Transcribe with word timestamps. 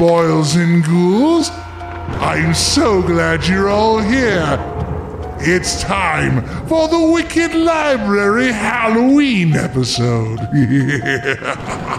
boils 0.00 0.56
and 0.56 0.82
ghouls. 0.82 1.50
I'm 2.22 2.54
so 2.54 3.02
glad 3.02 3.46
you're 3.46 3.68
all 3.68 3.98
here. 3.98 4.56
It's 5.40 5.82
time 5.82 6.42
for 6.66 6.88
the 6.88 7.12
Wicked 7.12 7.54
Library 7.54 8.50
Halloween 8.50 9.54
episode. 9.54 10.40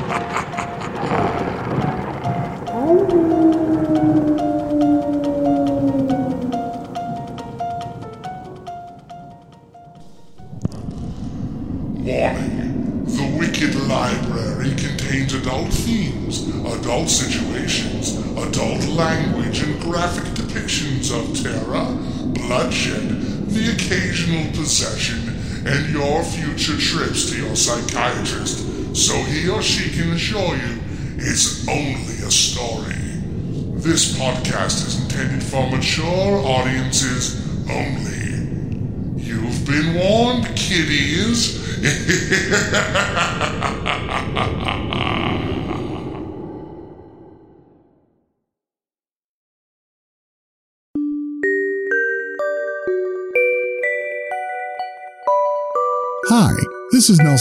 psychiatrist, 27.71 28.95
so 28.95 29.13
he 29.23 29.47
or 29.47 29.61
she 29.61 29.89
can 29.91 30.11
assure 30.11 30.55
you 30.55 30.79
it's 31.17 31.67
only 31.69 32.17
a 32.25 32.31
story. 32.31 32.95
This 33.79 34.17
podcast 34.17 34.85
is 34.87 35.01
intended 35.01 35.41
for 35.41 35.69
mature 35.69 36.43
audiences 36.45 37.40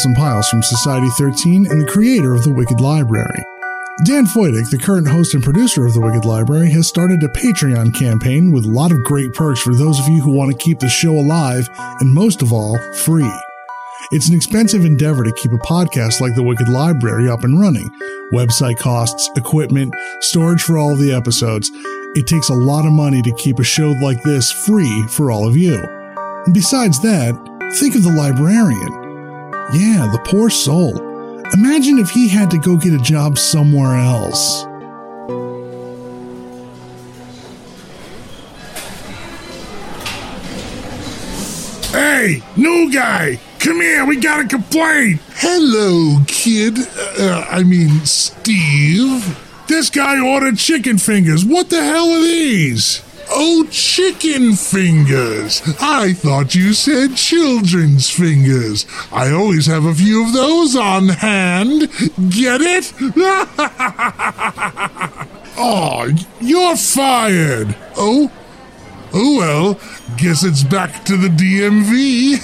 Nelson 0.00 0.14
Pyles 0.14 0.48
from 0.48 0.62
Society 0.62 1.08
13 1.18 1.66
and 1.70 1.78
the 1.78 1.86
creator 1.86 2.32
of 2.32 2.42
The 2.42 2.50
Wicked 2.50 2.80
Library. 2.80 3.44
Dan 4.06 4.24
Foytik, 4.24 4.70
the 4.70 4.78
current 4.78 5.06
host 5.06 5.34
and 5.34 5.44
producer 5.44 5.84
of 5.84 5.92
The 5.92 6.00
Wicked 6.00 6.24
Library, 6.24 6.70
has 6.70 6.88
started 6.88 7.22
a 7.22 7.28
Patreon 7.28 7.94
campaign 7.94 8.50
with 8.50 8.64
a 8.64 8.70
lot 8.70 8.92
of 8.92 9.04
great 9.04 9.34
perks 9.34 9.60
for 9.60 9.74
those 9.74 10.00
of 10.00 10.08
you 10.08 10.22
who 10.22 10.32
want 10.32 10.50
to 10.50 10.64
keep 10.64 10.78
the 10.78 10.88
show 10.88 11.10
alive 11.10 11.68
and 12.00 12.14
most 12.14 12.40
of 12.40 12.50
all, 12.50 12.78
free. 12.94 13.30
It's 14.10 14.26
an 14.30 14.34
expensive 14.34 14.86
endeavor 14.86 15.22
to 15.22 15.34
keep 15.34 15.52
a 15.52 15.58
podcast 15.58 16.22
like 16.22 16.34
The 16.34 16.44
Wicked 16.44 16.70
Library 16.70 17.28
up 17.28 17.44
and 17.44 17.60
running. 17.60 17.90
Website 18.32 18.78
costs, 18.78 19.28
equipment, 19.36 19.94
storage 20.20 20.62
for 20.62 20.78
all 20.78 20.92
of 20.92 20.98
the 20.98 21.12
episodes. 21.12 21.70
It 22.14 22.26
takes 22.26 22.48
a 22.48 22.54
lot 22.54 22.86
of 22.86 22.92
money 22.92 23.20
to 23.20 23.34
keep 23.34 23.58
a 23.58 23.64
show 23.64 23.90
like 24.00 24.22
this 24.22 24.50
free 24.50 25.02
for 25.08 25.30
all 25.30 25.46
of 25.46 25.58
you. 25.58 25.76
And 26.46 26.54
besides 26.54 27.02
that, 27.02 27.34
think 27.74 27.96
of 27.96 28.02
the 28.02 28.12
librarian. 28.12 28.99
Yeah, 29.72 30.08
the 30.10 30.20
poor 30.24 30.50
soul. 30.50 30.98
Imagine 31.52 31.98
if 31.98 32.10
he 32.10 32.28
had 32.28 32.50
to 32.50 32.58
go 32.58 32.76
get 32.76 32.92
a 32.92 32.98
job 32.98 33.38
somewhere 33.38 33.96
else. 33.96 34.64
Hey, 41.92 42.42
new 42.56 42.92
guy, 42.92 43.38
come 43.60 43.80
here. 43.80 44.04
We 44.04 44.16
got 44.16 44.44
a 44.44 44.48
complaint. 44.48 45.20
Hello, 45.34 46.18
kid. 46.26 46.76
Uh, 47.18 47.46
I 47.48 47.62
mean, 47.62 48.04
Steve. 48.04 49.38
This 49.68 49.88
guy 49.88 50.20
ordered 50.20 50.58
chicken 50.58 50.98
fingers. 50.98 51.44
What 51.44 51.70
the 51.70 51.80
hell 51.80 52.10
are 52.10 52.20
these? 52.20 53.02
Oh, 53.32 53.66
chicken 53.70 54.54
fingers. 54.54 55.62
I 55.80 56.12
thought 56.12 56.54
you 56.54 56.72
said 56.74 57.16
children's 57.16 58.10
fingers. 58.10 58.86
I 59.12 59.30
always 59.30 59.66
have 59.66 59.84
a 59.84 59.94
few 59.94 60.24
of 60.26 60.32
those 60.32 60.76
on 60.76 61.08
hand. 61.08 61.88
Get 62.30 62.60
it? 62.60 62.92
Oh, 65.62 66.06
you're 66.40 66.74
fired. 66.74 67.76
oh, 67.94 68.32
oh 69.12 69.36
well. 69.36 69.74
Guess 70.16 70.42
it's 70.42 70.62
back 70.62 71.04
to 71.04 71.18
the 71.18 71.28
DMV. 71.28 72.40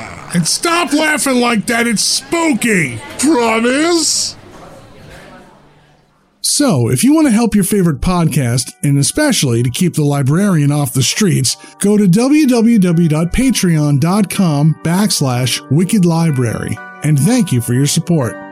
And 0.32 0.46
stop 0.46 0.92
laughing 0.92 1.40
like 1.40 1.66
that. 1.66 1.88
It's 1.88 2.02
spooky. 2.02 3.00
Promise? 3.18 4.36
So, 6.42 6.88
if 6.88 7.04
you 7.04 7.14
want 7.14 7.26
to 7.26 7.32
help 7.32 7.54
your 7.54 7.64
favorite 7.64 8.00
podcast, 8.00 8.72
and 8.82 8.98
especially 8.98 9.62
to 9.62 9.68
keep 9.70 9.94
the 9.94 10.04
librarian 10.04 10.72
off 10.72 10.94
the 10.94 11.02
streets, 11.02 11.56
go 11.80 11.98
to 11.98 12.04
www.patreon.com 12.04 14.80
backslash 14.82 15.70
wicked 15.70 16.04
library. 16.04 16.76
And 17.02 17.18
thank 17.18 17.50
you 17.52 17.60
for 17.60 17.74
your 17.74 17.86
support. 17.86 18.49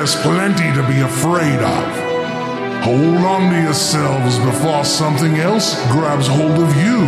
There's 0.00 0.16
plenty 0.22 0.72
to 0.72 0.82
be 0.88 1.00
afraid 1.00 1.60
of. 1.60 2.84
Hold 2.84 3.18
on 3.18 3.52
to 3.52 3.60
yourselves 3.60 4.38
before 4.38 4.82
something 4.82 5.34
else 5.34 5.74
grabs 5.92 6.26
hold 6.26 6.58
of 6.58 6.74
you. 6.78 7.04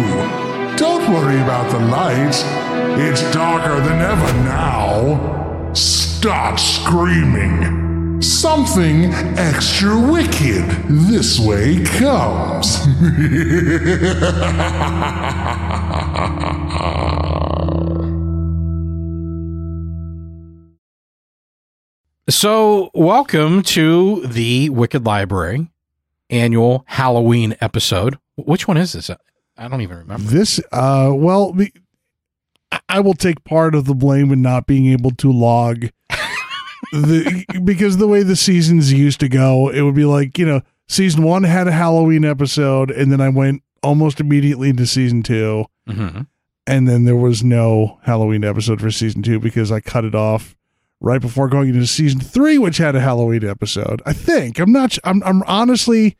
Don't 0.77 1.11
worry 1.11 1.41
about 1.41 1.73
the 1.73 1.79
lights. 1.87 2.43
It's 3.01 3.23
darker 3.33 3.81
than 3.81 4.03
ever 4.03 4.33
now. 4.45 5.73
Start 5.73 6.61
screaming. 6.61 8.21
Something 8.21 9.07
extra 9.39 9.99
wicked 9.99 10.69
this 10.91 11.41
way 11.41 11.83
comes. 11.83 12.77
So, 22.29 22.91
welcome 22.95 23.63
to 23.65 24.25
the 24.27 24.69
Wicked 24.71 25.05
Library 25.05 25.69
annual 26.31 26.85
Halloween 26.87 27.57
episode. 27.61 28.17
Which 28.37 28.69
one 28.69 28.77
is 28.77 28.93
this? 28.93 29.11
I 29.59 29.69
don't 29.69 29.81
even 29.81 29.99
remember. 29.99 30.31
This, 30.31 30.61
uh, 30.71 31.11
well, 31.15 31.55
I- 32.71 32.81
I 32.89 33.01
will 33.01 33.15
take 33.15 33.43
part 33.45 33.75
of 33.75 33.87
the 33.87 33.95
blame 33.95 34.31
in 34.33 34.41
not 34.41 34.67
being 34.67 34.87
able 34.87 35.11
to 35.13 35.33
log 35.33 35.87
the 36.93 37.45
because 37.65 37.97
the 37.97 38.07
way 38.09 38.23
the 38.23 38.37
seasons 38.37 38.93
used 38.93 39.21
to 39.21 39.29
go, 39.29 39.69
it 39.69 39.83
would 39.83 39.95
be 39.97 40.05
like 40.05 40.39
you 40.39 40.47
know, 40.47 40.63
season 40.89 41.23
one 41.25 41.43
had 41.43 41.67
a 41.69 41.73
Halloween 41.73 42.25
episode, 42.25 42.91
and 42.93 43.11
then 43.13 43.21
I 43.21 43.29
went 43.31 43.63
almost 43.83 44.21
immediately 44.21 44.71
into 44.71 44.87
season 44.87 45.23
two, 45.23 45.67
hmm 45.89 46.21
and 46.69 46.89
then 46.89 47.03
there 47.05 47.17
was 47.17 47.43
no 47.43 47.99
Halloween 48.05 48.45
episode 48.45 48.81
for 48.81 48.93
season 48.93 49.21
two 49.23 49.41
because 49.41 49.73
I 49.73 49.81
cut 49.81 50.05
it 50.05 50.15
off 50.15 50.55
right 51.03 51.21
before 51.21 51.49
going 51.49 51.69
into 51.71 51.87
season 51.87 52.21
three, 52.21 52.57
which 52.57 52.79
had 52.79 52.95
a 52.95 53.01
Halloween 53.01 53.45
episode. 53.45 54.01
I 54.07 54.13
think 54.15 54.59
I'm 54.59 54.73
not. 54.73 54.97
I'm. 55.05 55.23
I'm 55.25 55.43
honestly. 55.43 56.17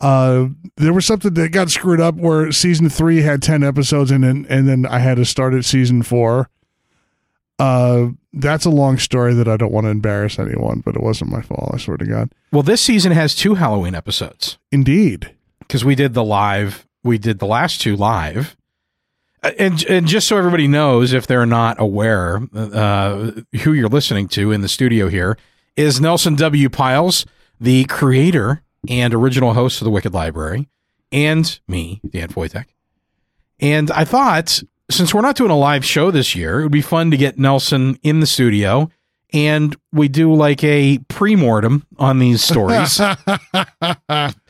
Uh, 0.00 0.48
there 0.76 0.92
was 0.92 1.06
something 1.06 1.32
that 1.34 1.50
got 1.50 1.70
screwed 1.70 2.00
up 2.00 2.14
where 2.16 2.52
season 2.52 2.88
three 2.88 3.22
had 3.22 3.42
ten 3.42 3.62
episodes, 3.64 4.10
and 4.10 4.22
then 4.22 4.46
and 4.48 4.68
then 4.68 4.86
I 4.86 4.98
had 4.98 5.16
to 5.16 5.24
start 5.24 5.54
at 5.54 5.64
season 5.64 6.02
four. 6.02 6.50
Uh, 7.58 8.08
that's 8.32 8.64
a 8.64 8.70
long 8.70 8.98
story 8.98 9.32
that 9.34 9.48
I 9.48 9.56
don't 9.56 9.72
want 9.72 9.84
to 9.86 9.90
embarrass 9.90 10.38
anyone, 10.38 10.82
but 10.84 10.96
it 10.96 11.02
wasn't 11.02 11.30
my 11.30 11.40
fault. 11.40 11.70
I 11.72 11.78
swear 11.78 11.96
to 11.96 12.04
God. 12.04 12.30
Well, 12.52 12.64
this 12.64 12.80
season 12.80 13.12
has 13.12 13.34
two 13.34 13.54
Halloween 13.54 13.94
episodes 13.94 14.58
Indeed. 14.72 15.34
because 15.60 15.84
we 15.84 15.94
did 15.94 16.14
the 16.14 16.24
live. 16.24 16.86
We 17.04 17.16
did 17.16 17.38
the 17.38 17.46
last 17.46 17.80
two 17.80 17.96
live. 17.96 18.56
And, 19.58 19.84
and 19.86 20.06
just 20.06 20.26
so 20.26 20.36
everybody 20.36 20.66
knows, 20.66 21.12
if 21.12 21.26
they're 21.26 21.46
not 21.46 21.80
aware, 21.80 22.42
uh, 22.54 23.32
who 23.62 23.72
you're 23.72 23.88
listening 23.88 24.28
to 24.28 24.52
in 24.52 24.62
the 24.62 24.68
studio 24.68 25.08
here 25.08 25.36
is 25.76 26.00
Nelson 26.00 26.34
W. 26.36 26.68
Pyles, 26.68 27.26
the 27.60 27.84
creator 27.84 28.62
and 28.88 29.12
original 29.12 29.54
host 29.54 29.80
of 29.80 29.84
the 29.84 29.90
Wicked 29.90 30.14
Library, 30.14 30.68
and 31.12 31.58
me, 31.68 32.00
Dan 32.08 32.28
Foytik. 32.28 32.66
And 33.60 33.90
I 33.90 34.04
thought, 34.04 34.62
since 34.90 35.14
we're 35.14 35.20
not 35.20 35.36
doing 35.36 35.50
a 35.50 35.58
live 35.58 35.84
show 35.84 36.10
this 36.10 36.34
year, 36.34 36.60
it 36.60 36.64
would 36.64 36.72
be 36.72 36.82
fun 36.82 37.10
to 37.10 37.16
get 37.16 37.38
Nelson 37.38 37.98
in 38.02 38.20
the 38.20 38.26
studio 38.26 38.90
and 39.34 39.74
we 39.92 40.06
do 40.06 40.32
like 40.32 40.62
a 40.62 40.98
pre-mortem 41.08 41.84
on 41.98 42.20
these 42.20 42.42
stories 42.42 43.00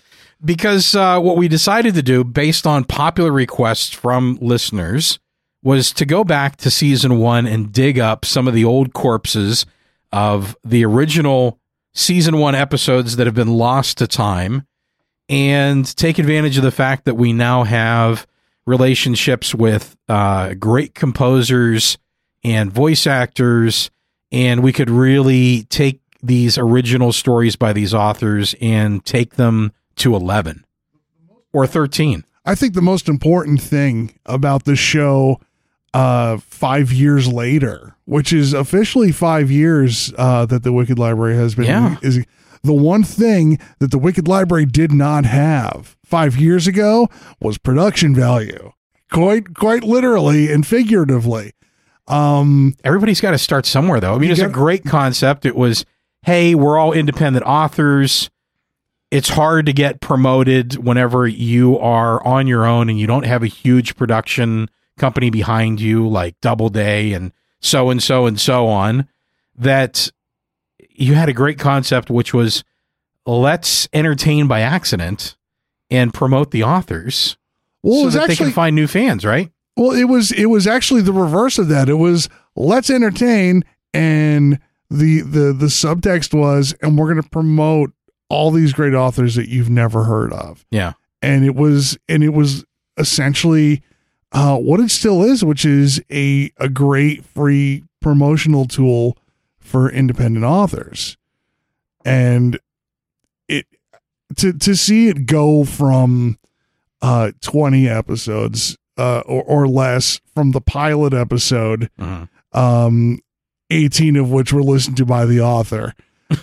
because 0.45 0.95
uh, 0.95 1.19
what 1.21 1.37
we 1.37 1.49
decided 1.49 1.95
to 1.95 2.03
do, 2.03 2.25
based 2.25 2.67
on 2.67 2.85
popular 2.85 3.33
requests 3.33 3.91
from 3.91 4.39
listeners, 4.41 5.19
was 5.63 5.93
to 5.93 6.05
go 6.05 6.25
back 6.25 6.57
to 6.57 6.71
season 6.71 7.19
one 7.19 7.47
and 7.47 7.73
dig 7.73 7.99
up 7.99 8.25
some 8.25 8.47
of 8.47 8.55
the 8.55 8.65
old 8.65 8.93
corpses 8.93 9.65
of 10.13 10.57
the 10.63 10.85
original 10.85 11.59
season 11.95 12.39
one 12.39 12.55
episodes 12.55 13.17
that 13.17 13.27
have 13.27 13.35
been 13.35 13.55
lost 13.55 13.99
to 13.99 14.07
time 14.07 14.67
and 15.29 15.97
take 15.97 16.19
advantage 16.19 16.59
of 16.59 16.63
the 16.63 16.71
fact 16.71 17.07
that 17.07 17.15
we 17.15 17.33
now 17.33 17.65
have 17.65 18.27
relationships 18.67 19.55
with 19.55 19.97
uh, 20.09 20.55
great 20.55 20.95
composers 20.95 21.97
and 22.43 22.71
voice 22.71 23.07
actors, 23.07 23.91
and 24.31 24.63
we 24.63 24.73
could 24.73 24.91
really 24.91 25.63
take 25.65 26.01
these 26.23 26.59
original 26.59 27.13
stories 27.13 27.57
by 27.57 27.73
these 27.73 27.95
authors 27.95 28.55
and 28.61 29.05
take 29.05 29.37
them 29.37 29.73
to 29.97 30.15
11 30.15 30.65
or 31.53 31.67
13. 31.67 32.25
I 32.45 32.55
think 32.55 32.75
the 32.75 32.83
most 32.83 33.09
important 33.09 33.61
thing 33.63 34.19
about 34.27 34.65
the 34.65 34.77
show 34.77 35.41
uh, 35.95 36.39
five 36.39 36.93
years 36.93 37.27
later, 37.33 37.97
which 38.05 38.33
is 38.33 38.53
officially 38.53 39.13
five 39.13 39.51
years 39.51 40.13
uh, 40.19 40.45
that 40.47 40.63
the 40.63 40.73
Wicked 40.73 40.99
Library 40.99 41.37
has 41.37 41.55
been, 41.55 41.67
Yeah. 41.67 41.97
is 42.03 42.25
the 42.63 42.75
one 42.75 43.03
thing 43.05 43.59
that 43.79 43.91
the 43.91 43.99
Wicked 43.99 44.27
Library 44.27 44.67
did 44.67 44.91
not 44.93 45.25
have 45.25 45.97
five 46.05 46.37
years 46.37 46.67
ago 46.67 47.09
was 47.41 47.59
production 47.59 48.15
value, 48.15 48.73
quite 49.13 49.55
quite 49.55 49.85
literally 49.85 50.51
and 50.53 50.67
figuratively. 50.67 51.53
Um, 52.09 52.75
Everybody's 52.85 53.21
got 53.21 53.31
to 53.31 53.39
start 53.39 53.65
somewhere, 53.65 54.01
though. 54.01 54.15
I 54.15 54.19
mean, 54.19 54.31
it's 54.31 54.41
a 54.41 54.49
great 54.49 54.85
concept. 54.85 55.47
It 55.47 55.57
was, 55.57 55.85
hey, 56.23 56.55
we're 56.55 56.77
all 56.79 56.93
independent 56.93 57.45
authors. 57.47 58.29
It's 59.15 59.29
hard 59.29 59.67
to 59.67 59.73
get 59.73 60.01
promoted 60.01 60.75
whenever 60.85 61.25
you 61.29 61.79
are 61.79 62.21
on 62.27 62.49
your 62.49 62.67
own 62.67 62.91
and 62.91 62.99
you 62.99 63.07
don't 63.07 63.25
have 63.25 63.45
a 63.45 63.47
huge 63.47 63.95
production 63.95 64.69
company 64.99 65.31
behind 65.31 65.81
you, 65.81 66.09
like 66.09 66.41
Doubleday 66.41 67.13
and 67.13 67.31
so 67.61 67.91
and 67.91 68.03
so 68.03 68.27
and 68.27 68.41
so 68.41 68.67
on. 68.67 69.07
That 69.55 70.11
you 70.91 71.15
had 71.15 71.29
a 71.29 71.33
great 71.33 71.61
concept, 71.61 72.11
which 72.11 72.35
was 72.35 72.65
let's 73.25 73.89
entertain 73.93 74.49
by 74.49 74.63
accident 74.63 75.37
and 75.91 76.13
promote 76.13 76.51
the 76.51 76.65
authors 76.65 77.37
well, 77.85 78.11
so 78.11 78.19
that 78.19 78.27
they 78.27 78.35
can 78.35 78.51
find 78.51 78.75
new 78.75 78.89
fans, 78.89 79.25
right? 79.25 79.49
Well, 79.77 79.93
it 79.93 80.09
was 80.09 80.33
it 80.33 80.47
was 80.47 80.67
actually 80.67 81.03
the 81.03 81.13
reverse 81.13 81.57
of 81.57 81.69
that. 81.69 81.89
It 81.89 81.95
was 81.95 82.29
let's 82.57 82.91
entertain, 82.91 83.65
and 83.93 84.59
the 84.91 85.21
the 85.21 85.53
the 85.53 85.67
subtext 85.67 86.37
was, 86.37 86.75
and 86.83 86.99
we're 86.99 87.13
going 87.13 87.23
to 87.23 87.31
promote 87.31 87.93
all 88.35 88.51
these 88.51 88.73
great 88.73 88.95
authors 88.95 89.35
that 89.37 89.49
you've 89.49 89.71
never 89.71 90.05
heard 90.05 90.33
of. 90.33 90.67
Yeah. 90.71 90.93
And 91.23 91.45
it 91.45 91.55
was 91.55 91.97
and 92.09 92.23
it 92.25 92.31
was 92.35 92.65
essentially 92.99 93.83
uh, 94.33 94.57
what 94.59 94.81
it 94.81 94.91
still 94.91 95.23
is, 95.23 95.45
which 95.45 95.65
is 95.65 96.03
a 96.11 96.51
a 96.59 96.69
great 96.69 97.25
free 97.25 97.85
promotional 98.03 98.67
tool 98.67 99.17
for 99.59 99.91
independent 99.91 100.45
authors, 100.45 101.17
and 102.05 102.59
it 103.49 103.67
to 104.37 104.53
to 104.53 104.75
see 104.75 105.09
it 105.09 105.27
go 105.27 105.65
from 105.65 106.39
uh 107.01 107.33
20 107.43 107.89
episodes 107.89 108.77
uh 108.99 109.21
or, 109.27 109.43
or 109.45 109.69
less 109.69 110.21
from 110.35 110.51
the 110.53 110.61
pilot 110.61 111.13
episode 111.15 111.91
Mhm. 111.99 112.29
um 112.53 113.19
18 113.71 114.17
of 114.17 114.31
which 114.31 114.53
were 114.53 114.63
listened 114.63 114.97
to 114.99 115.05
by 115.07 115.25
the 115.27 115.41
author 115.41 115.95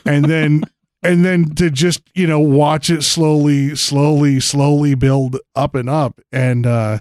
and 0.05 0.25
then 0.25 0.63
and 1.03 1.25
then 1.25 1.53
to 1.55 1.69
just 1.69 2.01
you 2.13 2.27
know 2.27 2.39
watch 2.39 2.89
it 2.89 3.01
slowly 3.03 3.75
slowly 3.75 4.39
slowly 4.39 4.95
build 4.95 5.37
up 5.55 5.75
and 5.75 5.89
up 5.89 6.19
and 6.31 6.65
uh 6.65 6.99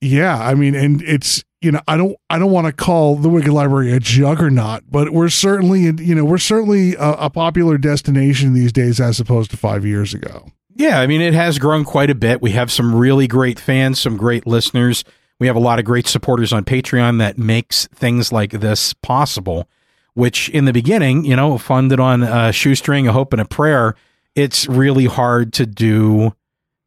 yeah 0.00 0.38
i 0.38 0.54
mean 0.54 0.74
and 0.74 1.02
it's 1.02 1.44
you 1.60 1.70
know 1.72 1.80
i 1.88 1.96
don't 1.96 2.16
i 2.30 2.38
don't 2.38 2.50
want 2.52 2.66
to 2.66 2.72
call 2.72 3.16
the 3.16 3.28
wicked 3.28 3.52
library 3.52 3.92
a 3.92 3.98
juggernaut 4.00 4.82
but 4.90 5.10
we're 5.10 5.28
certainly 5.28 5.82
you 5.82 6.14
know 6.14 6.24
we're 6.24 6.38
certainly 6.38 6.94
a, 6.96 7.12
a 7.12 7.30
popular 7.30 7.78
destination 7.78 8.52
these 8.52 8.72
days 8.72 9.00
as 9.00 9.18
opposed 9.20 9.50
to 9.50 9.56
five 9.56 9.84
years 9.84 10.12
ago 10.14 10.46
Yeah, 10.78 11.00
I 11.00 11.06
mean, 11.06 11.22
it 11.22 11.32
has 11.32 11.58
grown 11.58 11.84
quite 11.84 12.10
a 12.10 12.14
bit. 12.14 12.42
We 12.42 12.50
have 12.50 12.70
some 12.70 12.94
really 12.94 13.26
great 13.26 13.58
fans, 13.58 13.98
some 13.98 14.18
great 14.18 14.46
listeners. 14.46 15.04
We 15.40 15.46
have 15.46 15.56
a 15.56 15.60
lot 15.60 15.78
of 15.78 15.86
great 15.86 16.06
supporters 16.06 16.52
on 16.52 16.64
Patreon 16.66 17.18
that 17.18 17.38
makes 17.38 17.86
things 17.94 18.30
like 18.30 18.50
this 18.50 18.92
possible, 18.92 19.70
which 20.16 20.48
in 20.48 20.64
the 20.64 20.72
beginning, 20.72 21.26
you 21.26 21.36
know, 21.36 21.58
funded 21.58 22.00
on 22.00 22.22
a 22.22 22.50
shoestring, 22.50 23.06
a 23.06 23.12
hope, 23.12 23.34
and 23.34 23.42
a 23.42 23.44
prayer, 23.44 23.94
it's 24.34 24.66
really 24.66 25.04
hard 25.04 25.52
to 25.52 25.66
do, 25.66 26.34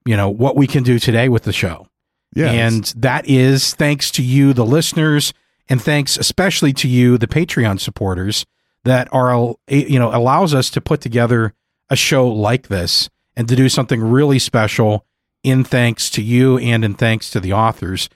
you 0.03 0.17
know, 0.17 0.27
what 0.27 0.55
we 0.55 0.65
can 0.65 0.81
do 0.81 0.97
today 0.97 1.29
with 1.29 1.43
the 1.43 1.53
show. 1.53 1.87
yeah 2.33 2.49
And 2.49 2.85
that 2.97 3.29
is 3.29 3.75
thanks 3.75 4.09
to 4.11 4.23
you, 4.23 4.51
the 4.53 4.65
listeners, 4.65 5.31
and 5.69 5.79
thanks 5.79 6.17
especially 6.17 6.73
to 6.73 6.87
you, 6.87 7.19
the 7.19 7.27
Patreon 7.27 7.79
supporters, 7.79 8.47
that 8.83 9.07
are 9.11 9.53
you 9.67 9.99
know 9.99 10.09
allows 10.11 10.55
us 10.55 10.71
to 10.71 10.81
put 10.81 10.99
together 10.99 11.53
a 11.91 11.95
show 11.95 12.27
like 12.27 12.67
this 12.67 13.11
and 13.35 13.47
to 13.47 13.55
do 13.55 13.69
something 13.69 14.01
really 14.01 14.39
special 14.39 15.05
in 15.43 15.63
thanks 15.63 16.09
to 16.09 16.23
you 16.23 16.57
and 16.57 16.83
in 16.83 16.95
thanks 16.95 17.29
to 17.29 17.39
the 17.39 17.53
authors. 17.53 18.09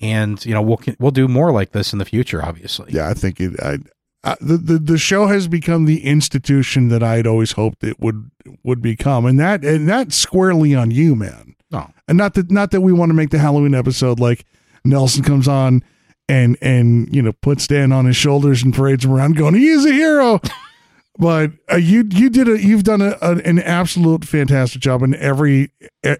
And 0.00 0.44
you 0.46 0.54
know 0.54 0.62
we'll 0.62 0.80
we'll 1.00 1.10
do 1.10 1.26
more 1.26 1.50
like 1.50 1.72
this 1.72 1.92
in 1.92 1.98
the 1.98 2.04
future, 2.04 2.40
obviously. 2.40 2.92
yeah, 2.92 3.08
I 3.08 3.14
think 3.14 3.40
it. 3.40 3.58
I, 3.58 3.78
I, 4.22 4.36
the, 4.40 4.58
the 4.58 4.78
the 4.78 4.98
show 4.98 5.28
has 5.28 5.48
become 5.48 5.86
the 5.86 6.04
institution 6.04 6.88
that 6.88 7.02
I'd 7.02 7.26
always 7.26 7.52
hoped 7.52 7.82
it 7.84 7.98
would 8.00 8.30
would 8.62 8.82
become, 8.82 9.24
and 9.24 9.40
that 9.40 9.64
and 9.64 9.88
that's 9.88 10.16
squarely 10.16 10.74
on 10.74 10.90
you, 10.90 11.16
man. 11.16 11.54
Oh. 11.72 11.88
And 12.06 12.18
not 12.18 12.34
that 12.34 12.50
not 12.50 12.70
that 12.72 12.82
we 12.82 12.92
want 12.92 13.10
to 13.10 13.14
make 13.14 13.30
the 13.30 13.38
Halloween 13.38 13.74
episode 13.74 14.20
like 14.20 14.44
Nelson 14.84 15.22
comes 15.22 15.48
on 15.48 15.82
and 16.28 16.56
and 16.60 17.14
you 17.14 17.22
know 17.22 17.32
puts 17.32 17.66
Dan 17.66 17.92
on 17.92 18.04
his 18.04 18.16
shoulders 18.16 18.62
and 18.62 18.74
parades 18.74 19.04
him 19.04 19.12
around, 19.12 19.36
going, 19.36 19.54
"He 19.54 19.68
is 19.68 19.86
a 19.86 19.92
hero." 19.92 20.40
but 21.18 21.52
uh, 21.70 21.76
you 21.76 22.04
you 22.10 22.28
did 22.30 22.48
a 22.48 22.60
you've 22.60 22.84
done 22.84 23.00
a, 23.00 23.16
a, 23.22 23.36
an 23.38 23.58
absolute 23.58 24.24
fantastic 24.24 24.82
job, 24.82 25.02
and 25.02 25.14
every 25.16 25.72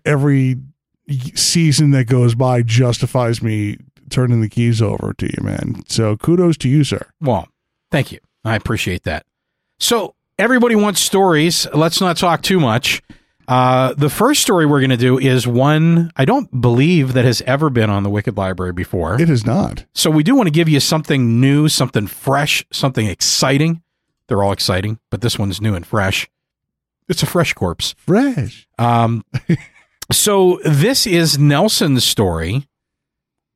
every 0.05 0.57
season 1.35 1.91
that 1.91 2.05
goes 2.05 2.35
by 2.35 2.63
justifies 2.63 3.43
me 3.43 3.77
turning 4.11 4.41
the 4.41 4.49
keys 4.49 4.81
over 4.81 5.15
to 5.19 5.27
you, 5.27 5.43
man. 5.43 5.83
So 5.89 6.17
kudos 6.17 6.57
to 6.59 6.69
you, 6.69 6.85
sir. 6.85 7.07
Well, 7.21 7.49
thank 7.91 8.13
you. 8.13 8.19
I 8.45 8.57
appreciate 8.57 9.05
that. 9.05 9.27
So 9.79 10.15
everybody 10.39 10.75
wants 10.75 11.01
stories. 11.01 11.67
Let's 11.75 12.01
not 12.01 12.17
talk 12.17 12.43
too 12.43 12.61
much. 12.61 13.03
Uh, 13.51 13.95
the 13.95 14.09
first 14.09 14.43
story 14.43 14.65
we're 14.65 14.79
going 14.79 14.91
to 14.91 14.97
do 14.97 15.19
is 15.19 15.45
one 15.45 16.13
I 16.15 16.25
don't 16.25 16.61
believe 16.61 17.15
that 17.15 17.25
has 17.25 17.43
ever 17.43 17.69
been 17.69 17.91
on 17.91 18.05
the 18.05 18.11
Wicked 18.11 18.37
Library 18.37 18.73
before. 18.73 19.21
It 19.21 19.29
is 19.29 19.45
not. 19.45 19.87
So 19.93 20.09
we 20.09 20.23
do 20.23 20.37
want 20.37 20.47
to 20.47 20.53
give 20.53 20.69
you 20.69 20.79
something 20.79 21.41
new, 21.41 21.69
something 21.69 22.07
fresh, 22.07 22.65
something 22.73 23.07
exciting. 23.07 23.83
They're 24.29 24.45
all 24.45 24.53
exciting, 24.53 25.01
but 25.11 25.21
this 25.21 25.37
one's 25.37 25.61
new 25.61 25.75
and 25.75 25.85
fresh. 25.85 26.31
It's 27.09 27.25
a 27.25 27.27
fresh 27.27 27.53
corpse. 27.53 27.97
Fresh. 27.99 28.69
Um, 28.79 29.25
so 30.13 30.61
this 30.65 31.05
is 31.05 31.37
Nelson's 31.37 32.05
story. 32.05 32.69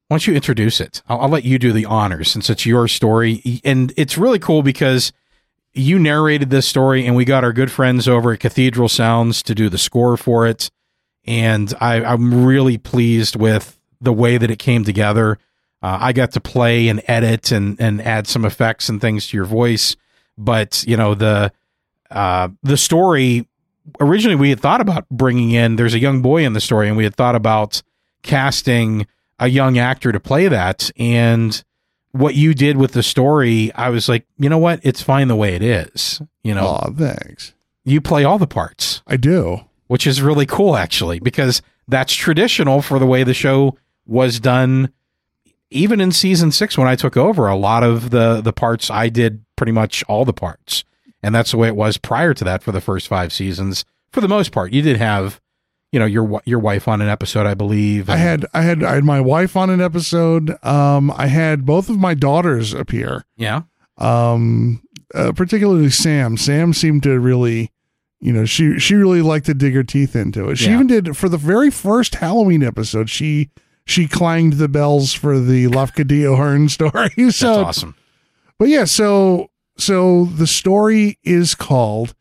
Why 0.09 0.17
don't 0.17 0.27
you 0.27 0.35
introduce 0.35 0.81
it? 0.81 1.03
I'll, 1.09 1.23
I'll 1.23 1.29
let 1.29 1.45
you 1.45 1.59
do 1.59 1.73
the 1.73 1.87
honors 1.87 2.31
since 2.31 2.51
it's 2.51 2.67
your 2.67 2.89
story, 2.89 3.61
and 3.65 3.93
it's 3.97 4.19
really 4.19 4.39
cool 4.39 4.63
because 4.63 5.13
you 5.73 5.99
narrated 5.99 6.51
this 6.51 6.69
story, 6.69 7.07
and 7.07 7.17
we 7.17 7.25
got 7.25 7.45
our 7.45 7.53
good 7.53 7.71
friends 7.71 8.07
over 8.07 8.33
at 8.33 8.41
Cathedral 8.41 8.89
Sounds 8.89 9.43
to 9.43 9.55
do 9.55 9.69
the 9.69 9.79
score 9.79 10.17
for 10.17 10.47
it, 10.47 10.71
and 11.25 11.73
I, 11.81 12.05
I'm 12.05 12.45
really 12.45 12.79
pleased 12.79 13.35
with 13.35 13.79
the 14.01 14.13
way 14.13 14.37
that 14.37 14.51
it 14.51 14.59
came 14.59 14.85
together. 14.85 15.39
Uh, 15.83 15.99
I 16.01 16.13
got 16.13 16.33
to 16.33 16.41
play 16.41 16.89
and 16.89 17.03
edit 17.07 17.51
and 17.51 17.81
and 17.81 18.01
add 18.01 18.27
some 18.27 18.45
effects 18.45 18.89
and 18.89 19.01
things 19.01 19.29
to 19.29 19.37
your 19.37 19.47
voice, 19.47 19.97
but 20.39 20.85
you 20.87 20.97
know 20.97 21.15
the 21.15 21.53
uh, 22.11 22.49
the 22.63 22.77
story 22.77 23.47
originally 24.01 24.37
we 24.37 24.51
had 24.51 24.61
thought 24.61 24.81
about 24.81 25.07
bringing 25.11 25.51
in 25.51 25.77
there's 25.77 25.93
a 25.93 25.99
young 25.99 26.23
boy 26.23 26.45
in 26.45 26.55
the 26.55 26.61
story 26.61 26.89
and 26.89 26.97
we 26.97 27.05
had 27.05 27.15
thought 27.15 27.35
about 27.35 27.83
casting 28.23 29.07
a 29.39 29.49
young 29.49 29.79
actor 29.79 30.13
to 30.13 30.21
play 30.21 30.49
that. 30.49 30.91
And 30.97 31.63
what 32.13 32.35
you 32.35 32.55
did 32.55 32.77
with 32.77 32.93
the 32.93 33.03
story 33.03 33.73
i 33.75 33.89
was 33.89 34.09
like 34.09 34.25
you 34.39 34.49
know 34.49 34.59
what? 34.59 34.79
It's 34.85 35.03
fine 35.03 35.27
the 35.27 35.35
way 35.35 35.55
it 35.57 35.63
is 35.63 36.23
you 36.45 36.55
know? 36.55 36.79
Oh, 36.81 36.93
thanks. 36.97 37.55
you 37.85 38.01
play 38.01 38.23
all 38.23 38.39
the 38.39 38.47
parts. 38.47 39.03
I 39.07 39.17
do. 39.17 39.63
which 39.89 40.07
is 40.07 40.23
really 40.23 40.47
cool 40.47 40.77
actually 40.77 41.19
because 41.19 41.61
that's 41.89 42.15
traditional 42.15 42.83
for 42.83 42.99
the 43.01 43.07
way 43.07 43.25
the 43.25 43.35
show 43.35 43.77
was 44.07 44.39
done. 44.39 44.93
Even 45.71 46.01
in 46.01 46.13
season 46.13 46.53
6 46.53 46.79
when 46.79 46.87
I 46.87 46.95
took 46.95 47.17
over 47.17 47.49
a 47.49 47.57
lot 47.57 47.83
of 47.83 48.11
the 48.11 48.41
the 48.41 48.53
parts 48.53 48.91
I 48.91 49.09
did 49.09 49.45
pretty 49.57 49.73
much 49.73 50.05
all 50.05 50.25
the 50.25 50.33
parts. 50.33 50.85
And 51.21 51.35
that's 51.35 51.51
the 51.51 51.57
way 51.57 51.67
it 51.69 51.77
was 51.77 51.97
prior 51.99 52.33
to 52.35 52.45
that 52.45 52.63
for 52.63 52.71
the 52.71 52.81
first 52.81 53.09
5 53.09 53.33
seasons. 53.33 53.85
For 54.13 54.21
the 54.21 54.29
most 54.29 54.53
part 54.53 54.73
you 54.73 54.83
did 54.83 54.99
have 54.99 55.41
you 55.95 56.01
know 56.01 56.07
your 56.07 56.43
your 56.45 56.59
wife 56.59 56.89
on 56.89 57.01
an 57.01 57.09
episode 57.09 57.47
I 57.47 57.55
believe 57.55 58.11
I 58.11 58.17
had 58.17 58.45
I 58.53 58.63
had 58.63 58.83
I 58.83 58.95
had 58.97 59.05
my 59.05 59.21
wife 59.21 59.57
on 59.57 59.71
an 59.71 59.81
episode. 59.81 60.57
Um, 60.65 61.13
I 61.13 61.27
had 61.29 61.65
both 61.65 61.89
of 61.89 61.99
my 62.01 62.15
daughters 62.15 62.73
appear. 62.75 63.25
yeah 63.37 63.63
Um, 63.99 64.83
uh, 65.15 65.31
particularly 65.33 65.91
Sam. 65.91 66.37
Sam 66.37 66.73
seemed 66.73 67.05
to 67.05 67.21
really, 67.21 67.71
you 68.21 68.33
know, 68.33 68.45
she 68.45 68.79
she 68.81 68.97
really 68.97 69.23
liked 69.23 69.47
to 69.47 69.55
dig 69.55 69.75
her 69.75 69.85
teeth 69.85 70.17
into 70.17 70.49
it. 70.51 70.57
She 70.59 70.67
Yeah. 70.67 70.75
even 70.75 70.87
did 70.89 71.17
for 71.17 71.29
the 71.29 71.39
very 71.39 71.71
first 71.71 72.17
Halloween 72.17 72.65
episode. 72.65 73.09
She 73.09 73.51
she 73.87 74.09
clanged 74.09 74.55
the 74.55 74.69
bells 74.69 75.13
for 75.13 75.39
the 75.39 75.67
Lafcadio 75.69 76.37
Hearn 76.41 76.69
story. 76.69 77.11
That's 77.17 77.37
So, 77.37 77.65
awesome. 77.67 77.95
but 78.59 78.69
yeah, 78.69 78.85
so 78.85 79.51
so 79.79 80.25
the 80.25 80.47
story 80.49 81.19
is 81.23 81.55
called 81.55 82.15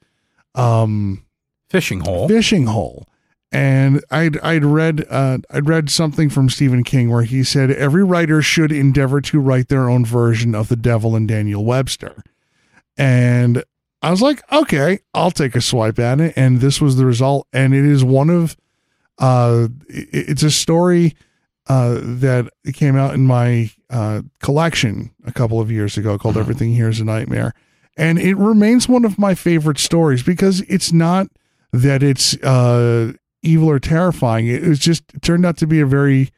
um 0.53 1.25
Fishing 1.69 2.01
hole. 2.01 2.27
fishing 2.27 2.67
hole 2.67 3.07
and 3.53 4.03
i'd 4.09 4.39
i'd 4.39 4.65
read 4.65 5.05
uh 5.09 5.37
i'd 5.51 5.69
read 5.69 5.89
something 5.89 6.27
from 6.29 6.49
stephen 6.49 6.83
king 6.83 7.11
where 7.11 7.21
he 7.21 7.43
said 7.43 7.69
every 7.69 8.03
writer 8.03 8.41
should 8.41 8.71
endeavor 8.71 9.21
to 9.21 9.39
write 9.39 9.67
their 9.69 9.87
own 9.87 10.03
version 10.03 10.55
of 10.55 10.67
the 10.67 10.75
devil 10.75 11.15
and 11.15 11.27
daniel 11.27 11.63
webster. 11.63 12.23
And 12.97 13.63
i 14.01 14.09
was 14.11 14.21
like 14.21 14.41
okay 14.51 14.99
i'll 15.13 15.31
take 15.31 15.55
a 15.55 15.61
swipe 15.61 15.99
at 15.99 16.19
it. 16.19 16.33
And 16.35 16.59
this 16.59 16.81
was 16.81 16.97
the 16.97 17.05
result. 17.05 17.47
And 17.53 17.73
it 17.73 17.85
is 17.85 18.03
one 18.03 18.29
of 18.29 18.57
uh 19.19 19.67
it's 19.87 20.43
a 20.43 20.51
story 20.51 21.15
uh 21.67 21.99
that 22.01 22.49
came 22.73 22.97
out 22.97 23.13
in 23.13 23.25
my 23.27 23.71
uh 23.91 24.23
collection 24.41 25.11
a 25.25 25.31
couple 25.31 25.61
of 25.61 25.71
years 25.71 25.95
ago 25.95 26.17
called 26.17 26.37
everything 26.37 26.73
here 26.73 26.89
is 26.89 26.99
a 26.99 27.05
nightmare. 27.05 27.53
And 27.95 28.17
it 28.17 28.35
remains 28.35 28.89
one 28.89 29.05
of 29.05 29.19
my 29.19 29.35
favorite 29.35 29.77
stories 29.77 30.23
because 30.23 30.61
it's 30.61 30.91
not 30.91 31.27
that 31.71 32.01
it's 32.01 32.35
uh 32.43 33.13
evil 33.43 33.69
or 33.69 33.79
terrifying 33.79 34.47
it 34.47 34.63
was 34.63 34.79
just 34.79 35.03
it 35.13 35.21
turned 35.21 35.45
out 35.45 35.57
to 35.57 35.67
be 35.67 35.79
a 35.79 35.85
very 35.85 36.29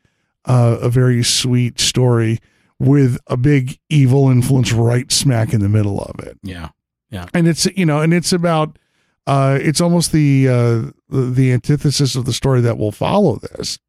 uh 0.45 0.77
a 0.81 0.89
very 0.89 1.23
sweet 1.23 1.79
story 1.79 2.39
with 2.79 3.17
a 3.27 3.37
big 3.37 3.79
evil 3.89 4.29
influence 4.29 4.71
right 4.71 5.11
smack 5.11 5.53
in 5.53 5.61
the 5.61 5.69
middle 5.69 6.01
of 6.01 6.19
it 6.19 6.37
yeah. 6.43 6.69
Yeah. 7.11 7.27
And 7.33 7.47
it's 7.47 7.65
you 7.77 7.85
know 7.85 8.01
and 8.01 8.13
it's 8.13 8.33
about 8.33 8.77
uh 9.27 9.57
it's 9.61 9.79
almost 9.79 10.11
the 10.11 10.47
uh 10.49 10.91
the, 11.09 11.31
the 11.31 11.53
antithesis 11.53 12.15
of 12.15 12.25
the 12.25 12.33
story 12.33 12.61
that 12.61 12.77
will 12.77 12.91
follow 12.91 13.37
this 13.37 13.79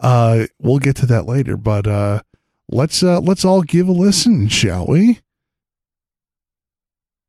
uh 0.00 0.46
we'll 0.58 0.78
get 0.78 0.96
to 0.96 1.06
that 1.06 1.26
later 1.26 1.56
but 1.56 1.86
uh 1.86 2.22
let's 2.68 3.02
uh 3.02 3.20
let's 3.20 3.44
all 3.44 3.62
give 3.62 3.88
a 3.88 3.92
listen 3.92 4.48
shall 4.48 4.86
we 4.86 5.20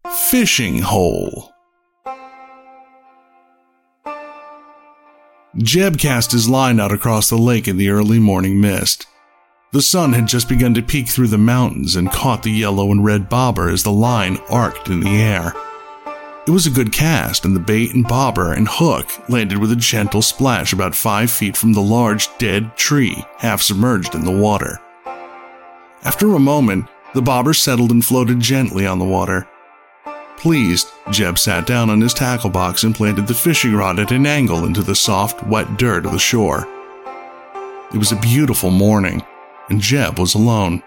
Fishing 0.05 0.79
hole. 0.79 1.52
Jeb 5.57 5.99
cast 5.99 6.31
his 6.31 6.49
line 6.49 6.79
out 6.79 6.91
across 6.91 7.29
the 7.29 7.37
lake 7.37 7.67
in 7.67 7.77
the 7.77 7.89
early 7.89 8.17
morning 8.17 8.59
mist. 8.59 9.05
The 9.71 9.83
sun 9.83 10.13
had 10.13 10.27
just 10.27 10.49
begun 10.49 10.73
to 10.73 10.81
peek 10.81 11.07
through 11.07 11.27
the 11.27 11.37
mountains 11.37 11.95
and 11.95 12.11
caught 12.11 12.41
the 12.41 12.51
yellow 12.51 12.91
and 12.91 13.05
red 13.05 13.29
bobber 13.29 13.69
as 13.69 13.83
the 13.83 13.91
line 13.91 14.37
arced 14.49 14.87
in 14.87 15.01
the 15.01 15.21
air. 15.21 15.53
It 16.47 16.51
was 16.51 16.65
a 16.65 16.71
good 16.71 16.91
cast, 16.91 17.45
and 17.45 17.55
the 17.55 17.59
bait 17.59 17.93
and 17.93 18.05
bobber 18.05 18.51
and 18.51 18.67
hook 18.67 19.07
landed 19.29 19.59
with 19.59 19.71
a 19.71 19.75
gentle 19.75 20.23
splash 20.23 20.73
about 20.73 20.95
five 20.95 21.29
feet 21.29 21.55
from 21.55 21.73
the 21.73 21.81
large 21.81 22.35
dead 22.39 22.75
tree 22.75 23.23
half 23.37 23.61
submerged 23.61 24.15
in 24.15 24.25
the 24.25 24.31
water. 24.31 24.79
After 26.03 26.33
a 26.33 26.39
moment, 26.39 26.87
the 27.13 27.21
bobber 27.21 27.53
settled 27.53 27.91
and 27.91 28.03
floated 28.03 28.39
gently 28.39 28.87
on 28.87 28.97
the 28.97 29.05
water. 29.05 29.47
Pleased, 30.43 30.91
Jeb 31.09 31.39
sat 31.39 31.65
down 31.65 31.89
on 31.89 32.01
his 32.01 32.13
tackle 32.13 32.49
box 32.49 32.83
and 32.83 32.93
planted 32.93 33.27
the 33.27 33.33
fishing 33.33 33.73
rod 33.73 33.97
at 33.97 34.11
an 34.11 34.27
angle 34.27 34.65
into 34.65 34.83
the 34.83 34.93
soft, 34.93 35.41
wet 35.47 35.77
dirt 35.77 36.05
of 36.05 36.11
the 36.11 36.19
shore. 36.19 36.67
It 37.93 37.97
was 37.97 38.11
a 38.11 38.17
beautiful 38.17 38.69
morning, 38.69 39.23
and 39.69 39.79
Jeb 39.79 40.19
was 40.19 40.35
alone. 40.35 40.83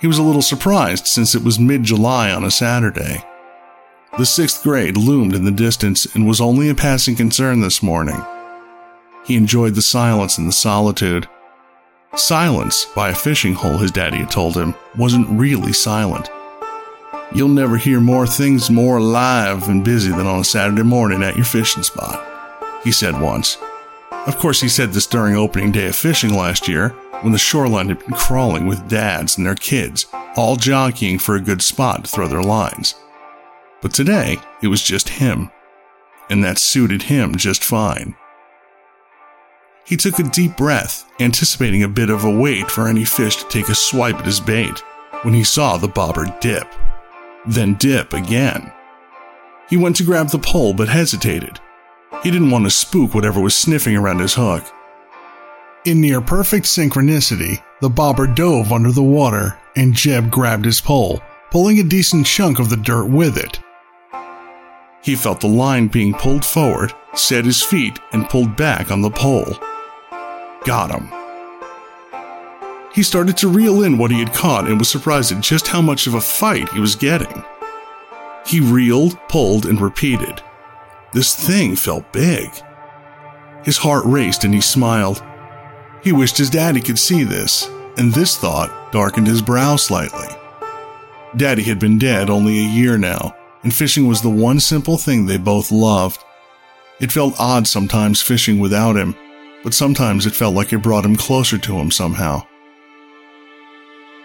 He 0.00 0.08
was 0.08 0.18
a 0.18 0.24
little 0.24 0.42
surprised 0.42 1.06
since 1.06 1.36
it 1.36 1.44
was 1.44 1.60
mid 1.60 1.84
July 1.84 2.32
on 2.32 2.42
a 2.42 2.50
Saturday. 2.50 3.24
The 4.18 4.26
sixth 4.26 4.64
grade 4.64 4.96
loomed 4.96 5.36
in 5.36 5.44
the 5.44 5.52
distance 5.52 6.12
and 6.16 6.26
was 6.26 6.40
only 6.40 6.68
a 6.68 6.74
passing 6.74 7.14
concern 7.14 7.60
this 7.60 7.84
morning. 7.84 8.20
He 9.24 9.36
enjoyed 9.36 9.76
the 9.76 9.80
silence 9.80 10.38
and 10.38 10.48
the 10.48 10.52
solitude. 10.52 11.28
Silence 12.16 12.86
by 12.96 13.10
a 13.10 13.14
fishing 13.14 13.54
hole, 13.54 13.78
his 13.78 13.92
daddy 13.92 14.16
had 14.16 14.30
told 14.32 14.56
him, 14.56 14.74
wasn't 14.98 15.28
really 15.38 15.72
silent. 15.72 16.28
You'll 17.32 17.48
never 17.48 17.76
hear 17.76 18.00
more 18.00 18.26
things 18.26 18.70
more 18.70 18.96
alive 18.96 19.68
and 19.68 19.84
busy 19.84 20.10
than 20.10 20.26
on 20.26 20.40
a 20.40 20.44
Saturday 20.44 20.82
morning 20.82 21.22
at 21.22 21.36
your 21.36 21.44
fishing 21.44 21.84
spot, 21.84 22.26
he 22.82 22.90
said 22.90 23.20
once. 23.20 23.56
Of 24.26 24.36
course, 24.36 24.60
he 24.60 24.68
said 24.68 24.92
this 24.92 25.06
during 25.06 25.36
opening 25.36 25.70
day 25.70 25.86
of 25.86 25.94
fishing 25.94 26.34
last 26.34 26.66
year, 26.66 26.88
when 27.20 27.32
the 27.32 27.38
shoreline 27.38 27.88
had 27.88 28.00
been 28.00 28.14
crawling 28.14 28.66
with 28.66 28.88
dads 28.88 29.36
and 29.36 29.46
their 29.46 29.54
kids, 29.54 30.06
all 30.34 30.56
jockeying 30.56 31.20
for 31.20 31.36
a 31.36 31.40
good 31.40 31.62
spot 31.62 32.04
to 32.04 32.10
throw 32.10 32.26
their 32.26 32.42
lines. 32.42 32.96
But 33.80 33.94
today, 33.94 34.38
it 34.60 34.66
was 34.66 34.82
just 34.82 35.08
him, 35.08 35.52
and 36.30 36.42
that 36.42 36.58
suited 36.58 37.02
him 37.02 37.36
just 37.36 37.62
fine. 37.62 38.16
He 39.84 39.96
took 39.96 40.18
a 40.18 40.24
deep 40.24 40.56
breath, 40.56 41.08
anticipating 41.20 41.84
a 41.84 41.88
bit 41.88 42.10
of 42.10 42.24
a 42.24 42.30
wait 42.30 42.68
for 42.72 42.88
any 42.88 43.04
fish 43.04 43.36
to 43.36 43.48
take 43.48 43.68
a 43.68 43.74
swipe 43.76 44.16
at 44.16 44.26
his 44.26 44.40
bait, 44.40 44.80
when 45.22 45.32
he 45.32 45.44
saw 45.44 45.76
the 45.76 45.86
bobber 45.86 46.26
dip 46.40 46.66
then 47.46 47.74
dip 47.74 48.12
again. 48.12 48.72
He 49.68 49.76
went 49.76 49.96
to 49.96 50.04
grab 50.04 50.30
the 50.30 50.38
pole 50.38 50.74
but 50.74 50.88
hesitated. 50.88 51.60
He 52.22 52.30
didn't 52.30 52.50
want 52.50 52.64
to 52.64 52.70
spook 52.70 53.14
whatever 53.14 53.40
was 53.40 53.56
sniffing 53.56 53.96
around 53.96 54.18
his 54.18 54.34
hook. 54.34 54.64
In 55.84 56.00
near 56.00 56.20
perfect 56.20 56.66
synchronicity, 56.66 57.62
the 57.80 57.88
bobber 57.88 58.26
dove 58.26 58.72
under 58.72 58.92
the 58.92 59.02
water 59.02 59.58
and 59.76 59.94
Jeb 59.94 60.30
grabbed 60.30 60.64
his 60.64 60.80
pole, 60.80 61.22
pulling 61.50 61.78
a 61.78 61.84
decent 61.84 62.26
chunk 62.26 62.58
of 62.58 62.68
the 62.68 62.76
dirt 62.76 63.06
with 63.06 63.38
it. 63.38 63.60
He 65.02 65.14
felt 65.14 65.40
the 65.40 65.46
line 65.46 65.88
being 65.88 66.12
pulled 66.12 66.44
forward, 66.44 66.92
set 67.14 67.46
his 67.46 67.62
feet, 67.62 67.98
and 68.12 68.28
pulled 68.28 68.56
back 68.56 68.90
on 68.90 69.00
the 69.00 69.10
pole. 69.10 69.56
Got 70.64 70.90
him. 70.90 71.19
He 72.92 73.02
started 73.04 73.36
to 73.38 73.48
reel 73.48 73.84
in 73.84 73.98
what 73.98 74.10
he 74.10 74.18
had 74.18 74.34
caught 74.34 74.68
and 74.68 74.78
was 74.78 74.88
surprised 74.88 75.30
at 75.30 75.42
just 75.42 75.68
how 75.68 75.80
much 75.80 76.06
of 76.06 76.14
a 76.14 76.20
fight 76.20 76.68
he 76.70 76.80
was 76.80 76.96
getting. 76.96 77.44
He 78.44 78.60
reeled, 78.60 79.18
pulled, 79.28 79.66
and 79.66 79.80
repeated. 79.80 80.42
This 81.12 81.34
thing 81.34 81.76
felt 81.76 82.12
big. 82.12 82.50
His 83.64 83.76
heart 83.76 84.04
raced 84.06 84.44
and 84.44 84.52
he 84.52 84.60
smiled. 84.60 85.22
He 86.02 86.12
wished 86.12 86.38
his 86.38 86.50
daddy 86.50 86.80
could 86.80 86.98
see 86.98 87.22
this, 87.22 87.68
and 87.96 88.12
this 88.12 88.36
thought 88.36 88.92
darkened 88.92 89.26
his 89.26 89.42
brow 89.42 89.76
slightly. 89.76 90.28
Daddy 91.36 91.62
had 91.62 91.78
been 91.78 91.98
dead 91.98 92.28
only 92.28 92.58
a 92.58 92.68
year 92.68 92.98
now, 92.98 93.36
and 93.62 93.72
fishing 93.72 94.08
was 94.08 94.22
the 94.22 94.30
one 94.30 94.58
simple 94.58 94.98
thing 94.98 95.26
they 95.26 95.36
both 95.36 95.70
loved. 95.70 96.24
It 96.98 97.12
felt 97.12 97.38
odd 97.38 97.68
sometimes 97.68 98.20
fishing 98.20 98.58
without 98.58 98.96
him, 98.96 99.14
but 99.62 99.74
sometimes 99.74 100.26
it 100.26 100.34
felt 100.34 100.54
like 100.54 100.72
it 100.72 100.82
brought 100.82 101.04
him 101.04 101.16
closer 101.16 101.58
to 101.58 101.74
him 101.74 101.90
somehow. 101.90 102.42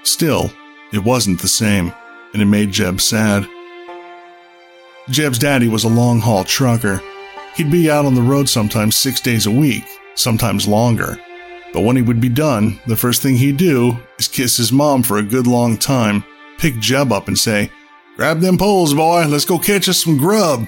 Still, 0.06 0.52
it 0.94 1.04
wasn't 1.04 1.42
the 1.42 1.48
same, 1.48 1.92
and 2.34 2.42
it 2.42 2.46
made 2.46 2.72
Jeb 2.72 3.02
sad. 3.02 3.48
Jeb's 5.10 5.40
daddy 5.40 5.68
was 5.68 5.84
a 5.84 5.90
long 5.90 6.20
haul 6.20 6.44
trucker. 6.44 7.02
He'd 7.56 7.72
be 7.72 7.90
out 7.90 8.06
on 8.06 8.14
the 8.14 8.22
road 8.22 8.48
sometimes 8.48 8.96
six 8.96 9.20
days 9.20 9.48
a 9.48 9.52
week, 9.52 9.84
sometimes 10.14 10.68
longer. 10.68 11.20
But 11.74 11.82
when 11.82 11.96
he 11.96 12.04
would 12.04 12.22
be 12.22 12.30
done, 12.30 12.80
the 12.86 12.96
first 12.96 13.22
thing 13.24 13.36
he'd 13.36 13.58
do 13.58 13.98
is 14.20 14.28
kiss 14.28 14.58
his 14.58 14.72
mom 14.72 15.02
for 15.02 15.18
a 15.18 15.24
good 15.24 15.48
long 15.48 15.76
time, 15.76 16.24
pick 16.60 16.78
Jeb 16.80 17.12
up 17.12 17.28
and 17.28 17.38
say, 17.38 17.72
Grab 18.16 18.40
them 18.42 18.58
poles, 18.60 18.94
boy, 18.94 19.26
let's 19.28 19.44
go 19.44 19.58
catch 19.58 19.90
us 19.90 20.04
some 20.04 20.18
grub. 20.18 20.68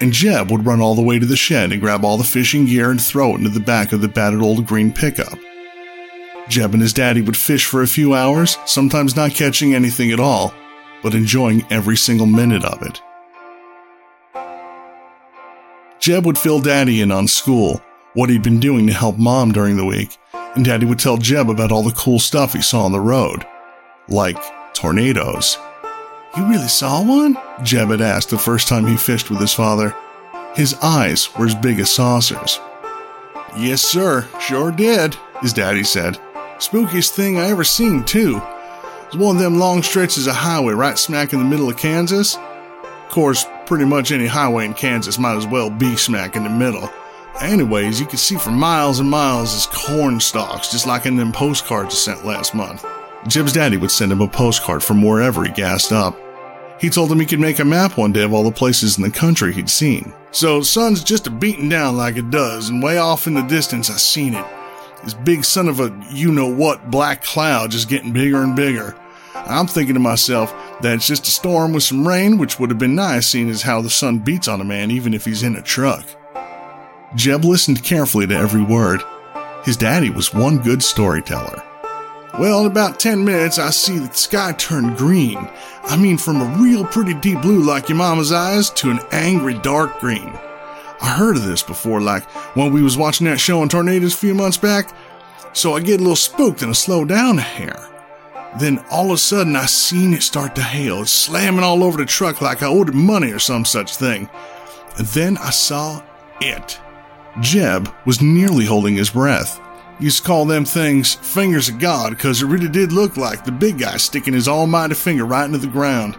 And 0.00 0.12
Jeb 0.12 0.50
would 0.50 0.66
run 0.66 0.80
all 0.80 0.94
the 0.94 1.02
way 1.02 1.18
to 1.18 1.26
the 1.26 1.36
shed 1.36 1.72
and 1.72 1.80
grab 1.80 2.04
all 2.04 2.18
the 2.18 2.24
fishing 2.24 2.66
gear 2.66 2.90
and 2.90 3.00
throw 3.00 3.30
it 3.30 3.38
into 3.38 3.50
the 3.50 3.60
back 3.60 3.92
of 3.92 4.02
the 4.02 4.08
battered 4.08 4.42
old 4.42 4.66
green 4.66 4.92
pickup. 4.92 5.38
Jeb 6.48 6.72
and 6.72 6.82
his 6.82 6.92
daddy 6.92 7.22
would 7.22 7.36
fish 7.36 7.66
for 7.66 7.82
a 7.82 7.86
few 7.86 8.14
hours, 8.14 8.58
sometimes 8.66 9.16
not 9.16 9.34
catching 9.34 9.74
anything 9.74 10.10
at 10.10 10.20
all, 10.20 10.52
but 11.02 11.14
enjoying 11.14 11.64
every 11.70 11.96
single 11.96 12.26
minute 12.26 12.64
of 12.64 12.82
it. 12.82 13.00
Jeb 16.00 16.26
would 16.26 16.38
fill 16.38 16.60
Daddy 16.60 17.00
in 17.00 17.12
on 17.12 17.28
school, 17.28 17.80
what 18.14 18.28
he'd 18.28 18.42
been 18.42 18.58
doing 18.58 18.88
to 18.88 18.92
help 18.92 19.18
Mom 19.18 19.52
during 19.52 19.76
the 19.76 19.84
week, 19.84 20.18
and 20.56 20.64
Daddy 20.64 20.84
would 20.84 20.98
tell 20.98 21.16
Jeb 21.16 21.48
about 21.48 21.70
all 21.70 21.84
the 21.84 21.92
cool 21.92 22.18
stuff 22.18 22.52
he 22.52 22.60
saw 22.60 22.84
on 22.84 22.92
the 22.92 23.00
road. 23.00 23.46
Like 24.08 24.36
tornadoes. 24.74 25.58
You 26.36 26.48
really 26.48 26.66
saw 26.66 27.04
one? 27.04 27.36
Jeb 27.62 27.90
had 27.90 28.00
asked 28.00 28.30
the 28.30 28.38
first 28.38 28.66
time 28.66 28.86
he 28.86 28.96
fished 28.96 29.30
with 29.30 29.38
his 29.38 29.54
father. 29.54 29.94
His 30.56 30.74
eyes 30.82 31.32
were 31.36 31.46
as 31.46 31.54
big 31.54 31.78
as 31.78 31.90
saucers. 31.90 32.58
Yes, 33.56 33.82
sir, 33.82 34.26
sure 34.40 34.72
did, 34.72 35.14
his 35.40 35.52
daddy 35.52 35.84
said. 35.84 36.18
Spookiest 36.62 37.10
thing 37.10 37.38
I 37.38 37.48
ever 37.48 37.64
seen, 37.64 38.04
too. 38.04 38.36
It 38.36 39.06
was 39.06 39.16
one 39.16 39.34
of 39.34 39.42
them 39.42 39.58
long 39.58 39.82
stretches 39.82 40.28
of 40.28 40.36
highway 40.36 40.74
right 40.74 40.96
smack 40.96 41.32
in 41.32 41.40
the 41.40 41.44
middle 41.44 41.68
of 41.68 41.76
Kansas. 41.76 42.36
Of 42.36 43.08
course, 43.10 43.44
pretty 43.66 43.84
much 43.84 44.12
any 44.12 44.28
highway 44.28 44.66
in 44.66 44.74
Kansas 44.74 45.18
might 45.18 45.36
as 45.36 45.44
well 45.44 45.70
be 45.70 45.96
smack 45.96 46.36
in 46.36 46.44
the 46.44 46.50
middle. 46.50 46.88
Anyways, 47.40 47.98
you 47.98 48.06
could 48.06 48.20
see 48.20 48.36
for 48.36 48.52
miles 48.52 49.00
and 49.00 49.10
miles 49.10 49.52
as 49.56 49.66
corn 49.66 50.20
stalks, 50.20 50.70
just 50.70 50.86
like 50.86 51.04
in 51.04 51.16
them 51.16 51.32
postcards 51.32 51.96
I 51.96 51.98
sent 51.98 52.24
last 52.24 52.54
month. 52.54 52.86
Jeb's 53.26 53.54
daddy 53.54 53.76
would 53.76 53.90
send 53.90 54.12
him 54.12 54.20
a 54.20 54.28
postcard 54.28 54.84
from 54.84 55.02
wherever 55.02 55.42
he 55.42 55.50
gassed 55.50 55.90
up. 55.90 56.16
He 56.80 56.90
told 56.90 57.10
him 57.10 57.18
he 57.18 57.26
could 57.26 57.40
make 57.40 57.58
a 57.58 57.64
map 57.64 57.96
one 57.96 58.12
day 58.12 58.22
of 58.22 58.32
all 58.32 58.44
the 58.44 58.52
places 58.52 58.98
in 58.98 59.02
the 59.02 59.10
country 59.10 59.52
he'd 59.52 59.68
seen. 59.68 60.12
So, 60.30 60.62
sun's 60.62 61.02
just 61.02 61.26
a 61.26 61.30
beating 61.30 61.68
down 61.68 61.96
like 61.96 62.16
it 62.16 62.30
does, 62.30 62.68
and 62.68 62.80
way 62.80 62.98
off 62.98 63.26
in 63.26 63.34
the 63.34 63.42
distance 63.42 63.90
I 63.90 63.94
seen 63.94 64.34
it. 64.34 64.46
This 65.04 65.14
big 65.14 65.44
son 65.44 65.68
of 65.68 65.80
a 65.80 65.92
you 66.10 66.30
know 66.30 66.46
what 66.46 66.90
black 66.90 67.24
cloud 67.24 67.70
just 67.70 67.88
getting 67.88 68.12
bigger 68.12 68.42
and 68.42 68.54
bigger. 68.54 68.96
I'm 69.34 69.66
thinking 69.66 69.94
to 69.94 70.00
myself 70.00 70.52
that 70.82 70.94
it's 70.94 71.06
just 71.06 71.26
a 71.26 71.30
storm 71.30 71.72
with 71.72 71.82
some 71.82 72.06
rain, 72.06 72.38
which 72.38 72.60
would 72.60 72.70
have 72.70 72.78
been 72.78 72.94
nice 72.94 73.26
seeing 73.26 73.50
as 73.50 73.62
how 73.62 73.80
the 73.80 73.90
sun 73.90 74.18
beats 74.20 74.46
on 74.46 74.60
a 74.60 74.64
man 74.64 74.90
even 74.90 75.14
if 75.14 75.24
he's 75.24 75.42
in 75.42 75.56
a 75.56 75.62
truck. 75.62 76.04
Jeb 77.16 77.44
listened 77.44 77.82
carefully 77.82 78.26
to 78.26 78.34
every 78.34 78.62
word. 78.62 79.02
His 79.64 79.76
daddy 79.76 80.10
was 80.10 80.32
one 80.32 80.58
good 80.58 80.82
storyteller. 80.82 81.62
Well, 82.38 82.60
in 82.60 82.66
about 82.66 82.98
10 82.98 83.24
minutes, 83.24 83.58
I 83.58 83.70
see 83.70 83.98
the 83.98 84.12
sky 84.14 84.52
turn 84.52 84.94
green. 84.94 85.36
I 85.82 85.96
mean, 85.96 86.16
from 86.16 86.40
a 86.40 86.62
real 86.62 86.84
pretty 86.84 87.12
deep 87.14 87.42
blue 87.42 87.62
like 87.62 87.88
your 87.88 87.98
mama's 87.98 88.32
eyes 88.32 88.70
to 88.70 88.90
an 88.90 89.00
angry 89.10 89.58
dark 89.58 90.00
green. 90.00 90.32
I 91.02 91.08
heard 91.08 91.36
of 91.36 91.44
this 91.44 91.62
before, 91.62 92.00
like 92.00 92.22
when 92.56 92.72
we 92.72 92.82
was 92.82 92.96
watching 92.96 93.26
that 93.26 93.40
show 93.40 93.60
on 93.60 93.68
tornadoes 93.68 94.14
a 94.14 94.18
few 94.18 94.34
months 94.34 94.56
back, 94.56 94.94
so 95.52 95.74
I 95.74 95.80
get 95.80 95.98
a 95.98 96.02
little 96.02 96.16
spooked 96.16 96.62
and 96.62 96.70
I 96.70 96.74
slow 96.74 97.04
down 97.04 97.38
a 97.38 97.42
hair. 97.42 97.88
Then 98.60 98.84
all 98.90 99.06
of 99.06 99.12
a 99.12 99.18
sudden 99.18 99.56
I 99.56 99.66
seen 99.66 100.14
it 100.14 100.22
start 100.22 100.54
to 100.54 100.62
hail, 100.62 101.02
it's 101.02 101.10
slamming 101.10 101.64
all 101.64 101.82
over 101.82 101.98
the 101.98 102.06
truck 102.06 102.40
like 102.40 102.62
I 102.62 102.66
owed 102.66 102.90
it 102.90 102.94
money 102.94 103.32
or 103.32 103.38
some 103.38 103.64
such 103.64 103.96
thing. 103.96 104.30
And 104.96 105.06
then 105.08 105.38
I 105.38 105.50
saw 105.50 106.02
it. 106.40 106.78
Jeb 107.40 107.88
was 108.04 108.22
nearly 108.22 108.66
holding 108.66 108.94
his 108.94 109.10
breath. 109.10 109.60
Used 109.98 110.18
to 110.18 110.26
call 110.26 110.44
them 110.44 110.64
things 110.64 111.14
fingers 111.14 111.68
of 111.68 111.78
God 111.78 112.10
because 112.10 112.42
it 112.42 112.46
really 112.46 112.68
did 112.68 112.92
look 112.92 113.16
like 113.16 113.44
the 113.44 113.52
big 113.52 113.78
guy 113.78 113.96
sticking 113.96 114.34
his 114.34 114.48
almighty 114.48 114.94
finger 114.94 115.24
right 115.24 115.44
into 115.44 115.58
the 115.58 115.66
ground. 115.66 116.16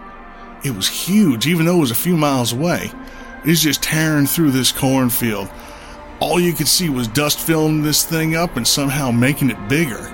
It 0.64 0.74
was 0.74 0.88
huge, 0.88 1.46
even 1.46 1.66
though 1.66 1.76
it 1.76 1.80
was 1.80 1.90
a 1.90 1.96
few 1.96 2.16
miles 2.16 2.52
away. 2.52 2.90
Was 3.44 3.60
just 3.60 3.82
tearing 3.82 4.26
through 4.26 4.52
this 4.52 4.72
cornfield. 4.72 5.50
All 6.20 6.40
you 6.40 6.52
could 6.52 6.68
see 6.68 6.88
was 6.88 7.08
dust 7.08 7.40
filling 7.40 7.82
this 7.82 8.04
thing 8.04 8.36
up 8.36 8.56
and 8.56 8.66
somehow 8.66 9.10
making 9.10 9.50
it 9.50 9.68
bigger 9.68 10.10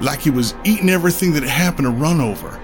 like 0.00 0.20
he 0.20 0.30
was 0.30 0.54
eating 0.64 0.90
everything 0.90 1.32
that 1.32 1.44
it 1.44 1.48
happened 1.48 1.86
to 1.86 1.90
run 1.90 2.20
over. 2.20 2.60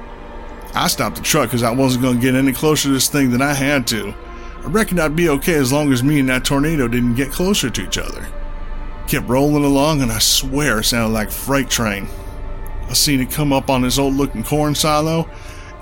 I 0.75 0.89
stopped 0.89 1.17
the 1.17 1.23
truck 1.23 1.49
because 1.49 1.63
I 1.63 1.71
wasn't 1.71 2.03
going 2.03 2.17
to 2.17 2.23
get 2.23 2.35
any 2.35 2.53
closer 2.53 2.89
to 2.89 2.95
this 2.95 3.09
thing 3.09 3.31
than 3.31 3.43
I 3.43 3.55
had 3.55 3.87
to. 3.89 4.15
I 4.63 4.67
reckoned 4.67 5.01
I'd 5.01 5.17
be 5.17 5.29
okay 5.31 5.55
as 5.55 5.73
long 5.73 5.93
as 5.93 6.03
me 6.03 6.21
and 6.21 6.29
that 6.29 6.45
tornado 6.45 6.89
didn't 6.89 7.15
get 7.15 7.31
closer 7.31 7.71
to 7.71 7.85
each 7.85 7.99
other. 7.99 8.27
Kept 9.07 9.29
rolling 9.29 9.65
along, 9.65 10.03
and 10.03 10.13
I 10.13 10.19
swear 10.19 10.81
it 10.81 10.85
sounded 10.85 11.15
like 11.15 11.31
freight 11.31 11.71
train. 11.71 12.09
I 12.89 12.93
seen 12.93 13.21
it 13.21 13.31
come 13.31 13.53
up 13.53 13.71
on 13.71 13.83
this 13.83 13.99
old 13.99 14.15
looking 14.15 14.45
corn 14.45 14.75
silo 14.75 15.29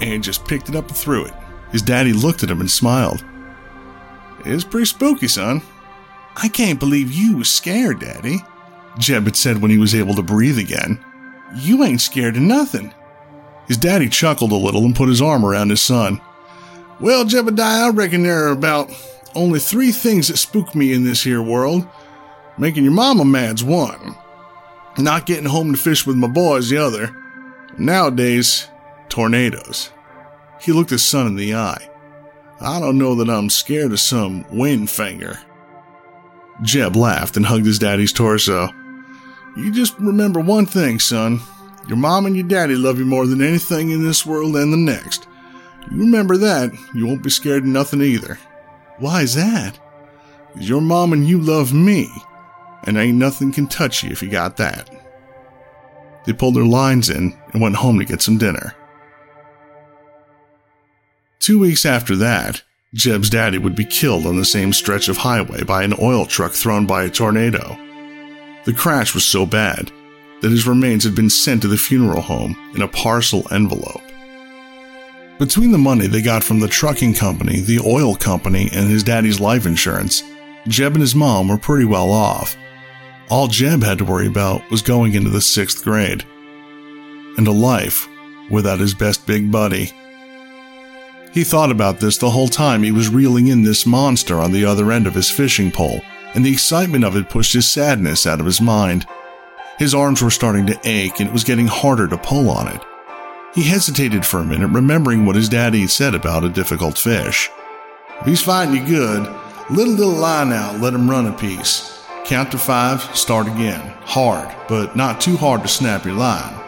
and 0.00 0.22
just 0.22 0.46
picked 0.46 0.68
it 0.68 0.76
up 0.76 0.88
and 0.88 0.96
threw 0.96 1.24
it. 1.24 1.34
His 1.72 1.82
daddy 1.82 2.12
looked 2.12 2.42
at 2.42 2.50
him 2.50 2.60
and 2.60 2.70
smiled. 2.70 3.24
It's 4.46 4.64
pretty 4.64 4.86
spooky, 4.86 5.28
son. 5.28 5.62
I 6.36 6.48
can't 6.48 6.80
believe 6.80 7.12
you 7.12 7.38
was 7.38 7.48
scared, 7.48 8.00
Daddy, 8.00 8.38
Jeb 8.98 9.24
had 9.24 9.36
said 9.36 9.60
when 9.60 9.70
he 9.70 9.78
was 9.78 9.94
able 9.94 10.14
to 10.14 10.22
breathe 10.22 10.58
again. 10.58 11.02
You 11.54 11.82
ain't 11.84 12.00
scared 12.00 12.36
of 12.36 12.42
nothing. 12.42 12.92
His 13.68 13.76
daddy 13.76 14.08
chuckled 14.08 14.52
a 14.52 14.56
little 14.56 14.84
and 14.84 14.94
put 14.94 15.08
his 15.08 15.22
arm 15.22 15.44
around 15.44 15.70
his 15.70 15.80
son. 15.80 16.20
Well, 17.00 17.24
Jebediah, 17.24 17.86
I 17.86 17.88
reckon 17.90 18.22
there 18.22 18.46
are 18.46 18.52
about 18.52 18.90
only 19.34 19.58
three 19.60 19.92
things 19.92 20.28
that 20.28 20.38
spook 20.38 20.74
me 20.74 20.92
in 20.92 21.04
this 21.04 21.22
here 21.22 21.42
world. 21.42 21.86
Making 22.58 22.84
your 22.84 22.92
mama 22.92 23.24
mad's 23.24 23.62
one. 23.62 24.16
Not 24.96 25.26
getting 25.26 25.44
home 25.44 25.72
to 25.72 25.78
fish 25.78 26.06
with 26.06 26.16
my 26.16 26.28
boys 26.28 26.70
the 26.70 26.78
other. 26.78 27.14
Nowadays, 27.76 28.68
tornadoes. 29.10 29.90
He 30.60 30.72
looked 30.72 30.90
his 30.90 31.04
son 31.04 31.26
in 31.26 31.36
the 31.36 31.54
eye. 31.54 31.90
I 32.60 32.80
don't 32.80 32.98
know 32.98 33.14
that 33.16 33.28
I'm 33.28 33.50
scared 33.50 33.92
of 33.92 34.00
some 34.00 34.46
wind 34.50 34.90
finger. 34.90 35.38
Jeb 36.62 36.96
laughed 36.96 37.36
and 37.36 37.44
hugged 37.44 37.66
his 37.66 37.78
daddy's 37.78 38.12
torso. 38.12 38.70
You 39.56 39.72
just 39.72 39.98
remember 39.98 40.40
one 40.40 40.66
thing, 40.66 40.98
son. 40.98 41.40
Your 41.88 41.96
mom 41.96 42.26
and 42.26 42.34
your 42.34 42.46
daddy 42.48 42.74
love 42.74 42.98
you 42.98 43.04
more 43.04 43.26
than 43.26 43.42
anything 43.42 43.90
in 43.90 44.04
this 44.04 44.26
world 44.26 44.56
and 44.56 44.72
the 44.72 44.76
next. 44.76 45.28
You 45.90 45.98
remember 45.98 46.36
that, 46.38 46.72
you 46.94 47.06
won't 47.06 47.22
be 47.22 47.30
scared 47.30 47.62
of 47.62 47.68
nothing 47.68 48.02
either. 48.02 48.38
Why 48.98 49.22
is 49.22 49.34
that? 49.34 49.78
Cause 50.54 50.68
your 50.68 50.80
mom 50.80 51.12
and 51.12 51.26
you 51.26 51.40
love 51.40 51.72
me, 51.72 52.08
and 52.84 52.96
ain't 52.96 53.18
nothing 53.18 53.52
can 53.52 53.66
touch 53.66 54.02
you 54.02 54.10
if 54.10 54.22
you 54.22 54.30
got 54.30 54.56
that. 54.56 54.90
They 56.24 56.32
pulled 56.32 56.56
their 56.56 56.64
lines 56.64 57.08
in 57.08 57.38
and 57.52 57.62
went 57.62 57.76
home 57.76 57.98
to 57.98 58.04
get 58.04 58.22
some 58.22 58.38
dinner. 58.38 58.74
Two 61.38 61.58
weeks 61.58 61.86
after 61.86 62.16
that, 62.16 62.62
Jeb's 62.94 63.30
daddy 63.30 63.58
would 63.58 63.76
be 63.76 63.84
killed 63.84 64.26
on 64.26 64.36
the 64.36 64.44
same 64.44 64.72
stretch 64.72 65.08
of 65.08 65.18
highway 65.18 65.62
by 65.62 65.82
an 65.82 65.94
oil 66.00 66.24
truck 66.26 66.52
thrown 66.52 66.86
by 66.86 67.04
a 67.04 67.10
tornado. 67.10 67.78
The 68.64 68.72
crash 68.72 69.14
was 69.14 69.24
so 69.24 69.46
bad 69.46 69.92
that 70.40 70.50
his 70.50 70.66
remains 70.66 71.04
had 71.04 71.14
been 71.14 71.30
sent 71.30 71.62
to 71.62 71.68
the 71.68 71.76
funeral 71.76 72.20
home 72.20 72.72
in 72.74 72.82
a 72.82 72.88
parcel 72.88 73.46
envelope. 73.50 74.02
Between 75.38 75.70
the 75.70 75.78
money 75.78 76.06
they 76.06 76.22
got 76.22 76.42
from 76.42 76.60
the 76.60 76.68
trucking 76.68 77.14
company, 77.14 77.60
the 77.60 77.80
oil 77.80 78.16
company, 78.16 78.70
and 78.72 78.88
his 78.88 79.02
daddy's 79.02 79.38
life 79.38 79.66
insurance, 79.66 80.22
Jeb 80.66 80.94
and 80.94 81.02
his 81.02 81.14
mom 81.14 81.48
were 81.48 81.58
pretty 81.58 81.84
well 81.84 82.10
off. 82.10 82.56
All 83.28 83.46
Jeb 83.46 83.82
had 83.82 83.98
to 83.98 84.04
worry 84.04 84.26
about 84.26 84.68
was 84.70 84.82
going 84.82 85.14
into 85.14 85.30
the 85.30 85.40
sixth 85.40 85.84
grade 85.84 86.24
and 87.36 87.46
a 87.46 87.52
life 87.52 88.08
without 88.50 88.80
his 88.80 88.94
best 88.94 89.26
big 89.26 89.52
buddy. 89.52 89.92
He 91.36 91.44
thought 91.44 91.70
about 91.70 92.00
this 92.00 92.16
the 92.16 92.30
whole 92.30 92.48
time 92.48 92.82
he 92.82 92.90
was 92.90 93.10
reeling 93.10 93.48
in 93.48 93.60
this 93.60 93.84
monster 93.84 94.40
on 94.40 94.52
the 94.52 94.64
other 94.64 94.90
end 94.90 95.06
of 95.06 95.12
his 95.12 95.30
fishing 95.30 95.70
pole 95.70 96.00
and 96.32 96.42
the 96.42 96.50
excitement 96.50 97.04
of 97.04 97.14
it 97.14 97.28
pushed 97.28 97.52
his 97.52 97.68
sadness 97.68 98.26
out 98.26 98.40
of 98.40 98.46
his 98.46 98.58
mind. 98.58 99.06
His 99.78 99.94
arms 99.94 100.22
were 100.22 100.30
starting 100.30 100.64
to 100.64 100.80
ache, 100.84 101.20
and 101.20 101.28
it 101.28 101.34
was 101.34 101.44
getting 101.44 101.66
harder 101.66 102.08
to 102.08 102.16
pull 102.16 102.48
on 102.48 102.68
it. 102.68 102.80
He 103.54 103.64
hesitated 103.64 104.24
for 104.24 104.40
a 104.40 104.46
minute, 104.46 104.68
remembering 104.68 105.26
what 105.26 105.36
his 105.36 105.50
daddy 105.50 105.82
had 105.82 105.90
said 105.90 106.14
about 106.14 106.42
a 106.42 106.48
difficult 106.48 106.96
fish. 106.96 107.50
If 108.20 108.26
he's 108.26 108.42
fighting 108.42 108.76
you 108.76 108.86
good, 108.86 109.28
little 109.68 109.92
little 109.92 110.14
line 110.14 110.54
out, 110.54 110.80
let 110.80 110.94
him 110.94 111.10
run 111.10 111.26
a 111.26 111.32
piece. 111.34 112.02
Count 112.24 112.50
to 112.52 112.58
five, 112.58 113.02
start 113.14 113.46
again. 113.46 113.92
Hard, 114.04 114.56
but 114.68 114.96
not 114.96 115.20
too 115.20 115.36
hard 115.36 115.60
to 115.60 115.68
snap 115.68 116.06
your 116.06 116.14
line. 116.14 116.58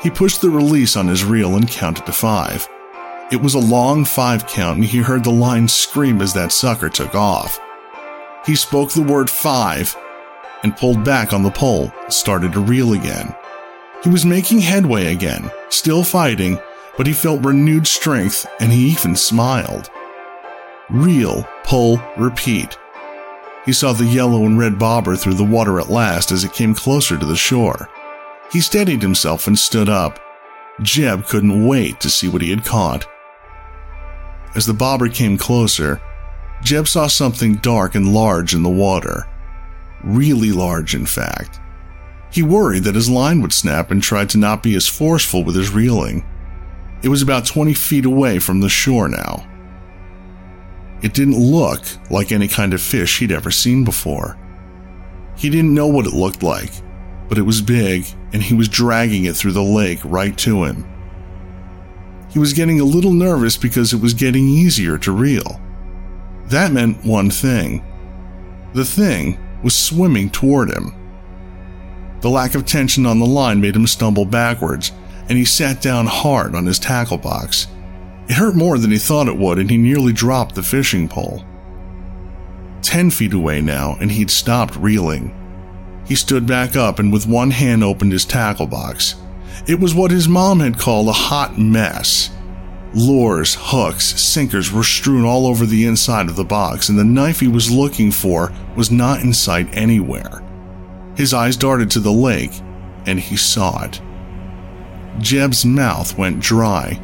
He 0.00 0.10
pushed 0.10 0.42
the 0.42 0.50
release 0.50 0.96
on 0.96 1.08
his 1.08 1.24
reel 1.24 1.56
and 1.56 1.68
counted 1.68 2.06
to 2.06 2.12
five. 2.12 2.68
It 3.32 3.40
was 3.40 3.54
a 3.54 3.58
long 3.58 4.04
five 4.04 4.46
count, 4.46 4.76
and 4.76 4.84
he 4.84 4.98
heard 4.98 5.24
the 5.24 5.30
line 5.30 5.66
scream 5.66 6.20
as 6.20 6.34
that 6.34 6.52
sucker 6.52 6.90
took 6.90 7.14
off. 7.14 7.58
He 8.44 8.54
spoke 8.54 8.92
the 8.92 9.00
word 9.00 9.30
five 9.30 9.96
and 10.62 10.76
pulled 10.76 11.02
back 11.02 11.32
on 11.32 11.42
the 11.42 11.50
pole, 11.50 11.90
started 12.10 12.52
to 12.52 12.60
reel 12.60 12.92
again. 12.92 13.34
He 14.04 14.10
was 14.10 14.26
making 14.26 14.60
headway 14.60 15.12
again, 15.12 15.50
still 15.70 16.04
fighting, 16.04 16.60
but 16.98 17.06
he 17.06 17.14
felt 17.14 17.42
renewed 17.42 17.86
strength 17.86 18.46
and 18.60 18.70
he 18.70 18.90
even 18.90 19.16
smiled. 19.16 19.88
Reel, 20.90 21.48
pull, 21.64 22.02
repeat. 22.18 22.76
He 23.64 23.72
saw 23.72 23.94
the 23.94 24.04
yellow 24.04 24.44
and 24.44 24.58
red 24.58 24.78
bobber 24.78 25.16
through 25.16 25.34
the 25.34 25.42
water 25.42 25.80
at 25.80 25.88
last 25.88 26.32
as 26.32 26.44
it 26.44 26.52
came 26.52 26.74
closer 26.74 27.16
to 27.16 27.24
the 27.24 27.34
shore. 27.34 27.88
He 28.52 28.60
steadied 28.60 29.00
himself 29.00 29.46
and 29.46 29.58
stood 29.58 29.88
up. 29.88 30.18
Jeb 30.82 31.26
couldn't 31.26 31.66
wait 31.66 31.98
to 32.00 32.10
see 32.10 32.28
what 32.28 32.42
he 32.42 32.50
had 32.50 32.66
caught. 32.66 33.06
As 34.54 34.66
the 34.66 34.74
bobber 34.74 35.08
came 35.08 35.38
closer, 35.38 36.00
Jeb 36.62 36.86
saw 36.86 37.06
something 37.06 37.56
dark 37.56 37.94
and 37.94 38.12
large 38.12 38.54
in 38.54 38.62
the 38.62 38.68
water. 38.68 39.26
Really 40.04 40.52
large, 40.52 40.94
in 40.94 41.06
fact. 41.06 41.58
He 42.30 42.42
worried 42.42 42.84
that 42.84 42.94
his 42.94 43.10
line 43.10 43.40
would 43.42 43.52
snap 43.52 43.90
and 43.90 44.02
tried 44.02 44.30
to 44.30 44.38
not 44.38 44.62
be 44.62 44.74
as 44.74 44.86
forceful 44.86 45.44
with 45.44 45.56
his 45.56 45.70
reeling. 45.70 46.24
It 47.02 47.08
was 47.08 47.22
about 47.22 47.46
20 47.46 47.74
feet 47.74 48.04
away 48.04 48.38
from 48.38 48.60
the 48.60 48.68
shore 48.68 49.08
now. 49.08 49.46
It 51.02 51.14
didn't 51.14 51.38
look 51.38 51.82
like 52.10 52.30
any 52.30 52.46
kind 52.46 52.72
of 52.72 52.80
fish 52.80 53.18
he'd 53.18 53.32
ever 53.32 53.50
seen 53.50 53.84
before. 53.84 54.38
He 55.36 55.50
didn't 55.50 55.74
know 55.74 55.88
what 55.88 56.06
it 56.06 56.12
looked 56.12 56.42
like, 56.42 56.70
but 57.28 57.38
it 57.38 57.42
was 57.42 57.60
big 57.60 58.06
and 58.32 58.42
he 58.42 58.54
was 58.54 58.68
dragging 58.68 59.24
it 59.24 59.34
through 59.34 59.52
the 59.52 59.62
lake 59.62 59.98
right 60.04 60.36
to 60.38 60.64
him. 60.64 60.86
He 62.32 62.38
was 62.38 62.52
getting 62.54 62.80
a 62.80 62.84
little 62.84 63.12
nervous 63.12 63.56
because 63.56 63.92
it 63.92 64.00
was 64.00 64.14
getting 64.14 64.48
easier 64.48 64.96
to 64.98 65.12
reel. 65.12 65.60
That 66.46 66.72
meant 66.72 67.04
one 67.04 67.30
thing. 67.30 67.84
The 68.72 68.84
thing 68.84 69.38
was 69.62 69.74
swimming 69.74 70.30
toward 70.30 70.70
him. 70.70 70.94
The 72.20 72.30
lack 72.30 72.54
of 72.54 72.64
tension 72.64 73.04
on 73.04 73.18
the 73.18 73.26
line 73.26 73.60
made 73.60 73.76
him 73.76 73.86
stumble 73.86 74.24
backwards, 74.24 74.92
and 75.28 75.36
he 75.36 75.44
sat 75.44 75.82
down 75.82 76.06
hard 76.06 76.54
on 76.54 76.64
his 76.64 76.78
tackle 76.78 77.18
box. 77.18 77.66
It 78.28 78.34
hurt 78.34 78.54
more 78.54 78.78
than 78.78 78.90
he 78.90 78.98
thought 78.98 79.28
it 79.28 79.36
would, 79.36 79.58
and 79.58 79.68
he 79.68 79.76
nearly 79.76 80.12
dropped 80.12 80.54
the 80.54 80.62
fishing 80.62 81.08
pole. 81.08 81.44
Ten 82.80 83.10
feet 83.10 83.34
away 83.34 83.60
now, 83.60 83.96
and 84.00 84.10
he'd 84.10 84.30
stopped 84.30 84.76
reeling. 84.76 85.34
He 86.06 86.14
stood 86.14 86.46
back 86.46 86.76
up 86.76 86.98
and 86.98 87.12
with 87.12 87.26
one 87.26 87.50
hand 87.50 87.84
opened 87.84 88.12
his 88.12 88.24
tackle 88.24 88.66
box. 88.66 89.16
It 89.66 89.78
was 89.78 89.94
what 89.94 90.10
his 90.10 90.28
mom 90.28 90.60
had 90.60 90.78
called 90.78 91.08
a 91.08 91.12
hot 91.12 91.56
mess. 91.58 92.30
Lures, 92.94 93.56
hooks, 93.58 94.20
sinkers 94.20 94.72
were 94.72 94.82
strewn 94.82 95.24
all 95.24 95.46
over 95.46 95.64
the 95.64 95.86
inside 95.86 96.28
of 96.28 96.36
the 96.36 96.44
box, 96.44 96.88
and 96.88 96.98
the 96.98 97.04
knife 97.04 97.40
he 97.40 97.48
was 97.48 97.70
looking 97.70 98.10
for 98.10 98.52
was 98.76 98.90
not 98.90 99.20
in 99.20 99.32
sight 99.32 99.68
anywhere. 99.72 100.42
His 101.16 101.32
eyes 101.32 101.56
darted 101.56 101.90
to 101.92 102.00
the 102.00 102.12
lake, 102.12 102.52
and 103.06 103.20
he 103.20 103.36
saw 103.36 103.84
it. 103.84 104.00
Jeb's 105.20 105.64
mouth 105.64 106.18
went 106.18 106.40
dry. 106.40 107.00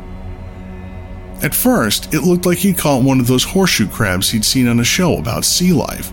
At 1.42 1.54
first, 1.54 2.12
it 2.12 2.22
looked 2.22 2.44
like 2.44 2.58
he'd 2.58 2.76
caught 2.76 3.04
one 3.04 3.20
of 3.20 3.28
those 3.28 3.44
horseshoe 3.44 3.88
crabs 3.88 4.30
he'd 4.30 4.44
seen 4.44 4.66
on 4.66 4.80
a 4.80 4.84
show 4.84 5.16
about 5.16 5.44
sea 5.44 5.72
life. 5.72 6.12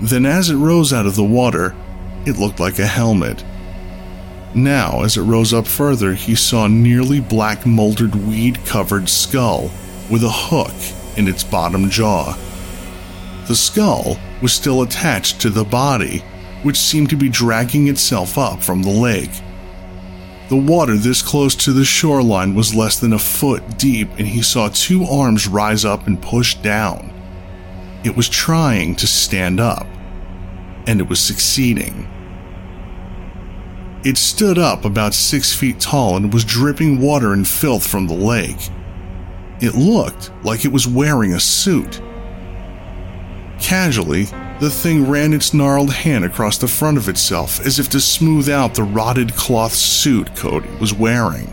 Then, 0.00 0.24
as 0.24 0.50
it 0.50 0.56
rose 0.56 0.92
out 0.92 1.06
of 1.06 1.16
the 1.16 1.24
water, 1.24 1.74
it 2.24 2.38
looked 2.38 2.60
like 2.60 2.78
a 2.78 2.86
helmet. 2.86 3.44
Now, 4.54 5.02
as 5.02 5.16
it 5.16 5.22
rose 5.22 5.54
up 5.54 5.66
further, 5.66 6.12
he 6.12 6.34
saw 6.34 6.66
a 6.66 6.68
nearly 6.68 7.20
black 7.20 7.64
moldered 7.64 8.14
weed 8.14 8.64
covered 8.66 9.08
skull 9.08 9.70
with 10.10 10.22
a 10.22 10.30
hook 10.30 10.74
in 11.16 11.26
its 11.26 11.42
bottom 11.42 11.88
jaw. 11.88 12.36
The 13.48 13.56
skull 13.56 14.18
was 14.42 14.52
still 14.52 14.82
attached 14.82 15.40
to 15.40 15.50
the 15.50 15.64
body, 15.64 16.18
which 16.62 16.76
seemed 16.76 17.08
to 17.10 17.16
be 17.16 17.30
dragging 17.30 17.88
itself 17.88 18.36
up 18.36 18.62
from 18.62 18.82
the 18.82 18.90
lake. 18.90 19.32
The 20.50 20.56
water 20.56 20.96
this 20.96 21.22
close 21.22 21.54
to 21.56 21.72
the 21.72 21.84
shoreline 21.84 22.54
was 22.54 22.74
less 22.74 23.00
than 23.00 23.14
a 23.14 23.18
foot 23.18 23.78
deep, 23.78 24.10
and 24.18 24.28
he 24.28 24.42
saw 24.42 24.68
two 24.68 25.04
arms 25.04 25.48
rise 25.48 25.86
up 25.86 26.06
and 26.06 26.20
push 26.20 26.56
down. 26.56 27.10
It 28.04 28.14
was 28.14 28.28
trying 28.28 28.96
to 28.96 29.06
stand 29.06 29.60
up, 29.60 29.86
and 30.86 31.00
it 31.00 31.08
was 31.08 31.20
succeeding. 31.20 32.11
It 34.04 34.18
stood 34.18 34.58
up 34.58 34.84
about 34.84 35.14
six 35.14 35.54
feet 35.54 35.78
tall 35.78 36.16
and 36.16 36.32
was 36.32 36.44
dripping 36.44 37.00
water 37.00 37.32
and 37.32 37.46
filth 37.46 37.86
from 37.86 38.08
the 38.08 38.14
lake. 38.14 38.68
It 39.60 39.76
looked 39.76 40.32
like 40.42 40.64
it 40.64 40.72
was 40.72 40.88
wearing 40.88 41.34
a 41.34 41.40
suit. 41.40 42.00
Casually, 43.60 44.24
the 44.58 44.70
thing 44.70 45.08
ran 45.08 45.32
its 45.32 45.54
gnarled 45.54 45.92
hand 45.92 46.24
across 46.24 46.58
the 46.58 46.66
front 46.66 46.98
of 46.98 47.08
itself 47.08 47.64
as 47.64 47.78
if 47.78 47.88
to 47.90 48.00
smooth 48.00 48.48
out 48.48 48.74
the 48.74 48.82
rotted 48.82 49.36
cloth 49.36 49.72
suit 49.72 50.34
coat 50.34 50.64
it 50.64 50.80
was 50.80 50.92
wearing. 50.92 51.52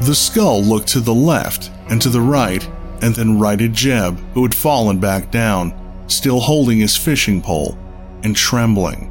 The 0.00 0.16
skull 0.16 0.60
looked 0.62 0.88
to 0.88 1.00
the 1.00 1.14
left 1.14 1.70
and 1.90 2.02
to 2.02 2.08
the 2.08 2.20
right, 2.20 2.68
and 3.02 3.14
then 3.14 3.38
right 3.38 3.60
at 3.60 3.72
Jeb, 3.72 4.18
who 4.34 4.42
had 4.42 4.54
fallen 4.54 4.98
back 4.98 5.30
down, 5.30 6.04
still 6.08 6.40
holding 6.40 6.78
his 6.78 6.96
fishing 6.96 7.40
pole 7.40 7.78
and 8.24 8.34
trembling. 8.34 9.09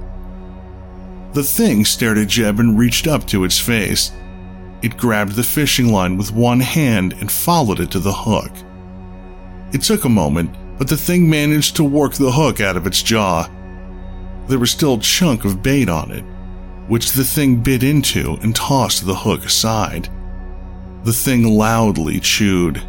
The 1.33 1.43
thing 1.43 1.85
stared 1.85 2.17
at 2.17 2.27
Jeb 2.27 2.59
and 2.59 2.77
reached 2.77 3.07
up 3.07 3.25
to 3.27 3.43
its 3.43 3.59
face. 3.59 4.11
It 4.81 4.97
grabbed 4.97 5.33
the 5.33 5.43
fishing 5.43 5.91
line 5.91 6.17
with 6.17 6.31
one 6.31 6.59
hand 6.59 7.13
and 7.19 7.31
followed 7.31 7.79
it 7.79 7.91
to 7.91 7.99
the 7.99 8.13
hook. 8.13 8.51
It 9.71 9.83
took 9.83 10.05
a 10.05 10.09
moment, 10.09 10.55
but 10.77 10.87
the 10.87 10.97
thing 10.97 11.29
managed 11.29 11.75
to 11.75 11.83
work 11.83 12.13
the 12.13 12.31
hook 12.31 12.61
out 12.61 12.77
of 12.77 12.87
its 12.87 13.03
jaw. 13.03 13.47
There 14.47 14.57
was 14.57 14.71
still 14.71 14.95
a 14.95 14.99
chunk 14.99 15.45
of 15.45 15.61
bait 15.61 15.89
on 15.89 16.11
it, 16.11 16.23
which 16.87 17.11
the 17.11 17.23
thing 17.23 17.57
bit 17.57 17.83
into 17.83 18.37
and 18.41 18.55
tossed 18.55 19.05
the 19.05 19.15
hook 19.15 19.45
aside. 19.45 20.09
The 21.03 21.13
thing 21.13 21.43
loudly 21.43 22.19
chewed. 22.19 22.81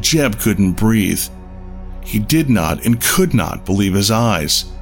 Jeb 0.00 0.38
couldn't 0.38 0.72
breathe. 0.72 1.22
He 2.02 2.18
did 2.18 2.48
not 2.48 2.86
and 2.86 3.02
could 3.02 3.34
not 3.34 3.66
believe 3.66 3.92
his 3.92 4.10
eyes. 4.10 4.72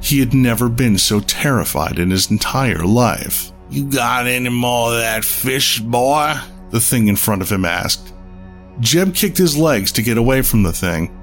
He 0.00 0.20
had 0.20 0.34
never 0.34 0.68
been 0.68 0.98
so 0.98 1.20
terrified 1.20 1.98
in 1.98 2.10
his 2.10 2.30
entire 2.30 2.84
life. 2.84 3.52
You 3.70 3.84
got 3.84 4.26
any 4.26 4.50
more 4.50 4.92
of 4.92 5.00
that 5.00 5.24
fish, 5.24 5.80
boy? 5.80 6.34
The 6.70 6.80
thing 6.80 7.08
in 7.08 7.16
front 7.16 7.42
of 7.42 7.50
him 7.50 7.64
asked. 7.64 8.12
Jeb 8.80 9.14
kicked 9.14 9.38
his 9.38 9.56
legs 9.56 9.90
to 9.92 10.02
get 10.02 10.18
away 10.18 10.42
from 10.42 10.62
the 10.62 10.72
thing. 10.72 11.16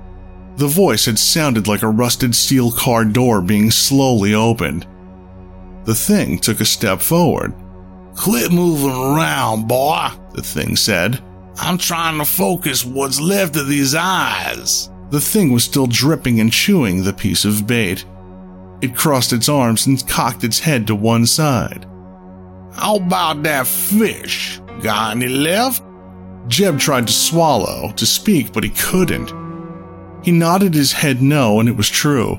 The 0.58 0.68
voice 0.68 1.06
had 1.06 1.18
sounded 1.18 1.68
like 1.68 1.82
a 1.82 1.88
rusted 1.88 2.36
steel 2.36 2.72
car 2.72 3.06
door 3.06 3.42
being 3.42 3.72
slowly 3.72 4.34
opened. 4.34 4.86
The 5.86 5.96
thing 5.96 6.38
took 6.38 6.62
a 6.62 6.66
step 6.66 7.02
forward. 7.02 7.54
Quit 8.16 8.52
moving 8.52 8.92
around, 8.92 9.68
boy, 9.68 10.10
the 10.34 10.42
thing 10.42 10.76
said. 10.76 11.22
I'm 11.58 11.78
trying 11.78 12.18
to 12.20 12.26
focus 12.26 12.86
what's 12.86 13.20
left 13.20 13.56
of 13.56 13.68
these 13.68 13.96
eyes. 13.96 14.90
The 15.10 15.20
thing 15.22 15.52
was 15.52 15.64
still 15.64 15.88
dripping 15.88 16.40
and 16.40 16.52
chewing 16.52 17.04
the 17.04 17.14
piece 17.14 17.46
of 17.46 17.68
bait. 17.68 18.06
It 18.84 18.98
crossed 18.98 19.32
its 19.32 19.48
arms 19.48 19.88
and 19.88 20.06
cocked 20.10 20.44
its 20.44 20.60
head 20.60 20.88
to 20.88 20.96
one 20.96 21.26
side. 21.26 21.86
How 22.74 22.98
about 22.98 23.42
that 23.44 23.66
fish? 23.66 24.60
Got 24.82 25.16
any 25.16 25.30
left? 25.30 25.82
Jeb 26.50 26.80
tried 26.80 27.08
to 27.08 27.14
swallow, 27.14 27.94
to 27.94 28.06
speak, 28.06 28.52
but 28.52 28.66
he 28.66 28.72
couldn't. 28.72 29.32
He 30.22 30.34
nodded 30.34 30.74
his 30.74 30.92
head 30.92 31.22
no, 31.22 31.62
and 31.62 31.70
it 31.70 31.78
was 31.78 31.90
true. 31.90 32.38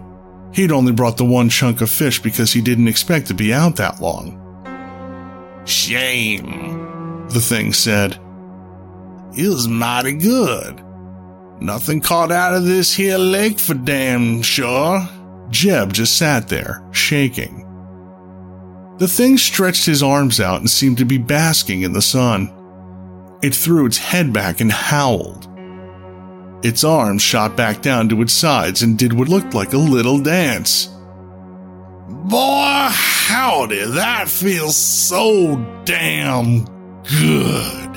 He'd 0.53 0.71
only 0.71 0.93
brought 0.93 1.17
the 1.17 1.25
one 1.25 1.49
chunk 1.49 1.81
of 1.81 1.89
fish 1.89 2.21
because 2.21 2.53
he 2.53 2.61
didn't 2.61 2.89
expect 2.89 3.29
to 3.29 3.35
be 3.35 3.55
out 3.55 3.77
that 3.77 4.03
long. 4.03 4.39
Shame, 5.65 7.25
the 7.29 7.41
thing 7.41 7.73
said. 7.73 8.21
It 9.35 9.49
was 9.49 9.67
mighty 9.67 10.13
good. 10.13 10.85
Nothing 11.63 12.03
caught 12.03 12.31
out 12.31 12.53
of 12.53 12.67
this 12.67 12.93
here 12.93 13.17
lake 13.17 13.59
for 13.59 13.73
damn 13.73 14.43
sure. 14.43 15.09
Jeb 15.55 15.93
just 15.93 16.19
sat 16.19 16.49
there, 16.49 16.85
shaking. 16.91 17.61
The 18.99 19.07
thing 19.07 19.39
stretched 19.39 19.87
his 19.87 20.03
arms 20.03 20.41
out 20.41 20.59
and 20.59 20.69
seemed 20.69 20.99
to 20.99 21.05
be 21.05 21.17
basking 21.17 21.83
in 21.83 21.93
the 21.93 22.03
sun. 22.03 22.53
It 23.41 23.55
threw 23.55 23.87
its 23.87 23.99
head 23.99 24.33
back 24.33 24.61
and 24.61 24.73
howled. 24.73 25.49
Its 26.65 26.83
arms 26.83 27.23
shot 27.23 27.57
back 27.57 27.83
down 27.83 28.09
to 28.09 28.21
its 28.21 28.33
sides 28.33 28.83
and 28.83 28.99
did 28.99 29.13
what 29.13 29.29
looked 29.29 29.55
like 29.55 29.73
a 29.73 29.79
little 29.79 30.19
dance. 30.19 30.87
Boy, 32.09 32.89
howdy, 32.91 33.85
that 33.93 34.29
feels 34.29 34.77
so 34.77 35.57
damn 35.85 36.65
good. 37.05 37.97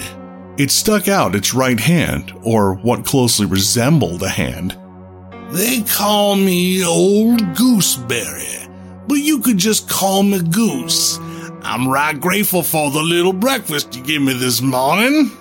It 0.60 0.70
stuck 0.70 1.08
out 1.08 1.36
its 1.36 1.56
right 1.56 1.80
hand, 1.80 2.34
or 2.44 2.76
what 2.76 3.06
closely 3.06 3.48
resembled 3.48 4.22
a 4.22 4.30
hand, 4.30 4.78
they 5.52 5.82
call 5.82 6.36
me 6.36 6.84
Old 6.84 7.56
Gooseberry, 7.56 8.68
but 9.08 9.16
you 9.16 9.40
could 9.40 9.58
just 9.58 9.90
call 9.90 10.24
me 10.24 10.42
Goose. 10.42 11.20
I'm 11.62 11.88
right 11.88 12.20
grateful 12.20 12.64
for 12.64 12.92
the 12.92 13.02
little 13.02 13.34
breakfast 13.34 13.96
you 13.96 14.04
gave 14.04 14.22
me 14.22 14.34
this 14.34 14.62
morning. 14.62 15.32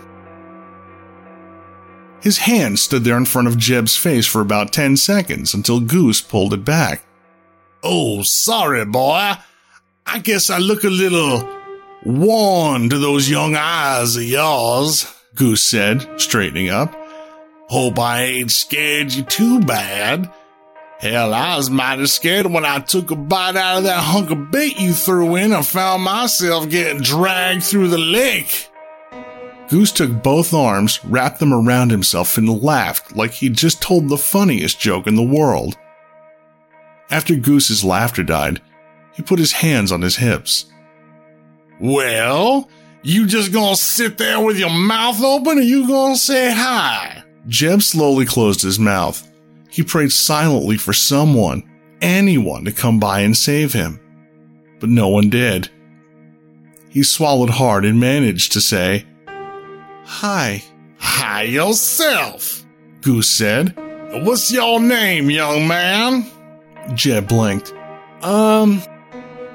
His 2.20 2.38
hand 2.38 2.78
stood 2.78 3.04
there 3.04 3.16
in 3.16 3.24
front 3.24 3.46
of 3.46 3.56
Jeb's 3.56 3.96
face 3.96 4.26
for 4.26 4.40
about 4.40 4.72
10 4.72 4.96
seconds 4.96 5.54
until 5.54 5.78
Goose 5.80 6.20
pulled 6.20 6.52
it 6.52 6.64
back. 6.64 7.04
Oh, 7.82 8.22
sorry, 8.22 8.84
boy. 8.84 9.34
I 10.06 10.18
guess 10.20 10.50
I 10.50 10.58
look 10.58 10.82
a 10.82 10.88
little 10.88 11.48
worn 12.04 12.90
to 12.90 12.98
those 12.98 13.30
young 13.30 13.54
eyes 13.54 14.16
of 14.16 14.22
yours, 14.22 15.12
Goose 15.34 15.62
said, 15.62 16.20
straightening 16.20 16.68
up. 16.68 16.92
Hope 17.68 17.98
I 17.98 18.22
ain't 18.24 18.50
scared 18.52 19.12
you 19.12 19.24
too 19.24 19.60
bad. 19.60 20.30
Hell, 20.98 21.34
I 21.34 21.56
was 21.56 21.68
mighty 21.68 22.06
scared 22.06 22.46
when 22.46 22.64
I 22.64 22.78
took 22.78 23.10
a 23.10 23.16
bite 23.16 23.56
out 23.56 23.78
of 23.78 23.84
that 23.84 24.02
hunk 24.02 24.30
of 24.30 24.50
bait 24.50 24.78
you 24.78 24.94
threw 24.94 25.36
in 25.36 25.52
and 25.52 25.66
found 25.66 26.02
myself 26.02 26.70
getting 26.70 27.02
dragged 27.02 27.64
through 27.64 27.88
the 27.88 27.98
lake. 27.98 28.70
Goose 29.68 29.92
took 29.92 30.22
both 30.22 30.54
arms, 30.54 31.04
wrapped 31.04 31.40
them 31.40 31.52
around 31.52 31.90
himself, 31.90 32.38
and 32.38 32.62
laughed 32.62 33.16
like 33.16 33.32
he'd 33.32 33.54
just 33.54 33.82
told 33.82 34.08
the 34.08 34.16
funniest 34.16 34.78
joke 34.78 35.06
in 35.06 35.16
the 35.16 35.22
world. 35.22 35.76
After 37.10 37.34
Goose's 37.34 37.84
laughter 37.84 38.22
died, 38.22 38.62
he 39.12 39.22
put 39.22 39.38
his 39.38 39.52
hands 39.52 39.90
on 39.90 40.02
his 40.02 40.16
hips. 40.16 40.66
Well, 41.80 42.70
you 43.02 43.26
just 43.26 43.52
gonna 43.52 43.76
sit 43.76 44.18
there 44.18 44.40
with 44.40 44.58
your 44.58 44.70
mouth 44.70 45.20
open 45.22 45.58
or 45.58 45.62
you 45.62 45.86
gonna 45.86 46.16
say 46.16 46.52
hi? 46.52 47.22
Jeb 47.48 47.82
slowly 47.82 48.26
closed 48.26 48.62
his 48.62 48.78
mouth. 48.78 49.26
He 49.70 49.82
prayed 49.82 50.12
silently 50.12 50.76
for 50.76 50.92
someone, 50.92 51.62
anyone, 52.00 52.64
to 52.64 52.72
come 52.72 52.98
by 52.98 53.20
and 53.20 53.36
save 53.36 53.72
him. 53.72 54.00
But 54.80 54.88
no 54.88 55.08
one 55.08 55.30
did. 55.30 55.70
He 56.90 57.02
swallowed 57.02 57.50
hard 57.50 57.84
and 57.84 58.00
managed 58.00 58.52
to 58.52 58.60
say, 58.60 59.06
Hi. 60.04 60.64
Hi 60.98 61.42
yourself, 61.42 62.64
Goose 63.02 63.28
said. 63.28 63.76
What's 64.24 64.50
your 64.50 64.80
name, 64.80 65.30
young 65.30 65.68
man? 65.68 66.24
Jeb 66.94 67.28
blinked. 67.28 67.72
Um, 68.22 68.82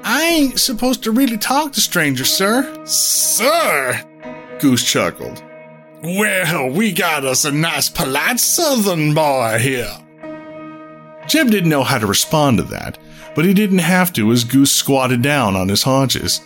I 0.04 0.22
ain't 0.22 0.60
supposed 0.60 1.02
to 1.04 1.10
really 1.10 1.38
talk 1.38 1.72
to 1.72 1.80
strangers, 1.80 2.30
sir. 2.30 2.84
Sir? 2.84 4.00
Goose 4.60 4.84
chuckled. 4.84 5.42
Well, 6.02 6.70
we 6.70 6.92
got 6.92 7.24
us 7.24 7.44
a 7.44 7.52
nice 7.52 7.88
polite 7.88 8.40
southern 8.40 9.14
boy 9.14 9.58
here. 9.60 9.90
Jeb 11.28 11.50
didn't 11.50 11.70
know 11.70 11.84
how 11.84 11.98
to 11.98 12.06
respond 12.08 12.58
to 12.58 12.64
that, 12.64 12.98
but 13.36 13.44
he 13.44 13.54
didn't 13.54 13.78
have 13.78 14.12
to 14.14 14.32
as 14.32 14.42
Goose 14.42 14.72
squatted 14.72 15.22
down 15.22 15.54
on 15.54 15.68
his 15.68 15.84
haunches. 15.84 16.40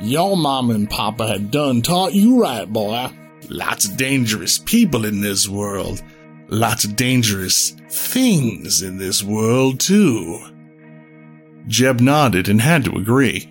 Your 0.00 0.36
mama 0.36 0.74
and 0.74 0.88
papa 0.88 1.26
had 1.26 1.50
done 1.50 1.80
taught 1.80 2.12
you 2.12 2.40
right, 2.40 2.70
boy. 2.70 3.10
Lots 3.48 3.88
of 3.88 3.96
dangerous 3.96 4.58
people 4.58 5.06
in 5.06 5.22
this 5.22 5.48
world. 5.48 6.02
Lots 6.48 6.84
of 6.84 6.94
dangerous 6.94 7.70
things 7.88 8.82
in 8.82 8.98
this 8.98 9.22
world, 9.22 9.80
too. 9.80 10.38
Jeb 11.66 12.00
nodded 12.00 12.48
and 12.48 12.60
had 12.60 12.84
to 12.84 12.96
agree. 12.96 13.50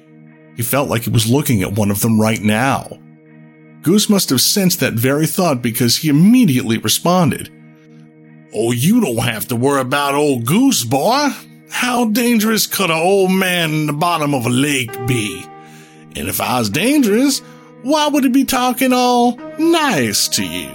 He 0.56 0.64
felt 0.64 0.90
like 0.90 1.04
he 1.04 1.10
was 1.10 1.30
looking 1.30 1.64
at 1.64 1.74
one 1.74 1.90
of 1.90 2.02
them 2.02 2.22
right 2.22 2.42
now. 2.42 3.00
Goose 3.88 4.10
must 4.10 4.32
have 4.32 4.42
sensed 4.42 4.82
that 4.82 4.96
very 4.96 5.26
thought 5.26 5.62
because 5.62 5.96
he 5.96 6.10
immediately 6.10 6.78
responded. 6.78 7.50
Oh, 8.54 8.74
you 8.74 9.00
don't 9.00 9.24
have 9.24 9.48
to 9.48 9.56
worry 9.56 9.80
about 9.80 10.14
old 10.14 10.46
Goose, 10.46 10.84
boy. 10.84 11.30
How 11.70 12.04
dangerous 12.10 12.68
could 12.68 12.90
an 12.90 12.98
old 12.98 13.32
man 13.32 13.72
in 13.72 13.86
the 13.86 13.94
bottom 13.94 14.34
of 14.34 14.46
a 14.46 14.50
lake 14.50 14.92
be? 15.08 15.42
And 16.18 16.28
if 16.28 16.42
I 16.42 16.60
was 16.60 16.70
dangerous, 16.70 17.40
why 17.82 18.10
would 18.10 18.26
he 18.26 18.30
be 18.30 18.44
talking 18.44 18.92
all 18.92 19.38
nice 19.58 20.28
to 20.28 20.46
you? 20.46 20.68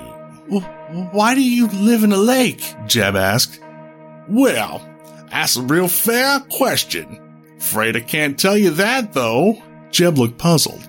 Why 1.13 1.35
do 1.35 1.43
you 1.43 1.67
live 1.67 2.05
in 2.05 2.13
a 2.13 2.17
lake? 2.17 2.65
Jeb 2.87 3.15
asked. 3.15 3.61
Well, 4.27 4.81
that's 5.31 5.57
a 5.57 5.63
real 5.63 5.89
fair 5.89 6.41
question. 6.41 7.21
Afraid 7.59 7.95
I 7.95 8.01
can't 8.01 8.39
tell 8.39 8.57
you 8.57 8.71
that, 8.71 9.13
though. 9.13 9.63
Jeb 9.91 10.17
looked 10.17 10.39
puzzled. 10.39 10.89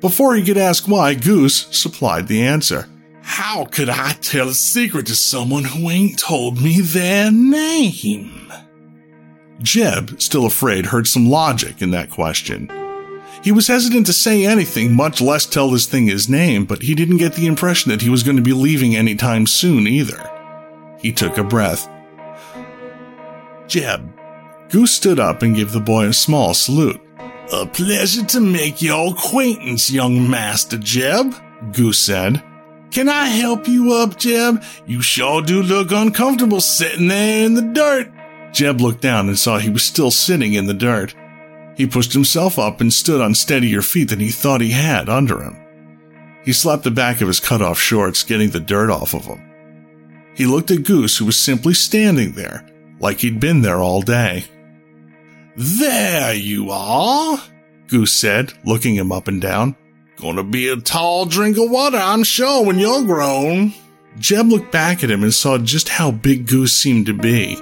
Before 0.00 0.34
he 0.34 0.44
could 0.44 0.58
ask 0.58 0.86
why, 0.86 1.14
Goose 1.14 1.66
supplied 1.76 2.28
the 2.28 2.42
answer. 2.42 2.88
How 3.22 3.64
could 3.66 3.88
I 3.88 4.12
tell 4.12 4.48
a 4.48 4.54
secret 4.54 5.06
to 5.06 5.16
someone 5.16 5.64
who 5.64 5.90
ain't 5.90 6.18
told 6.18 6.62
me 6.62 6.80
their 6.80 7.30
name? 7.30 8.52
Jeb, 9.60 10.20
still 10.20 10.46
afraid, 10.46 10.86
heard 10.86 11.06
some 11.06 11.28
logic 11.28 11.82
in 11.82 11.90
that 11.90 12.10
question. 12.10 12.70
He 13.42 13.52
was 13.52 13.66
hesitant 13.66 14.06
to 14.06 14.12
say 14.12 14.46
anything, 14.46 14.94
much 14.94 15.20
less 15.20 15.46
tell 15.46 15.70
this 15.70 15.86
thing 15.86 16.06
his 16.06 16.28
name, 16.28 16.64
but 16.64 16.82
he 16.82 16.94
didn't 16.94 17.18
get 17.18 17.34
the 17.34 17.46
impression 17.46 17.90
that 17.90 18.02
he 18.02 18.10
was 18.10 18.22
going 18.22 18.36
to 18.36 18.42
be 18.42 18.52
leaving 18.52 18.96
anytime 18.96 19.46
soon 19.46 19.86
either. 19.86 20.28
He 21.00 21.12
took 21.12 21.38
a 21.38 21.44
breath. 21.44 21.88
Jeb. 23.66 24.12
Goose 24.70 24.92
stood 24.92 25.18
up 25.18 25.42
and 25.42 25.56
gave 25.56 25.72
the 25.72 25.80
boy 25.80 26.06
a 26.06 26.12
small 26.12 26.54
salute. 26.54 27.00
A 27.50 27.64
pleasure 27.64 28.24
to 28.26 28.40
make 28.40 28.82
your 28.82 29.12
acquaintance, 29.12 29.90
young 29.90 30.28
Master 30.28 30.76
Jeb, 30.76 31.34
Goose 31.72 31.98
said. 31.98 32.42
Can 32.90 33.08
I 33.08 33.26
help 33.26 33.66
you 33.66 33.94
up, 33.94 34.18
Jeb? 34.18 34.62
You 34.86 35.00
sure 35.00 35.40
do 35.40 35.62
look 35.62 35.90
uncomfortable 35.90 36.60
sitting 36.60 37.08
there 37.08 37.46
in 37.46 37.54
the 37.54 37.62
dirt. 37.62 38.12
Jeb 38.52 38.82
looked 38.82 39.00
down 39.00 39.28
and 39.28 39.38
saw 39.38 39.58
he 39.58 39.70
was 39.70 39.82
still 39.82 40.10
sitting 40.10 40.52
in 40.52 40.66
the 40.66 40.74
dirt. 40.74 41.14
He 41.74 41.86
pushed 41.86 42.12
himself 42.12 42.58
up 42.58 42.82
and 42.82 42.92
stood 42.92 43.22
on 43.22 43.34
steadier 43.34 43.80
feet 43.80 44.10
than 44.10 44.20
he 44.20 44.30
thought 44.30 44.60
he 44.60 44.72
had 44.72 45.08
under 45.08 45.42
him. 45.42 45.56
He 46.44 46.52
slapped 46.52 46.84
the 46.84 46.90
back 46.90 47.22
of 47.22 47.28
his 47.28 47.40
cut 47.40 47.62
off 47.62 47.78
shorts, 47.78 48.24
getting 48.24 48.50
the 48.50 48.60
dirt 48.60 48.90
off 48.90 49.14
of 49.14 49.26
them. 49.26 49.42
He 50.34 50.44
looked 50.44 50.70
at 50.70 50.84
Goose, 50.84 51.16
who 51.16 51.24
was 51.24 51.38
simply 51.38 51.72
standing 51.72 52.32
there, 52.32 52.66
like 53.00 53.20
he'd 53.20 53.40
been 53.40 53.62
there 53.62 53.80
all 53.80 54.02
day. 54.02 54.44
There 55.60 56.34
you 56.34 56.70
are, 56.70 57.42
Goose 57.88 58.14
said, 58.14 58.52
looking 58.64 58.94
him 58.94 59.10
up 59.10 59.26
and 59.26 59.40
down. 59.40 59.74
Gonna 60.14 60.44
be 60.44 60.68
a 60.68 60.76
tall 60.76 61.24
drink 61.24 61.58
of 61.58 61.68
water, 61.68 61.96
I'm 61.96 62.22
sure, 62.22 62.64
when 62.64 62.78
you're 62.78 63.04
grown. 63.04 63.74
Jeb 64.20 64.46
looked 64.46 64.70
back 64.70 65.02
at 65.02 65.10
him 65.10 65.24
and 65.24 65.34
saw 65.34 65.58
just 65.58 65.88
how 65.88 66.12
big 66.12 66.46
Goose 66.46 66.80
seemed 66.80 67.06
to 67.06 67.12
be. 67.12 67.56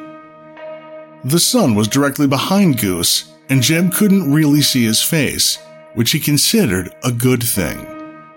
The 1.24 1.40
sun 1.40 1.74
was 1.74 1.88
directly 1.88 2.26
behind 2.26 2.80
Goose, 2.80 3.32
and 3.48 3.62
Jeb 3.62 3.94
couldn't 3.94 4.30
really 4.30 4.60
see 4.60 4.84
his 4.84 5.00
face, 5.02 5.58
which 5.94 6.10
he 6.10 6.20
considered 6.20 6.94
a 7.02 7.10
good 7.10 7.42
thing. 7.42 7.78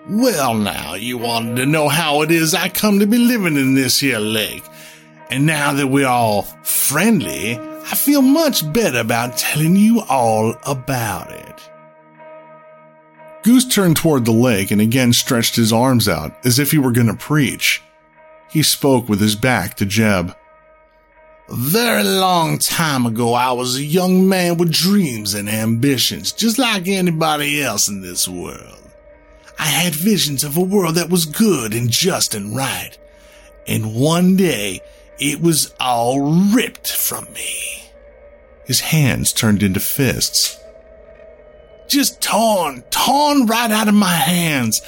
Well, 0.08 0.54
now, 0.54 0.94
you 0.94 1.18
wanted 1.18 1.56
to 1.56 1.66
know 1.66 1.90
how 1.90 2.22
it 2.22 2.30
is 2.30 2.54
I 2.54 2.70
come 2.70 2.98
to 3.00 3.06
be 3.06 3.18
living 3.18 3.56
in 3.58 3.74
this 3.74 4.00
here 4.00 4.20
lake. 4.20 4.64
And 5.28 5.44
now 5.44 5.74
that 5.74 5.88
we're 5.88 6.08
all 6.08 6.42
friendly, 6.62 7.60
I 7.90 7.96
feel 7.96 8.22
much 8.22 8.72
better 8.72 9.00
about 9.00 9.36
telling 9.36 9.74
you 9.74 10.00
all 10.02 10.54
about 10.64 11.32
it. 11.32 11.70
Goose 13.42 13.66
turned 13.66 13.96
toward 13.96 14.24
the 14.24 14.32
lake 14.32 14.70
and 14.70 14.80
again 14.80 15.12
stretched 15.12 15.56
his 15.56 15.72
arms 15.72 16.08
out 16.08 16.32
as 16.46 16.60
if 16.60 16.70
he 16.70 16.78
were 16.78 16.92
going 16.92 17.08
to 17.08 17.14
preach. 17.14 17.82
He 18.48 18.62
spoke 18.62 19.08
with 19.08 19.20
his 19.20 19.34
back 19.34 19.76
to 19.76 19.86
Jeb. 19.86 20.36
A 21.48 21.56
very 21.56 22.04
long 22.04 22.58
time 22.58 23.06
ago, 23.06 23.34
I 23.34 23.50
was 23.52 23.76
a 23.76 23.82
young 23.82 24.28
man 24.28 24.56
with 24.56 24.72
dreams 24.72 25.34
and 25.34 25.48
ambitions, 25.48 26.30
just 26.30 26.58
like 26.58 26.86
anybody 26.86 27.60
else 27.60 27.88
in 27.88 28.02
this 28.02 28.28
world. 28.28 28.78
I 29.58 29.66
had 29.66 29.94
visions 29.96 30.44
of 30.44 30.56
a 30.56 30.62
world 30.62 30.94
that 30.94 31.10
was 31.10 31.26
good 31.26 31.74
and 31.74 31.90
just 31.90 32.36
and 32.36 32.54
right. 32.54 32.96
And 33.66 33.96
one 33.96 34.36
day, 34.36 34.80
it 35.18 35.40
was 35.40 35.74
all 35.80 36.20
ripped 36.54 36.90
from 36.90 37.24
me. 37.32 37.79
His 38.70 38.78
hands 38.78 39.32
turned 39.32 39.64
into 39.64 39.80
fists. 39.80 40.56
Just 41.88 42.20
torn, 42.20 42.82
torn 42.82 43.46
right 43.46 43.68
out 43.68 43.88
of 43.88 43.94
my 43.94 44.14
hands 44.14 44.80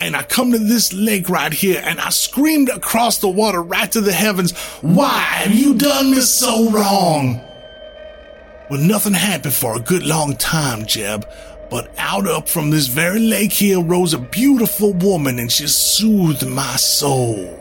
and 0.00 0.16
I 0.16 0.24
come 0.24 0.50
to 0.50 0.58
this 0.58 0.92
lake 0.92 1.28
right 1.28 1.52
here 1.52 1.80
and 1.84 2.00
I 2.00 2.08
screamed 2.08 2.68
across 2.68 3.18
the 3.18 3.28
water 3.28 3.62
right 3.62 3.92
to 3.92 4.00
the 4.00 4.10
heavens, 4.10 4.58
Why 4.80 5.20
have 5.20 5.54
you 5.54 5.74
done 5.74 6.10
me 6.10 6.20
so 6.20 6.68
wrong? 6.70 7.40
Well, 8.70 8.80
nothing 8.80 9.14
happened 9.14 9.54
for 9.54 9.76
a 9.76 9.80
good 9.80 10.04
long 10.04 10.34
time, 10.34 10.84
Jeb, 10.84 11.24
but 11.70 11.92
out 11.96 12.26
up 12.26 12.48
from 12.48 12.70
this 12.70 12.88
very 12.88 13.20
lake 13.20 13.52
here 13.52 13.80
rose 13.80 14.14
a 14.14 14.18
beautiful 14.18 14.94
woman 14.94 15.38
and 15.38 15.52
she 15.52 15.68
soothed 15.68 16.44
my 16.44 16.74
soul. 16.74 17.57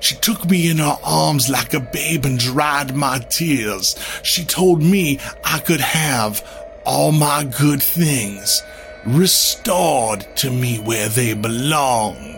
She 0.00 0.14
took 0.16 0.48
me 0.48 0.70
in 0.70 0.78
her 0.78 0.96
arms 1.04 1.48
like 1.48 1.74
a 1.74 1.80
babe 1.80 2.24
and 2.24 2.38
dried 2.38 2.94
my 2.94 3.18
tears. 3.18 3.96
She 4.22 4.44
told 4.44 4.82
me 4.82 5.18
I 5.44 5.58
could 5.58 5.80
have 5.80 6.46
all 6.84 7.12
my 7.12 7.44
good 7.44 7.82
things 7.82 8.62
restored 9.04 10.26
to 10.36 10.50
me 10.50 10.78
where 10.78 11.08
they 11.08 11.34
belonged. 11.34 12.36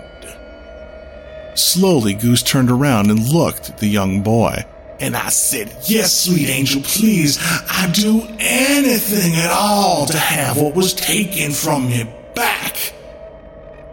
Slowly, 1.54 2.14
Goose 2.14 2.42
turned 2.42 2.70
around 2.70 3.10
and 3.10 3.28
looked 3.28 3.70
at 3.70 3.78
the 3.78 3.88
young 3.88 4.22
boy. 4.22 4.64
And 5.00 5.16
I 5.16 5.30
said, 5.30 5.74
Yes, 5.84 6.12
sweet 6.12 6.48
angel, 6.48 6.82
please, 6.82 7.38
I'd 7.68 7.92
do 7.92 8.22
anything 8.38 9.34
at 9.36 9.50
all 9.50 10.06
to 10.06 10.18
have 10.18 10.58
what 10.58 10.74
was 10.74 10.94
taken 10.94 11.52
from 11.52 11.88
me 11.88 12.04
back. 12.34 12.92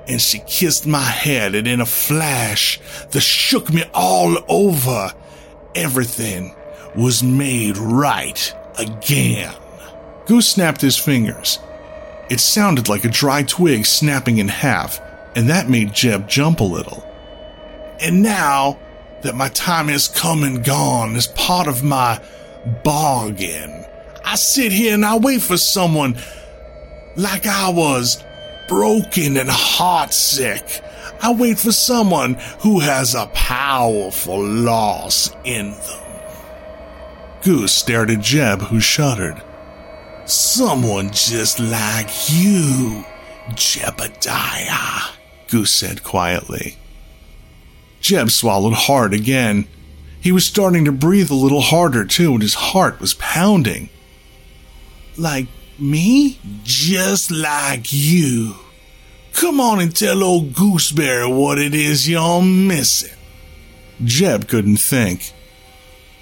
And 0.07 0.21
she 0.21 0.39
kissed 0.39 0.87
my 0.87 1.01
head, 1.01 1.53
and 1.53 1.67
in 1.67 1.81
a 1.81 1.85
flash 1.85 2.79
that 3.11 3.21
shook 3.21 3.71
me 3.73 3.83
all 3.93 4.37
over, 4.47 5.13
everything 5.75 6.55
was 6.95 7.21
made 7.21 7.77
right 7.77 8.53
again. 8.79 9.53
Goose 10.25 10.47
snapped 10.49 10.81
his 10.81 10.97
fingers. 10.97 11.59
It 12.29 12.39
sounded 12.39 12.89
like 12.89 13.05
a 13.05 13.09
dry 13.09 13.43
twig 13.43 13.85
snapping 13.85 14.37
in 14.37 14.47
half, 14.47 14.99
and 15.35 15.49
that 15.49 15.69
made 15.69 15.93
Jeb 15.93 16.27
jump 16.27 16.59
a 16.59 16.65
little. 16.65 17.03
And 18.01 18.21
now 18.21 18.79
that 19.21 19.35
my 19.35 19.49
time 19.49 19.87
has 19.87 20.07
come 20.07 20.43
and 20.43 20.63
gone 20.63 21.15
as 21.15 21.27
part 21.27 21.67
of 21.67 21.83
my 21.83 22.21
bargain, 22.83 23.85
I 24.25 24.35
sit 24.35 24.71
here 24.71 24.93
and 24.93 25.05
I 25.05 25.17
wait 25.17 25.41
for 25.41 25.57
someone 25.57 26.17
like 27.15 27.47
I 27.47 27.69
was 27.69 28.23
broken 28.67 29.37
and 29.37 29.49
heartsick. 29.49 30.83
I 31.21 31.33
wait 31.33 31.57
for 31.57 31.71
someone 31.71 32.35
who 32.59 32.79
has 32.79 33.15
a 33.15 33.27
powerful 33.27 34.43
loss 34.43 35.31
in 35.43 35.71
them. 35.71 36.07
Goose 37.43 37.73
stared 37.73 38.09
at 38.09 38.21
Jeb, 38.21 38.61
who 38.61 38.79
shuddered. 38.79 39.41
Someone 40.25 41.11
just 41.11 41.59
like 41.59 42.09
you, 42.29 43.05
Jebediah, 43.51 45.15
Goose 45.47 45.73
said 45.73 46.03
quietly. 46.03 46.77
Jeb 48.01 48.29
swallowed 48.29 48.73
hard 48.73 49.13
again. 49.13 49.67
He 50.19 50.31
was 50.31 50.45
starting 50.45 50.85
to 50.85 50.91
breathe 50.91 51.31
a 51.31 51.35
little 51.35 51.61
harder, 51.61 52.03
too, 52.03 52.33
and 52.33 52.41
his 52.41 52.55
heart 52.55 52.99
was 52.99 53.13
pounding. 53.13 53.89
Like 55.17 55.47
me? 55.79 56.39
Just 56.63 57.31
like 57.31 57.91
you. 57.91 58.55
Come 59.33 59.59
on 59.59 59.79
and 59.79 59.95
tell 59.95 60.23
old 60.23 60.53
Gooseberry 60.53 61.27
what 61.27 61.59
it 61.59 61.73
is 61.73 62.09
you're 62.09 62.41
missing. 62.41 63.15
Jeb 64.03 64.47
couldn't 64.47 64.77
think. 64.77 65.33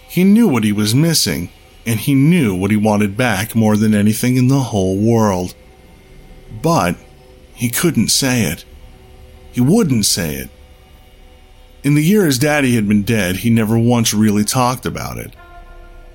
He 0.08 0.24
knew 0.24 0.48
what 0.48 0.64
he 0.64 0.72
was 0.72 0.96
missing, 0.96 1.50
and 1.86 2.00
he 2.00 2.14
knew 2.14 2.56
what 2.56 2.72
he 2.72 2.78
wanted 2.78 3.18
back 3.18 3.56
more 3.56 3.78
than 3.78 3.94
anything 3.94 4.38
in 4.38 4.48
the 4.48 4.62
whole 4.62 4.98
world. 4.98 5.56
But 6.62 6.96
he 7.54 7.70
couldn't 7.70 8.10
say 8.10 8.44
it. 8.44 8.66
He 9.52 9.62
wouldn't 9.62 10.06
say 10.06 10.36
it. 10.36 10.50
In 11.84 11.96
the 11.96 12.04
year 12.04 12.26
his 12.26 12.40
daddy 12.40 12.76
had 12.76 12.88
been 12.88 13.04
dead, 13.04 13.38
he 13.38 13.50
never 13.50 13.78
once 13.78 14.14
really 14.14 14.44
talked 14.44 14.86
about 14.86 15.18
it. 15.18 15.34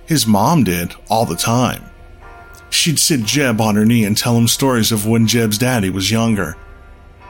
His 0.06 0.26
mom 0.26 0.64
did, 0.64 0.94
all 1.08 1.26
the 1.26 1.36
time. 1.36 1.89
She'd 2.70 2.98
sit 2.98 3.24
Jeb 3.24 3.60
on 3.60 3.74
her 3.74 3.84
knee 3.84 4.04
and 4.04 4.16
tell 4.16 4.36
him 4.36 4.48
stories 4.48 4.92
of 4.92 5.06
when 5.06 5.26
Jeb's 5.26 5.58
daddy 5.58 5.90
was 5.90 6.10
younger. 6.10 6.56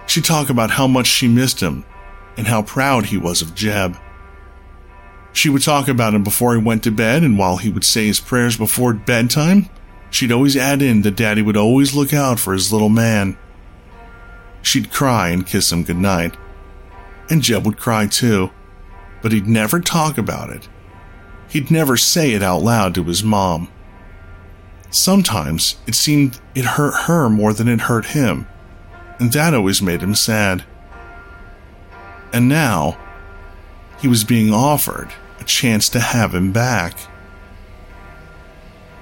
She'd 0.07 0.25
talk 0.25 0.51
about 0.51 0.73
how 0.73 0.87
much 0.87 1.07
she 1.07 1.29
missed 1.29 1.61
him 1.61 1.85
and 2.37 2.47
how 2.47 2.63
proud 2.63 3.07
he 3.07 3.17
was 3.17 3.43
of 3.43 3.55
Jeb. 3.55 3.97
She 5.33 5.49
would 5.49 5.63
talk 5.63 5.89
about 5.89 6.15
him 6.15 6.25
before 6.25 6.55
he 6.55 6.61
went 6.61 6.83
to 6.85 6.91
bed, 6.91 7.23
and 7.23 7.39
while 7.39 7.57
he 7.57 7.71
would 7.71 7.85
say 7.85 8.07
his 8.07 8.21
prayers 8.21 8.57
before 8.57 8.93
bedtime, 8.93 9.69
she'd 10.11 10.33
always 10.33 10.57
add 10.57 10.83
in 10.83 11.03
that 11.03 11.17
Daddy 11.17 11.43
would 11.43 11.57
always 11.57 11.95
look 11.95 12.13
out 12.13 12.41
for 12.41 12.53
his 12.53 12.73
little 12.73 12.89
man. 12.89 13.39
She'd 14.63 14.91
cry 14.91 15.29
and 15.29 15.47
kiss 15.47 15.71
him 15.73 15.85
goodnight, 15.85 16.37
and 17.29 17.43
Jeb 17.43 17.65
would 17.65 17.79
cry 17.79 18.07
too, 18.07 18.51
but 19.23 19.33
he'd 19.33 19.47
never 19.47 19.81
talk 19.81 20.19
about 20.19 20.51
it. 20.51 20.69
He'd 21.49 21.71
never 21.71 21.97
say 21.97 22.33
it 22.33 22.43
out 22.43 22.63
loud 22.63 22.95
to 22.97 23.05
his 23.05 23.23
mom. 23.23 23.69
Sometimes 24.91 25.77
it 25.87 25.95
seemed 25.95 26.41
it 26.55 26.65
hurt 26.65 27.07
her 27.07 27.29
more 27.29 27.53
than 27.53 27.69
it 27.69 27.83
hurt 27.83 28.07
him, 28.07 28.47
and 29.19 29.33
that 29.33 29.55
always 29.55 29.81
made 29.81 30.03
him 30.03 30.15
sad. 30.15 30.65
And 32.33 32.49
now, 32.49 32.99
he 34.01 34.09
was 34.09 34.25
being 34.25 34.53
offered 34.53 35.11
a 35.41 35.45
chance 35.45 35.89
to 35.91 36.01
have 36.01 36.35
him 36.35 36.53
back. 36.53 36.97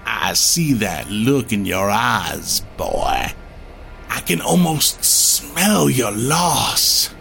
I 0.05 0.35
see 0.35 0.75
that 0.75 1.11
look 1.11 1.53
in 1.53 1.65
your 1.65 1.91
eyes, 1.91 2.61
boy. 2.77 3.33
I 4.11 4.21
can 4.21 4.41
almost 4.41 5.05
smell 5.05 5.89
your 5.89 6.13
loss. 6.13 7.15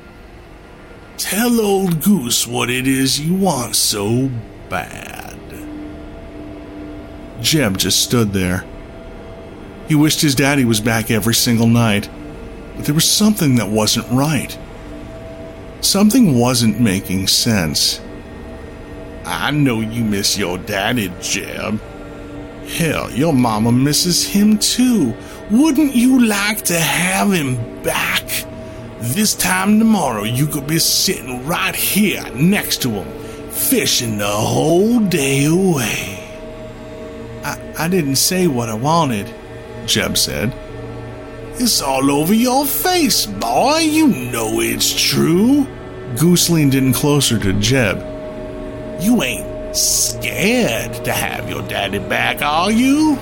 Tell 1.18 1.62
old 1.62 2.02
Goose 2.02 2.46
what 2.46 2.70
it 2.70 2.88
is 2.88 3.20
you 3.20 3.36
want 3.36 3.76
so 3.76 4.30
bad. 4.70 5.38
Jeb 7.42 7.78
just 7.78 8.02
stood 8.02 8.34
there. 8.34 8.66
He 9.88 9.96
wished 9.96 10.22
his 10.22 10.36
daddy 10.36 10.66
was 10.66 10.82
back 10.82 11.10
every 11.10 11.34
single 11.34 11.68
night, 11.68 12.10
but 12.76 12.86
there 12.86 12.96
was 12.96 13.10
something 13.10 13.56
that 13.56 13.70
wasn't 13.70 14.10
right. 14.12 14.58
Something 15.82 16.38
wasn't 16.38 16.80
making 16.80 17.28
sense. 17.28 18.02
I 19.26 19.52
know 19.52 19.82
you 19.82 20.04
miss 20.04 20.38
your 20.38 20.58
daddy, 20.58 21.12
Jeb. 21.22 21.80
Hell, 22.68 23.12
your 23.12 23.34
mama 23.34 23.72
misses 23.72 24.28
him 24.28 24.58
too. 24.58 25.14
Wouldn't 25.50 25.96
you 25.96 26.26
like 26.26 26.64
to 26.64 26.78
have 26.78 27.32
him 27.32 27.82
back? 27.84 28.24
This 29.00 29.36
time 29.36 29.80
tomorrow, 29.80 30.24
you 30.24 30.48
could 30.48 30.68
be 30.68 30.80
sitting 30.80 31.46
right 31.46 31.76
here 31.76 32.24
next 32.34 32.82
to 32.82 32.90
him, 32.90 33.52
fishing 33.52 34.18
the 34.18 34.28
whole 34.28 35.00
day 35.00 35.46
away. 35.46 36.17
I, 37.78 37.88
didn't 37.88 38.16
say 38.16 38.48
what 38.48 38.70
I 38.70 38.74
wanted, 38.74 39.34
Jeb 39.86 40.18
said. 40.18 40.54
It's 41.60 41.82
all 41.82 42.12
over 42.12 42.34
your 42.34 42.66
face, 42.66 43.26
boy. 43.26 43.80
You 43.80 44.08
know 44.08 44.60
it's 44.60 44.94
true. 45.10 45.66
Goose 46.20 46.50
leaned 46.50 46.76
in 46.76 46.94
closer 46.94 47.40
to 47.40 47.54
Jeb. 47.54 47.98
You 49.02 49.22
ain't 49.24 49.76
scared 49.76 51.04
to 51.06 51.12
have 51.12 51.50
your 51.50 51.62
daddy 51.68 52.00
back, 52.00 52.42
are 52.42 52.72
you? 52.72 53.16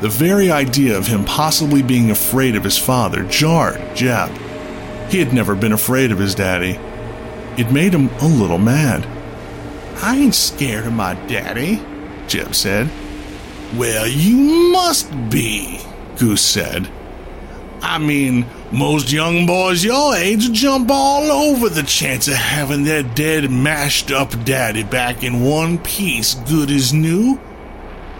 The 0.00 0.08
very 0.08 0.50
idea 0.50 0.96
of 0.96 1.06
him 1.06 1.24
possibly 1.24 1.82
being 1.82 2.10
afraid 2.10 2.56
of 2.56 2.64
his 2.64 2.78
father 2.78 3.24
jarred 3.24 3.94
Jeb. 3.94 4.30
He 5.10 5.18
had 5.18 5.34
never 5.34 5.54
been 5.54 5.72
afraid 5.72 6.12
of 6.12 6.18
his 6.18 6.34
daddy. 6.34 6.78
It 7.58 7.70
made 7.70 7.92
him 7.92 8.08
a 8.20 8.26
little 8.26 8.58
mad. 8.58 9.06
I 10.02 10.16
ain't 10.16 10.34
scared 10.34 10.86
of 10.86 10.94
my 10.94 11.14
daddy, 11.26 11.82
Jeb 12.28 12.54
said. 12.54 12.88
Well, 13.76 14.06
you 14.06 14.72
must 14.72 15.10
be, 15.30 15.80
Goose 16.18 16.42
said. 16.42 16.90
I 17.82 17.98
mean, 17.98 18.46
most 18.72 19.10
young 19.10 19.46
boys 19.46 19.84
your 19.84 20.14
age 20.14 20.52
jump 20.52 20.90
all 20.90 21.30
over 21.30 21.68
the 21.68 21.82
chance 21.82 22.28
of 22.28 22.34
having 22.34 22.84
their 22.84 23.02
dead, 23.02 23.50
mashed 23.50 24.10
up 24.10 24.30
daddy 24.44 24.82
back 24.82 25.22
in 25.22 25.42
one 25.42 25.78
piece, 25.78 26.34
good 26.34 26.70
as 26.70 26.92
new. 26.92 27.40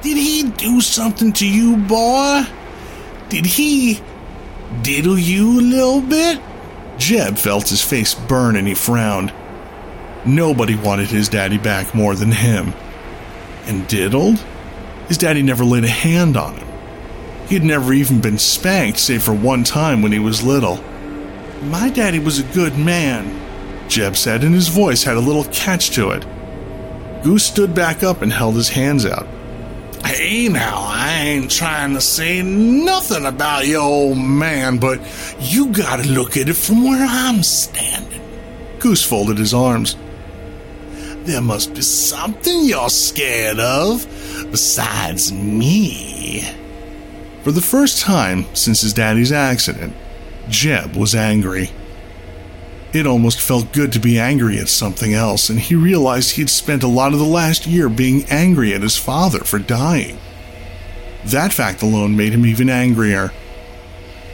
Did 0.03 0.17
he 0.17 0.45
do 0.45 0.81
something 0.81 1.33
to 1.35 1.47
you, 1.47 1.77
boy? 1.77 2.45
Did 3.29 3.45
he 3.45 4.01
diddle 4.83 5.19
you 5.19 5.61
a 5.61 5.63
little 5.63 6.01
bit? 6.01 6.41
Jeb 6.97 7.37
felt 7.37 7.69
his 7.69 7.83
face 7.83 8.15
burn 8.15 8.57
and 8.57 8.67
he 8.67 8.75
frowned. 8.75 9.33
Nobody 10.25 10.77
wanted 10.77 11.09
his 11.09 11.29
daddy 11.29 11.59
back 11.59 11.95
more 11.95 12.15
than 12.15 12.31
him. 12.31 12.73
And 13.67 13.87
diddled? 13.89 14.43
His 15.11 15.19
daddy 15.19 15.43
never 15.43 15.65
laid 15.65 15.83
a 15.83 15.89
hand 15.89 16.37
on 16.37 16.55
him. 16.55 16.69
He 17.49 17.57
had 17.57 17.65
never 17.65 17.93
even 17.93 18.21
been 18.21 18.39
spanked, 18.39 19.01
save 19.01 19.25
for 19.25 19.35
one 19.35 19.65
time 19.65 20.03
when 20.03 20.13
he 20.13 20.21
was 20.21 20.45
little. 20.45 20.77
My 21.65 21.91
daddy 21.91 22.21
was 22.21 22.39
a 22.39 22.45
good 22.55 22.79
man, 22.79 23.89
Jeb 23.89 24.17
said, 24.17 24.45
and 24.45 24.55
his 24.55 24.69
voice 24.69 25.03
had 25.03 25.17
a 25.17 25.21
little 25.21 25.43
catch 25.47 25.91
to 25.97 26.11
it. 26.11 26.25
Goose 27.25 27.43
stood 27.43 27.75
back 27.75 28.05
up 28.05 28.23
and 28.23 28.33
held 28.33 28.55
his 28.55 28.69
hands 28.69 29.05
out. 29.05 29.27
Hey 30.05 30.47
now, 30.47 30.77
I 30.79 31.23
ain't 31.25 31.51
trying 31.51 31.95
to 31.95 32.01
say 32.01 32.41
nothing 32.41 33.27
about 33.27 33.67
your 33.67 33.83
old 33.83 34.17
man, 34.17 34.79
but 34.79 35.01
you 35.41 35.73
gotta 35.73 36.07
look 36.09 36.37
at 36.37 36.49
it 36.49 36.55
from 36.55 36.85
where 36.85 37.05
I'm 37.05 37.43
standing. 37.43 38.23
Goose 38.79 39.05
folded 39.05 39.39
his 39.39 39.55
arms. 39.55 39.97
There 41.25 41.43
must 41.43 41.75
be 41.75 41.83
something 41.83 42.65
you're 42.65 42.89
scared 42.89 43.59
of 43.59 44.07
besides 44.51 45.31
me. 45.33 46.43
For 47.43 47.53
the 47.53 47.61
first 47.61 48.01
time 48.01 48.47
since 48.55 48.81
his 48.81 48.95
daddy's 48.95 49.31
accident, 49.31 49.95
Jeb 50.49 50.97
was 50.97 51.15
angry. 51.15 51.71
It 52.93 53.07
almost 53.07 53.41
felt 53.41 53.73
good 53.73 53.93
to 53.93 54.01
be 54.01 54.19
angry 54.19 54.59
at 54.59 54.69
something 54.69 55.15
else, 55.15 55.49
and 55.49 55.61
he 55.61 55.75
realized 55.75 56.33
he'd 56.33 56.51
spent 56.51 56.83
a 56.83 56.89
lot 56.89 57.13
of 57.13 57.19
the 57.19 57.25
last 57.25 57.67
year 57.67 57.89
being 57.89 58.25
angry 58.25 58.75
at 58.75 58.83
his 58.83 58.97
father 58.97 59.41
for 59.41 59.59
dying. 59.59 60.19
That 61.27 61.53
fact 61.53 61.83
alone 61.83 62.17
made 62.17 62.33
him 62.33 62.47
even 62.47 62.69
angrier. 62.69 63.31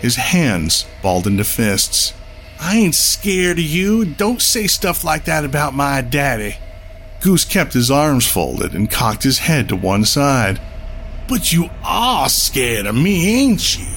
His 0.01 0.17
hands 0.17 0.87
balled 1.03 1.27
into 1.27 1.45
fists. 1.45 2.15
I 2.61 2.77
ain't 2.77 2.95
scared 2.95 3.59
of 3.59 3.65
you. 3.65 4.05
Don't 4.05 4.41
say 4.41 4.67
stuff 4.67 5.05
like 5.05 5.25
that 5.27 5.45
about 5.45 5.75
my 5.75 6.01
daddy. 6.01 6.57
Goose 7.27 7.45
kept 7.45 7.73
his 7.73 7.91
arms 7.91 8.25
folded 8.25 8.73
and 8.73 8.89
cocked 8.89 9.25
his 9.25 9.39
head 9.39 9.69
to 9.71 9.75
one 9.75 10.05
side. 10.05 10.61
But 11.27 11.53
you 11.53 11.69
are 11.83 12.29
scared 12.29 12.87
of 12.87 12.95
me, 12.95 13.41
ain't 13.41 13.77
you? 13.77 13.89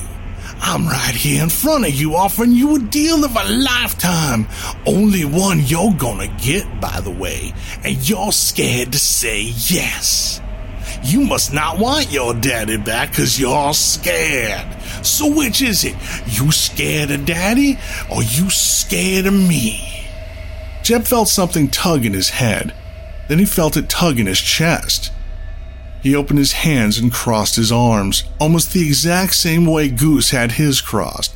I'm 0.59 0.87
right 0.87 1.13
here 1.13 1.43
in 1.43 1.49
front 1.49 1.85
of 1.85 1.93
you 1.93 2.15
offering 2.15 2.53
you 2.53 2.77
a 2.77 2.79
deal 2.79 3.23
of 3.23 3.35
a 3.35 3.47
lifetime. 3.47 4.47
Only 4.83 5.25
one 5.25 5.61
you're 5.63 5.93
gonna 5.93 6.35
get, 6.39 6.81
by 6.81 7.01
the 7.01 7.11
way, 7.11 7.53
and 7.83 8.09
you're 8.09 8.31
scared 8.31 8.93
to 8.93 8.97
say 8.97 9.41
yes. 9.67 10.41
You 11.03 11.21
must 11.21 11.53
not 11.53 11.77
want 11.77 12.11
your 12.11 12.33
daddy 12.33 12.77
back 12.77 13.11
because 13.11 13.39
you're 13.39 13.75
scared. 13.75 14.65
So 15.05 15.31
which 15.31 15.61
is 15.61 15.83
it? 15.83 15.95
You 16.25 16.51
scared 16.51 17.11
of 17.11 17.27
daddy 17.27 17.77
or 18.11 18.23
you 18.23 18.49
scared 18.49 19.27
of 19.27 19.33
me? 19.33 20.07
Jeb 20.81 21.03
felt 21.03 21.27
something 21.27 21.67
tug 21.67 22.05
in 22.05 22.13
his 22.13 22.29
head. 22.31 22.73
Then 23.29 23.39
he 23.39 23.45
felt 23.45 23.77
it 23.77 23.87
tug 23.87 24.19
in 24.19 24.25
his 24.25 24.41
chest. 24.41 25.13
He 26.01 26.15
opened 26.15 26.39
his 26.39 26.51
hands 26.51 26.97
and 26.97 27.13
crossed 27.13 27.55
his 27.55 27.71
arms, 27.71 28.23
almost 28.39 28.73
the 28.73 28.85
exact 28.85 29.35
same 29.35 29.65
way 29.65 29.87
Goose 29.87 30.31
had 30.31 30.53
his 30.53 30.81
crossed. 30.81 31.35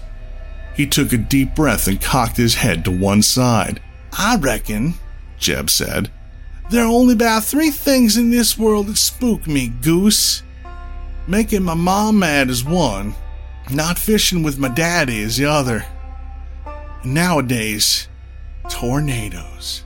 He 0.76 0.88
took 0.88 1.14
a 1.14 1.18
deep 1.18 1.54
breath 1.56 1.88
and 1.88 2.02
cocked 2.02 2.38
his 2.38 2.56
head 2.56 2.84
to 2.86 2.92
one 2.92 3.22
side. 3.22 3.80
I 4.12 4.38
reckon, 4.38 4.96
Jeb 5.38 5.70
said, 5.70 6.10
there 6.72 6.84
are 6.84 6.92
only 6.92 7.14
about 7.14 7.44
three 7.44 7.70
things 7.70 8.18
in 8.18 8.32
this 8.32 8.58
world 8.58 8.88
that 8.88 8.98
spook 8.98 9.46
me, 9.46 9.68
Goose. 9.68 10.42
Making 11.28 11.64
my 11.64 11.76
mom 11.76 12.20
mad 12.20 12.50
is 12.50 12.66
one, 12.66 13.14
not 13.70 14.00
fishing 14.00 14.42
with 14.42 14.58
my 14.58 14.70
daddy 14.70 15.20
is 15.20 15.38
the 15.38 15.46
other. 15.46 15.86
And 17.04 17.14
nowadays, 17.14 18.08
tornadoes. 18.70 19.84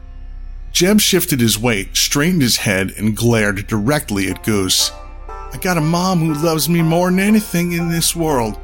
Jeb 0.77 1.01
shifted 1.01 1.39
his 1.39 1.57
weight, 1.57 1.97
straightened 1.97 2.43
his 2.43 2.57
head, 2.57 2.93
and 2.97 3.17
glared 3.17 3.65
directly 3.65 4.29
at 4.29 4.43
Goose. 4.43 4.91
I 5.27 5.57
got 5.59 5.79
a 5.79 5.81
mom 5.81 6.19
who 6.19 6.35
loves 6.35 6.69
me 6.69 6.83
more 6.83 7.09
than 7.09 7.17
anything 7.17 7.71
in 7.71 7.89
this 7.89 8.15
world, 8.15 8.59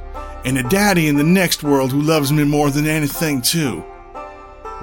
and 0.46 0.60
a 0.60 0.70
daddy 0.70 1.08
in 1.08 1.16
the 1.16 1.24
next 1.24 1.64
world 1.64 1.92
who 1.92 2.04
loves 2.04 2.32
me 2.32 2.44
more 2.44 2.70
than 2.70 2.86
anything, 2.86 3.42
too. 3.42 3.84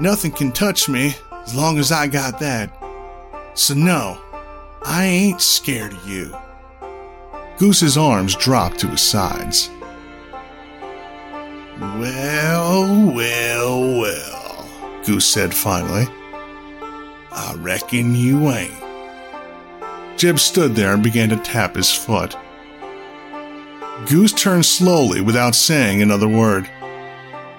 Nothing 0.01 0.33
can 0.33 0.51
touch 0.51 0.89
me 0.89 1.15
as 1.47 1.55
long 1.55 1.79
as 1.79 1.93
I 1.93 2.09
got 2.09 2.41
that. 2.41 2.77
So, 3.55 3.75
no, 3.75 4.21
I 4.85 5.05
ain't 5.05 5.41
scared 5.41 5.93
of 5.93 6.09
you. 6.09 6.37
Goose's 7.59 7.97
arms 7.97 8.35
dropped 8.35 8.81
to 8.81 8.89
his 8.89 9.03
sides. 9.03 9.71
Well, 11.79 13.13
well, 13.15 14.01
well, 14.01 14.69
Goose 15.05 15.27
said 15.27 15.55
finally. 15.55 16.09
Reckon 17.61 18.15
you 18.15 18.51
ain't. 18.51 18.73
Jeb 20.17 20.39
stood 20.39 20.75
there 20.75 20.95
and 20.95 21.03
began 21.03 21.29
to 21.31 21.37
tap 21.37 21.77
his 21.77 21.91
foot. 21.91 22.37
Goose 24.09 24.33
turned 24.33 24.67
slowly 24.67 25.21
without 25.21 25.55
saying 25.55 26.01
another 26.01 26.29
word. 26.29 26.69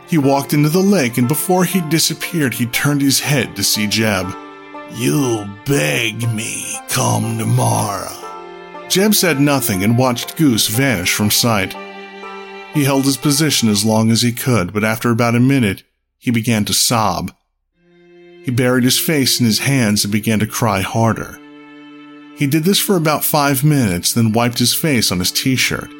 He 0.08 0.18
walked 0.18 0.54
into 0.54 0.70
the 0.70 0.80
lake, 0.80 1.18
and 1.18 1.28
before 1.28 1.64
he 1.64 1.82
disappeared, 1.82 2.54
he 2.54 2.66
turned 2.66 3.02
his 3.02 3.20
head 3.20 3.56
to 3.56 3.64
see 3.64 3.88
Jeb. 3.88 4.28
You'll 4.94 5.48
beg 5.66 6.28
me 6.34 6.78
come 6.90 7.38
tomorrow. 7.38 8.12
Jeb 8.90 9.16
said 9.16 9.40
nothing 9.40 9.84
and 9.84 9.98
watched 9.98 10.36
Goose 10.36 10.68
vanish 10.68 11.14
from 11.14 11.32
sight. 11.32 11.74
He 12.74 12.84
held 12.84 13.06
his 13.06 13.18
position 13.18 13.70
as 13.70 13.86
long 13.86 14.12
as 14.12 14.22
he 14.22 14.34
could, 14.34 14.74
but 14.74 14.84
after 14.84 15.10
about 15.12 15.36
a 15.36 15.40
minute, 15.40 15.84
he 16.18 16.30
began 16.32 16.66
to 16.66 16.74
sob. 16.74 17.34
He 18.44 18.52
buried 18.52 18.84
his 18.84 19.00
face 19.00 19.40
in 19.40 19.46
his 19.46 19.60
hands 19.60 20.04
and 20.04 20.12
began 20.12 20.40
to 20.40 20.48
cry 20.48 20.82
harder. 20.82 21.40
He 22.36 22.48
did 22.48 22.64
this 22.64 22.80
for 22.80 22.96
about 22.96 23.24
five 23.24 23.64
minutes, 23.64 24.14
then 24.14 24.32
wiped 24.32 24.58
his 24.58 24.74
face 24.74 25.12
on 25.12 25.20
his 25.20 25.32
t 25.32 25.56
shirt. 25.56 25.92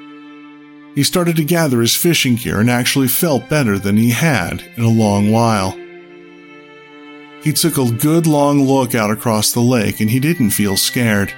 He 0.96 1.04
started 1.04 1.36
to 1.38 1.44
gather 1.44 1.82
his 1.82 1.96
fishing 1.96 2.36
gear 2.36 2.60
and 2.60 2.70
actually 2.70 3.08
felt 3.08 3.48
better 3.48 3.78
than 3.78 3.96
he 3.96 4.10
had 4.10 4.64
in 4.76 4.84
a 4.84 4.90
long 4.90 5.32
while. 5.32 5.78
He 7.44 7.54
took 7.54 7.78
a 7.78 7.92
good 7.92 8.28
long 8.28 8.64
look 8.64 8.94
out 8.94 9.10
across 9.10 9.52
the 9.52 9.62
lake 9.62 10.00
and 10.00 10.10
he 10.10 10.20
didn't 10.20 10.52
feel 10.52 10.78
scared. 10.78 11.34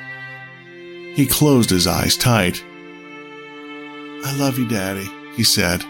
He 1.16 1.26
closed 1.26 1.70
his 1.70 1.86
eyes 1.86 2.18
tight. 2.18 2.64
I 4.26 4.36
love 4.38 4.58
you, 4.58 4.68
Daddy, 4.68 5.10
he 5.36 5.44
said. 5.44 5.84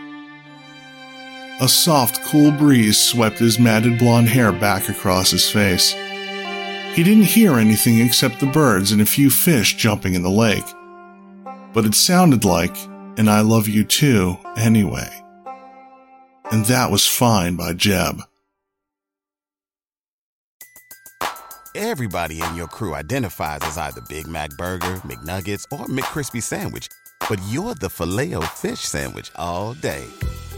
A 1.63 1.69
soft, 1.69 2.21
cool 2.25 2.51
breeze 2.51 2.99
swept 2.99 3.39
his 3.39 3.57
matted 3.57 3.97
blonde 3.97 4.27
hair 4.27 4.51
back 4.51 4.89
across 4.89 5.31
his 5.31 5.49
face. 5.49 5.93
He 6.93 7.03
didn't 7.03 7.23
hear 7.23 7.53
anything 7.53 7.99
except 7.99 8.41
the 8.41 8.47
birds 8.47 8.91
and 8.91 9.01
a 9.01 9.05
few 9.05 9.29
fish 9.29 9.75
jumping 9.75 10.13
in 10.13 10.23
the 10.23 10.29
lake. 10.29 10.65
But 11.71 11.85
it 11.85 11.95
sounded 11.95 12.43
like 12.43 12.75
an 13.17 13.29
I 13.29 13.39
love 13.39 13.69
you 13.69 13.85
too 13.85 14.37
anyway. 14.57 15.09
And 16.51 16.65
that 16.65 16.91
was 16.91 17.07
fine 17.07 17.55
by 17.55 17.71
Jeb. 17.71 18.19
Everybody 21.75 22.41
in 22.41 22.55
your 22.57 22.67
crew 22.67 22.93
identifies 22.93 23.59
as 23.61 23.77
either 23.77 24.01
Big 24.09 24.27
Mac 24.27 24.49
Burger, 24.57 24.97
McNuggets, 25.05 25.63
or 25.71 25.85
McCrispy 25.85 26.43
Sandwich. 26.43 26.89
But 27.29 27.39
you're 27.47 27.75
the 27.75 27.89
filet 27.89 28.33
fish 28.47 28.81
Sandwich 28.81 29.31
all 29.37 29.75
day. 29.75 30.03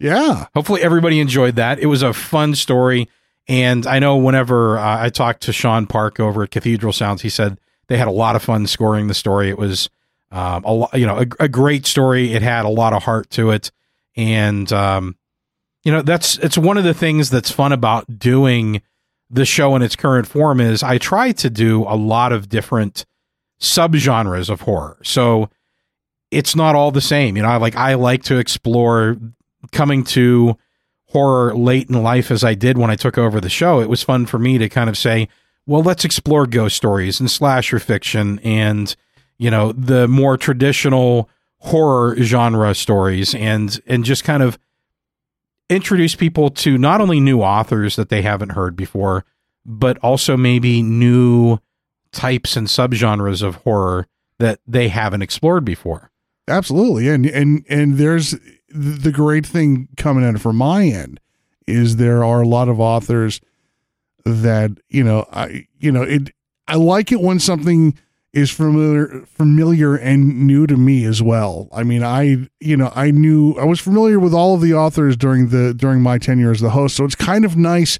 Yeah. 0.00 0.46
Hopefully 0.54 0.82
everybody 0.82 1.20
enjoyed 1.20 1.56
that. 1.56 1.78
It 1.78 1.86
was 1.86 2.02
a 2.02 2.12
fun 2.12 2.54
story. 2.54 3.08
And 3.46 3.86
I 3.86 3.98
know 3.98 4.16
whenever 4.16 4.78
uh, 4.78 5.04
I 5.04 5.10
talked 5.10 5.42
to 5.42 5.52
Sean 5.52 5.86
Park 5.86 6.18
over 6.18 6.42
at 6.42 6.50
Cathedral 6.50 6.92
Sounds, 6.92 7.22
he 7.22 7.28
said 7.28 7.58
they 7.88 7.98
had 7.98 8.08
a 8.08 8.12
lot 8.12 8.36
of 8.36 8.42
fun 8.42 8.66
scoring 8.66 9.08
the 9.08 9.14
story. 9.14 9.50
It 9.50 9.58
was 9.58 9.90
um, 10.32 10.64
a 10.64 10.98
you 10.98 11.06
know 11.06 11.18
a, 11.18 11.26
a 11.44 11.48
great 11.48 11.86
story. 11.86 12.32
It 12.32 12.42
had 12.42 12.64
a 12.64 12.68
lot 12.68 12.92
of 12.92 13.02
heart 13.02 13.30
to 13.30 13.50
it, 13.50 13.72
and 14.16 14.72
um, 14.72 15.16
you 15.82 15.90
know 15.90 16.00
that's 16.02 16.38
it's 16.38 16.56
one 16.56 16.78
of 16.78 16.84
the 16.84 16.94
things 16.94 17.30
that's 17.30 17.50
fun 17.50 17.72
about 17.72 18.18
doing 18.18 18.82
the 19.28 19.44
show 19.44 19.74
in 19.74 19.82
its 19.82 19.96
current 19.96 20.28
form 20.28 20.60
is 20.60 20.82
I 20.82 20.98
try 20.98 21.32
to 21.32 21.50
do 21.50 21.82
a 21.82 21.96
lot 21.96 22.32
of 22.32 22.48
different 22.48 23.04
subgenres 23.60 24.48
of 24.48 24.62
horror. 24.62 24.98
So 25.02 25.50
it's 26.30 26.54
not 26.54 26.74
all 26.74 26.90
the 26.92 27.00
same. 27.00 27.36
You 27.36 27.42
know, 27.42 27.48
I 27.48 27.56
like 27.56 27.74
I 27.74 27.94
like 27.94 28.22
to 28.24 28.38
explore 28.38 29.16
coming 29.72 30.04
to 30.04 30.56
horror 31.08 31.54
late 31.54 31.88
in 31.88 32.02
life 32.02 32.30
as 32.30 32.44
I 32.44 32.54
did 32.54 32.78
when 32.78 32.90
I 32.90 32.96
took 32.96 33.18
over 33.18 33.40
the 33.40 33.48
show. 33.48 33.80
It 33.80 33.88
was 33.88 34.02
fun 34.02 34.26
for 34.26 34.38
me 34.38 34.58
to 34.58 34.68
kind 34.68 34.88
of 34.88 34.96
say, 34.96 35.28
well, 35.66 35.82
let's 35.82 36.04
explore 36.04 36.46
ghost 36.46 36.76
stories 36.76 37.20
and 37.20 37.30
slasher 37.30 37.78
fiction 37.78 38.38
and 38.40 38.94
you 39.40 39.50
know, 39.50 39.72
the 39.72 40.06
more 40.06 40.36
traditional 40.36 41.30
horror 41.60 42.14
genre 42.16 42.74
stories 42.74 43.34
and 43.34 43.80
and 43.86 44.04
just 44.04 44.22
kind 44.22 44.42
of 44.42 44.58
introduce 45.70 46.14
people 46.14 46.50
to 46.50 46.76
not 46.76 47.00
only 47.00 47.20
new 47.20 47.40
authors 47.40 47.96
that 47.96 48.10
they 48.10 48.20
haven't 48.20 48.50
heard 48.50 48.76
before, 48.76 49.24
but 49.64 49.96
also 49.98 50.36
maybe 50.36 50.82
new 50.82 51.58
types 52.12 52.54
and 52.54 52.66
subgenres 52.66 53.42
of 53.42 53.54
horror 53.56 54.06
that 54.38 54.60
they 54.66 54.88
haven't 54.88 55.22
explored 55.22 55.64
before. 55.64 56.10
Absolutely. 56.46 57.08
And 57.08 57.24
and 57.24 57.64
and 57.70 57.94
there's 57.94 58.34
the 58.70 59.12
great 59.12 59.46
thing 59.46 59.88
coming 59.96 60.24
in 60.24 60.38
from 60.38 60.56
my 60.56 60.84
end 60.86 61.20
is 61.66 61.96
there 61.96 62.24
are 62.24 62.40
a 62.40 62.48
lot 62.48 62.68
of 62.68 62.80
authors 62.80 63.40
that, 64.24 64.72
you 64.88 65.04
know, 65.04 65.26
I 65.32 65.66
you 65.78 65.92
know, 65.92 66.02
it 66.02 66.30
I 66.68 66.76
like 66.76 67.12
it 67.12 67.20
when 67.20 67.38
something 67.40 67.98
is 68.32 68.50
familiar 68.50 69.24
familiar 69.26 69.96
and 69.96 70.46
new 70.46 70.66
to 70.66 70.76
me 70.76 71.04
as 71.04 71.20
well. 71.20 71.68
I 71.72 71.82
mean, 71.82 72.04
I 72.04 72.48
you 72.60 72.76
know, 72.76 72.92
I 72.94 73.10
knew 73.10 73.54
I 73.54 73.64
was 73.64 73.80
familiar 73.80 74.20
with 74.20 74.34
all 74.34 74.54
of 74.54 74.60
the 74.60 74.74
authors 74.74 75.16
during 75.16 75.48
the 75.48 75.74
during 75.74 76.00
my 76.00 76.18
tenure 76.18 76.50
as 76.50 76.60
the 76.60 76.70
host. 76.70 76.96
So 76.96 77.04
it's 77.04 77.16
kind 77.16 77.44
of 77.44 77.56
nice 77.56 77.98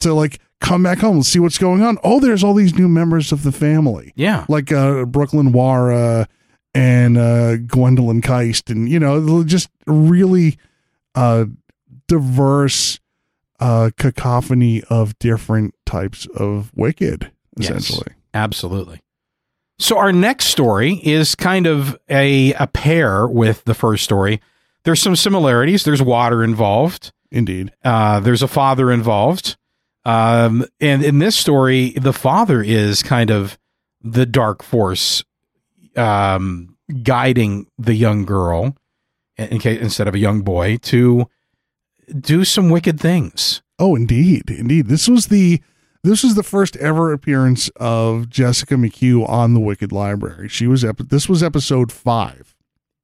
to 0.00 0.12
like 0.12 0.38
come 0.60 0.82
back 0.82 0.98
home 0.98 1.16
and 1.16 1.26
see 1.26 1.38
what's 1.38 1.58
going 1.58 1.82
on. 1.82 1.98
Oh, 2.04 2.20
there's 2.20 2.44
all 2.44 2.54
these 2.54 2.74
new 2.74 2.88
members 2.88 3.32
of 3.32 3.42
the 3.42 3.52
family. 3.52 4.12
Yeah. 4.16 4.44
Like 4.48 4.70
uh 4.72 5.06
Brooklyn 5.06 5.52
Wara 5.52 6.26
and 6.74 7.16
uh 7.18 7.56
Gwendolyn 7.56 8.20
Kiste 8.22 8.70
and 8.70 8.88
you 8.88 8.98
know, 9.00 9.42
just 9.44 9.68
really 9.86 10.58
uh 11.14 11.46
diverse 12.08 12.98
uh 13.60 13.90
cacophony 13.96 14.82
of 14.90 15.18
different 15.18 15.74
types 15.86 16.26
of 16.34 16.70
wicked 16.74 17.30
Yes. 17.56 17.70
essentially. 17.70 18.14
Absolutely. 18.32 19.00
So 19.78 19.98
our 19.98 20.12
next 20.12 20.46
story 20.46 20.94
is 21.04 21.34
kind 21.34 21.66
of 21.66 21.98
a 22.08 22.52
a 22.54 22.66
pair 22.66 23.26
with 23.26 23.64
the 23.64 23.74
first 23.74 24.04
story. 24.04 24.40
There's 24.84 25.00
some 25.02 25.16
similarities. 25.16 25.84
There's 25.84 26.00
water 26.02 26.42
involved. 26.44 27.12
Indeed. 27.30 27.72
Uh, 27.84 28.20
there's 28.20 28.42
a 28.42 28.48
father 28.48 28.90
involved. 28.90 29.56
Um, 30.04 30.64
and 30.80 31.04
in 31.04 31.18
this 31.18 31.36
story, 31.36 31.90
the 31.90 32.12
father 32.12 32.62
is 32.62 33.02
kind 33.02 33.30
of 33.30 33.58
the 34.02 34.24
dark 34.26 34.62
force 34.62 35.22
um, 35.96 36.76
guiding 37.02 37.66
the 37.78 37.94
young 37.94 38.24
girl, 38.24 38.76
in 39.36 39.58
case, 39.58 39.80
instead 39.80 40.08
of 40.08 40.14
a 40.14 40.18
young 40.18 40.42
boy, 40.42 40.76
to 40.78 41.26
do 42.18 42.44
some 42.44 42.70
wicked 42.70 42.98
things. 43.00 43.62
Oh, 43.78 43.96
indeed, 43.96 44.50
indeed. 44.50 44.88
This 44.88 45.08
was 45.08 45.26
the 45.26 45.60
this 46.02 46.22
was 46.22 46.34
the 46.34 46.42
first 46.42 46.76
ever 46.76 47.12
appearance 47.12 47.68
of 47.76 48.28
Jessica 48.30 48.74
McHugh 48.74 49.28
on 49.28 49.54
the 49.54 49.60
Wicked 49.60 49.92
Library. 49.92 50.48
She 50.48 50.66
was 50.66 50.84
ep- 50.84 51.08
this 51.08 51.28
was 51.28 51.42
episode 51.42 51.92
five. 51.92 52.54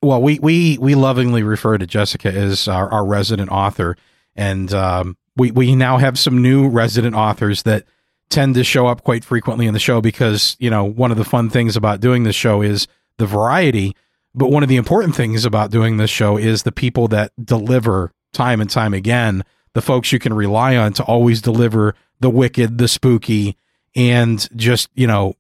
Well, 0.03 0.23
we 0.23 0.39
we 0.39 0.79
we 0.79 0.95
lovingly 0.95 1.43
refer 1.43 1.79
to 1.79 1.87
Jessica 1.87 2.33
as 2.33 2.69
our, 2.69 2.91
our 2.91 3.05
resident 3.05 3.51
author, 3.51 3.97
and 4.35 4.73
um, 4.73 5.17
we 5.37 5.51
we 5.51 5.75
now 5.75 5.99
have 5.99 6.19
some 6.19 6.43
new 6.43 6.69
resident 6.69 7.15
authors 7.15 7.63
that 7.65 7.85
tend 8.29 8.55
to 8.55 8.65
show 8.65 8.87
up 8.87 9.05
quite 9.05 9.25
frequently 9.25 9.67
in 9.67 9.75
the 9.75 9.81
show 9.81 10.01
because 10.01 10.57
you 10.59 10.71
know 10.71 10.85
one 10.85 11.11
of 11.11 11.17
the 11.17 11.25
fun 11.25 11.51
things 11.51 11.77
about 11.77 12.01
doing 12.01 12.25
this 12.25 12.37
show 12.37 12.63
is 12.63 12.87
the 13.19 13.27
variety, 13.27 13.97
but 14.35 14.51
one 14.51 14.63
of 14.63 14.69
the 14.69 14.77
important 14.77 15.15
things 15.15 15.45
about 15.45 15.71
doing 15.71 15.97
this 15.97 16.11
show 16.11 16.37
is 16.37 16.63
the 16.63 16.73
people 16.73 17.09
that 17.09 17.33
deliver 17.43 18.13
time 18.33 18.61
and 18.61 18.69
time 18.69 18.93
again, 18.93 19.43
the 19.73 19.81
folks 19.81 20.13
you 20.13 20.19
can 20.19 20.35
rely 20.35 20.77
on 20.77 20.93
to 20.95 21.03
always 21.05 21.41
deliver 21.41 21.95
the 22.21 22.31
wicked, 22.31 22.79
the 22.79 22.89
spooky, 22.89 23.57
and 23.95 24.49
just 24.57 24.91
you 24.95 25.07
know 25.07 25.35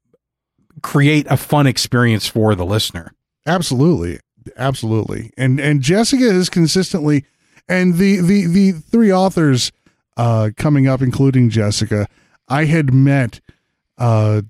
create 0.82 1.26
a 1.28 1.36
fun 1.36 1.66
experience 1.66 2.26
for 2.26 2.54
the 2.54 2.64
listener. 2.64 3.12
Absolutely, 3.46 4.20
absolutely. 4.56 5.32
And 5.36 5.60
and 5.60 5.80
Jessica 5.80 6.24
is 6.24 6.48
consistently, 6.48 7.24
and 7.68 7.94
the 7.94 8.20
the 8.20 8.46
the 8.46 8.72
three 8.72 9.12
authors 9.12 9.72
uh, 10.16 10.50
coming 10.56 10.88
up, 10.88 11.02
including 11.02 11.50
Jessica, 11.50 12.08
I 12.48 12.64
had 12.64 12.92
met 12.92 13.40
uh, 13.98 14.42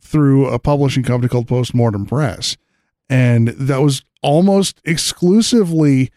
through 0.00 0.46
a 0.46 0.58
publishing 0.58 1.02
company 1.02 1.28
called 1.28 1.48
Postmortem 1.48 2.06
Press, 2.06 2.56
and 3.08 3.48
that 3.48 3.80
was 3.80 4.02
almost 4.22 4.80
exclusively 4.84 6.10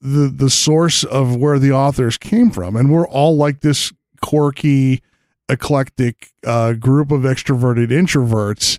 the 0.00 0.28
the 0.28 0.50
source 0.50 1.04
of 1.04 1.36
where 1.36 1.58
the 1.58 1.72
authors 1.72 2.18
came 2.18 2.50
from, 2.50 2.76
and 2.76 2.92
we're 2.92 3.08
all 3.08 3.36
like 3.36 3.60
this 3.60 3.92
quirky, 4.20 5.02
eclectic 5.48 6.32
uh, 6.44 6.72
group 6.72 7.10
of 7.10 7.22
extroverted 7.22 7.88
introverts 7.88 8.78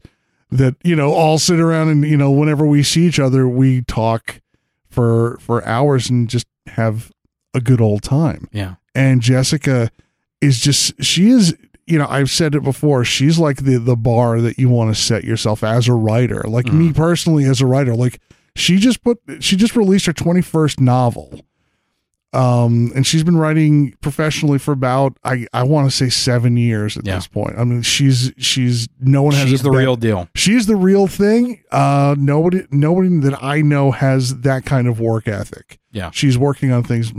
that 0.51 0.75
you 0.83 0.95
know 0.95 1.13
all 1.13 1.37
sit 1.37 1.59
around 1.59 1.89
and 1.89 2.03
you 2.03 2.17
know 2.17 2.31
whenever 2.31 2.65
we 2.65 2.83
see 2.83 3.05
each 3.05 3.19
other 3.19 3.47
we 3.47 3.81
talk 3.83 4.41
for 4.89 5.37
for 5.39 5.65
hours 5.65 6.09
and 6.09 6.29
just 6.29 6.47
have 6.67 7.11
a 7.53 7.61
good 7.61 7.81
old 7.81 8.03
time. 8.03 8.47
Yeah. 8.51 8.75
and 8.93 9.21
Jessica 9.21 9.89
is 10.41 10.59
just 10.59 11.03
she 11.03 11.29
is 11.29 11.55
you 11.85 11.97
know 11.97 12.07
I've 12.07 12.29
said 12.29 12.55
it 12.55 12.63
before 12.63 13.03
she's 13.03 13.39
like 13.39 13.57
the 13.57 13.77
the 13.77 13.95
bar 13.95 14.39
that 14.41 14.57
you 14.57 14.69
want 14.69 14.95
to 14.95 15.01
set 15.01 15.23
yourself 15.23 15.63
as 15.63 15.87
a 15.87 15.93
writer. 15.93 16.43
Like 16.47 16.65
mm. 16.65 16.73
me 16.73 16.93
personally 16.93 17.45
as 17.45 17.61
a 17.61 17.65
writer 17.65 17.95
like 17.95 18.21
she 18.55 18.77
just 18.77 19.03
put 19.03 19.19
she 19.39 19.55
just 19.55 19.75
released 19.75 20.05
her 20.05 20.13
21st 20.13 20.79
novel. 20.79 21.41
Um 22.31 22.91
and 22.95 23.07
she's 23.07 23.23
been 23.23 23.37
writing 23.37 23.95
professionally 24.01 24.59
for 24.59 24.71
about 24.71 25.17
i 25.23 25.47
i 25.51 25.63
want 25.63 25.89
to 25.89 25.95
say 25.95 26.09
seven 26.09 26.57
years 26.57 26.95
at 26.95 27.07
yeah. 27.07 27.15
this 27.15 27.27
point. 27.27 27.57
I 27.57 27.63
mean 27.63 27.81
she's 27.81 28.31
she's 28.37 28.87
no 28.99 29.23
one 29.23 29.33
has 29.33 29.49
she's 29.49 29.63
the 29.63 29.71
real 29.71 29.95
deal. 29.95 30.29
she's 30.35 30.67
the 30.67 30.75
real 30.75 31.07
thing. 31.07 31.63
Uh 31.71 32.15
nobody 32.19 32.67
nobody 32.69 33.09
that 33.21 33.43
i 33.43 33.61
know 33.61 33.89
has 33.91 34.41
that 34.41 34.63
kind 34.63 34.87
of 34.87 34.99
work 34.99 35.27
ethic. 35.27 35.79
Yeah. 35.91 36.11
She's 36.11 36.37
working 36.37 36.71
on 36.71 36.83
things 36.83 37.11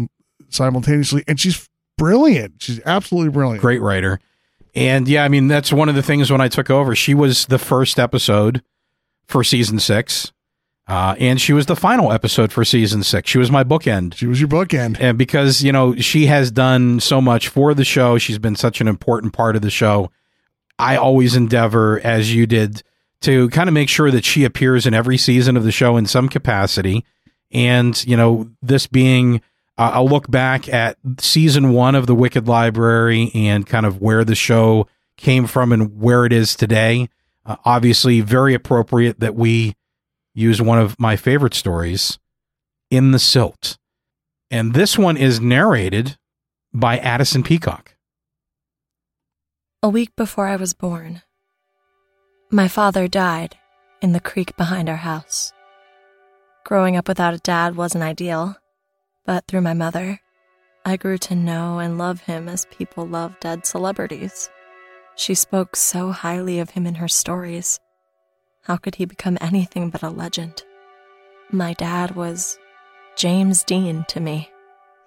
simultaneously 0.49 1.25
and 1.27 1.41
she's 1.41 1.69
brilliant 2.01 2.55
she's 2.63 2.81
absolutely 2.87 3.31
brilliant 3.31 3.61
great 3.61 3.81
writer 3.81 4.19
and 4.75 5.07
yeah 5.07 5.25
i 5.25 5.29
mean 5.29 5.49
that's 5.49 5.73
one 5.73 5.89
of 5.89 5.95
the 5.95 6.03
things 6.03 6.31
when 6.33 6.41
i 6.41 6.49
took 6.49 6.71
over 6.71 6.97
she 6.97 7.15
was 7.15 7.47
the 7.47 7.59
first 7.59 7.99
episode 7.99 8.63
for 9.27 9.45
season 9.45 9.79
six 9.79 10.33
uh, 10.91 11.15
and 11.21 11.41
she 11.41 11.53
was 11.53 11.67
the 11.67 11.77
final 11.77 12.11
episode 12.11 12.51
for 12.51 12.65
season 12.65 13.05
six. 13.05 13.31
She 13.31 13.39
was 13.39 13.49
my 13.49 13.63
bookend. 13.63 14.15
She 14.15 14.27
was 14.27 14.41
your 14.41 14.49
bookend. 14.49 14.97
And 14.99 15.17
because, 15.17 15.63
you 15.63 15.71
know, 15.71 15.95
she 15.95 16.27
has 16.27 16.51
done 16.51 16.99
so 16.99 17.21
much 17.21 17.47
for 17.47 17.75
the 17.75 17.85
show, 17.85 18.19
she's 18.19 18.41
been 18.41 18.57
such 18.57 18.81
an 18.81 18.89
important 18.89 19.33
part 19.33 19.55
of 19.55 19.63
the 19.63 19.71
show. 19.71 20.11
I 20.81 20.97
always 20.97 21.37
endeavor, 21.37 22.01
as 22.01 22.35
you 22.35 22.45
did, 22.45 22.83
to 23.21 23.49
kind 23.51 23.69
of 23.69 23.73
make 23.73 23.89
sure 23.89 24.11
that 24.11 24.25
she 24.25 24.45
appears 24.45 24.85
in 24.85 24.93
every 24.93 25.17
season 25.17 25.57
of 25.57 25.63
the 25.63 25.71
show 25.71 25.97
in 25.97 26.07
some 26.07 26.29
capacity. 26.29 27.05
And, 27.53 28.05
you 28.05 28.17
know, 28.17 28.51
this 28.61 28.89
being 28.89 29.43
uh, 29.81 29.93
a 29.95 30.05
look 30.05 30.31
back 30.31 30.69
at 30.69 30.99
season 31.21 31.73
one 31.73 31.95
of 31.95 32.07
The 32.07 32.15
Wicked 32.15 32.47
Library 32.47 33.31
and 33.35 33.67
kind 33.67 33.87
of 33.87 33.99
where 34.03 34.27
the 34.27 34.35
show 34.35 34.87
came 35.17 35.47
from 35.47 35.73
and 35.73 35.99
where 35.99 36.27
it 36.27 36.35
is 36.35 36.55
today. 36.55 37.09
Uh, 37.47 37.57
obviously, 37.65 38.21
very 38.21 38.53
appropriate 38.53 39.21
that 39.21 39.35
we 39.35 39.75
use 40.35 40.61
one 40.61 40.79
of 40.79 41.01
my 41.01 41.17
favorite 41.17 41.55
stories, 41.55 42.19
In 42.91 43.13
the 43.13 43.19
Silt. 43.19 43.79
And 44.51 44.75
this 44.75 44.99
one 44.99 45.17
is 45.17 45.41
narrated 45.41 46.19
by 46.75 46.99
Addison 46.99 47.43
Peacock. 47.43 47.97
A 49.83 49.89
week 49.89 50.15
before 50.15 50.47
I 50.47 50.57
was 50.57 50.75
born, 50.75 51.23
my 52.51 52.69
father 52.69 53.09
died 53.09 53.57
in 54.03 54.13
the 54.13 54.21
creek 54.21 54.55
behind 54.59 54.91
our 54.91 54.97
house. 54.97 55.55
Growing 56.65 56.99
up 56.99 57.09
without 57.09 57.33
a 57.33 57.39
dad 57.39 57.77
wasn't 57.77 58.05
ideal, 58.05 58.60
but 59.25 59.47
through 59.47 59.61
my 59.61 59.75
mother, 59.75 60.21
I 60.85 60.97
grew 60.97 61.19
to 61.19 61.35
know 61.35 61.79
and 61.79 61.99
love 61.99 62.23
him 62.23 62.49
as 62.49 62.67
people 62.67 63.07
love 63.07 63.39
dead 63.41 63.67
celebrities. 63.67 64.51
She 65.17 65.35
spoke 65.35 65.77
so 65.77 66.13
highly 66.13 66.59
of 66.59 66.71
him 66.71 66.87
in 66.87 66.97
her 66.97 67.09
stories 67.09 67.81
how 68.65 68.77
could 68.77 68.97
he 68.97 69.05
become 69.05 69.39
anything 69.41 69.91
but 69.91 70.03
a 70.03 70.11
legend? 70.11 70.63
My 71.51 71.73
dad 71.75 72.15
was 72.15 72.59
James 73.17 73.65
Dean 73.65 74.05
to 74.09 74.21
me. 74.21 74.51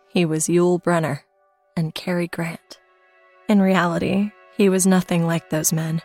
He 0.09 0.25
was 0.25 0.47
Yul 0.47 0.81
Brynner 0.81 1.21
and 1.77 1.93
Cary 1.93 2.27
Grant. 2.27 2.79
In 3.47 3.61
reality, 3.61 4.31
he 4.57 4.69
was 4.69 4.87
nothing 4.87 5.25
like 5.25 5.49
those 5.49 5.71
men. 5.71 6.01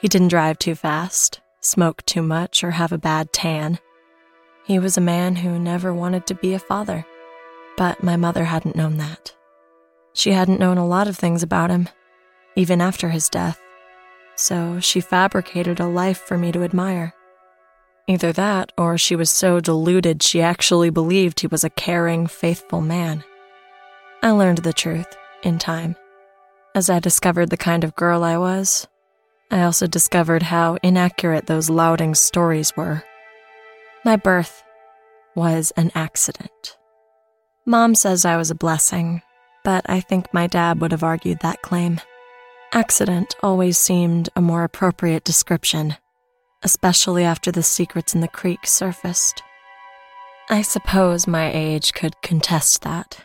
He 0.00 0.08
didn't 0.08 0.28
drive 0.28 0.58
too 0.58 0.74
fast, 0.74 1.40
smoke 1.60 2.04
too 2.04 2.22
much, 2.22 2.62
or 2.62 2.72
have 2.72 2.92
a 2.92 2.98
bad 2.98 3.32
tan. 3.32 3.78
He 4.64 4.78
was 4.78 4.96
a 4.96 5.02
man 5.02 5.36
who 5.36 5.58
never 5.58 5.92
wanted 5.92 6.26
to 6.26 6.34
be 6.34 6.54
a 6.54 6.58
father. 6.58 7.04
But 7.76 8.02
my 8.02 8.16
mother 8.16 8.44
hadn't 8.44 8.76
known 8.76 8.96
that. 8.98 9.34
She 10.12 10.32
hadn't 10.32 10.60
known 10.60 10.78
a 10.78 10.86
lot 10.86 11.08
of 11.08 11.16
things 11.16 11.42
about 11.42 11.70
him, 11.70 11.88
even 12.56 12.80
after 12.80 13.08
his 13.08 13.28
death 13.28 13.60
so 14.36 14.80
she 14.80 15.00
fabricated 15.00 15.80
a 15.80 15.86
life 15.86 16.18
for 16.18 16.36
me 16.36 16.52
to 16.52 16.62
admire. 16.62 17.14
Either 18.06 18.32
that, 18.32 18.72
or 18.76 18.98
she 18.98 19.16
was 19.16 19.30
so 19.30 19.60
deluded 19.60 20.22
she 20.22 20.42
actually 20.42 20.90
believed 20.90 21.40
he 21.40 21.46
was 21.46 21.64
a 21.64 21.70
caring, 21.70 22.26
faithful 22.26 22.80
man. 22.80 23.24
I 24.22 24.30
learned 24.30 24.58
the 24.58 24.72
truth 24.72 25.06
in 25.42 25.58
time. 25.58 25.96
As 26.74 26.90
I 26.90 26.98
discovered 26.98 27.50
the 27.50 27.56
kind 27.56 27.84
of 27.84 27.94
girl 27.94 28.24
I 28.24 28.36
was, 28.36 28.86
I 29.50 29.62
also 29.62 29.86
discovered 29.86 30.42
how 30.42 30.78
inaccurate 30.82 31.46
those 31.46 31.70
lauding 31.70 32.14
stories 32.14 32.76
were. 32.76 33.04
My 34.04 34.16
birth 34.16 34.62
was 35.34 35.72
an 35.78 35.90
accident. 35.94 36.76
Mom 37.64 37.94
says 37.94 38.26
I 38.26 38.36
was 38.36 38.50
a 38.50 38.54
blessing, 38.54 39.22
but 39.64 39.88
I 39.88 40.00
think 40.00 40.32
my 40.34 40.46
dad 40.46 40.80
would 40.82 40.92
have 40.92 41.02
argued 41.02 41.38
that 41.40 41.62
claim. 41.62 42.00
Accident 42.72 43.34
always 43.42 43.78
seemed 43.78 44.28
a 44.36 44.42
more 44.42 44.62
appropriate 44.62 45.24
description, 45.24 45.96
especially 46.62 47.24
after 47.24 47.50
the 47.50 47.62
secrets 47.62 48.14
in 48.14 48.20
the 48.20 48.28
creek 48.28 48.66
surfaced. 48.66 49.42
I 50.50 50.60
suppose 50.60 51.26
my 51.26 51.50
age 51.50 51.94
could 51.94 52.20
contest 52.20 52.82
that. 52.82 53.24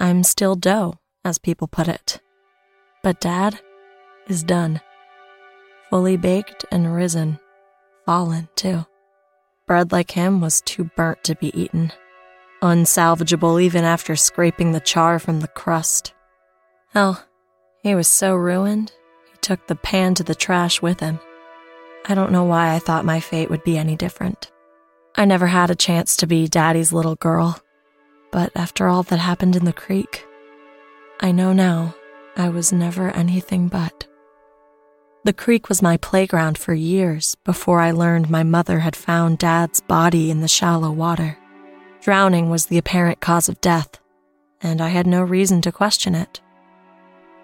I'm 0.00 0.24
still 0.24 0.56
dough, 0.56 0.98
as 1.24 1.38
people 1.38 1.68
put 1.68 1.86
it. 1.86 2.20
But 3.04 3.20
Dad 3.20 3.60
is 4.26 4.42
done. 4.42 4.80
Fully 5.88 6.16
baked 6.16 6.64
and 6.72 6.92
risen. 6.92 7.38
Fallen, 8.06 8.48
too. 8.56 8.86
Bread 9.70 9.92
like 9.92 10.10
him 10.10 10.40
was 10.40 10.62
too 10.62 10.90
burnt 10.96 11.22
to 11.22 11.36
be 11.36 11.56
eaten. 11.56 11.92
Unsalvageable 12.60 13.62
even 13.62 13.84
after 13.84 14.16
scraping 14.16 14.72
the 14.72 14.80
char 14.80 15.20
from 15.20 15.38
the 15.38 15.46
crust. 15.46 16.12
Hell, 16.92 17.24
he 17.80 17.94
was 17.94 18.08
so 18.08 18.34
ruined, 18.34 18.90
he 19.30 19.38
took 19.40 19.68
the 19.68 19.76
pan 19.76 20.16
to 20.16 20.24
the 20.24 20.34
trash 20.34 20.82
with 20.82 20.98
him. 20.98 21.20
I 22.04 22.16
don't 22.16 22.32
know 22.32 22.42
why 22.42 22.74
I 22.74 22.80
thought 22.80 23.04
my 23.04 23.20
fate 23.20 23.48
would 23.48 23.62
be 23.62 23.78
any 23.78 23.94
different. 23.94 24.50
I 25.14 25.24
never 25.24 25.46
had 25.46 25.70
a 25.70 25.76
chance 25.76 26.16
to 26.16 26.26
be 26.26 26.48
Daddy's 26.48 26.92
little 26.92 27.14
girl, 27.14 27.62
but 28.32 28.50
after 28.56 28.88
all 28.88 29.04
that 29.04 29.18
happened 29.18 29.54
in 29.54 29.66
the 29.66 29.72
creek, 29.72 30.26
I 31.20 31.30
know 31.30 31.52
now 31.52 31.94
I 32.36 32.48
was 32.48 32.72
never 32.72 33.12
anything 33.12 33.68
but. 33.68 34.08
The 35.22 35.32
creek 35.34 35.68
was 35.68 35.82
my 35.82 35.98
playground 35.98 36.56
for 36.56 36.72
years 36.72 37.36
before 37.44 37.80
I 37.80 37.90
learned 37.90 38.30
my 38.30 38.42
mother 38.42 38.78
had 38.78 38.96
found 38.96 39.36
Dad's 39.36 39.82
body 39.82 40.30
in 40.30 40.40
the 40.40 40.48
shallow 40.48 40.90
water. 40.90 41.36
Drowning 42.00 42.48
was 42.48 42.66
the 42.66 42.78
apparent 42.78 43.20
cause 43.20 43.46
of 43.46 43.60
death, 43.60 44.00
and 44.62 44.80
I 44.80 44.88
had 44.88 45.06
no 45.06 45.22
reason 45.22 45.60
to 45.62 45.72
question 45.72 46.14
it. 46.14 46.40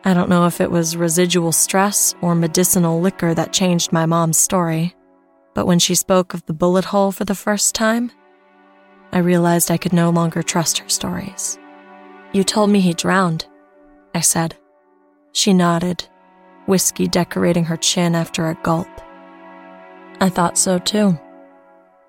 I 0.04 0.14
don't 0.14 0.30
know 0.30 0.46
if 0.46 0.58
it 0.62 0.70
was 0.70 0.96
residual 0.96 1.52
stress 1.52 2.14
or 2.22 2.34
medicinal 2.34 2.98
liquor 2.98 3.34
that 3.34 3.52
changed 3.52 3.92
my 3.92 4.06
mom's 4.06 4.38
story, 4.38 4.94
but 5.52 5.66
when 5.66 5.78
she 5.78 5.94
spoke 5.94 6.32
of 6.32 6.46
the 6.46 6.54
bullet 6.54 6.86
hole 6.86 7.12
for 7.12 7.26
the 7.26 7.34
first 7.34 7.74
time, 7.74 8.10
I 9.12 9.18
realized 9.18 9.70
I 9.70 9.76
could 9.76 9.92
no 9.92 10.08
longer 10.08 10.42
trust 10.42 10.78
her 10.78 10.88
stories. 10.88 11.58
You 12.32 12.42
told 12.42 12.70
me 12.70 12.80
he 12.80 12.94
drowned, 12.94 13.46
I 14.14 14.20
said. 14.20 14.56
She 15.32 15.52
nodded, 15.52 16.08
whiskey 16.66 17.08
decorating 17.08 17.64
her 17.64 17.76
chin 17.76 18.14
after 18.14 18.48
a 18.48 18.58
gulp. 18.62 18.88
I 20.20 20.28
thought 20.28 20.58
so 20.58 20.78
too, 20.78 21.18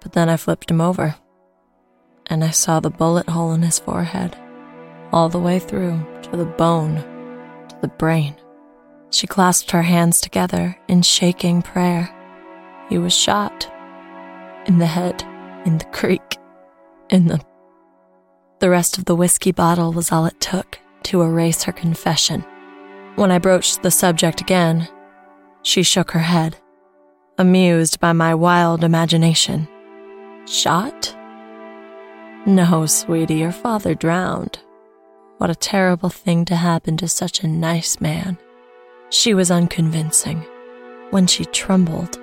but 0.01 0.13
then 0.13 0.29
I 0.29 0.37
flipped 0.37 0.69
him 0.69 0.81
over, 0.81 1.15
and 2.27 2.43
I 2.43 2.51
saw 2.51 2.79
the 2.79 2.89
bullet 2.89 3.29
hole 3.29 3.53
in 3.53 3.61
his 3.61 3.79
forehead, 3.79 4.35
all 5.11 5.29
the 5.29 5.39
way 5.39 5.59
through 5.59 6.05
to 6.23 6.37
the 6.37 6.45
bone 6.45 6.95
to 7.69 7.77
the 7.81 7.87
brain. 7.87 8.35
She 9.09 9.27
clasped 9.27 9.71
her 9.71 9.83
hands 9.83 10.19
together 10.19 10.77
in 10.87 11.01
shaking 11.01 11.61
prayer. 11.61 12.09
He 12.89 12.97
was 12.97 13.13
shot. 13.15 13.71
In 14.65 14.79
the 14.79 14.85
head, 14.85 15.23
in 15.65 15.77
the 15.77 15.85
creek, 15.85 16.37
in 17.09 17.27
the. 17.27 17.39
The 18.59 18.69
rest 18.69 18.97
of 18.97 19.05
the 19.05 19.15
whiskey 19.15 19.51
bottle 19.51 19.93
was 19.93 20.11
all 20.11 20.25
it 20.25 20.39
took 20.41 20.79
to 21.03 21.21
erase 21.21 21.63
her 21.63 21.71
confession. 21.71 22.43
When 23.17 23.31
I 23.31 23.39
broached 23.39 23.81
the 23.81 23.89
subject 23.89 24.41
again, 24.41 24.87
she 25.63 25.81
shook 25.81 26.11
her 26.11 26.19
head, 26.19 26.55
amused 27.39 27.99
by 27.99 28.13
my 28.13 28.35
wild 28.35 28.83
imagination. 28.83 29.67
Shot? 30.45 31.17
No, 32.45 32.85
sweetie, 32.85 33.39
your 33.39 33.51
father 33.51 33.95
drowned. 33.95 34.59
What 35.39 35.49
a 35.49 35.55
terrible 35.55 36.09
thing 36.09 36.45
to 36.45 36.55
happen 36.55 36.95
to 36.97 37.07
such 37.07 37.43
a 37.43 37.47
nice 37.47 37.99
man. 37.99 38.37
She 39.09 39.33
was 39.33 39.49
unconvincing. 39.49 40.45
When 41.09 41.25
she 41.25 41.45
trembled, 41.45 42.19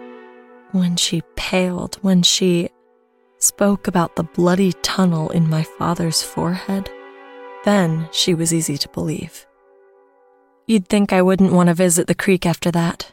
when 0.70 0.94
she 0.94 1.22
paled, 1.34 1.96
when 2.02 2.22
she 2.22 2.68
spoke 3.38 3.88
about 3.88 4.14
the 4.14 4.22
bloody 4.22 4.72
tunnel 4.82 5.28
in 5.30 5.50
my 5.50 5.64
father's 5.64 6.22
forehead, 6.22 6.88
then 7.64 8.08
she 8.12 8.32
was 8.32 8.54
easy 8.54 8.78
to 8.78 8.88
believe. 8.90 9.44
You'd 10.66 10.88
think 10.88 11.12
I 11.12 11.20
wouldn't 11.20 11.52
want 11.52 11.66
to 11.68 11.74
visit 11.74 12.06
the 12.06 12.14
creek 12.14 12.46
after 12.46 12.70
that. 12.70 13.12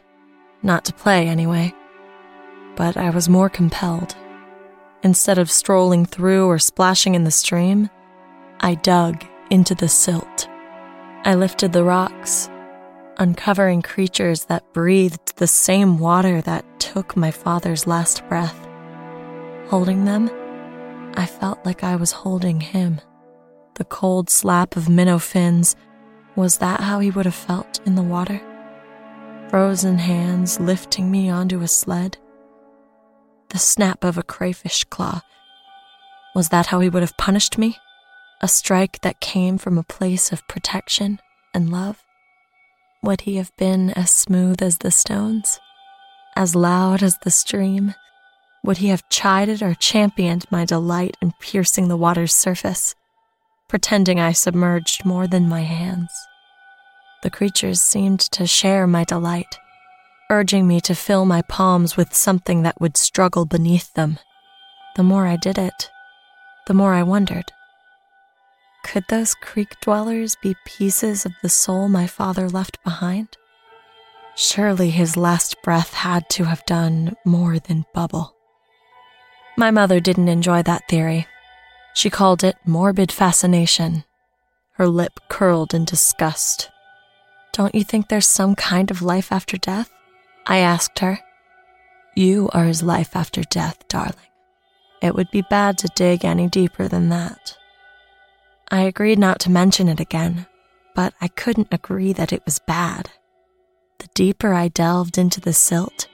Not 0.63 0.85
to 0.85 0.93
play, 0.93 1.27
anyway. 1.27 1.73
But 2.77 2.95
I 2.95 3.09
was 3.09 3.27
more 3.27 3.49
compelled. 3.49 4.15
Instead 5.03 5.37
of 5.37 5.51
strolling 5.51 6.05
through 6.05 6.47
or 6.47 6.59
splashing 6.59 7.13
in 7.13 7.25
the 7.25 7.31
stream, 7.31 7.89
I 8.61 8.75
dug 8.75 9.25
into 9.49 9.75
the 9.75 9.89
silt. 9.89 10.47
I 11.25 11.35
lifted 11.35 11.73
the 11.73 11.83
rocks, 11.83 12.49
uncovering 13.17 13.81
creatures 13.81 14.45
that 14.45 14.71
breathed 14.71 15.35
the 15.35 15.47
same 15.47 15.97
water 15.97 16.41
that 16.41 16.79
took 16.79 17.17
my 17.17 17.31
father's 17.31 17.85
last 17.85 18.25
breath. 18.29 18.57
Holding 19.67 20.05
them, 20.05 20.29
I 21.15 21.25
felt 21.25 21.65
like 21.65 21.83
I 21.83 21.97
was 21.97 22.11
holding 22.11 22.61
him. 22.61 23.01
The 23.75 23.83
cold 23.83 24.29
slap 24.29 24.77
of 24.77 24.87
minnow 24.87 25.19
fins, 25.19 25.75
was 26.41 26.57
that 26.57 26.79
how 26.79 26.97
he 26.97 27.11
would 27.11 27.25
have 27.25 27.35
felt 27.35 27.79
in 27.85 27.93
the 27.93 28.01
water? 28.01 28.41
Frozen 29.49 29.99
hands 29.99 30.59
lifting 30.59 31.11
me 31.11 31.29
onto 31.29 31.61
a 31.61 31.67
sled? 31.67 32.17
The 33.49 33.59
snap 33.59 34.03
of 34.03 34.17
a 34.17 34.23
crayfish 34.23 34.83
claw, 34.85 35.21
was 36.33 36.49
that 36.49 36.65
how 36.65 36.79
he 36.79 36.89
would 36.89 37.03
have 37.03 37.15
punished 37.15 37.59
me? 37.59 37.77
A 38.41 38.47
strike 38.47 39.01
that 39.01 39.19
came 39.19 39.59
from 39.59 39.77
a 39.77 39.83
place 39.83 40.31
of 40.31 40.47
protection 40.47 41.19
and 41.53 41.71
love? 41.71 42.03
Would 43.03 43.21
he 43.21 43.35
have 43.35 43.55
been 43.55 43.91
as 43.91 44.09
smooth 44.09 44.63
as 44.63 44.79
the 44.79 44.89
stones? 44.89 45.59
As 46.35 46.55
loud 46.55 47.03
as 47.03 47.19
the 47.19 47.29
stream? 47.29 47.93
Would 48.63 48.77
he 48.77 48.87
have 48.87 49.07
chided 49.09 49.61
or 49.61 49.75
championed 49.75 50.45
my 50.49 50.65
delight 50.65 51.17
in 51.21 51.33
piercing 51.39 51.87
the 51.87 51.97
water's 51.97 52.33
surface, 52.33 52.95
pretending 53.67 54.19
I 54.19 54.31
submerged 54.31 55.05
more 55.05 55.27
than 55.27 55.47
my 55.47 55.61
hands? 55.61 56.09
The 57.23 57.29
creatures 57.29 57.81
seemed 57.81 58.19
to 58.31 58.47
share 58.47 58.87
my 58.87 59.03
delight, 59.03 59.59
urging 60.29 60.67
me 60.67 60.81
to 60.81 60.95
fill 60.95 61.25
my 61.25 61.43
palms 61.43 61.95
with 61.95 62.15
something 62.15 62.63
that 62.63 62.81
would 62.81 62.97
struggle 62.97 63.45
beneath 63.45 63.93
them. 63.93 64.17
The 64.95 65.03
more 65.03 65.27
I 65.27 65.35
did 65.35 65.57
it, 65.57 65.91
the 66.67 66.73
more 66.73 66.93
I 66.93 67.03
wondered. 67.03 67.51
Could 68.83 69.05
those 69.09 69.35
creek 69.35 69.79
dwellers 69.81 70.35
be 70.41 70.55
pieces 70.65 71.25
of 71.25 71.33
the 71.43 71.49
soul 71.49 71.87
my 71.87 72.07
father 72.07 72.49
left 72.49 72.83
behind? 72.83 73.37
Surely 74.35 74.89
his 74.89 75.15
last 75.15 75.61
breath 75.61 75.93
had 75.93 76.27
to 76.29 76.45
have 76.45 76.65
done 76.65 77.15
more 77.23 77.59
than 77.59 77.85
bubble. 77.93 78.35
My 79.55 79.69
mother 79.69 79.99
didn't 79.99 80.29
enjoy 80.29 80.63
that 80.63 80.87
theory. 80.89 81.27
She 81.93 82.09
called 82.09 82.43
it 82.43 82.55
morbid 82.65 83.11
fascination. 83.11 84.05
Her 84.73 84.87
lip 84.87 85.19
curled 85.29 85.73
in 85.75 85.85
disgust. 85.85 86.70
Don't 87.53 87.75
you 87.75 87.83
think 87.83 88.07
there's 88.07 88.27
some 88.27 88.55
kind 88.55 88.91
of 88.91 89.01
life 89.01 89.31
after 89.31 89.57
death? 89.57 89.91
I 90.45 90.57
asked 90.57 90.99
her. 90.99 91.19
You 92.15 92.49
are 92.53 92.65
his 92.65 92.83
life 92.83 93.15
after 93.15 93.41
death, 93.43 93.87
darling. 93.87 94.15
It 95.01 95.15
would 95.15 95.31
be 95.31 95.43
bad 95.49 95.77
to 95.79 95.89
dig 95.95 96.23
any 96.23 96.47
deeper 96.47 96.87
than 96.87 97.09
that. 97.09 97.57
I 98.69 98.81
agreed 98.81 99.19
not 99.19 99.39
to 99.41 99.51
mention 99.51 99.89
it 99.89 99.99
again, 99.99 100.47
but 100.95 101.13
I 101.19 101.27
couldn't 101.27 101.73
agree 101.73 102.13
that 102.13 102.31
it 102.31 102.43
was 102.45 102.59
bad. 102.59 103.09
The 103.99 104.07
deeper 104.13 104.53
I 104.53 104.67
delved 104.67 105.17
into 105.17 105.41
the 105.41 105.53
silt, 105.53 106.07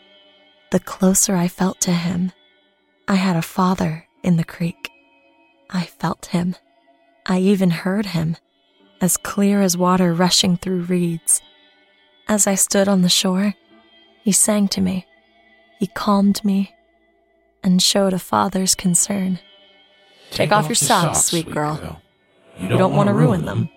the 0.72 0.80
closer 0.80 1.36
I 1.36 1.48
felt 1.48 1.80
to 1.82 1.92
him 1.92 2.32
I 3.10 3.16
had 3.16 3.38
a 3.38 3.42
father 3.42 4.06
in 4.22 4.36
the 4.36 4.44
creek. 4.44 4.92
I 5.70 5.84
felt 5.86 6.28
him. 6.28 6.56
I 7.26 7.40
even 7.40 7.70
heard 7.70 8.08
him, 8.08 8.36
as 9.02 9.18
clear 9.18 9.62
as 9.62 9.78
water 9.78 10.14
rushing 10.14 10.58
through 10.58 10.82
reeds. 10.82 11.42
As 12.28 12.48
I 12.48 12.56
stood 12.56 12.88
on 12.88 13.02
the 13.02 13.10
shore, 13.10 13.54
he 14.24 14.32
sang 14.32 14.68
to 14.70 14.82
me. 14.82 15.06
He 15.80 15.88
calmed 15.88 16.44
me 16.44 16.74
and 17.64 17.82
showed 17.82 18.14
a 18.14 18.20
father's 18.20 18.76
concern. 18.76 19.40
Take, 20.30 20.38
Take 20.38 20.52
off, 20.52 20.66
off, 20.66 20.70
your 20.70 20.76
socks, 20.76 21.24
sweet 21.26 21.50
girl. 21.50 21.78
girl. 21.78 22.02
You, 22.58 22.64
you 22.64 22.70
don't, 22.70 22.80
don't 22.80 22.96
want 22.96 23.08
to 23.08 23.14
ruin 23.14 23.46
them. 23.46 23.60
them. 23.60 23.70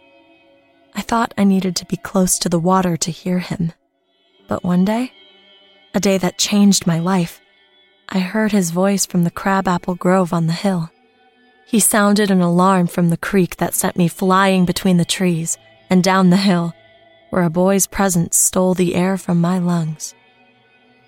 I 0.95 1.03
thought 1.03 1.35
I 1.39 1.45
needed 1.45 1.77
to 1.77 1.87
be 1.87 1.97
close 1.97 2.39
to 2.41 2.49
the 2.49 2.59
water 2.59 2.97
to 2.97 3.11
hear 3.11 3.39
him. 3.39 3.73
But 4.49 4.65
one 4.65 4.85
day, 4.85 5.13
a 5.95 6.01
day 6.01 6.19
that 6.19 6.39
changed 6.39 6.87
my 6.87 6.99
life, 6.99 7.41
I 8.09 8.19
heard 8.19 8.51
his 8.51 8.73
voice 8.73 9.07
from 9.07 9.23
the 9.23 9.31
crabapple 9.31 9.95
grove 9.95 10.33
on 10.33 10.49
the 10.49 10.53
hill. 10.53 10.91
He 11.71 11.79
sounded 11.79 12.33
an 12.33 12.41
alarm 12.41 12.89
from 12.89 13.11
the 13.11 13.17
creek 13.17 13.59
that 13.59 13.75
sent 13.75 13.97
me 13.97 14.09
flying 14.09 14.65
between 14.65 14.97
the 14.97 15.05
trees 15.05 15.57
and 15.89 16.03
down 16.03 16.31
the 16.31 16.37
hill, 16.37 16.75
where 17.31 17.45
a 17.45 17.51
boy's 17.51 17.87
presence 17.87 18.37
stole 18.37 18.75
the 18.75 18.97
air 18.97 19.17
from 19.17 19.41
my 19.41 19.61
lungs. 19.61 20.13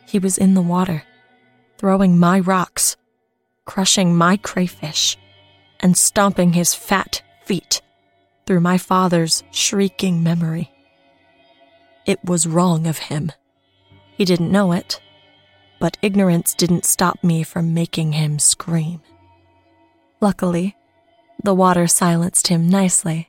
He 0.07 0.21
was 0.21 0.39
in 0.39 0.55
the 0.55 0.63
water, 0.63 1.03
throwing 1.79 2.17
my 2.17 2.39
rocks, 2.39 2.97
crushing 3.65 4.15
my 4.15 4.37
crayfish, 4.37 5.19
and 5.81 5.97
stomping 5.99 6.53
his 6.53 6.75
fat 6.75 7.23
feet 7.45 7.83
through 8.47 8.61
my 8.61 8.79
father's 8.79 9.43
shrieking 9.51 10.23
memory. 10.23 10.71
It 12.07 12.25
was 12.25 12.47
wrong 12.47 12.87
of 12.87 12.99
him. 12.99 13.33
He 14.17 14.25
didn't 14.25 14.53
know 14.53 14.71
it 14.71 15.01
but 15.83 15.99
ignorance 16.01 16.55
didn't 16.55 16.85
stop 16.85 17.25
me 17.25 17.43
from 17.43 17.75
making 17.75 18.13
him 18.13 18.39
scream. 18.39 19.01
Luckily, 20.23 20.77
the 21.43 21.53
water 21.53 21.89
silenced 21.89 22.47
him 22.47 22.69
nicely. 22.69 23.29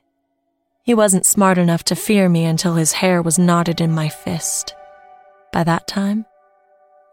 He 0.83 0.93
wasn't 0.93 1.25
smart 1.25 1.57
enough 1.57 1.83
to 1.85 1.95
fear 1.95 2.29
me 2.29 2.45
until 2.45 2.75
his 2.75 2.93
hair 2.93 3.19
was 3.19 3.39
knotted 3.39 3.81
in 3.81 3.91
my 3.91 4.09
fist. 4.09 4.75
By 5.51 5.63
that 5.63 5.87
time, 5.87 6.27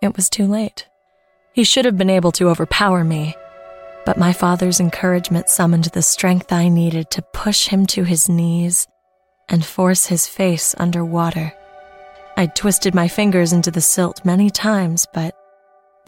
it 0.03 0.15
was 0.17 0.29
too 0.29 0.47
late. 0.47 0.87
He 1.55 1.65
should 1.65 1.87
have 1.87 1.97
been 1.97 2.11
able 2.11 2.31
to 2.33 2.51
overpower 2.51 3.05
me, 3.05 3.35
but 4.05 4.19
my 4.19 4.35
father's 4.35 4.81
encouragement 4.81 5.49
summoned 5.49 5.85
the 5.85 6.03
strength 6.03 6.53
I 6.53 6.69
needed 6.69 7.11
to 7.13 7.23
push 7.23 7.69
him 7.69 7.87
to 7.87 8.05
his 8.05 8.29
knees 8.29 8.87
and 9.49 9.65
force 9.65 10.07
his 10.07 10.27
face 10.27 10.75
under 10.77 11.07
water. 11.07 11.55
I'd 12.37 12.55
twisted 12.55 12.95
my 12.95 13.09
fingers 13.09 13.55
into 13.55 13.71
the 13.71 13.81
silt 13.81 14.27
many 14.27 14.51
times, 14.51 15.07
but 15.15 15.35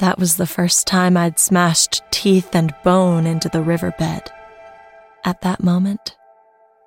that 0.02 0.18
was 0.18 0.34
the 0.34 0.48
first 0.48 0.88
time 0.88 1.16
I'd 1.16 1.38
smashed 1.38 2.02
teeth 2.10 2.56
and 2.56 2.74
bone 2.82 3.24
into 3.24 3.48
the 3.48 3.62
riverbed. 3.62 4.22
At 5.24 5.42
that 5.42 5.62
moment, 5.62 6.16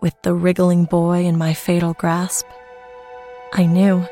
with 0.01 0.21
the 0.21 0.33
wriggling 0.33 0.83
boy 0.83 1.23
in 1.23 1.37
my 1.37 1.53
fatal 1.53 1.93
grasp, 1.93 2.45
I 3.53 3.67
knew 3.67 4.05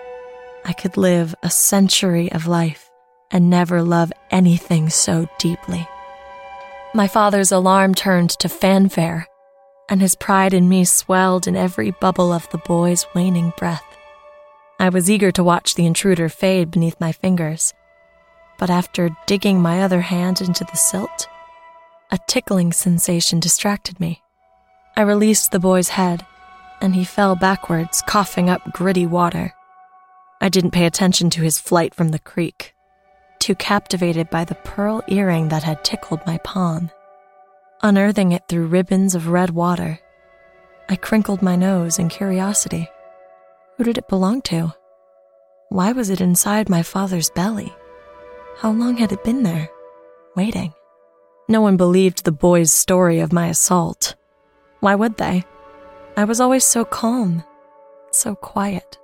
I 0.64 0.72
could 0.72 0.96
live 0.96 1.36
a 1.44 1.50
century 1.50 2.32
of 2.32 2.48
life 2.48 2.90
and 3.30 3.50
never 3.50 3.84
love 3.84 4.14
anything 4.32 4.90
so 4.90 5.28
deeply. 5.38 5.86
My 6.94 7.10
father's 7.10 7.52
alarm 7.52 7.96
turned 7.96 8.30
to 8.40 8.48
fanfare, 8.48 9.28
and 9.90 10.00
his 10.00 10.16
pride 10.16 10.54
in 10.54 10.70
me 10.70 10.86
swelled 10.86 11.46
in 11.46 11.58
every 11.58 11.92
bubble 11.92 12.32
of 12.32 12.50
the 12.52 12.58
boy's 12.60 13.06
waning 13.14 13.52
breath. 13.58 13.84
I 14.80 14.88
was 14.88 15.12
eager 15.12 15.32
to 15.34 15.44
watch 15.44 15.76
the 15.76 15.86
intruder 15.86 16.30
fade 16.30 16.72
beneath 16.72 17.02
my 17.02 17.12
fingers, 17.12 17.74
but 18.64 18.70
after 18.70 19.10
digging 19.26 19.62
my 19.62 19.84
other 19.84 20.00
hand 20.00 20.40
into 20.40 20.64
the 20.64 20.78
silt, 20.78 21.28
a 22.12 22.20
tickling 22.30 22.72
sensation 22.72 23.42
distracted 23.42 24.00
me. 24.00 24.22
I 24.96 25.02
released 25.02 25.52
the 25.52 25.60
boy's 25.60 25.90
head, 25.90 26.26
and 26.80 26.96
he 26.96 27.04
fell 27.04 27.36
backwards, 27.36 28.02
coughing 28.08 28.50
up 28.50 28.72
gritty 28.72 29.06
water. 29.06 29.54
I 30.40 30.48
didn't 30.48 30.72
pay 30.72 30.86
attention 30.86 31.30
to 31.32 31.42
his 31.42 31.60
flight 31.60 31.94
from 31.94 32.12
the 32.12 32.20
creek, 32.20 32.74
too 33.38 33.54
captivated 33.54 34.30
by 34.30 34.46
the 34.46 34.56
pearl 34.56 35.04
earring 35.10 35.50
that 35.50 35.64
had 35.64 35.84
tickled 35.84 36.26
my 36.26 36.38
palm. 36.38 36.90
Unearthing 37.82 38.32
it 38.32 38.44
through 38.48 38.68
ribbons 38.68 39.14
of 39.14 39.28
red 39.28 39.50
water, 39.50 40.00
I 40.88 40.96
crinkled 40.96 41.42
my 41.42 41.58
nose 41.58 42.00
in 42.00 42.08
curiosity. 42.08 42.88
Who 43.76 43.84
did 43.84 43.98
it 43.98 44.08
belong 44.08 44.42
to? 44.44 44.74
Why 45.68 45.92
was 45.92 46.10
it 46.10 46.22
inside 46.22 46.70
my 46.70 46.82
father's 46.82 47.30
belly? 47.32 47.74
How 48.58 48.72
long 48.72 48.98
had 48.98 49.12
it 49.12 49.24
been 49.24 49.44
there, 49.44 49.70
waiting? 50.36 50.74
No 51.50 51.62
one 51.62 51.76
believed 51.76 52.24
the 52.24 52.32
boy's 52.32 52.72
story 52.72 53.20
of 53.20 53.34
my 53.34 53.48
assault. 53.48 54.16
Why 54.80 54.96
would 54.96 55.18
they? 55.18 55.44
I 56.16 56.24
was 56.24 56.40
always 56.40 56.64
so 56.64 56.86
calm, 56.86 57.44
so 58.12 58.36
quiet. 58.36 58.98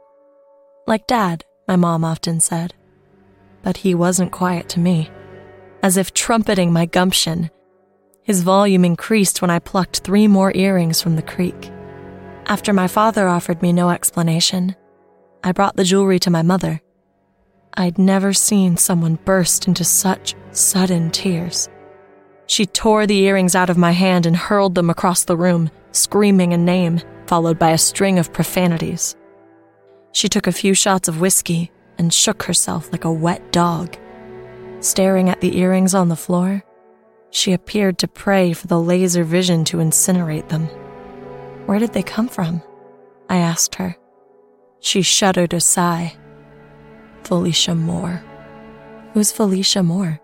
Like 0.87 1.07
Dad, 1.07 1.43
my 1.67 1.75
mom 1.75 2.03
often 2.03 2.39
said. 2.39 2.73
But 3.63 3.77
he 3.77 3.93
wasn't 3.93 4.31
quiet 4.31 4.69
to 4.69 4.79
me, 4.79 5.09
as 5.83 5.97
if 5.97 6.13
trumpeting 6.13 6.71
my 6.71 6.85
gumption. 6.85 7.49
His 8.23 8.43
volume 8.43 8.85
increased 8.85 9.41
when 9.41 9.51
I 9.51 9.59
plucked 9.59 9.99
three 9.99 10.27
more 10.27 10.55
earrings 10.55 11.01
from 11.01 11.15
the 11.15 11.21
creek. 11.21 11.71
After 12.45 12.73
my 12.73 12.87
father 12.87 13.27
offered 13.27 13.61
me 13.61 13.73
no 13.73 13.89
explanation, 13.89 14.75
I 15.43 15.51
brought 15.51 15.75
the 15.75 15.83
jewelry 15.83 16.19
to 16.19 16.29
my 16.29 16.41
mother. 16.41 16.81
I'd 17.73 17.97
never 17.97 18.33
seen 18.33 18.77
someone 18.77 19.19
burst 19.25 19.67
into 19.67 19.83
such 19.83 20.35
sudden 20.51 21.11
tears. 21.11 21.69
She 22.47 22.65
tore 22.65 23.05
the 23.05 23.19
earrings 23.19 23.55
out 23.55 23.69
of 23.69 23.77
my 23.77 23.91
hand 23.91 24.25
and 24.25 24.35
hurled 24.35 24.75
them 24.75 24.89
across 24.89 25.23
the 25.23 25.37
room, 25.37 25.69
screaming 25.91 26.51
a 26.53 26.57
name, 26.57 26.99
followed 27.27 27.59
by 27.59 27.71
a 27.71 27.77
string 27.77 28.17
of 28.17 28.33
profanities. 28.33 29.15
She 30.11 30.27
took 30.27 30.47
a 30.47 30.51
few 30.51 30.73
shots 30.73 31.07
of 31.07 31.21
whiskey 31.21 31.71
and 31.97 32.13
shook 32.13 32.43
herself 32.43 32.91
like 32.91 33.05
a 33.05 33.11
wet 33.11 33.51
dog. 33.51 33.95
Staring 34.79 35.29
at 35.29 35.41
the 35.41 35.57
earrings 35.57 35.93
on 35.93 36.09
the 36.09 36.15
floor, 36.15 36.63
she 37.29 37.53
appeared 37.53 37.99
to 37.99 38.07
pray 38.07 38.53
for 38.53 38.67
the 38.67 38.81
laser 38.81 39.23
vision 39.23 39.63
to 39.65 39.77
incinerate 39.77 40.49
them. 40.49 40.65
Where 41.67 41.77
did 41.77 41.93
they 41.93 42.01
come 42.01 42.27
from? 42.27 42.63
I 43.29 43.37
asked 43.37 43.75
her. 43.75 43.95
She 44.79 45.03
shuddered 45.03 45.53
a 45.53 45.59
sigh. 45.59 46.15
Felicia 47.29 47.75
Moore. 47.75 48.23
Who's 49.13 49.31
Felicia 49.31 49.83
Moore? 49.83 50.19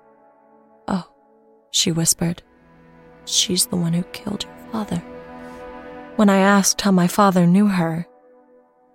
Oh, 0.87 1.07
she 1.69 1.91
whispered. 1.91 2.41
She's 3.25 3.67
the 3.67 3.75
one 3.75 3.93
who 3.93 4.01
killed 4.05 4.43
your 4.45 4.71
father. 4.71 4.97
When 6.15 6.29
I 6.29 6.37
asked 6.37 6.81
how 6.81 6.89
my 6.89 7.05
father 7.05 7.45
knew 7.45 7.67
her, 7.67 8.07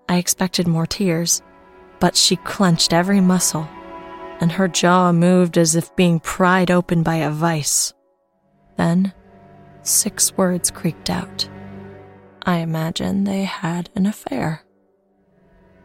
I 0.09 0.17
expected 0.17 0.67
more 0.67 0.89
tears, 0.89 1.41
but 2.01 2.17
she 2.17 2.35
clenched 2.35 2.93
every 2.93 3.21
muscle, 3.21 3.69
and 4.41 4.51
her 4.51 4.67
jaw 4.67 5.13
moved 5.13 5.57
as 5.57 5.77
if 5.77 5.95
being 5.95 6.19
pried 6.19 6.73
open 6.73 7.05
by 7.05 7.15
a 7.19 7.31
vice. 7.31 7.95
Then, 8.77 9.15
six 9.83 10.37
words 10.37 10.73
creaked 10.73 11.11
out. 11.11 11.49
I 12.43 12.57
imagine 12.57 13.23
they 13.23 13.45
had 13.45 13.89
an 13.95 14.07
affair. 14.07 14.65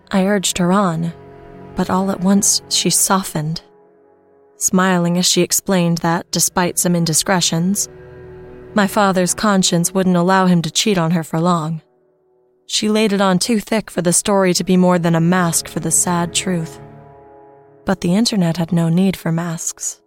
I 0.10 0.26
urged 0.26 0.58
her 0.58 0.72
on, 0.72 1.14
but 1.76 1.90
all 1.90 2.12
at 2.12 2.22
once 2.22 2.62
she 2.70 2.90
softened, 2.90 3.62
smiling 4.58 5.18
as 5.18 5.26
she 5.26 5.42
explained 5.42 6.00
that, 6.00 6.30
despite 6.32 6.80
some 6.80 6.96
indiscretions, 6.96 7.90
my 8.74 8.88
father's 8.88 9.34
conscience 9.34 9.94
wouldn't 9.94 10.18
allow 10.18 10.48
him 10.48 10.62
to 10.62 10.72
cheat 10.72 10.98
on 10.98 11.12
her 11.12 11.24
for 11.24 11.40
long. 11.40 11.82
She 12.68 12.90
laid 12.90 13.14
it 13.14 13.22
on 13.22 13.40
too 13.40 13.60
thick 13.60 13.92
for 13.92 14.02
the 14.02 14.12
story 14.12 14.54
to 14.56 14.64
be 14.64 14.76
more 14.76 14.98
than 14.98 15.16
a 15.16 15.22
mask 15.22 15.68
for 15.68 15.80
the 15.80 15.92
sad 15.92 16.34
truth. 16.34 16.80
But 17.86 18.02
the 18.02 18.16
internet 18.16 18.58
had 18.58 18.72
no 18.72 18.90
need 18.90 19.16
for 19.16 19.32
masks. 19.32 20.02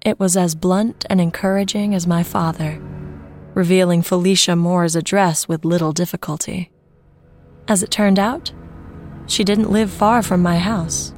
It 0.00 0.18
was 0.18 0.36
as 0.36 0.54
blunt 0.54 1.04
and 1.10 1.20
encouraging 1.20 1.94
as 1.94 2.06
my 2.06 2.22
father, 2.22 2.80
revealing 3.54 4.02
Felicia 4.02 4.56
Moore's 4.56 4.96
address 4.96 5.46
with 5.46 5.64
little 5.64 5.92
difficulty. 5.92 6.72
As 7.68 7.82
it 7.82 7.90
turned 7.90 8.18
out, 8.18 8.52
she 9.32 9.44
didn't 9.44 9.70
live 9.70 9.90
far 9.90 10.22
from 10.22 10.42
my 10.42 10.58
house. 10.58 11.14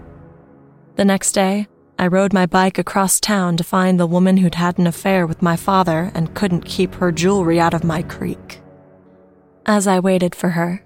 The 0.95 1.05
next 1.05 1.33
day, 1.33 1.67
I 1.99 2.07
rode 2.07 2.33
my 2.33 2.47
bike 2.47 2.79
across 2.79 3.19
town 3.19 3.57
to 3.57 3.65
find 3.65 3.99
the 3.99 4.07
woman 4.07 4.37
who'd 4.37 4.55
had 4.55 4.79
an 4.79 4.87
affair 4.87 5.27
with 5.27 5.43
my 5.43 5.57
father 5.57 6.13
and 6.15 6.35
couldn't 6.35 6.65
keep 6.65 6.95
her 6.95 7.11
jewelry 7.11 7.59
out 7.59 7.75
of 7.75 7.83
my 7.83 8.03
creek. 8.03 8.61
As 9.67 9.89
I 9.89 9.99
waited 9.99 10.35
for 10.35 10.51
her, 10.51 10.85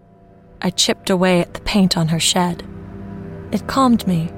I 0.63 0.71
chipped 0.71 1.11
away 1.11 1.41
at 1.41 1.53
the 1.53 1.61
paint 1.61 1.99
on 1.99 2.09
her 2.09 2.21
shed. 2.21 2.67
It 3.53 3.67
calmed 3.67 4.07
me, 4.07 4.31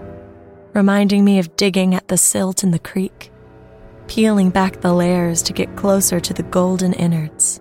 reminding 0.74 1.24
me 1.24 1.38
of 1.38 1.57
digging 1.57 1.95
at 1.95 2.09
the 2.09 2.18
silt 2.18 2.64
in 2.64 2.72
the 2.72 2.78
creek, 2.80 3.30
peeling 4.09 4.51
back 4.51 4.80
the 4.80 4.93
layers 4.93 5.43
to 5.43 5.53
get 5.53 5.76
closer 5.76 6.18
to 6.18 6.34
the 6.34 6.43
golden 6.43 6.93
innards. 6.95 7.61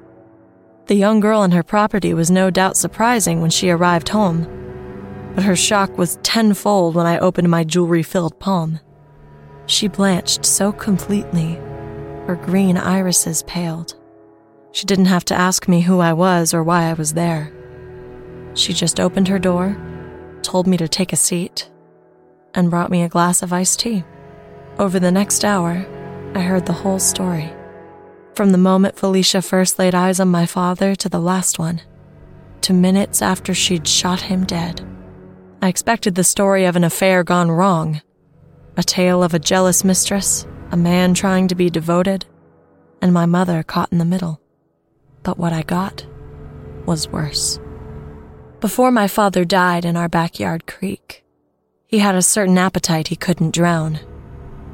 The 0.87 0.95
young 0.95 1.19
girl 1.19 1.41
on 1.41 1.51
her 1.51 1.61
property 1.61 2.15
was 2.15 2.31
no 2.31 2.49
doubt 2.49 2.77
surprising 2.77 3.41
when 3.41 3.51
she 3.51 3.69
arrived 3.69 4.09
home, 4.09 4.68
but 5.39 5.45
her 5.45 5.55
shock 5.55 5.97
was 5.97 6.19
tenfold 6.21 6.95
when 6.95 7.05
I 7.05 7.17
opened 7.17 7.49
my 7.49 7.63
jewelry 7.63 8.03
filled 8.03 8.37
palm. 8.41 8.81
She 9.67 9.87
blanched 9.87 10.43
so 10.43 10.73
completely, 10.73 11.53
her 12.27 12.37
green 12.43 12.75
irises 12.75 13.43
paled. 13.43 13.93
She 14.73 14.85
didn't 14.85 15.05
have 15.05 15.23
to 15.23 15.33
ask 15.33 15.65
me 15.69 15.79
who 15.79 16.01
I 16.01 16.11
was 16.11 16.53
or 16.53 16.61
why 16.61 16.89
I 16.89 16.93
was 16.93 17.13
there. 17.13 17.53
She 18.53 18.73
just 18.73 18.99
opened 18.99 19.29
her 19.29 19.39
door, 19.39 19.77
told 20.41 20.67
me 20.67 20.75
to 20.75 20.89
take 20.89 21.13
a 21.13 21.15
seat, 21.15 21.69
and 22.53 22.69
brought 22.69 22.91
me 22.91 23.03
a 23.03 23.07
glass 23.07 23.41
of 23.41 23.53
iced 23.53 23.79
tea. 23.79 24.03
Over 24.77 24.99
the 24.99 25.09
next 25.09 25.45
hour, 25.45 25.87
I 26.35 26.41
heard 26.41 26.65
the 26.65 26.73
whole 26.73 26.99
story. 26.99 27.49
From 28.35 28.51
the 28.51 28.57
moment 28.57 28.99
Felicia 28.99 29.41
first 29.41 29.79
laid 29.79 29.95
eyes 29.95 30.19
on 30.19 30.27
my 30.27 30.45
father 30.45 30.95
to 30.95 31.07
the 31.07 31.21
last 31.21 31.57
one, 31.57 31.79
to 32.59 32.73
minutes 32.73 33.21
after 33.21 33.53
she'd 33.53 33.87
shot 33.87 34.19
him 34.19 34.43
dead. 34.43 34.85
I 35.61 35.67
expected 35.67 36.15
the 36.15 36.23
story 36.23 36.63
of 36.65 36.77
an 36.77 36.85
affair 36.85 37.23
gone 37.23 37.51
wrong, 37.51 38.01
a 38.77 38.83
tale 38.83 39.21
of 39.21 39.33
a 39.33 39.39
jealous 39.39 39.83
mistress, 39.83 40.47
a 40.71 40.77
man 40.77 41.13
trying 41.13 41.49
to 41.49 41.55
be 41.55 41.69
devoted, 41.69 42.25
and 43.01 43.13
my 43.13 43.25
mother 43.25 43.61
caught 43.61 43.91
in 43.91 43.97
the 43.97 44.05
middle. 44.05 44.39
But 45.21 45.37
what 45.37 45.51
I 45.51 45.63
got 45.63 46.05
was 46.85 47.09
worse. 47.09 47.59
Before 48.61 48.89
my 48.89 49.09
father 49.09 49.43
died 49.43 49.83
in 49.83 49.97
our 49.97 50.07
backyard 50.07 50.65
creek, 50.65 51.25
he 51.87 51.99
had 51.99 52.15
a 52.15 52.21
certain 52.21 52.57
appetite 52.57 53.09
he 53.09 53.17
couldn't 53.17 53.53
drown. 53.53 53.99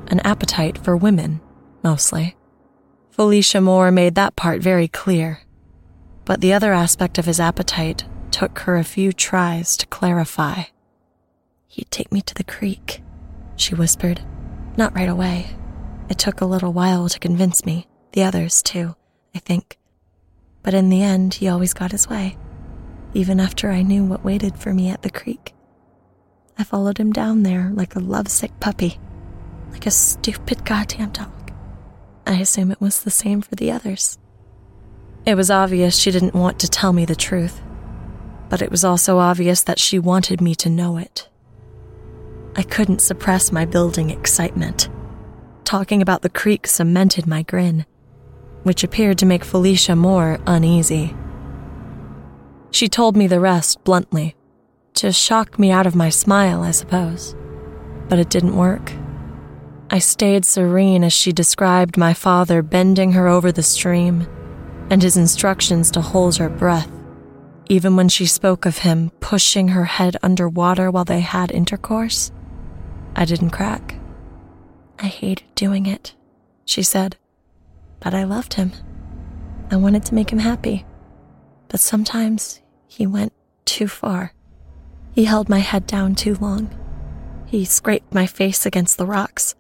An 0.08 0.20
appetite 0.20 0.78
for 0.78 0.96
women, 0.96 1.42
mostly. 1.84 2.36
Felicia 3.10 3.60
Moore 3.60 3.90
made 3.90 4.14
that 4.16 4.36
part 4.36 4.62
very 4.62 4.88
clear. 4.88 5.42
But 6.26 6.42
the 6.42 6.54
other 6.54 6.74
aspect 6.74 7.18
of 7.18 7.26
his 7.26 7.40
appetite 7.40 8.06
took 8.30 8.60
her 8.60 8.76
a 8.76 8.84
few 8.84 9.14
tries 9.14 9.78
to 9.78 9.88
clarify. 9.88 10.64
He'd 11.76 11.92
take 11.92 12.14
me 12.14 12.22
to 12.22 12.34
the 12.34 12.46
creek, 12.46 13.04
she 13.58 13.76
whispered. 13.76 14.22
Not 14.78 14.96
right 14.96 15.10
away. 15.10 15.48
It 16.10 16.18
took 16.18 16.40
a 16.40 16.46
little 16.46 16.72
while 16.72 17.10
to 17.10 17.20
convince 17.20 17.66
me, 17.66 17.86
the 18.14 18.24
others 18.24 18.64
too, 18.64 18.96
I 19.36 19.40
think. 19.40 19.78
But 20.64 20.74
in 20.74 20.88
the 20.88 21.04
end, 21.04 21.34
he 21.34 21.50
always 21.50 21.74
got 21.74 21.92
his 21.92 22.08
way, 22.08 22.38
even 23.14 23.42
after 23.42 23.72
I 23.72 23.82
knew 23.82 24.06
what 24.06 24.24
waited 24.24 24.58
for 24.58 24.74
me 24.74 24.88
at 24.88 25.02
the 25.02 25.10
creek. 25.10 25.54
I 26.58 26.64
followed 26.64 26.98
him 26.98 27.12
down 27.12 27.44
there 27.44 27.70
like 27.74 27.94
a 27.98 28.00
lovesick 28.00 28.58
puppy, 28.62 28.98
like 29.74 29.86
a 29.86 29.92
stupid 29.92 30.64
goddamn 30.64 31.10
dog. 31.10 31.52
I 32.26 32.36
assume 32.36 32.72
it 32.72 32.80
was 32.80 33.04
the 33.04 33.12
same 33.12 33.42
for 33.42 33.56
the 33.56 33.74
others. 33.74 34.18
It 35.26 35.36
was 35.36 35.52
obvious 35.52 35.98
she 35.98 36.12
didn't 36.12 36.36
want 36.36 36.58
to 36.62 36.70
tell 36.70 36.94
me 36.94 37.04
the 37.04 37.18
truth, 37.18 37.62
but 38.48 38.62
it 38.62 38.72
was 38.72 38.86
also 38.86 39.18
obvious 39.18 39.62
that 39.64 39.78
she 39.78 40.00
wanted 40.00 40.40
me 40.40 40.56
to 40.56 40.70
know 40.70 40.96
it. 40.96 41.28
I 42.56 42.64
couldn't 42.64 43.02
suppress 43.02 43.52
my 43.52 43.66
building 43.66 44.10
excitement. 44.10 44.90
Talking 45.66 46.02
about 46.02 46.22
the 46.22 46.30
creek 46.30 46.68
cemented 46.68 47.28
my 47.28 47.44
grin, 47.44 47.86
which 48.64 48.84
appeared 48.84 49.18
to 49.20 49.26
make 49.26 49.44
Felicia 49.44 49.96
more 49.96 50.40
uneasy. 50.48 51.16
She 52.72 52.88
told 52.88 53.18
me 53.18 53.28
the 53.28 53.40
rest 53.40 53.84
bluntly, 53.84 54.36
to 54.96 55.12
shock 55.12 55.60
me 55.60 55.72
out 55.72 55.86
of 55.86 55.96
my 55.96 56.10
smile, 56.10 56.64
I 56.64 56.72
suppose. 56.72 57.36
But 58.08 58.20
it 58.20 58.30
didn't 58.30 58.56
work. 58.56 58.94
I 59.90 60.00
stayed 60.00 60.46
serene 60.46 61.04
as 61.04 61.14
she 61.14 61.32
described 61.32 61.98
my 61.98 62.14
father 62.14 62.62
bending 62.62 63.12
her 63.12 63.28
over 63.28 63.52
the 63.52 63.64
stream 63.64 64.28
and 64.90 65.02
his 65.02 65.18
instructions 65.18 65.92
to 65.92 66.02
hold 66.02 66.38
her 66.38 66.50
breath, 66.50 66.92
even 67.70 67.96
when 67.96 68.10
she 68.10 68.26
spoke 68.26 68.66
of 68.66 68.80
him 68.80 69.12
pushing 69.20 69.70
her 69.70 69.86
head 69.86 70.16
under 70.24 70.48
water 70.48 70.90
while 70.90 71.06
they 71.06 71.20
had 71.20 71.52
intercourse. 71.52 72.32
I 73.16 73.26
didn't 73.26 73.52
crack. 73.52 73.96
I 75.00 75.08
hated 75.08 75.46
doing 75.56 75.86
it, 75.86 76.14
she 76.66 76.84
said, 76.84 77.18
but 78.00 78.14
I 78.14 78.24
loved 78.24 78.56
him. 78.56 78.72
I 79.72 79.78
wanted 79.78 80.06
to 80.06 80.16
make 80.16 80.32
him 80.32 80.40
happy. 80.40 80.86
But 81.68 81.80
sometimes 81.80 82.62
he 82.88 83.08
went 83.08 83.34
too 83.66 83.88
far. 83.88 84.34
He 85.14 85.26
held 85.26 85.50
my 85.50 85.60
head 85.60 85.88
down 85.88 86.16
too 86.16 86.36
long. 86.36 86.70
He 87.46 87.66
scraped 87.66 88.14
my 88.14 88.26
face 88.26 88.66
against 88.66 88.98
the 88.98 89.06
rocks. 89.06 89.56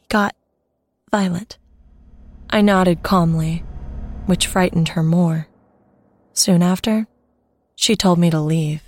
He 0.00 0.06
got 0.08 0.34
violent. 1.10 1.58
I 2.50 2.60
nodded 2.60 3.02
calmly, 3.02 3.64
which 4.26 4.46
frightened 4.46 4.90
her 4.90 5.02
more. 5.02 5.48
Soon 6.32 6.62
after, 6.62 7.06
she 7.76 7.96
told 7.96 8.18
me 8.18 8.30
to 8.30 8.40
leave. 8.40 8.82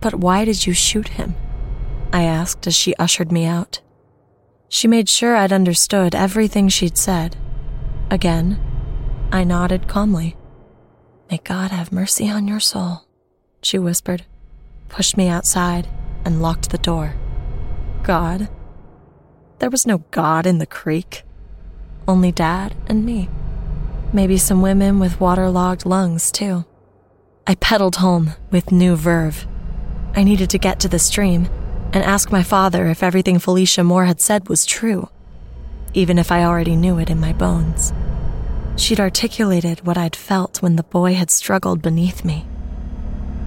But 0.00 0.14
why 0.14 0.44
did 0.44 0.66
you 0.66 0.72
shoot 0.72 1.08
him? 1.08 1.34
I 2.12 2.22
asked 2.22 2.66
as 2.66 2.74
she 2.74 2.94
ushered 2.94 3.30
me 3.30 3.44
out. 3.44 3.80
She 4.68 4.88
made 4.88 5.08
sure 5.08 5.36
I'd 5.36 5.52
understood 5.52 6.14
everything 6.14 6.68
she'd 6.68 6.96
said. 6.96 7.36
Again, 8.10 8.60
I 9.32 9.44
nodded 9.44 9.88
calmly. 9.88 10.36
May 11.30 11.38
God 11.44 11.70
have 11.70 11.92
mercy 11.92 12.28
on 12.28 12.48
your 12.48 12.60
soul, 12.60 13.06
she 13.62 13.78
whispered, 13.78 14.24
pushed 14.88 15.16
me 15.16 15.28
outside, 15.28 15.88
and 16.24 16.40
locked 16.40 16.70
the 16.70 16.78
door. 16.78 17.14
God? 18.02 18.48
There 19.58 19.70
was 19.70 19.86
no 19.86 19.98
God 20.10 20.46
in 20.46 20.58
the 20.58 20.66
creek. 20.66 21.24
Only 22.06 22.32
Dad 22.32 22.74
and 22.86 23.04
me. 23.04 23.28
Maybe 24.12 24.38
some 24.38 24.62
women 24.62 24.98
with 24.98 25.20
waterlogged 25.20 25.84
lungs, 25.84 26.30
too. 26.32 26.64
I 27.46 27.54
pedaled 27.56 27.96
home 27.96 28.32
with 28.50 28.72
new 28.72 28.96
verve. 28.96 29.46
I 30.14 30.24
needed 30.24 30.48
to 30.50 30.58
get 30.58 30.80
to 30.80 30.88
the 30.88 30.98
stream 30.98 31.48
and 31.92 32.04
ask 32.04 32.30
my 32.30 32.42
father 32.42 32.86
if 32.86 33.02
everything 33.02 33.38
Felicia 33.38 33.82
Moore 33.82 34.04
had 34.04 34.20
said 34.20 34.48
was 34.48 34.66
true, 34.66 35.08
even 35.94 36.18
if 36.18 36.30
I 36.30 36.44
already 36.44 36.76
knew 36.76 36.98
it 36.98 37.10
in 37.10 37.20
my 37.20 37.32
bones. 37.32 37.92
She'd 38.76 39.00
articulated 39.00 39.84
what 39.86 39.98
I'd 39.98 40.14
felt 40.14 40.62
when 40.62 40.76
the 40.76 40.82
boy 40.82 41.14
had 41.14 41.30
struggled 41.30 41.82
beneath 41.82 42.24
me. 42.24 42.46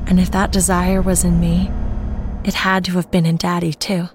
And 0.07 0.19
if 0.19 0.31
that 0.31 0.51
desire 0.51 1.01
was 1.01 1.23
in 1.23 1.39
me, 1.39 1.71
it 2.43 2.55
had 2.55 2.83
to 2.85 2.93
have 2.93 3.11
been 3.11 3.25
in 3.25 3.37
Daddy, 3.37 3.73
too. 3.73 4.09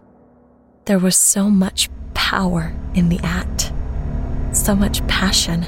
There 0.84 0.98
was 0.98 1.16
so 1.16 1.48
much 1.48 1.88
power 2.14 2.74
in 2.94 3.08
the 3.08 3.20
act, 3.22 3.72
so 4.52 4.74
much 4.74 5.06
passion. 5.06 5.66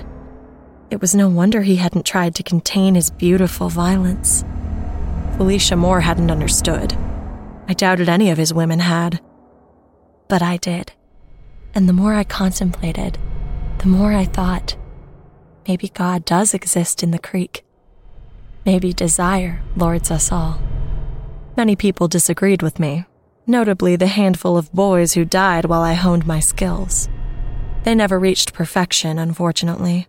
It 0.90 1.00
was 1.00 1.14
no 1.14 1.28
wonder 1.28 1.62
he 1.62 1.76
hadn't 1.76 2.04
tried 2.04 2.34
to 2.34 2.42
contain 2.42 2.94
his 2.94 3.10
beautiful 3.10 3.68
violence. 3.68 4.44
Felicia 5.36 5.76
Moore 5.76 6.00
hadn't 6.00 6.30
understood. 6.30 6.96
I 7.68 7.74
doubted 7.74 8.08
any 8.08 8.30
of 8.30 8.38
his 8.38 8.54
women 8.54 8.80
had. 8.80 9.20
But 10.26 10.42
I 10.42 10.56
did. 10.56 10.92
And 11.74 11.88
the 11.88 11.92
more 11.92 12.14
I 12.14 12.24
contemplated, 12.24 13.18
the 13.78 13.88
more 13.88 14.12
I 14.14 14.24
thought 14.24 14.76
maybe 15.68 15.90
God 15.90 16.24
does 16.24 16.54
exist 16.54 17.02
in 17.02 17.10
the 17.10 17.18
creek. 17.18 17.62
Maybe 18.64 18.94
desire 18.94 19.62
lords 19.76 20.10
us 20.10 20.32
all. 20.32 20.60
Many 21.58 21.76
people 21.76 22.08
disagreed 22.08 22.62
with 22.62 22.80
me, 22.80 23.04
notably 23.46 23.94
the 23.94 24.06
handful 24.06 24.56
of 24.56 24.72
boys 24.72 25.12
who 25.12 25.26
died 25.26 25.66
while 25.66 25.82
I 25.82 25.92
honed 25.92 26.26
my 26.26 26.40
skills. 26.40 27.10
They 27.84 27.94
never 27.94 28.18
reached 28.18 28.54
perfection, 28.54 29.18
unfortunately. 29.18 30.06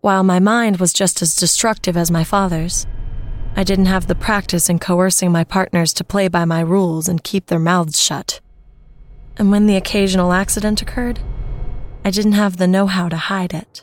While 0.00 0.22
my 0.22 0.38
mind 0.38 0.78
was 0.78 0.92
just 0.92 1.20
as 1.20 1.36
destructive 1.36 1.96
as 1.96 2.10
my 2.10 2.24
father's, 2.24 2.86
I 3.58 3.64
didn't 3.64 3.86
have 3.86 4.06
the 4.06 4.14
practice 4.14 4.68
in 4.68 4.78
coercing 4.78 5.32
my 5.32 5.42
partners 5.42 5.94
to 5.94 6.04
play 6.04 6.28
by 6.28 6.44
my 6.44 6.60
rules 6.60 7.08
and 7.08 7.24
keep 7.24 7.46
their 7.46 7.58
mouths 7.58 7.98
shut. 7.98 8.40
And 9.38 9.50
when 9.50 9.66
the 9.66 9.76
occasional 9.76 10.34
accident 10.34 10.82
occurred, 10.82 11.20
I 12.04 12.10
didn't 12.10 12.32
have 12.32 12.58
the 12.58 12.66
know 12.66 12.86
how 12.86 13.08
to 13.08 13.16
hide 13.16 13.54
it. 13.54 13.82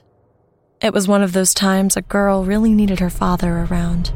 It 0.79 0.93
was 0.93 1.07
one 1.07 1.23
of 1.23 1.33
those 1.33 1.55
times 1.55 1.97
a 1.97 2.03
girl 2.03 2.45
really 2.45 2.73
needed 2.73 2.99
her 2.99 3.09
father 3.09 3.65
around. 3.69 4.13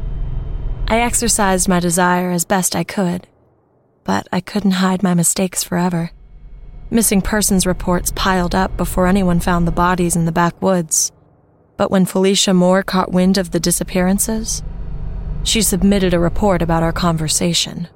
I 0.88 1.00
exercised 1.00 1.68
my 1.68 1.80
desire 1.80 2.30
as 2.30 2.46
best 2.46 2.76
I 2.76 2.84
could, 2.84 3.26
but 4.04 4.28
I 4.32 4.42
couldn't 4.42 4.80
hide 4.80 5.02
my 5.02 5.16
mistakes 5.16 5.64
forever. 5.64 6.12
Missing 6.92 7.24
persons 7.24 7.66
reports 7.66 8.14
piled 8.16 8.54
up 8.54 8.78
before 8.78 9.08
anyone 9.08 9.40
found 9.40 9.68
the 9.68 9.72
bodies 9.72 10.16
in 10.16 10.26
the 10.26 10.32
backwoods. 10.32 11.12
But 11.78 11.90
when 11.90 12.06
Felicia 12.06 12.54
Moore 12.54 12.84
caught 12.84 13.12
wind 13.12 13.38
of 13.38 13.52
the 13.52 13.60
disappearances, 13.60 14.64
she 15.48 15.62
submitted 15.62 16.14
a 16.14 16.20
report 16.20 16.62
about 16.62 16.84
our 16.84 16.92
conversation. 16.92 17.88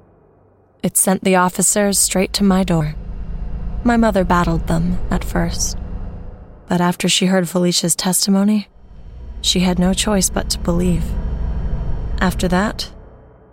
It 0.82 0.96
sent 0.96 1.22
the 1.22 1.36
officers 1.36 1.98
straight 1.98 2.32
to 2.34 2.44
my 2.44 2.64
door. 2.64 2.94
My 3.84 3.96
mother 3.96 4.24
battled 4.24 4.66
them 4.66 4.98
at 5.10 5.24
first, 5.24 5.76
but 6.68 6.80
after 6.80 7.08
she 7.08 7.26
heard 7.26 7.48
Felicia's 7.48 7.94
testimony, 7.94 8.68
she 9.42 9.60
had 9.60 9.78
no 9.78 9.92
choice 9.92 10.30
but 10.30 10.48
to 10.50 10.58
believe. 10.58 11.04
After 12.20 12.48
that, 12.48 12.90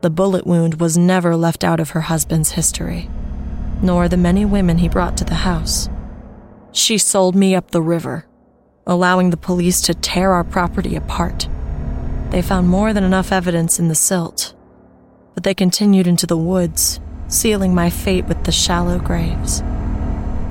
the 0.02 0.10
bullet 0.10 0.48
wound 0.48 0.80
was 0.80 0.98
never 0.98 1.36
left 1.36 1.64
out 1.64 1.80
of 1.80 1.90
her 1.92 2.02
husband's 2.02 2.52
history 2.52 3.10
nor 3.82 4.08
the 4.08 4.18
many 4.18 4.46
women 4.46 4.78
he 4.78 4.90
brought 4.90 5.18
to 5.18 5.24
the 5.24 5.36
house. 5.36 5.90
She 6.72 6.98
sold 6.98 7.36
me 7.36 7.56
up 7.56 7.72
the 7.72 7.82
river, 7.82 8.26
allowing 8.86 9.30
the 9.30 9.38
police 9.38 9.82
to 9.82 9.94
tear 9.94 10.32
our 10.32 10.44
property 10.44 10.96
apart. 10.96 11.48
They 12.32 12.42
found 12.42 12.70
more 12.70 12.94
than 12.94 13.04
enough 13.04 13.32
evidence 13.32 13.80
in 13.80 13.88
the 13.88 13.96
silt, 13.96 14.54
but 15.34 15.44
they 15.44 15.54
continued 15.54 16.06
into 16.06 16.28
the 16.28 16.38
woods, 16.38 17.00
sealing 17.28 17.74
my 17.74 17.90
fate 17.90 18.26
with 18.26 18.44
the 18.44 18.52
shallow 18.52 19.00
graves. 19.00 19.62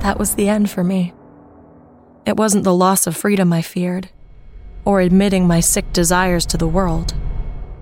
That 0.01 0.19
was 0.19 0.35
the 0.35 0.49
end 0.49 0.69
for 0.69 0.83
me. 0.83 1.13
It 2.25 2.37
wasn't 2.37 2.63
the 2.63 2.73
loss 2.73 3.07
of 3.07 3.15
freedom 3.15 3.53
I 3.53 3.61
feared, 3.61 4.09
or 4.83 4.99
admitting 4.99 5.47
my 5.47 5.61
sick 5.61 5.91
desires 5.93 6.45
to 6.47 6.57
the 6.57 6.67
world. 6.67 7.13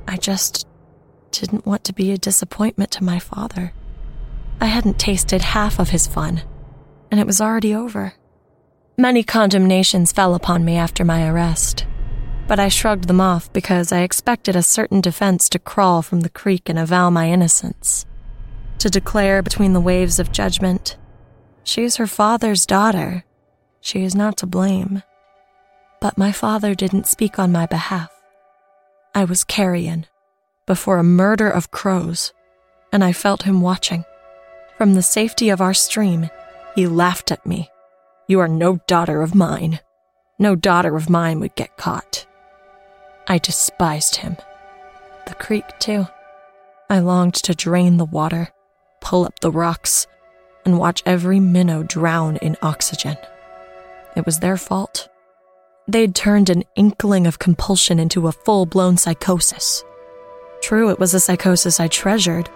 I 0.08 0.18
just 0.18 0.68
didn't 1.32 1.66
want 1.66 1.84
to 1.86 1.94
be 1.94 2.12
a 2.12 2.18
disappointment 2.18 2.92
to 2.92 3.04
my 3.04 3.20
father. 3.20 3.74
I 4.62 4.68
hadn't 4.68 5.00
tasted 5.00 5.42
half 5.42 5.80
of 5.80 5.90
his 5.90 6.08
fun, 6.08 6.42
and 7.12 7.20
it 7.20 7.28
was 7.28 7.42
already 7.42 7.74
over. 7.74 8.14
Many 8.98 9.24
condemnations 9.24 10.12
fell 10.12 10.34
upon 10.34 10.66
me 10.66 10.76
after 10.76 11.04
my 11.04 11.28
arrest, 11.28 11.86
but 12.48 12.60
I 12.60 12.70
shrugged 12.70 13.08
them 13.08 13.22
off 13.22 13.52
because 13.52 13.92
I 13.92 14.02
expected 14.02 14.56
a 14.56 14.64
certain 14.64 15.02
defense 15.02 15.50
to 15.50 15.60
crawl 15.60 16.02
from 16.02 16.22
the 16.22 16.30
creek 16.30 16.70
and 16.70 16.80
avow 16.80 17.10
my 17.10 17.30
innocence. 17.30 18.06
To 18.80 18.90
declare 18.90 19.42
between 19.42 19.74
the 19.74 19.82
waves 19.82 20.20
of 20.20 20.32
judgment, 20.32 20.98
she 21.64 21.84
is 21.84 21.98
her 21.98 22.08
father's 22.08 22.66
daughter. 22.66 23.26
She 23.82 24.04
is 24.04 24.16
not 24.16 24.38
to 24.38 24.46
blame. 24.46 25.04
But 26.00 26.18
my 26.18 26.32
father 26.32 26.76
didn't 26.76 27.08
speak 27.08 27.40
on 27.40 27.52
my 27.52 27.66
behalf. 27.66 28.12
I 29.14 29.26
was 29.26 29.44
carrion 29.44 30.06
before 30.68 31.00
a 31.00 31.04
murder 31.04 31.50
of 31.50 31.72
crows, 31.72 32.34
and 32.94 33.04
I 33.04 33.14
felt 33.14 33.44
him 33.44 33.62
watching. 33.62 34.06
From 34.78 34.94
the 34.94 35.02
safety 35.02 35.50
of 35.50 35.60
our 35.60 35.74
stream, 35.74 36.30
he 36.76 36.86
laughed 36.86 37.32
at 37.32 37.46
me. 37.46 37.72
You 38.28 38.40
are 38.42 38.48
no 38.48 38.80
daughter 38.86 39.24
of 39.24 39.34
mine. 39.34 39.80
No 40.38 40.56
daughter 40.56 40.96
of 40.96 41.10
mine 41.10 41.40
would 41.40 41.56
get 41.56 41.78
caught. 41.78 42.27
I 43.28 43.38
despised 43.38 44.18
him. 44.18 44.38
The 45.28 45.36
creek, 45.36 45.66
too. 45.80 46.08
I 46.90 47.00
longed 47.00 47.36
to 47.36 47.54
drain 47.54 47.98
the 47.98 48.06
water, 48.06 48.50
pull 49.02 49.26
up 49.26 49.40
the 49.40 49.52
rocks, 49.52 50.08
and 50.66 50.80
watch 50.80 51.04
every 51.06 51.40
minnow 51.40 51.84
drown 51.84 52.38
in 52.38 52.58
oxygen. 52.62 53.18
It 54.16 54.26
was 54.26 54.40
their 54.40 54.58
fault. 54.58 55.10
They'd 55.88 56.16
turned 56.16 56.50
an 56.50 56.64
inkling 56.76 57.28
of 57.28 57.40
compulsion 57.40 58.00
into 58.00 58.28
a 58.28 58.32
full 58.32 58.66
blown 58.66 58.98
psychosis. 58.98 59.84
True, 60.62 60.90
it 60.90 61.00
was 61.00 61.14
a 61.14 61.20
psychosis 61.20 61.80
I 61.80 61.88
treasured, 61.88 62.50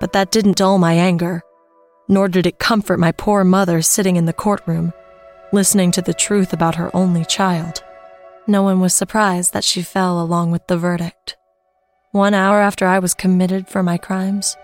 but 0.00 0.12
that 0.12 0.30
didn't 0.30 0.56
dull 0.56 0.78
my 0.78 0.94
anger 0.94 1.42
nor 2.08 2.28
did 2.28 2.46
it 2.46 2.58
comfort 2.58 2.98
my 2.98 3.12
poor 3.12 3.44
mother 3.44 3.80
sitting 3.82 4.16
in 4.16 4.26
the 4.26 4.32
courtroom, 4.32 4.92
listening 5.52 5.90
to 5.92 6.02
the 6.02 6.14
truth 6.14 6.52
about 6.52 6.74
her 6.74 6.94
only 6.94 7.24
child. 7.24 7.82
No 8.46 8.62
one 8.62 8.80
was 8.80 8.92
surprised 8.92 9.52
that 9.52 9.64
she 9.64 9.82
fell 9.82 10.20
along 10.20 10.50
with 10.50 10.66
the 10.66 10.76
verdict. 10.76 11.36
One 12.10 12.34
hour 12.34 12.60
after 12.60 12.86
I 12.86 12.98
was 12.98 13.14
committed 13.14 13.68
for 13.68 13.82
my 13.82 13.96
crimes, 13.96 14.56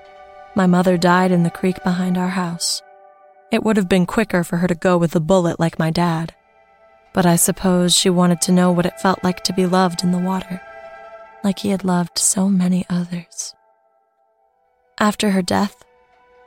my 0.55 0.67
mother 0.67 0.97
died 0.99 1.31
in 1.31 1.45
the 1.45 1.51
creek 1.51 1.83
behind 1.85 2.19
our 2.19 2.29
house. 2.29 2.83
It 3.53 3.63
would 3.63 3.77
have 3.77 3.89
been 3.89 4.05
quicker 4.05 4.43
for 4.43 4.57
her 4.57 4.67
to 4.67 4.75
go 4.75 4.99
with 4.99 5.15
a 5.15 5.21
bullet 5.21 5.61
like 5.61 5.79
my 5.79 5.91
dad, 5.91 6.35
but 7.15 7.25
I 7.25 7.37
suppose 7.37 7.97
she 7.97 8.11
wanted 8.11 8.41
to 8.43 8.53
know 8.53 8.73
what 8.73 8.85
it 8.85 9.01
felt 9.01 9.23
like 9.23 9.45
to 9.45 9.53
be 9.53 9.65
loved 9.65 10.03
in 10.03 10.11
the 10.11 10.19
water, 10.19 10.61
like 11.45 11.61
he 11.61 11.71
had 11.71 11.85
loved 11.85 12.19
so 12.19 12.49
many 12.49 12.85
others. 12.91 13.55
After 14.99 15.31
her 15.31 15.43
death, 15.43 15.85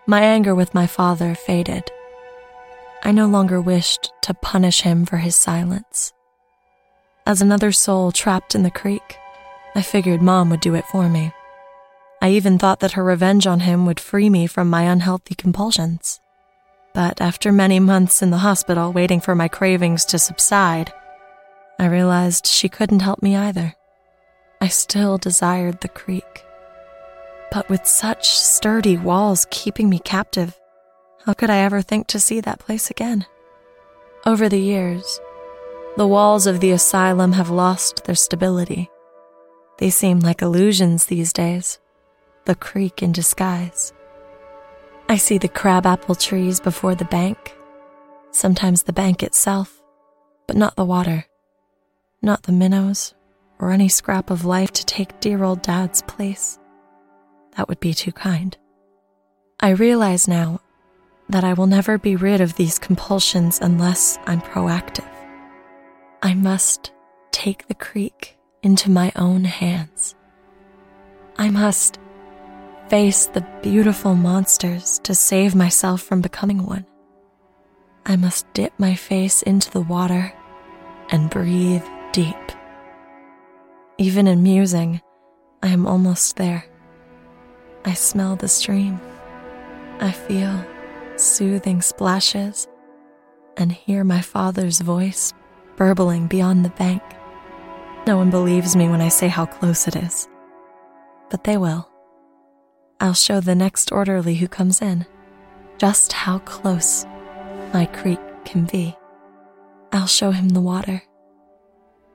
my 0.05 0.21
anger 0.21 0.53
with 0.53 0.73
my 0.73 0.85
father 0.85 1.33
faded. 1.33 1.89
I 3.03 3.11
no 3.11 3.25
longer 3.25 3.61
wished 3.61 4.11
to 4.23 4.33
punish 4.33 4.81
him 4.81 5.05
for 5.05 5.17
his 5.17 5.35
silence. 5.35 6.11
As 7.25 7.41
another 7.41 7.71
soul 7.71 8.11
trapped 8.11 8.55
in 8.55 8.63
the 8.63 8.71
creek, 8.71 9.17
I 9.75 9.81
figured 9.81 10.21
Mom 10.21 10.49
would 10.49 10.59
do 10.59 10.75
it 10.75 10.85
for 10.85 11.07
me. 11.07 11.31
I 12.21 12.29
even 12.29 12.57
thought 12.57 12.79
that 12.79 12.93
her 12.93 13.03
revenge 13.03 13.47
on 13.47 13.61
him 13.61 13.85
would 13.85 13.99
free 13.99 14.29
me 14.29 14.47
from 14.47 14.69
my 14.69 14.83
unhealthy 14.83 15.35
compulsions. 15.35 16.19
But 16.93 17.21
after 17.21 17.51
many 17.51 17.79
months 17.79 18.21
in 18.21 18.31
the 18.31 18.37
hospital 18.37 18.91
waiting 18.91 19.21
for 19.21 19.35
my 19.35 19.47
cravings 19.47 20.03
to 20.05 20.19
subside, 20.19 20.91
I 21.79 21.85
realized 21.85 22.47
she 22.47 22.69
couldn't 22.69 22.99
help 23.01 23.21
me 23.21 23.35
either. 23.35 23.75
I 24.59 24.67
still 24.67 25.17
desired 25.17 25.81
the 25.81 25.87
creek. 25.87 26.43
But 27.51 27.69
with 27.69 27.87
such 27.87 28.29
sturdy 28.29 28.97
walls 28.97 29.47
keeping 29.49 29.89
me 29.89 29.99
captive, 29.99 30.59
how 31.25 31.33
could 31.33 31.49
I 31.49 31.57
ever 31.59 31.81
think 31.81 32.07
to 32.07 32.19
see 32.19 32.41
that 32.41 32.59
place 32.59 32.89
again? 32.89 33.25
Over 34.25 34.49
the 34.49 34.59
years, 34.59 35.19
the 35.97 36.07
walls 36.07 36.47
of 36.47 36.59
the 36.61 36.71
asylum 36.71 37.33
have 37.33 37.49
lost 37.49 38.05
their 38.05 38.15
stability. 38.15 38.89
They 39.77 39.89
seem 39.89 40.19
like 40.19 40.41
illusions 40.41 41.05
these 41.05 41.33
days, 41.33 41.79
the 42.45 42.55
creek 42.55 43.03
in 43.03 43.11
disguise. 43.11 43.93
I 45.09 45.17
see 45.17 45.37
the 45.37 45.49
crabapple 45.49 46.15
trees 46.15 46.59
before 46.61 46.95
the 46.95 47.05
bank, 47.05 47.57
sometimes 48.31 48.83
the 48.83 48.93
bank 48.93 49.21
itself, 49.21 49.81
but 50.47 50.55
not 50.55 50.77
the 50.77 50.85
water, 50.85 51.25
not 52.21 52.43
the 52.43 52.53
minnows, 52.53 53.13
or 53.59 53.71
any 53.71 53.89
scrap 53.89 54.29
of 54.29 54.45
life 54.45 54.71
to 54.71 54.85
take 54.85 55.19
dear 55.19 55.43
old 55.43 55.61
Dad's 55.61 56.01
place. 56.03 56.57
That 57.57 57.67
would 57.67 57.81
be 57.81 57.93
too 57.93 58.13
kind. 58.13 58.57
I 59.59 59.71
realize 59.71 60.27
now 60.27 60.61
that 61.27 61.43
I 61.43 61.53
will 61.53 61.67
never 61.67 61.97
be 61.97 62.15
rid 62.15 62.39
of 62.39 62.55
these 62.55 62.79
compulsions 62.79 63.59
unless 63.61 64.17
I'm 64.25 64.41
proactive. 64.41 65.10
I 66.23 66.35
must 66.35 66.91
take 67.31 67.67
the 67.67 67.73
creek 67.73 68.37
into 68.61 68.91
my 68.91 69.11
own 69.15 69.43
hands. 69.43 70.13
I 71.35 71.49
must 71.49 71.97
face 72.89 73.25
the 73.25 73.43
beautiful 73.63 74.13
monsters 74.13 74.99
to 74.99 75.15
save 75.15 75.55
myself 75.55 76.03
from 76.03 76.21
becoming 76.21 76.63
one. 76.63 76.85
I 78.05 78.17
must 78.17 78.45
dip 78.53 78.71
my 78.77 78.93
face 78.93 79.41
into 79.41 79.71
the 79.71 79.81
water 79.81 80.31
and 81.09 81.27
breathe 81.31 81.85
deep. 82.11 82.51
Even 83.97 84.27
in 84.27 84.43
musing, 84.43 85.01
I 85.63 85.69
am 85.69 85.87
almost 85.87 86.35
there. 86.35 86.65
I 87.83 87.95
smell 87.95 88.35
the 88.35 88.47
stream. 88.47 89.01
I 89.99 90.11
feel 90.11 90.63
soothing 91.15 91.81
splashes 91.81 92.67
and 93.57 93.71
hear 93.71 94.03
my 94.03 94.21
father's 94.21 94.81
voice 94.81 95.33
burbling 95.81 96.27
beyond 96.27 96.63
the 96.63 96.69
bank. 96.69 97.01
No 98.05 98.15
one 98.15 98.29
believes 98.29 98.75
me 98.75 98.87
when 98.87 99.01
I 99.01 99.07
say 99.07 99.27
how 99.27 99.47
close 99.47 99.87
it 99.87 99.95
is, 99.95 100.29
but 101.31 101.43
they 101.43 101.57
will. 101.57 101.89
I'll 102.99 103.15
show 103.15 103.39
the 103.39 103.55
next 103.55 103.91
orderly 103.91 104.35
who 104.35 104.47
comes 104.47 104.79
in 104.79 105.07
just 105.79 106.13
how 106.13 106.37
close 106.37 107.07
my 107.73 107.87
creek 107.87 108.19
can 108.45 108.65
be. 108.65 108.95
I'll 109.91 110.05
show 110.05 110.29
him 110.29 110.49
the 110.49 110.61
water. 110.61 111.01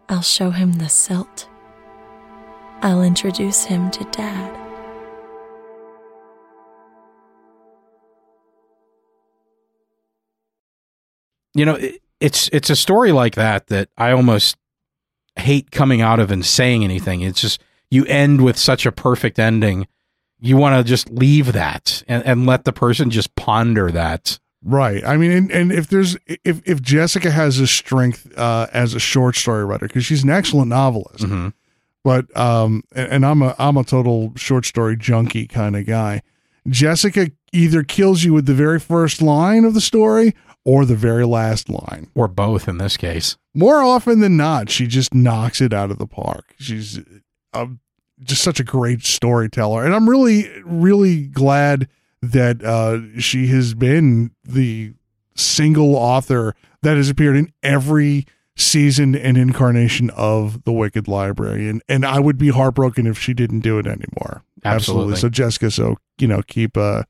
I'll 0.09 0.23
show 0.23 0.51
him 0.51 0.75
the 0.75 0.89
silt. 0.89 1.49
I'll 2.83 3.03
introduce 3.03 3.65
him 3.65 3.91
to 3.91 4.05
Dad. 4.13 4.57
You 11.53 11.65
know, 11.65 11.75
it, 11.75 12.01
it's 12.21 12.49
it's 12.53 12.71
a 12.71 12.77
story 12.77 13.13
like 13.13 13.35
that 13.35 13.67
that 13.69 13.89
I 13.97 14.11
almost 14.13 14.57
hate 15.37 15.71
coming 15.71 16.01
out 16.01 16.19
of 16.21 16.31
and 16.31 16.45
saying 16.45 16.83
anything. 16.85 17.21
It's 17.21 17.41
just 17.41 17.61
you 17.91 18.05
end 18.07 18.43
with 18.43 18.57
such 18.59 18.87
a 18.87 18.93
perfect 18.93 19.39
ending. 19.39 19.87
You 20.41 20.57
want 20.57 20.77
to 20.77 20.89
just 20.89 21.09
leave 21.11 21.53
that 21.53 22.03
and, 22.09 22.25
and 22.25 22.47
let 22.47 22.65
the 22.65 22.73
person 22.73 23.11
just 23.11 23.35
ponder 23.37 23.91
that. 23.91 24.39
Right. 24.63 25.05
I 25.05 25.17
mean, 25.17 25.31
and, 25.31 25.51
and 25.51 25.73
if 25.73 25.89
there's 25.89 26.17
if 26.27 26.61
if 26.67 26.83
Jessica 26.83 27.31
has 27.31 27.59
a 27.61 27.67
strength 27.67 28.37
uh, 28.37 28.67
as 28.73 28.95
a 28.95 28.99
short 29.01 29.37
story 29.37 29.65
writer 29.65 29.87
because 29.87 30.05
she's 30.05 30.25
an 30.25 30.31
excellent 30.31 30.69
novelist, 30.69 31.25
Mhm. 31.25 31.53
but 32.03 32.35
um, 32.37 32.83
and, 32.95 33.13
and 33.13 33.27
I'm 33.27 33.43
a 33.43 33.55
I'm 33.59 33.77
a 33.77 33.85
total 33.85 34.33
short 34.37 34.65
story 34.67 34.97
junkie 34.97 35.47
kind 35.47 35.77
of 35.77 35.87
guy. 35.87 36.23
Jessica 36.69 37.31
either 37.53 37.85
kills 37.85 38.25
you 38.25 38.33
with 38.33 38.47
the 38.47 38.55
very 38.55 38.81
first 38.81 39.23
line 39.23 39.65
of 39.65 39.73
the 39.75 39.81
story 39.81 40.35
or 40.67 40.85
the 40.85 40.97
very 40.97 41.25
last 41.25 41.71
line, 41.71 42.11
or 42.17 42.27
both 42.27 42.67
in 42.69 42.79
this 42.79 42.97
case. 42.97 43.37
More 43.55 43.83
often 43.83 44.19
than 44.19 44.37
not, 44.37 44.69
she 44.69 44.89
just 44.89 45.15
knocks 45.15 45.61
it 45.61 45.73
out 45.73 45.93
of 45.93 45.99
the 45.99 46.09
park. 46.09 46.55
She's 46.59 46.99
uh, 47.55 47.67
just 48.21 48.43
such 48.43 48.59
a 48.59 48.65
great 48.65 49.05
storyteller, 49.05 49.85
and 49.85 49.95
I'm 49.95 50.11
really 50.11 50.51
really 50.65 51.29
glad 51.29 51.89
that 52.21 52.63
uh, 52.65 53.19
she 53.21 53.47
has 53.47 53.75
been 53.75 54.33
the 54.43 54.93
single 55.37 55.95
author 55.95 56.57
that 56.83 56.97
has 56.97 57.09
appeared 57.09 57.37
in 57.37 57.53
every 57.63 58.27
season 58.57 59.15
and 59.15 59.37
incarnation 59.37 60.11
of 60.11 60.65
the 60.65 60.73
Wicked 60.73 61.07
Library, 61.07 61.69
and 61.69 61.81
and 61.89 62.05
I 62.05 62.19
would 62.19 62.39
be 62.39 62.49
heartbroken 62.49 63.07
if 63.07 63.19
she 63.19 63.35
didn't 63.35 63.61
do 63.61 63.79
it 63.79 63.87
anymore. 63.87 64.43
Absolutely. 64.65 65.15
So 65.15 65.29
Jessica, 65.29 65.71
so 65.71 65.97
you 66.19 66.27
know, 66.27 66.43
keep 66.43 66.77
uh, 66.77 67.05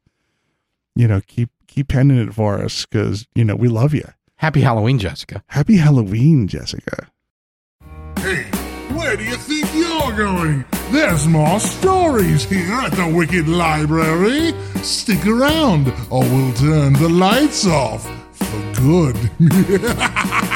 you 0.97 1.07
know, 1.07 1.21
keep 1.27 1.51
keep 1.69 1.89
penning 1.89 2.19
it 2.19 2.35
for 2.35 2.61
us 2.61 2.87
because 2.87 3.27
you 3.35 3.45
know 3.45 3.55
we 3.55 3.69
love 3.69 3.95
you. 3.95 4.09
Happy 4.37 4.63
Halloween, 4.63 4.99
Jessica. 4.99 5.45
Happy 5.49 5.77
Halloween, 5.77 6.49
Jessica. 6.49 7.09
Hey, 8.19 8.43
where 8.95 9.17
do 9.17 9.25
you 9.25 9.37
think 9.37 9.73
you're 9.75 10.17
going? 10.17 10.65
There's 10.91 11.27
more 11.29 11.61
stories 11.61 12.45
here 12.45 12.73
at 12.73 12.93
the 12.93 13.13
Wicked 13.15 13.47
Library. 13.47 14.53
Stick 14.83 15.27
around, 15.27 15.89
or 16.11 16.23
we'll 16.23 16.55
turn 16.55 16.95
the 16.95 17.09
lights 17.09 17.67
off 17.67 18.05
for 18.33 18.81
good. 18.81 19.17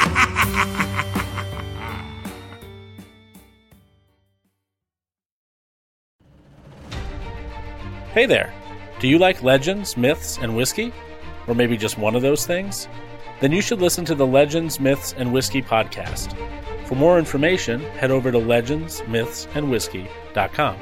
Hey 8.13 8.25
there! 8.25 8.60
Do 9.01 9.07
you 9.07 9.17
like 9.17 9.41
legends, 9.41 9.97
myths, 9.97 10.37
and 10.37 10.55
whiskey? 10.55 10.93
Or 11.47 11.55
maybe 11.55 11.75
just 11.75 11.97
one 11.97 12.15
of 12.15 12.21
those 12.21 12.45
things? 12.45 12.87
Then 13.39 13.51
you 13.51 13.59
should 13.59 13.81
listen 13.81 14.05
to 14.05 14.13
the 14.13 14.27
Legends, 14.27 14.79
Myths, 14.79 15.15
and 15.17 15.33
Whiskey 15.33 15.63
podcast. 15.63 16.37
For 16.85 16.93
more 16.93 17.17
information, 17.17 17.81
head 17.97 18.11
over 18.11 18.31
to 18.31 18.37
legendsmythsandwhiskey.com. 18.37 20.77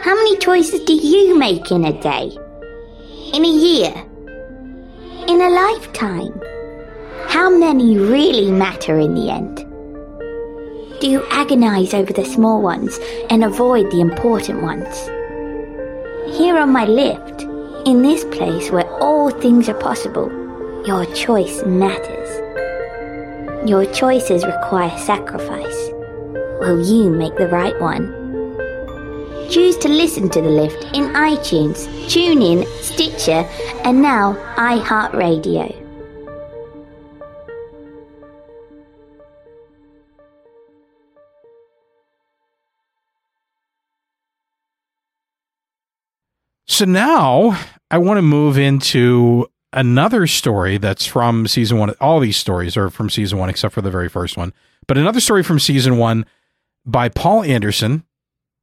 How 0.00 0.14
many 0.14 0.38
choices 0.38 0.80
do 0.84 0.94
you 0.94 1.38
make 1.38 1.70
in 1.70 1.84
a 1.84 1.92
day? 2.00 2.30
In 3.34 3.44
a 3.44 3.48
year? 3.48 3.92
In 5.28 5.42
a 5.42 5.50
lifetime? 5.50 6.40
How 7.26 7.50
many 7.50 7.98
really 7.98 8.50
matter 8.50 8.98
in 8.98 9.14
the 9.14 9.28
end? 9.28 9.67
Do 11.00 11.08
you 11.08 11.24
agonize 11.30 11.94
over 11.94 12.12
the 12.12 12.24
small 12.24 12.60
ones 12.60 12.98
and 13.30 13.44
avoid 13.44 13.88
the 13.92 14.00
important 14.00 14.62
ones? 14.62 14.96
Here 16.36 16.58
on 16.58 16.72
my 16.72 16.86
lift, 16.86 17.42
in 17.86 18.02
this 18.02 18.24
place 18.24 18.72
where 18.72 18.90
all 19.00 19.30
things 19.30 19.68
are 19.68 19.78
possible, 19.78 20.28
your 20.84 21.06
choice 21.14 21.64
matters. 21.64 22.28
Your 23.64 23.84
choices 23.92 24.44
require 24.44 24.98
sacrifice. 24.98 25.90
Will 26.60 26.84
you 26.84 27.10
make 27.10 27.36
the 27.36 27.46
right 27.46 27.80
one? 27.80 28.12
Choose 29.48 29.76
to 29.78 29.88
listen 29.88 30.28
to 30.30 30.42
the 30.42 30.50
lift 30.50 30.82
in 30.96 31.14
iTunes, 31.14 31.86
TuneIn, 32.08 32.66
Stitcher, 32.82 33.48
and 33.84 34.02
now 34.02 34.34
iHeartRadio. 34.56 35.87
So 46.78 46.84
now 46.84 47.58
I 47.90 47.98
want 47.98 48.18
to 48.18 48.22
move 48.22 48.56
into 48.56 49.48
another 49.72 50.28
story 50.28 50.78
that's 50.78 51.06
from 51.06 51.48
season 51.48 51.76
one. 51.76 51.92
All 52.00 52.20
these 52.20 52.36
stories 52.36 52.76
are 52.76 52.88
from 52.88 53.10
season 53.10 53.36
one, 53.36 53.50
except 53.50 53.74
for 53.74 53.82
the 53.82 53.90
very 53.90 54.08
first 54.08 54.36
one. 54.36 54.52
But 54.86 54.96
another 54.96 55.18
story 55.18 55.42
from 55.42 55.58
season 55.58 55.98
one 55.98 56.24
by 56.86 57.08
Paul 57.08 57.42
Anderson, 57.42 58.04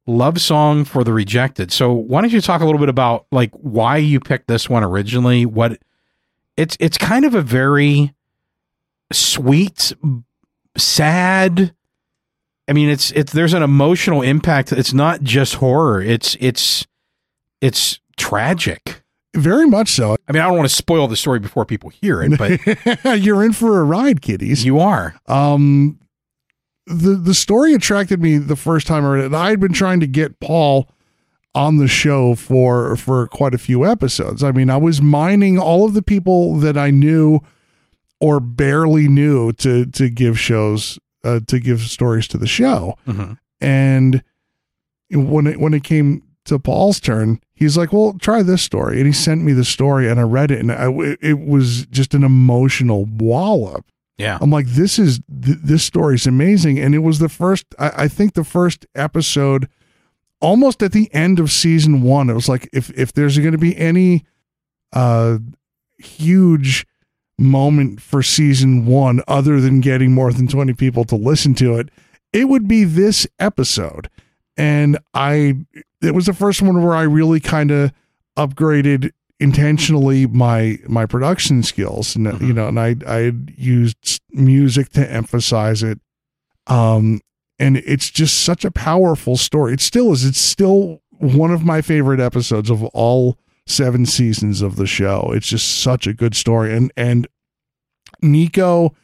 Love 0.06 0.40
Song 0.40 0.86
for 0.86 1.04
the 1.04 1.12
Rejected. 1.12 1.70
So 1.70 1.92
why 1.92 2.22
don't 2.22 2.32
you 2.32 2.40
talk 2.40 2.62
a 2.62 2.64
little 2.64 2.78
bit 2.78 2.88
about 2.88 3.26
like 3.32 3.50
why 3.52 3.98
you 3.98 4.18
picked 4.18 4.48
this 4.48 4.66
one 4.66 4.82
originally? 4.82 5.44
What 5.44 5.78
it's 6.56 6.74
it's 6.80 6.96
kind 6.96 7.26
of 7.26 7.34
a 7.34 7.42
very 7.42 8.14
sweet, 9.12 9.92
sad. 10.74 11.74
I 12.66 12.72
mean, 12.72 12.88
it's 12.88 13.10
it's 13.10 13.34
there's 13.34 13.52
an 13.52 13.62
emotional 13.62 14.22
impact. 14.22 14.72
It's 14.72 14.94
not 14.94 15.20
just 15.20 15.56
horror. 15.56 16.00
It's 16.00 16.34
it's 16.40 16.86
it's 17.60 18.00
tragic. 18.16 19.02
Very 19.34 19.66
much 19.66 19.90
so. 19.90 20.16
I 20.28 20.32
mean, 20.32 20.40
I 20.42 20.46
don't 20.46 20.56
want 20.56 20.68
to 20.68 20.74
spoil 20.74 21.08
the 21.08 21.16
story 21.16 21.38
before 21.38 21.66
people 21.66 21.90
hear 21.90 22.22
it, 22.22 22.38
but 22.38 23.18
you're 23.22 23.44
in 23.44 23.52
for 23.52 23.80
a 23.80 23.84
ride, 23.84 24.22
kiddies. 24.22 24.64
You 24.64 24.78
are. 24.78 25.14
Um, 25.26 25.98
the 26.86 27.16
the 27.16 27.34
story 27.34 27.74
attracted 27.74 28.22
me 28.22 28.38
the 28.38 28.56
first 28.56 28.86
time 28.86 29.04
I 29.04 29.08
read 29.08 29.22
it. 29.24 29.26
And 29.26 29.36
I 29.36 29.50
had 29.50 29.60
been 29.60 29.72
trying 29.74 30.00
to 30.00 30.06
get 30.06 30.40
Paul 30.40 30.88
on 31.54 31.76
the 31.76 31.88
show 31.88 32.34
for 32.34 32.96
for 32.96 33.26
quite 33.26 33.52
a 33.54 33.58
few 33.58 33.84
episodes. 33.84 34.42
I 34.42 34.52
mean, 34.52 34.70
I 34.70 34.76
was 34.78 35.02
mining 35.02 35.58
all 35.58 35.84
of 35.84 35.92
the 35.94 36.02
people 36.02 36.56
that 36.60 36.78
I 36.78 36.90
knew 36.90 37.40
or 38.20 38.40
barely 38.40 39.06
knew 39.08 39.52
to 39.54 39.84
to 39.84 40.08
give 40.08 40.38
shows 40.40 40.98
uh, 41.24 41.40
to 41.48 41.58
give 41.58 41.80
stories 41.82 42.26
to 42.28 42.38
the 42.38 42.46
show. 42.46 42.96
Mhm. 43.06 43.36
And 43.60 44.22
when 45.10 45.46
it 45.46 45.60
when 45.60 45.74
it 45.74 45.82
came 45.84 46.22
to 46.46 46.58
Paul's 46.58 47.00
turn, 47.00 47.40
he's 47.56 47.76
like, 47.76 47.92
"Well, 47.92 48.14
try 48.20 48.42
this 48.42 48.62
story," 48.62 48.98
and 48.98 49.06
he 49.06 49.12
sent 49.12 49.42
me 49.42 49.52
the 49.52 49.64
story, 49.64 50.08
and 50.08 50.20
I 50.20 50.22
read 50.22 50.52
it, 50.52 50.60
and 50.60 50.70
I, 50.70 50.88
it 51.20 51.40
was 51.40 51.86
just 51.86 52.14
an 52.14 52.22
emotional 52.22 53.06
wallop. 53.06 53.84
Yeah. 54.18 54.38
I'm 54.40 54.50
like, 54.50 54.66
this 54.66 54.98
is 54.98 55.20
th- 55.42 55.58
this 55.62 55.82
story 55.84 56.14
is 56.14 56.26
amazing, 56.26 56.78
and 56.78 56.94
it 56.94 57.00
was 57.00 57.18
the 57.18 57.28
first. 57.28 57.66
I, 57.78 58.04
I 58.04 58.08
think 58.08 58.34
the 58.34 58.44
first 58.44 58.86
episode, 58.94 59.68
almost 60.40 60.82
at 60.82 60.92
the 60.92 61.12
end 61.12 61.40
of 61.40 61.50
season 61.50 62.02
one. 62.02 62.30
It 62.30 62.34
was 62.34 62.48
like 62.48 62.68
if 62.72 62.90
if 62.90 63.12
there's 63.12 63.38
going 63.38 63.52
to 63.52 63.58
be 63.58 63.76
any 63.76 64.24
uh 64.92 65.38
huge 65.98 66.86
moment 67.38 68.00
for 68.00 68.22
season 68.22 68.86
one, 68.86 69.20
other 69.28 69.60
than 69.60 69.80
getting 69.80 70.12
more 70.12 70.32
than 70.32 70.48
twenty 70.48 70.72
people 70.72 71.04
to 71.04 71.16
listen 71.16 71.54
to 71.56 71.76
it, 71.76 71.90
it 72.32 72.48
would 72.48 72.68
be 72.68 72.84
this 72.84 73.26
episode. 73.38 74.08
And 74.56 74.98
I, 75.12 75.56
it 76.06 76.14
was 76.14 76.26
the 76.26 76.32
first 76.32 76.62
one 76.62 76.82
where 76.82 76.94
I 76.94 77.02
really 77.02 77.40
kind 77.40 77.70
of 77.70 77.92
upgraded 78.36 79.10
intentionally 79.38 80.26
my 80.26 80.78
my 80.88 81.04
production 81.04 81.62
skills 81.62 82.16
and 82.16 82.40
you 82.40 82.54
know 82.54 82.68
and 82.68 82.80
i 82.80 82.96
i 83.06 83.32
used 83.54 84.22
music 84.32 84.90
to 84.90 85.10
emphasize 85.10 85.82
it. 85.82 86.00
Um 86.66 87.20
and 87.58 87.78
it's 87.78 88.10
just 88.10 88.42
such 88.42 88.64
a 88.64 88.70
powerful 88.70 89.36
story. 89.36 89.72
It 89.72 89.80
still 89.80 90.12
is. 90.12 90.24
It's 90.24 90.38
still 90.38 91.00
one 91.18 91.50
of 91.50 91.64
my 91.64 91.80
favorite 91.80 92.20
episodes 92.20 92.68
of 92.68 92.84
all 92.84 93.38
seven 93.66 94.04
seasons 94.04 94.60
of 94.60 94.76
the 94.76 94.86
show. 94.86 95.32
It's 95.34 95.48
just 95.48 95.80
such 95.82 96.06
a 96.06 96.12
good 96.12 96.34
story. 96.34 96.74
And 96.74 96.92
and 96.96 97.26
nico 98.22 98.94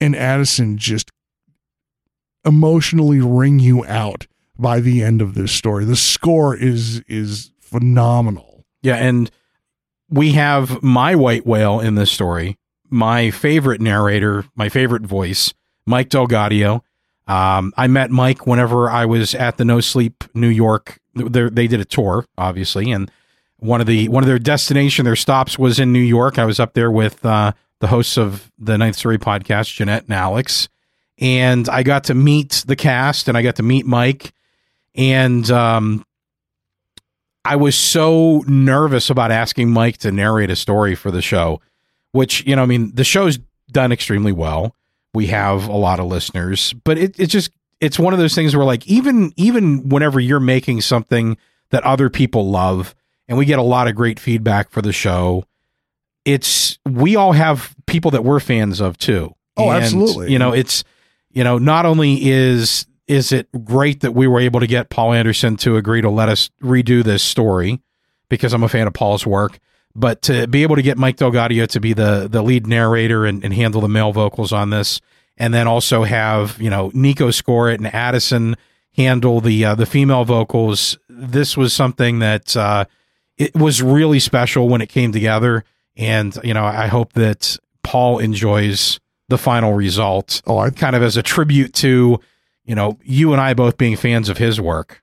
and 0.00 0.16
addison 0.16 0.78
just 0.78 1.10
emotionally 2.44 3.20
wring 3.20 3.58
you 3.58 3.84
out 3.86 4.26
by 4.58 4.80
the 4.80 5.02
end 5.02 5.20
of 5.20 5.34
this 5.34 5.52
story 5.52 5.84
the 5.84 5.96
score 5.96 6.56
is 6.56 7.00
is 7.08 7.50
phenomenal 7.60 8.64
Yeah, 8.82 8.96
and 8.96 9.30
we 10.08 10.32
have 10.32 10.82
my 10.82 11.14
white 11.14 11.46
whale 11.46 11.80
in 11.80 11.96
this 11.96 12.12
story, 12.12 12.56
my 12.88 13.30
favorite 13.30 13.80
narrator, 13.80 14.44
my 14.54 14.68
favorite 14.68 15.02
voice, 15.02 15.52
Mike 15.84 16.08
DelGaudio. 16.08 16.82
Um, 17.26 17.72
I 17.76 17.88
met 17.88 18.10
Mike 18.10 18.46
whenever 18.46 18.88
I 18.88 19.04
was 19.04 19.34
at 19.34 19.56
the 19.56 19.64
No 19.64 19.80
Sleep 19.80 20.22
New 20.32 20.48
York. 20.48 21.00
They're, 21.14 21.50
they 21.50 21.66
did 21.66 21.80
a 21.80 21.84
tour, 21.84 22.24
obviously, 22.38 22.92
and 22.92 23.10
one 23.58 23.80
of 23.80 23.86
the 23.86 24.08
one 24.08 24.22
of 24.22 24.28
their 24.28 24.38
destination, 24.38 25.04
their 25.04 25.16
stops 25.16 25.58
was 25.58 25.80
in 25.80 25.92
New 25.92 25.98
York. 25.98 26.38
I 26.38 26.44
was 26.44 26.60
up 26.60 26.74
there 26.74 26.90
with 26.90 27.24
uh, 27.26 27.52
the 27.80 27.88
hosts 27.88 28.16
of 28.16 28.52
the 28.58 28.78
Ninth 28.78 28.96
Story 28.96 29.18
podcast, 29.18 29.74
Jeanette 29.74 30.04
and 30.04 30.12
Alex, 30.12 30.68
and 31.18 31.68
I 31.68 31.82
got 31.82 32.04
to 32.04 32.14
meet 32.14 32.64
the 32.66 32.76
cast 32.76 33.26
and 33.28 33.36
I 33.36 33.42
got 33.42 33.56
to 33.56 33.62
meet 33.64 33.86
Mike, 33.86 34.32
and 34.96 35.50
um, 35.50 36.04
I 37.44 37.56
was 37.56 37.76
so 37.76 38.42
nervous 38.46 39.10
about 39.10 39.30
asking 39.30 39.70
Mike 39.70 39.98
to 39.98 40.10
narrate 40.10 40.50
a 40.50 40.56
story 40.56 40.94
for 40.94 41.10
the 41.10 41.22
show, 41.22 41.60
which 42.12 42.44
you 42.46 42.56
know, 42.56 42.62
I 42.62 42.66
mean, 42.66 42.94
the 42.94 43.04
show's 43.04 43.38
done 43.70 43.92
extremely 43.92 44.32
well. 44.32 44.74
We 45.14 45.26
have 45.28 45.68
a 45.68 45.76
lot 45.76 46.00
of 46.00 46.06
listeners, 46.06 46.74
but 46.84 46.98
it 46.98 47.18
it 47.18 47.26
just 47.26 47.50
it's 47.80 47.98
one 47.98 48.12
of 48.12 48.18
those 48.18 48.34
things 48.34 48.56
where 48.56 48.64
like 48.64 48.86
even 48.86 49.32
even 49.36 49.88
whenever 49.88 50.18
you're 50.18 50.40
making 50.40 50.80
something 50.80 51.36
that 51.70 51.82
other 51.84 52.10
people 52.10 52.50
love 52.50 52.94
and 53.28 53.36
we 53.36 53.44
get 53.44 53.58
a 53.58 53.62
lot 53.62 53.88
of 53.88 53.94
great 53.94 54.18
feedback 54.18 54.70
for 54.70 54.82
the 54.82 54.92
show. 54.92 55.44
It's 56.24 56.78
we 56.84 57.16
all 57.16 57.32
have 57.32 57.74
people 57.86 58.10
that 58.12 58.24
we're 58.24 58.40
fans 58.40 58.80
of 58.80 58.98
too. 58.98 59.34
Oh, 59.56 59.70
And, 59.70 59.84
absolutely. 59.84 60.32
You 60.32 60.38
know, 60.38 60.52
it's 60.52 60.84
you 61.30 61.44
know, 61.44 61.58
not 61.58 61.86
only 61.86 62.28
is 62.28 62.86
is 63.08 63.32
it 63.32 63.48
great 63.64 64.00
that 64.00 64.12
we 64.12 64.26
were 64.26 64.40
able 64.40 64.60
to 64.60 64.66
get 64.66 64.90
Paul 64.90 65.12
Anderson 65.12 65.56
to 65.58 65.76
agree 65.76 66.00
to 66.00 66.10
let 66.10 66.28
us 66.28 66.50
redo 66.62 67.02
this 67.04 67.22
story 67.22 67.80
because 68.28 68.52
I'm 68.52 68.64
a 68.64 68.68
fan 68.68 68.86
of 68.86 68.94
Paul's 68.94 69.26
work, 69.26 69.58
but 69.94 70.22
to 70.22 70.46
be 70.46 70.62
able 70.62 70.76
to 70.76 70.82
get 70.82 70.98
Mike 70.98 71.16
DelGaudio 71.16 71.66
to 71.68 71.80
be 71.80 71.92
the 71.92 72.28
the 72.30 72.42
lead 72.42 72.66
narrator 72.66 73.24
and, 73.24 73.44
and 73.44 73.54
handle 73.54 73.80
the 73.80 73.88
male 73.88 74.12
vocals 74.12 74.52
on 74.52 74.70
this, 74.70 75.00
and 75.36 75.54
then 75.54 75.66
also 75.68 76.02
have 76.02 76.60
you 76.60 76.70
know 76.70 76.90
Nico 76.94 77.30
score 77.30 77.70
it 77.70 77.80
and 77.80 77.92
Addison 77.94 78.56
handle 78.92 79.40
the 79.40 79.64
uh, 79.64 79.74
the 79.74 79.86
female 79.86 80.24
vocals. 80.24 80.98
This 81.08 81.56
was 81.56 81.72
something 81.72 82.18
that 82.18 82.56
uh, 82.56 82.86
it 83.38 83.54
was 83.54 83.82
really 83.82 84.18
special 84.18 84.68
when 84.68 84.80
it 84.80 84.88
came 84.88 85.12
together, 85.12 85.64
and 85.96 86.36
you 86.42 86.54
know 86.54 86.64
I 86.64 86.88
hope 86.88 87.12
that 87.12 87.56
Paul 87.82 88.18
enjoys 88.18 88.98
the 89.28 89.38
final 89.38 89.74
result. 89.74 90.42
Oh, 90.46 90.58
I 90.58 90.70
kind 90.70 90.96
of 90.96 91.02
as 91.02 91.16
a 91.16 91.22
tribute 91.22 91.72
to 91.74 92.20
you 92.66 92.74
know 92.74 92.98
you 93.02 93.32
and 93.32 93.40
I 93.40 93.54
both 93.54 93.78
being 93.78 93.96
fans 93.96 94.28
of 94.28 94.38
his 94.38 94.60
work. 94.60 95.02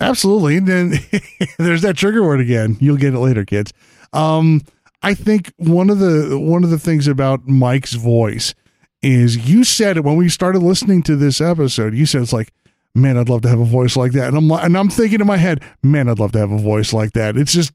Absolutely. 0.00 0.56
And 0.56 0.66
then 0.66 0.94
there's 1.58 1.82
that 1.82 1.96
trigger 1.96 2.22
word 2.22 2.40
again. 2.40 2.76
You'll 2.80 2.96
get 2.96 3.14
it 3.14 3.20
later, 3.20 3.44
kids. 3.44 3.72
Um, 4.12 4.62
I 5.02 5.14
think 5.14 5.52
one 5.56 5.90
of 5.90 5.98
the 5.98 6.38
one 6.38 6.64
of 6.64 6.70
the 6.70 6.78
things 6.78 7.06
about 7.06 7.46
Mike's 7.46 7.94
voice 7.94 8.54
is 9.02 9.48
you 9.48 9.64
said 9.64 9.96
it 9.96 10.04
when 10.04 10.16
we 10.16 10.28
started 10.28 10.60
listening 10.60 11.02
to 11.04 11.16
this 11.16 11.40
episode. 11.40 11.94
You 11.94 12.06
said 12.06 12.22
it's 12.22 12.32
like, 12.32 12.52
man, 12.94 13.18
I'd 13.18 13.28
love 13.28 13.42
to 13.42 13.48
have 13.48 13.60
a 13.60 13.64
voice 13.64 13.96
like 13.96 14.12
that. 14.12 14.28
And 14.28 14.36
I'm 14.36 14.50
and 14.50 14.78
I'm 14.78 14.88
thinking 14.88 15.20
in 15.20 15.26
my 15.26 15.36
head, 15.36 15.62
man, 15.82 16.08
I'd 16.08 16.18
love 16.18 16.32
to 16.32 16.38
have 16.38 16.50
a 16.50 16.58
voice 16.58 16.92
like 16.92 17.12
that. 17.12 17.36
It's 17.36 17.52
just, 17.52 17.72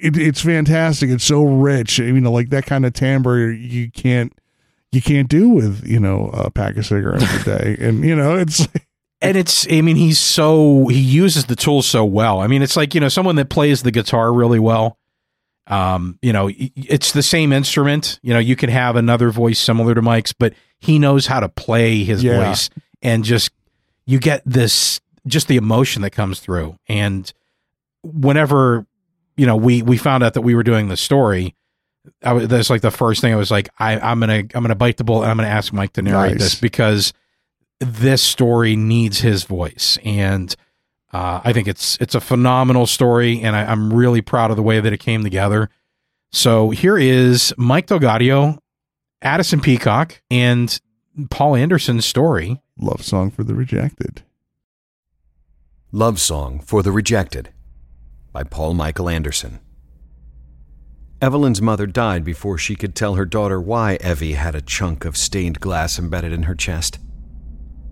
it, 0.00 0.16
it's 0.16 0.40
fantastic. 0.40 1.10
It's 1.10 1.24
so 1.24 1.44
rich. 1.44 1.98
You 1.98 2.18
know, 2.20 2.32
like 2.32 2.50
that 2.50 2.66
kind 2.66 2.86
of 2.86 2.94
timbre 2.94 3.52
you 3.52 3.90
can't 3.90 4.32
you 4.92 5.00
can't 5.02 5.28
do 5.28 5.48
with 5.48 5.86
you 5.86 6.00
know 6.00 6.30
a 6.32 6.50
pack 6.50 6.76
of 6.76 6.86
cigarettes 6.86 7.24
a 7.42 7.44
day. 7.44 7.76
And 7.80 8.04
you 8.04 8.14
know, 8.16 8.36
it's 8.36 8.66
and 9.22 9.36
it's 9.36 9.66
i 9.70 9.80
mean 9.82 9.96
he's 9.96 10.18
so 10.18 10.86
he 10.88 10.98
uses 11.00 11.44
the 11.44 11.54
tools 11.56 11.86
so 11.86 12.04
well 12.06 12.40
i 12.40 12.46
mean 12.46 12.62
it's 12.62 12.74
like 12.74 12.94
you 12.94 13.00
know 13.02 13.08
someone 13.10 13.36
that 13.36 13.50
plays 13.50 13.82
the 13.82 13.90
guitar 13.90 14.32
really 14.32 14.58
well 14.58 14.96
um 15.66 16.18
you 16.22 16.32
know 16.32 16.50
it's 16.74 17.12
the 17.12 17.22
same 17.22 17.52
instrument 17.52 18.18
you 18.22 18.32
know 18.32 18.38
you 18.38 18.56
can 18.56 18.70
have 18.70 18.96
another 18.96 19.30
voice 19.30 19.58
similar 19.58 19.94
to 19.94 20.00
mike's 20.00 20.32
but 20.32 20.54
he 20.78 20.98
knows 20.98 21.26
how 21.26 21.38
to 21.38 21.50
play 21.50 22.02
his 22.02 22.24
Yeah. 22.24 22.46
voice 22.48 22.70
and 23.02 23.22
just 23.22 23.50
you 24.06 24.18
get 24.18 24.42
this 24.46 25.02
just 25.26 25.48
the 25.48 25.56
emotion 25.58 26.00
that 26.00 26.12
comes 26.12 26.40
through 26.40 26.76
and 26.88 27.30
whenever 28.02 28.86
you 29.36 29.44
know 29.46 29.56
we 29.56 29.82
we 29.82 29.98
found 29.98 30.24
out 30.24 30.32
that 30.34 30.40
we 30.42 30.54
were 30.54 30.62
doing 30.62 30.88
the 30.88 30.96
story 30.96 31.54
I 32.22 32.32
was, 32.32 32.48
that's 32.48 32.70
like 32.70 32.80
the 32.82 32.90
first 32.90 33.20
thing 33.20 33.32
I 33.32 33.36
was 33.36 33.50
like, 33.50 33.68
I, 33.78 33.98
I'm 33.98 34.20
gonna 34.20 34.38
I'm 34.54 34.62
gonna 34.62 34.74
bite 34.74 34.96
the 34.96 35.04
bullet. 35.04 35.22
and 35.24 35.30
I'm 35.30 35.36
gonna 35.36 35.48
ask 35.48 35.72
Mike 35.72 35.92
to 35.94 36.02
narrate 36.02 36.32
Nice. 36.32 36.40
this 36.40 36.54
because 36.54 37.12
this 37.78 38.22
story 38.22 38.76
needs 38.76 39.20
his 39.20 39.44
voice, 39.44 39.98
and 40.04 40.54
uh, 41.12 41.40
I 41.44 41.52
think 41.52 41.68
it's 41.68 41.96
it's 42.00 42.14
a 42.14 42.20
phenomenal 42.20 42.86
story, 42.86 43.40
and 43.42 43.54
I, 43.56 43.64
I'm 43.64 43.92
really 43.92 44.20
proud 44.22 44.50
of 44.50 44.56
the 44.56 44.62
way 44.62 44.80
that 44.80 44.92
it 44.92 44.98
came 45.00 45.22
together. 45.22 45.68
So 46.32 46.70
here 46.70 46.96
is 46.96 47.52
Mike 47.58 47.86
DelGaudio, 47.88 48.58
Addison 49.22 49.60
Peacock, 49.60 50.20
and 50.30 50.80
Paul 51.30 51.56
Anderson's 51.56 52.06
story. 52.06 52.60
love 52.78 53.02
song 53.02 53.30
for 53.30 53.42
the 53.44 53.54
rejected. 53.54 54.22
Love 55.92 56.20
Song 56.20 56.60
for 56.60 56.84
the 56.84 56.92
Rejected 56.92 57.50
by 58.32 58.44
Paul 58.44 58.74
Michael 58.74 59.08
Anderson. 59.08 59.58
Evelyn's 61.22 61.60
mother 61.60 61.86
died 61.86 62.24
before 62.24 62.56
she 62.56 62.74
could 62.74 62.94
tell 62.94 63.14
her 63.14 63.26
daughter 63.26 63.60
why 63.60 63.98
Evie 64.02 64.32
had 64.32 64.54
a 64.54 64.62
chunk 64.62 65.04
of 65.04 65.18
stained 65.18 65.60
glass 65.60 65.98
embedded 65.98 66.32
in 66.32 66.44
her 66.44 66.54
chest. 66.54 66.98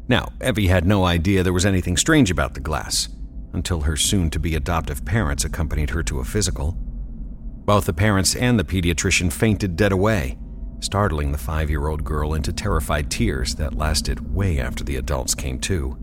Now, 0.08 0.32
Evie 0.42 0.68
had 0.68 0.86
no 0.86 1.04
idea 1.04 1.42
there 1.42 1.52
was 1.52 1.66
anything 1.66 1.98
strange 1.98 2.30
about 2.30 2.54
the 2.54 2.60
glass 2.60 3.10
until 3.52 3.82
her 3.82 3.98
soon 3.98 4.30
to 4.30 4.38
be 4.38 4.54
adoptive 4.54 5.04
parents 5.04 5.44
accompanied 5.44 5.90
her 5.90 6.02
to 6.04 6.20
a 6.20 6.24
physical. 6.24 6.72
Both 6.72 7.84
the 7.84 7.92
parents 7.92 8.34
and 8.34 8.58
the 8.58 8.64
pediatrician 8.64 9.30
fainted 9.30 9.76
dead 9.76 9.92
away, 9.92 10.38
startling 10.80 11.30
the 11.30 11.36
five 11.36 11.68
year 11.68 11.88
old 11.88 12.04
girl 12.04 12.32
into 12.32 12.50
terrified 12.50 13.10
tears 13.10 13.56
that 13.56 13.74
lasted 13.74 14.34
way 14.34 14.58
after 14.58 14.84
the 14.84 14.96
adults 14.96 15.34
came 15.34 15.58
to. 15.60 15.98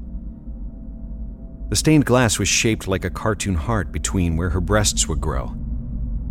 The 1.70 1.76
stained 1.76 2.06
glass 2.06 2.38
was 2.38 2.48
shaped 2.48 2.88
like 2.88 3.04
a 3.04 3.10
cartoon 3.10 3.56
heart 3.56 3.92
between 3.92 4.38
where 4.38 4.52
her 4.52 4.62
breasts 4.62 5.08
would 5.08 5.20
grow. 5.20 5.56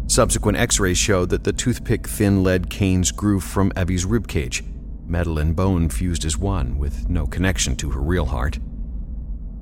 Subsequent 0.07 0.59
x 0.59 0.79
rays 0.79 0.99
showed 0.99 1.31
that 1.31 1.45
the 1.45 1.53
toothpick 1.53 2.07
thin 2.07 2.43
lead 2.43 2.69
canes 2.71 3.11
grew 3.11 3.41
from 3.41 3.73
Evie's 3.75 4.05
ribcage, 4.05 4.63
metal 5.07 5.39
and 5.39 5.57
bone 5.57 5.89
fused 5.89 6.25
as 6.25 6.37
one, 6.37 6.79
with 6.79 7.09
no 7.09 7.27
connection 7.27 7.75
to 7.77 7.91
her 7.91 8.01
real 8.01 8.27
heart. 8.27 8.59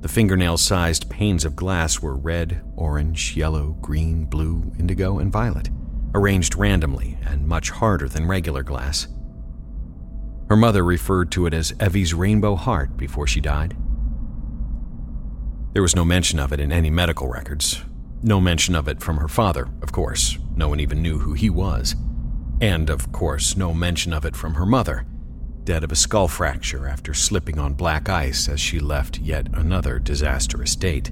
The 0.01 0.09
fingernail 0.09 0.57
sized 0.57 1.09
panes 1.09 1.45
of 1.45 1.55
glass 1.55 2.01
were 2.01 2.17
red, 2.17 2.61
orange, 2.75 3.37
yellow, 3.37 3.77
green, 3.81 4.25
blue, 4.25 4.73
indigo, 4.77 5.17
and 5.17 5.31
violet, 5.31 5.69
arranged 6.13 6.55
randomly 6.55 7.17
and 7.25 7.47
much 7.47 7.69
harder 7.69 8.09
than 8.09 8.27
regular 8.27 8.63
glass. 8.63 9.07
Her 10.49 10.57
mother 10.57 10.83
referred 10.83 11.31
to 11.31 11.45
it 11.45 11.53
as 11.53 11.73
Evie's 11.79 12.13
rainbow 12.13 12.55
heart 12.55 12.97
before 12.97 13.27
she 13.27 13.39
died. 13.39 13.77
There 15.71 15.81
was 15.81 15.95
no 15.95 16.03
mention 16.03 16.37
of 16.37 16.51
it 16.51 16.59
in 16.59 16.71
any 16.71 16.89
medical 16.89 17.29
records. 17.29 17.83
No 18.25 18.39
mention 18.39 18.73
of 18.73 18.87
it 18.87 19.01
from 19.01 19.17
her 19.17 19.27
father, 19.27 19.67
of 19.81 19.91
course. 19.91 20.37
No 20.55 20.69
one 20.69 20.79
even 20.79 21.01
knew 21.01 21.19
who 21.19 21.33
he 21.33 21.49
was. 21.49 21.93
And, 22.61 22.89
of 22.89 23.11
course, 23.11 23.57
no 23.57 23.73
mention 23.73 24.13
of 24.13 24.23
it 24.23 24.33
from 24.33 24.53
her 24.53 24.65
mother, 24.65 25.05
dead 25.65 25.83
of 25.83 25.91
a 25.91 25.95
skull 25.95 26.29
fracture 26.29 26.87
after 26.87 27.13
slipping 27.13 27.59
on 27.59 27.73
black 27.73 28.07
ice 28.07 28.47
as 28.47 28.61
she 28.61 28.79
left 28.79 29.19
yet 29.19 29.47
another 29.53 29.99
disastrous 29.99 30.73
date. 30.77 31.11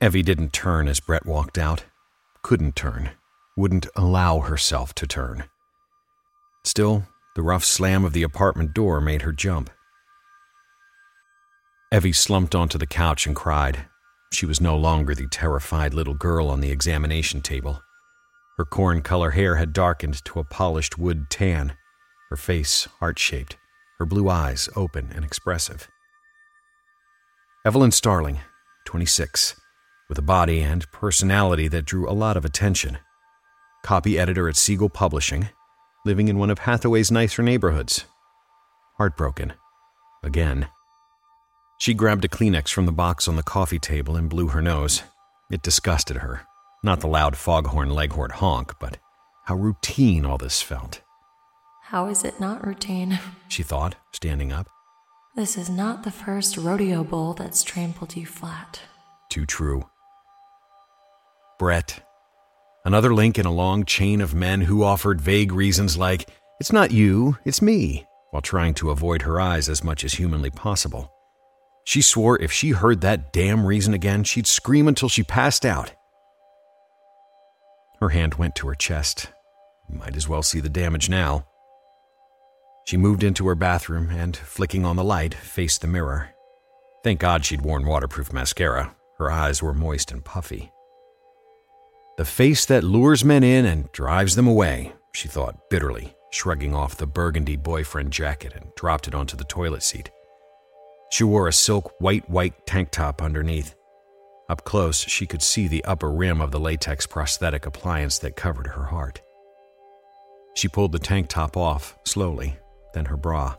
Evie 0.00 0.22
didn't 0.22 0.52
turn 0.52 0.86
as 0.86 1.00
Brett 1.00 1.26
walked 1.26 1.58
out. 1.58 1.84
Couldn't 2.42 2.76
turn. 2.76 3.10
Wouldn't 3.56 3.88
allow 3.96 4.38
herself 4.38 4.94
to 4.94 5.08
turn. 5.08 5.44
Still, 6.62 7.04
the 7.34 7.42
rough 7.42 7.64
slam 7.64 8.04
of 8.04 8.12
the 8.12 8.22
apartment 8.22 8.74
door 8.74 9.00
made 9.00 9.22
her 9.22 9.32
jump. 9.32 9.70
Evie 11.92 12.12
slumped 12.12 12.54
onto 12.54 12.78
the 12.78 12.86
couch 12.86 13.26
and 13.26 13.34
cried. 13.34 13.86
She 14.32 14.46
was 14.46 14.60
no 14.60 14.76
longer 14.76 15.14
the 15.14 15.26
terrified 15.26 15.94
little 15.94 16.14
girl 16.14 16.48
on 16.48 16.60
the 16.60 16.70
examination 16.70 17.40
table. 17.40 17.82
Her 18.56 18.64
corn 18.64 19.02
color 19.02 19.30
hair 19.30 19.56
had 19.56 19.72
darkened 19.72 20.24
to 20.24 20.40
a 20.40 20.44
polished 20.44 20.98
wood 20.98 21.30
tan, 21.30 21.76
her 22.30 22.36
face 22.36 22.88
heart 23.00 23.18
shaped, 23.18 23.56
her 23.98 24.06
blue 24.06 24.28
eyes 24.28 24.68
open 24.76 25.10
and 25.14 25.24
expressive. 25.24 25.88
Evelyn 27.64 27.90
Starling, 27.90 28.40
26, 28.84 29.60
with 30.08 30.18
a 30.18 30.22
body 30.22 30.60
and 30.60 30.90
personality 30.90 31.68
that 31.68 31.84
drew 31.84 32.08
a 32.08 32.12
lot 32.12 32.36
of 32.36 32.44
attention. 32.44 32.98
Copy 33.82 34.18
editor 34.18 34.48
at 34.48 34.56
Siegel 34.56 34.88
Publishing, 34.88 35.48
living 36.04 36.28
in 36.28 36.38
one 36.38 36.50
of 36.50 36.60
Hathaway's 36.60 37.10
nicer 37.10 37.42
neighborhoods. 37.42 38.04
Heartbroken. 38.98 39.54
Again. 40.22 40.68
She 41.78 41.94
grabbed 41.94 42.24
a 42.24 42.28
Kleenex 42.28 42.70
from 42.72 42.86
the 42.86 42.92
box 42.92 43.28
on 43.28 43.36
the 43.36 43.42
coffee 43.42 43.78
table 43.78 44.16
and 44.16 44.28
blew 44.28 44.48
her 44.48 44.60
nose. 44.62 45.02
It 45.50 45.62
disgusted 45.62 46.18
her. 46.18 46.42
Not 46.82 47.00
the 47.00 47.06
loud 47.06 47.36
foghorn 47.36 47.90
leghorn 47.90 48.30
honk, 48.30 48.74
but 48.78 48.98
how 49.44 49.54
routine 49.54 50.26
all 50.26 50.38
this 50.38 50.60
felt, 50.60 51.00
How 51.84 52.08
is 52.08 52.24
it 52.24 52.38
not 52.40 52.66
routine? 52.66 53.18
she 53.48 53.62
thought, 53.62 53.94
standing 54.12 54.52
up. 54.52 54.68
This 55.34 55.56
is 55.56 55.70
not 55.70 56.02
the 56.02 56.10
first 56.10 56.56
rodeo 56.56 57.04
bull 57.04 57.32
that's 57.34 57.62
trampled 57.62 58.16
you 58.16 58.26
flat. 58.26 58.80
Too 59.30 59.46
true. 59.46 59.88
Brett. 61.58 62.04
Another 62.84 63.14
link 63.14 63.38
in 63.38 63.46
a 63.46 63.52
long 63.52 63.84
chain 63.84 64.20
of 64.20 64.34
men 64.34 64.62
who 64.62 64.82
offered 64.82 65.20
vague 65.20 65.52
reasons 65.52 65.96
like, 65.96 66.28
it's 66.60 66.72
not 66.72 66.90
you, 66.90 67.38
it's 67.44 67.62
me. 67.62 68.04
while 68.30 68.42
trying 68.42 68.74
to 68.74 68.90
avoid 68.90 69.22
her 69.22 69.40
eyes 69.40 69.68
as 69.68 69.82
much 69.82 70.04
as 70.04 70.14
humanly 70.14 70.50
possible. 70.50 71.10
She 71.88 72.02
swore 72.02 72.38
if 72.38 72.52
she 72.52 72.72
heard 72.72 73.00
that 73.00 73.32
damn 73.32 73.64
reason 73.64 73.94
again, 73.94 74.22
she'd 74.22 74.46
scream 74.46 74.88
until 74.88 75.08
she 75.08 75.22
passed 75.22 75.64
out. 75.64 75.94
Her 77.98 78.10
hand 78.10 78.34
went 78.34 78.54
to 78.56 78.68
her 78.68 78.74
chest. 78.74 79.32
Might 79.88 80.14
as 80.14 80.28
well 80.28 80.42
see 80.42 80.60
the 80.60 80.68
damage 80.68 81.08
now. 81.08 81.46
She 82.84 82.98
moved 82.98 83.24
into 83.24 83.48
her 83.48 83.54
bathroom 83.54 84.10
and, 84.10 84.36
flicking 84.36 84.84
on 84.84 84.96
the 84.96 85.02
light, 85.02 85.32
faced 85.32 85.80
the 85.80 85.86
mirror. 85.86 86.28
Thank 87.04 87.20
God 87.20 87.46
she'd 87.46 87.62
worn 87.62 87.86
waterproof 87.86 88.34
mascara. 88.34 88.94
Her 89.16 89.30
eyes 89.30 89.62
were 89.62 89.72
moist 89.72 90.12
and 90.12 90.22
puffy. 90.22 90.70
The 92.18 92.26
face 92.26 92.66
that 92.66 92.84
lures 92.84 93.24
men 93.24 93.42
in 93.42 93.64
and 93.64 93.90
drives 93.92 94.36
them 94.36 94.46
away, 94.46 94.92
she 95.14 95.26
thought 95.26 95.70
bitterly, 95.70 96.14
shrugging 96.32 96.74
off 96.74 96.98
the 96.98 97.06
burgundy 97.06 97.56
boyfriend 97.56 98.12
jacket 98.12 98.52
and 98.54 98.74
dropped 98.76 99.08
it 99.08 99.14
onto 99.14 99.38
the 99.38 99.44
toilet 99.44 99.82
seat. 99.82 100.10
She 101.10 101.24
wore 101.24 101.48
a 101.48 101.52
silk 101.52 101.94
white 102.00 102.28
white 102.28 102.66
tank 102.66 102.90
top 102.90 103.22
underneath. 103.22 103.74
Up 104.48 104.64
close, 104.64 105.00
she 105.00 105.26
could 105.26 105.42
see 105.42 105.68
the 105.68 105.84
upper 105.84 106.10
rim 106.10 106.40
of 106.40 106.50
the 106.50 106.60
latex 106.60 107.06
prosthetic 107.06 107.66
appliance 107.66 108.18
that 108.18 108.36
covered 108.36 108.68
her 108.68 108.84
heart. 108.84 109.20
She 110.54 110.68
pulled 110.68 110.92
the 110.92 110.98
tank 110.98 111.28
top 111.28 111.56
off, 111.56 111.98
slowly, 112.04 112.56
then 112.94 113.06
her 113.06 113.16
bra. 113.16 113.56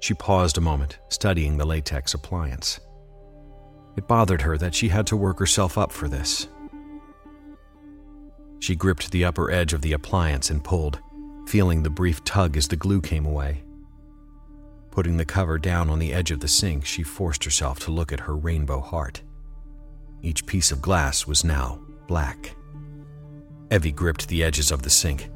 She 0.00 0.14
paused 0.14 0.58
a 0.58 0.62
moment, 0.62 0.98
studying 1.08 1.56
the 1.56 1.66
latex 1.66 2.14
appliance. 2.14 2.80
It 3.96 4.06
bothered 4.06 4.42
her 4.42 4.56
that 4.58 4.74
she 4.74 4.88
had 4.88 5.06
to 5.08 5.16
work 5.16 5.38
herself 5.38 5.76
up 5.76 5.92
for 5.92 6.08
this, 6.08 6.46
she 8.60 8.76
gripped 8.76 9.10
the 9.10 9.24
upper 9.24 9.50
edge 9.50 9.72
of 9.72 9.80
the 9.80 9.94
appliance 9.94 10.50
and 10.50 10.62
pulled, 10.62 11.00
feeling 11.48 11.82
the 11.82 11.90
brief 11.90 12.22
tug 12.24 12.56
as 12.56 12.68
the 12.68 12.76
glue 12.76 13.00
came 13.00 13.24
away. 13.24 13.64
Putting 14.90 15.16
the 15.16 15.24
cover 15.24 15.58
down 15.58 15.88
on 15.88 16.00
the 16.00 16.12
edge 16.12 16.30
of 16.30 16.40
the 16.40 16.48
sink, 16.48 16.84
she 16.84 17.02
forced 17.02 17.44
herself 17.44 17.78
to 17.80 17.92
look 17.92 18.12
at 18.12 18.20
her 18.20 18.36
rainbow 18.36 18.80
heart. 18.80 19.22
Each 20.20 20.44
piece 20.44 20.72
of 20.72 20.82
glass 20.82 21.26
was 21.26 21.44
now 21.44 21.80
black. 22.08 22.56
Evie 23.70 23.92
gripped 23.92 24.26
the 24.26 24.42
edges 24.42 24.72
of 24.72 24.82
the 24.82 24.90
sink. 24.90 25.30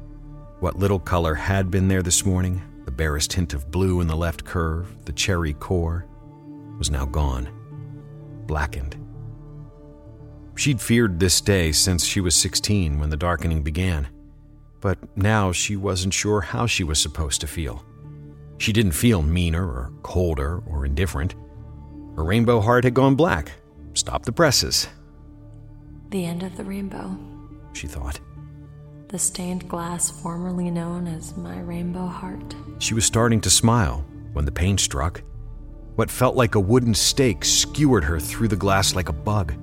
What 0.59 0.77
little 0.77 0.99
color 0.99 1.35
had 1.35 1.71
been 1.71 1.87
there 1.87 2.03
this 2.03 2.25
morning, 2.25 2.61
the 2.83 2.91
barest 2.91 3.31
hint 3.31 3.53
of 3.53 3.71
blue 3.71 4.01
in 4.01 4.07
the 4.07 4.15
left 4.15 4.43
curve, 4.43 4.93
the 5.05 5.13
cherry 5.13 5.53
core, 5.53 6.05
was 6.77 6.91
now 6.91 7.05
gone, 7.05 7.47
blackened. 8.45 8.97
She'd 10.55 10.81
feared 10.81 11.19
this 11.19 11.39
day 11.39 11.71
since 11.71 12.05
she 12.05 12.19
was 12.19 12.35
16 12.35 12.99
when 12.99 13.09
the 13.09 13.17
darkening 13.17 13.63
began, 13.63 14.09
but 14.81 14.97
now 15.15 15.53
she 15.53 15.77
wasn't 15.77 16.13
sure 16.13 16.41
how 16.41 16.65
she 16.65 16.83
was 16.83 16.99
supposed 16.99 17.39
to 17.41 17.47
feel. 17.47 17.84
She 18.57 18.73
didn't 18.73 18.93
feel 18.93 19.21
meaner 19.21 19.65
or 19.65 19.91
colder 20.03 20.61
or 20.65 20.85
indifferent. 20.85 21.35
Her 22.15 22.23
rainbow 22.23 22.61
heart 22.61 22.83
had 22.83 22.93
gone 22.93 23.15
black. 23.15 23.51
Stop 23.93 24.25
the 24.25 24.31
presses. 24.31 24.87
The 26.09 26.25
end 26.25 26.43
of 26.43 26.55
the 26.55 26.63
rainbow, 26.63 27.17
she 27.73 27.87
thought. 27.87 28.19
The 29.09 29.19
stained 29.19 29.67
glass 29.67 30.09
formerly 30.09 30.71
known 30.71 31.07
as 31.07 31.35
my 31.37 31.59
rainbow 31.59 32.07
heart. 32.07 32.55
She 32.79 32.93
was 32.93 33.05
starting 33.05 33.41
to 33.41 33.49
smile 33.49 34.05
when 34.33 34.45
the 34.45 34.51
pain 34.51 34.77
struck. 34.77 35.21
What 35.95 36.11
felt 36.11 36.35
like 36.35 36.55
a 36.55 36.59
wooden 36.59 36.93
stake 36.93 37.45
skewered 37.45 38.03
her 38.03 38.19
through 38.19 38.49
the 38.49 38.55
glass 38.55 38.95
like 38.95 39.09
a 39.09 39.13
bug. 39.13 39.53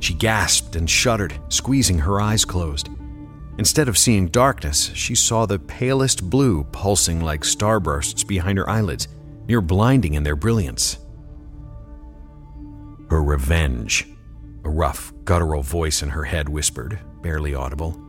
She 0.00 0.14
gasped 0.14 0.74
and 0.74 0.90
shuddered, 0.90 1.38
squeezing 1.48 1.98
her 1.98 2.20
eyes 2.20 2.44
closed. 2.44 2.88
Instead 3.58 3.88
of 3.88 3.98
seeing 3.98 4.28
darkness, 4.28 4.90
she 4.94 5.14
saw 5.14 5.44
the 5.44 5.58
palest 5.58 6.28
blue 6.28 6.64
pulsing 6.64 7.20
like 7.20 7.42
starbursts 7.42 8.26
behind 8.26 8.58
her 8.58 8.68
eyelids, 8.68 9.08
near 9.46 9.60
blinding 9.60 10.14
in 10.14 10.22
their 10.22 10.36
brilliance. 10.36 10.98
Her 13.10 13.22
revenge, 13.22 14.08
a 14.64 14.70
rough, 14.70 15.12
guttural 15.24 15.62
voice 15.62 16.02
in 16.02 16.08
her 16.08 16.24
head 16.24 16.48
whispered, 16.48 16.98
barely 17.20 17.54
audible. 17.54 18.00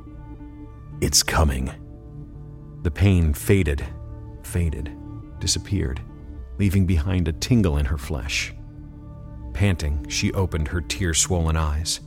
It's 1.02 1.24
coming. 1.24 1.72
The 2.84 2.92
pain 2.92 3.34
faded, 3.34 3.86
faded, 4.44 4.92
disappeared, 5.40 6.00
leaving 6.58 6.86
behind 6.86 7.28
a 7.28 7.34
tingle 7.34 7.78
in 7.78 7.86
her 7.86 7.98
flesh. 7.98 8.54
Panting, 9.54 10.08
she 10.08 10.32
opened 10.32 10.70
her 10.70 10.80
tear 10.80 11.14
swollen 11.14 11.58
eyes. 11.58 12.00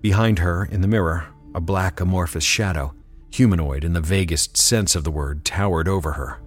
Behind 0.00 0.38
her, 0.38 0.66
in 0.66 0.80
the 0.80 0.88
mirror, 0.88 1.26
a 1.54 1.60
black 1.60 2.00
amorphous 2.00 2.44
shadow, 2.44 2.94
humanoid 3.30 3.84
in 3.84 3.92
the 3.92 4.00
vaguest 4.00 4.56
sense 4.56 4.94
of 4.94 5.04
the 5.04 5.10
word, 5.10 5.44
towered 5.44 5.88
over 5.88 6.12
her. 6.12 6.40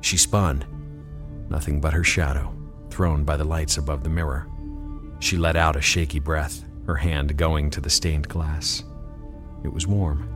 She 0.00 0.16
spun. 0.16 0.64
Nothing 1.48 1.80
but 1.80 1.92
her 1.92 2.04
shadow, 2.04 2.54
thrown 2.90 3.24
by 3.24 3.36
the 3.36 3.44
lights 3.44 3.76
above 3.76 4.02
the 4.02 4.10
mirror. 4.10 4.48
She 5.20 5.36
let 5.36 5.56
out 5.56 5.76
a 5.76 5.80
shaky 5.80 6.18
breath, 6.20 6.64
her 6.86 6.96
hand 6.96 7.36
going 7.36 7.70
to 7.70 7.80
the 7.80 7.90
stained 7.90 8.28
glass. 8.28 8.84
It 9.64 9.72
was 9.72 9.86
warm. 9.86 10.28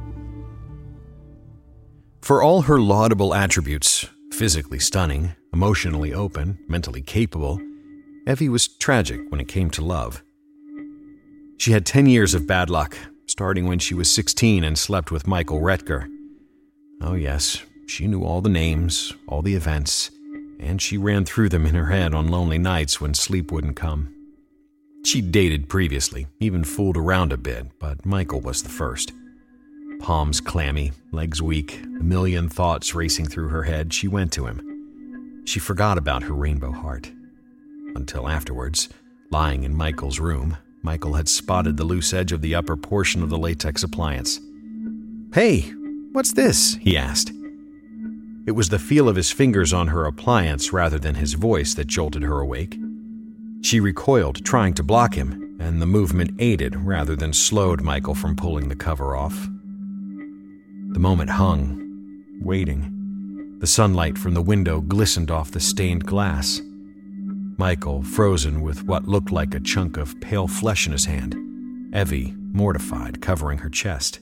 For 2.22 2.42
all 2.42 2.62
her 2.62 2.80
laudable 2.80 3.34
attributes 3.34 4.08
physically 4.32 4.78
stunning, 4.78 5.34
emotionally 5.52 6.14
open, 6.14 6.58
mentally 6.66 7.02
capable 7.02 7.60
Evie 8.26 8.48
was 8.48 8.68
tragic 8.68 9.20
when 9.30 9.40
it 9.40 9.48
came 9.48 9.68
to 9.70 9.82
love. 9.82 10.22
She 11.58 11.72
had 11.72 11.84
10 11.84 12.06
years 12.06 12.34
of 12.34 12.46
bad 12.46 12.70
luck, 12.70 12.96
starting 13.26 13.66
when 13.66 13.78
she 13.78 13.94
was 13.94 14.10
16 14.10 14.64
and 14.64 14.78
slept 14.78 15.10
with 15.10 15.26
Michael 15.26 15.60
Retker. 15.60 16.08
Oh, 17.00 17.14
yes, 17.14 17.62
she 17.86 18.06
knew 18.06 18.24
all 18.24 18.40
the 18.40 18.48
names, 18.48 19.12
all 19.26 19.42
the 19.42 19.54
events, 19.54 20.10
and 20.60 20.80
she 20.80 20.96
ran 20.96 21.24
through 21.24 21.48
them 21.48 21.66
in 21.66 21.74
her 21.74 21.86
head 21.86 22.14
on 22.14 22.28
lonely 22.28 22.58
nights 22.58 23.00
when 23.00 23.14
sleep 23.14 23.50
wouldn't 23.50 23.76
come. 23.76 24.14
She'd 25.04 25.32
dated 25.32 25.68
previously, 25.68 26.28
even 26.38 26.62
fooled 26.62 26.96
around 26.96 27.32
a 27.32 27.36
bit, 27.36 27.66
but 27.80 28.06
Michael 28.06 28.40
was 28.40 28.62
the 28.62 28.68
first. 28.68 29.12
Palms 29.98 30.40
clammy, 30.40 30.92
legs 31.10 31.42
weak, 31.42 31.80
a 31.82 32.02
million 32.02 32.48
thoughts 32.48 32.94
racing 32.94 33.26
through 33.26 33.48
her 33.48 33.64
head, 33.64 33.92
she 33.92 34.06
went 34.06 34.32
to 34.32 34.46
him. 34.46 35.42
She 35.44 35.58
forgot 35.58 35.98
about 35.98 36.22
her 36.22 36.34
rainbow 36.34 36.72
heart 36.72 37.10
until 37.94 38.28
afterwards, 38.28 38.88
lying 39.30 39.64
in 39.64 39.74
Michael's 39.74 40.20
room, 40.20 40.56
Michael 40.82 41.14
had 41.14 41.28
spotted 41.28 41.76
the 41.76 41.84
loose 41.84 42.12
edge 42.12 42.32
of 42.32 42.40
the 42.40 42.54
upper 42.54 42.76
portion 42.76 43.22
of 43.22 43.30
the 43.30 43.38
latex 43.38 43.82
appliance. 43.82 44.40
Hey, 45.32 45.60
what's 46.12 46.32
this? 46.32 46.74
he 46.80 46.96
asked. 46.96 47.32
It 48.44 48.52
was 48.52 48.68
the 48.68 48.80
feel 48.80 49.08
of 49.08 49.14
his 49.14 49.30
fingers 49.30 49.72
on 49.72 49.88
her 49.88 50.04
appliance 50.04 50.72
rather 50.72 50.98
than 50.98 51.14
his 51.14 51.34
voice 51.34 51.74
that 51.74 51.86
jolted 51.86 52.24
her 52.24 52.40
awake. 52.40 52.76
She 53.62 53.78
recoiled, 53.78 54.44
trying 54.44 54.74
to 54.74 54.82
block 54.82 55.14
him, 55.14 55.56
and 55.60 55.80
the 55.80 55.86
movement 55.86 56.32
aided 56.40 56.74
rather 56.74 57.14
than 57.14 57.32
slowed 57.32 57.80
Michael 57.80 58.16
from 58.16 58.34
pulling 58.34 58.68
the 58.68 58.74
cover 58.74 59.14
off. 59.14 59.48
The 60.90 60.98
moment 60.98 61.30
hung, 61.30 62.24
waiting. 62.40 63.58
The 63.60 63.68
sunlight 63.68 64.18
from 64.18 64.34
the 64.34 64.42
window 64.42 64.80
glistened 64.80 65.30
off 65.30 65.52
the 65.52 65.60
stained 65.60 66.04
glass. 66.04 66.60
Michael, 67.58 68.02
frozen 68.02 68.62
with 68.62 68.84
what 68.84 69.06
looked 69.06 69.30
like 69.30 69.54
a 69.54 69.60
chunk 69.60 69.96
of 69.96 70.20
pale 70.20 70.48
flesh 70.48 70.86
in 70.86 70.92
his 70.92 71.04
hand, 71.04 71.34
Evie, 71.94 72.34
mortified, 72.52 73.20
covering 73.20 73.58
her 73.58 73.68
chest. 73.68 74.20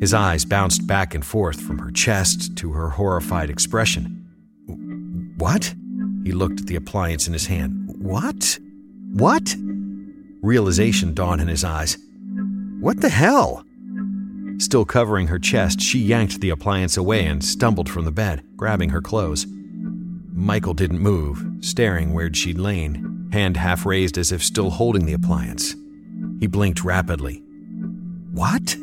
His 0.00 0.14
eyes 0.14 0.44
bounced 0.44 0.86
back 0.86 1.14
and 1.14 1.24
forth 1.24 1.60
from 1.60 1.78
her 1.78 1.90
chest 1.90 2.56
to 2.58 2.72
her 2.72 2.90
horrified 2.90 3.50
expression. 3.50 4.24
What? 5.36 5.74
He 6.24 6.32
looked 6.32 6.60
at 6.60 6.66
the 6.66 6.76
appliance 6.76 7.26
in 7.26 7.32
his 7.32 7.46
hand. 7.46 7.94
What? 7.98 8.58
What? 9.12 9.54
Realization 10.42 11.12
dawned 11.12 11.42
in 11.42 11.48
his 11.48 11.64
eyes. 11.64 11.98
What 12.80 13.00
the 13.00 13.10
hell? 13.10 13.64
Still 14.58 14.84
covering 14.84 15.26
her 15.26 15.38
chest, 15.38 15.80
she 15.80 15.98
yanked 15.98 16.40
the 16.40 16.50
appliance 16.50 16.96
away 16.96 17.26
and 17.26 17.44
stumbled 17.44 17.88
from 17.88 18.04
the 18.04 18.12
bed, 18.12 18.42
grabbing 18.56 18.90
her 18.90 19.02
clothes. 19.02 19.46
Michael 20.32 20.74
didn't 20.74 21.00
move, 21.00 21.44
staring 21.60 22.12
where 22.12 22.32
she'd 22.32 22.58
lain, 22.58 23.28
hand 23.32 23.56
half 23.56 23.84
raised 23.84 24.18
as 24.18 24.32
if 24.32 24.42
still 24.42 24.70
holding 24.70 25.06
the 25.06 25.12
appliance. 25.12 25.74
He 26.40 26.46
blinked 26.46 26.84
rapidly. 26.84 27.42
What? 28.32 28.76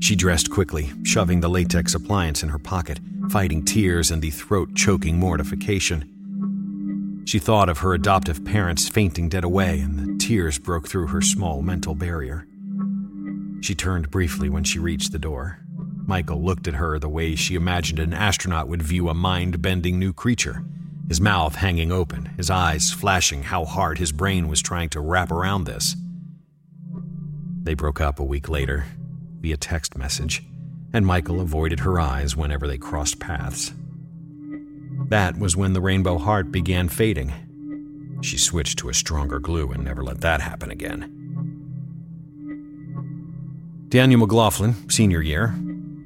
She 0.00 0.16
dressed 0.16 0.50
quickly, 0.50 0.92
shoving 1.04 1.40
the 1.40 1.48
latex 1.48 1.94
appliance 1.94 2.42
in 2.42 2.48
her 2.48 2.58
pocket, 2.58 3.00
fighting 3.28 3.64
tears 3.64 4.10
and 4.10 4.22
the 4.22 4.30
throat 4.30 4.74
choking 4.74 5.18
mortification. 5.18 7.22
She 7.26 7.38
thought 7.38 7.68
of 7.68 7.78
her 7.78 7.94
adoptive 7.94 8.44
parents 8.44 8.88
fainting 8.88 9.28
dead 9.28 9.44
away, 9.44 9.80
and 9.80 9.98
the 9.98 10.18
tears 10.18 10.58
broke 10.58 10.88
through 10.88 11.08
her 11.08 11.20
small 11.20 11.62
mental 11.62 11.94
barrier. 11.94 12.46
She 13.60 13.74
turned 13.74 14.10
briefly 14.10 14.48
when 14.48 14.64
she 14.64 14.78
reached 14.78 15.12
the 15.12 15.18
door. 15.18 15.60
Michael 16.06 16.42
looked 16.42 16.66
at 16.66 16.74
her 16.74 16.98
the 16.98 17.08
way 17.08 17.34
she 17.34 17.54
imagined 17.54 17.98
an 17.98 18.12
astronaut 18.12 18.68
would 18.68 18.82
view 18.82 19.08
a 19.08 19.14
mind 19.14 19.62
bending 19.62 19.98
new 19.98 20.12
creature, 20.12 20.64
his 21.08 21.20
mouth 21.20 21.56
hanging 21.56 21.92
open, 21.92 22.26
his 22.36 22.50
eyes 22.50 22.90
flashing 22.90 23.44
how 23.44 23.64
hard 23.64 23.98
his 23.98 24.12
brain 24.12 24.48
was 24.48 24.60
trying 24.62 24.88
to 24.90 25.00
wrap 25.00 25.30
around 25.30 25.64
this. 25.64 25.96
They 27.62 27.74
broke 27.74 28.00
up 28.00 28.18
a 28.18 28.24
week 28.24 28.48
later, 28.48 28.86
via 29.40 29.56
text 29.56 29.96
message. 29.96 30.42
and 30.92 31.06
Michael 31.06 31.40
avoided 31.40 31.80
her 31.80 32.00
eyes 32.00 32.36
whenever 32.36 32.66
they 32.66 32.78
crossed 32.78 33.20
paths. 33.20 33.72
That 35.08 35.38
was 35.38 35.56
when 35.56 35.72
the 35.72 35.80
rainbow 35.80 36.18
heart 36.18 36.50
began 36.52 36.88
fading. 36.88 37.32
She 38.22 38.38
switched 38.38 38.78
to 38.80 38.88
a 38.88 38.94
stronger 38.94 39.38
glue 39.38 39.70
and 39.70 39.84
never 39.84 40.02
let 40.02 40.20
that 40.20 40.40
happen 40.40 40.70
again. 40.70 41.16
Daniel 43.88 44.20
McLaughlin, 44.20 44.88
senior 44.88 45.20
year, 45.20 45.54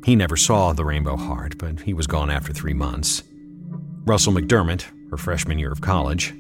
he 0.05 0.15
never 0.15 0.37
saw 0.37 0.73
the 0.73 0.85
rainbow 0.85 1.17
heart, 1.17 1.57
but 1.59 1.81
he 1.81 1.95
was 1.95 2.07
gone 2.07 2.31
after 2.31 2.53
three 2.53 2.75
months. 2.75 3.23
Russell 4.05 4.35
McDermott, 4.35 4.85
her 5.11 5.17
freshman 5.17 5.59
year 5.59 5.73
of 5.73 5.81
college. 5.81 6.35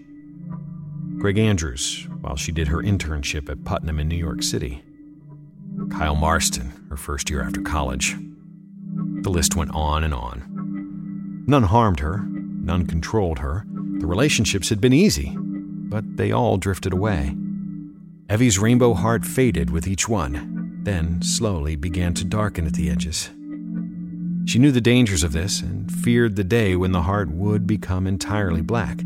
Greg 1.18 1.38
Andrews, 1.38 2.06
while 2.20 2.36
she 2.36 2.52
did 2.52 2.68
her 2.68 2.82
internship 2.82 3.48
at 3.48 3.64
Putnam 3.64 3.98
in 3.98 4.08
New 4.08 4.16
York 4.16 4.42
City. 4.42 4.82
Kyle 5.90 6.14
Marston, 6.14 6.86
her 6.90 6.96
first 6.96 7.30
year 7.30 7.42
after 7.42 7.62
college. 7.62 8.16
The 9.22 9.30
list 9.30 9.56
went 9.56 9.74
on 9.74 10.04
and 10.04 10.12
on. 10.12 11.44
None 11.46 11.62
harmed 11.62 12.00
her, 12.00 12.18
none 12.18 12.86
controlled 12.86 13.38
her. 13.38 13.64
The 13.98 14.06
relationships 14.06 14.68
had 14.68 14.80
been 14.80 14.92
easy, 14.92 15.34
but 15.38 16.18
they 16.18 16.32
all 16.32 16.58
drifted 16.58 16.92
away. 16.92 17.34
Evie's 18.28 18.58
rainbow 18.58 18.92
heart 18.92 19.24
faded 19.24 19.70
with 19.70 19.86
each 19.86 20.06
one, 20.06 20.80
then 20.82 21.22
slowly 21.22 21.76
began 21.76 22.12
to 22.14 22.24
darken 22.24 22.66
at 22.66 22.74
the 22.74 22.90
edges. 22.90 23.30
She 24.46 24.58
knew 24.58 24.70
the 24.70 24.80
dangers 24.80 25.24
of 25.24 25.32
this 25.32 25.60
and 25.60 25.90
feared 25.90 26.36
the 26.36 26.44
day 26.44 26.76
when 26.76 26.92
the 26.92 27.02
heart 27.02 27.30
would 27.30 27.66
become 27.66 28.06
entirely 28.06 28.60
black. 28.60 29.00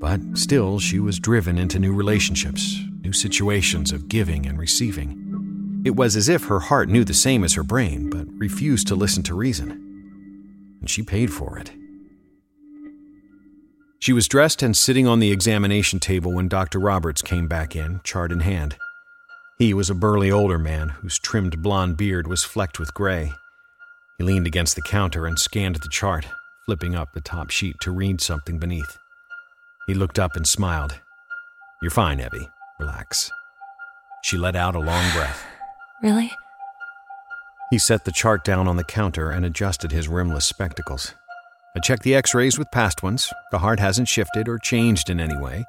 But 0.00 0.20
still, 0.34 0.78
she 0.78 0.98
was 0.98 1.18
driven 1.18 1.58
into 1.58 1.78
new 1.78 1.92
relationships, 1.92 2.80
new 3.02 3.12
situations 3.12 3.92
of 3.92 4.08
giving 4.08 4.46
and 4.46 4.58
receiving. 4.58 5.82
It 5.84 5.96
was 5.96 6.16
as 6.16 6.28
if 6.28 6.44
her 6.44 6.60
heart 6.60 6.88
knew 6.88 7.04
the 7.04 7.14
same 7.14 7.44
as 7.44 7.54
her 7.54 7.62
brain, 7.62 8.08
but 8.08 8.26
refused 8.38 8.86
to 8.88 8.94
listen 8.94 9.22
to 9.24 9.34
reason. 9.34 9.70
And 10.80 10.88
she 10.88 11.02
paid 11.02 11.32
for 11.32 11.58
it. 11.58 11.70
She 13.98 14.12
was 14.12 14.28
dressed 14.28 14.62
and 14.62 14.76
sitting 14.76 15.06
on 15.06 15.20
the 15.20 15.30
examination 15.30 16.00
table 16.00 16.32
when 16.32 16.48
Dr. 16.48 16.78
Roberts 16.78 17.22
came 17.22 17.48
back 17.48 17.76
in, 17.76 18.00
chart 18.02 18.32
in 18.32 18.40
hand. 18.40 18.76
He 19.58 19.72
was 19.72 19.88
a 19.88 19.94
burly 19.94 20.30
older 20.30 20.58
man 20.58 20.90
whose 20.90 21.18
trimmed 21.18 21.62
blond 21.62 21.96
beard 21.96 22.26
was 22.26 22.44
flecked 22.44 22.78
with 22.78 22.92
gray. 22.92 23.32
He 24.18 24.24
leaned 24.24 24.46
against 24.46 24.76
the 24.76 24.82
counter 24.82 25.26
and 25.26 25.38
scanned 25.38 25.76
the 25.76 25.88
chart, 25.88 26.26
flipping 26.66 26.94
up 26.94 27.12
the 27.12 27.20
top 27.20 27.50
sheet 27.50 27.76
to 27.80 27.90
read 27.90 28.20
something 28.20 28.58
beneath. 28.58 28.98
He 29.86 29.94
looked 29.94 30.18
up 30.18 30.36
and 30.36 30.46
smiled. 30.46 31.00
You're 31.82 31.90
fine, 31.90 32.20
Evie. 32.20 32.48
Relax. 32.78 33.30
She 34.22 34.36
let 34.38 34.56
out 34.56 34.74
a 34.74 34.80
long 34.80 35.10
breath. 35.12 35.44
Really? 36.02 36.30
He 37.70 37.78
set 37.78 38.04
the 38.04 38.12
chart 38.12 38.44
down 38.44 38.68
on 38.68 38.76
the 38.76 38.84
counter 38.84 39.30
and 39.30 39.46
adjusted 39.46 39.90
his 39.90 40.06
rimless 40.06 40.44
spectacles. 40.44 41.14
I 41.74 41.80
checked 41.80 42.02
the 42.02 42.14
x 42.14 42.34
rays 42.34 42.58
with 42.58 42.70
past 42.70 43.02
ones. 43.02 43.32
The 43.50 43.60
heart 43.60 43.80
hasn't 43.80 44.08
shifted 44.08 44.48
or 44.48 44.58
changed 44.58 45.08
in 45.08 45.18
any 45.18 45.36
way. 45.36 45.64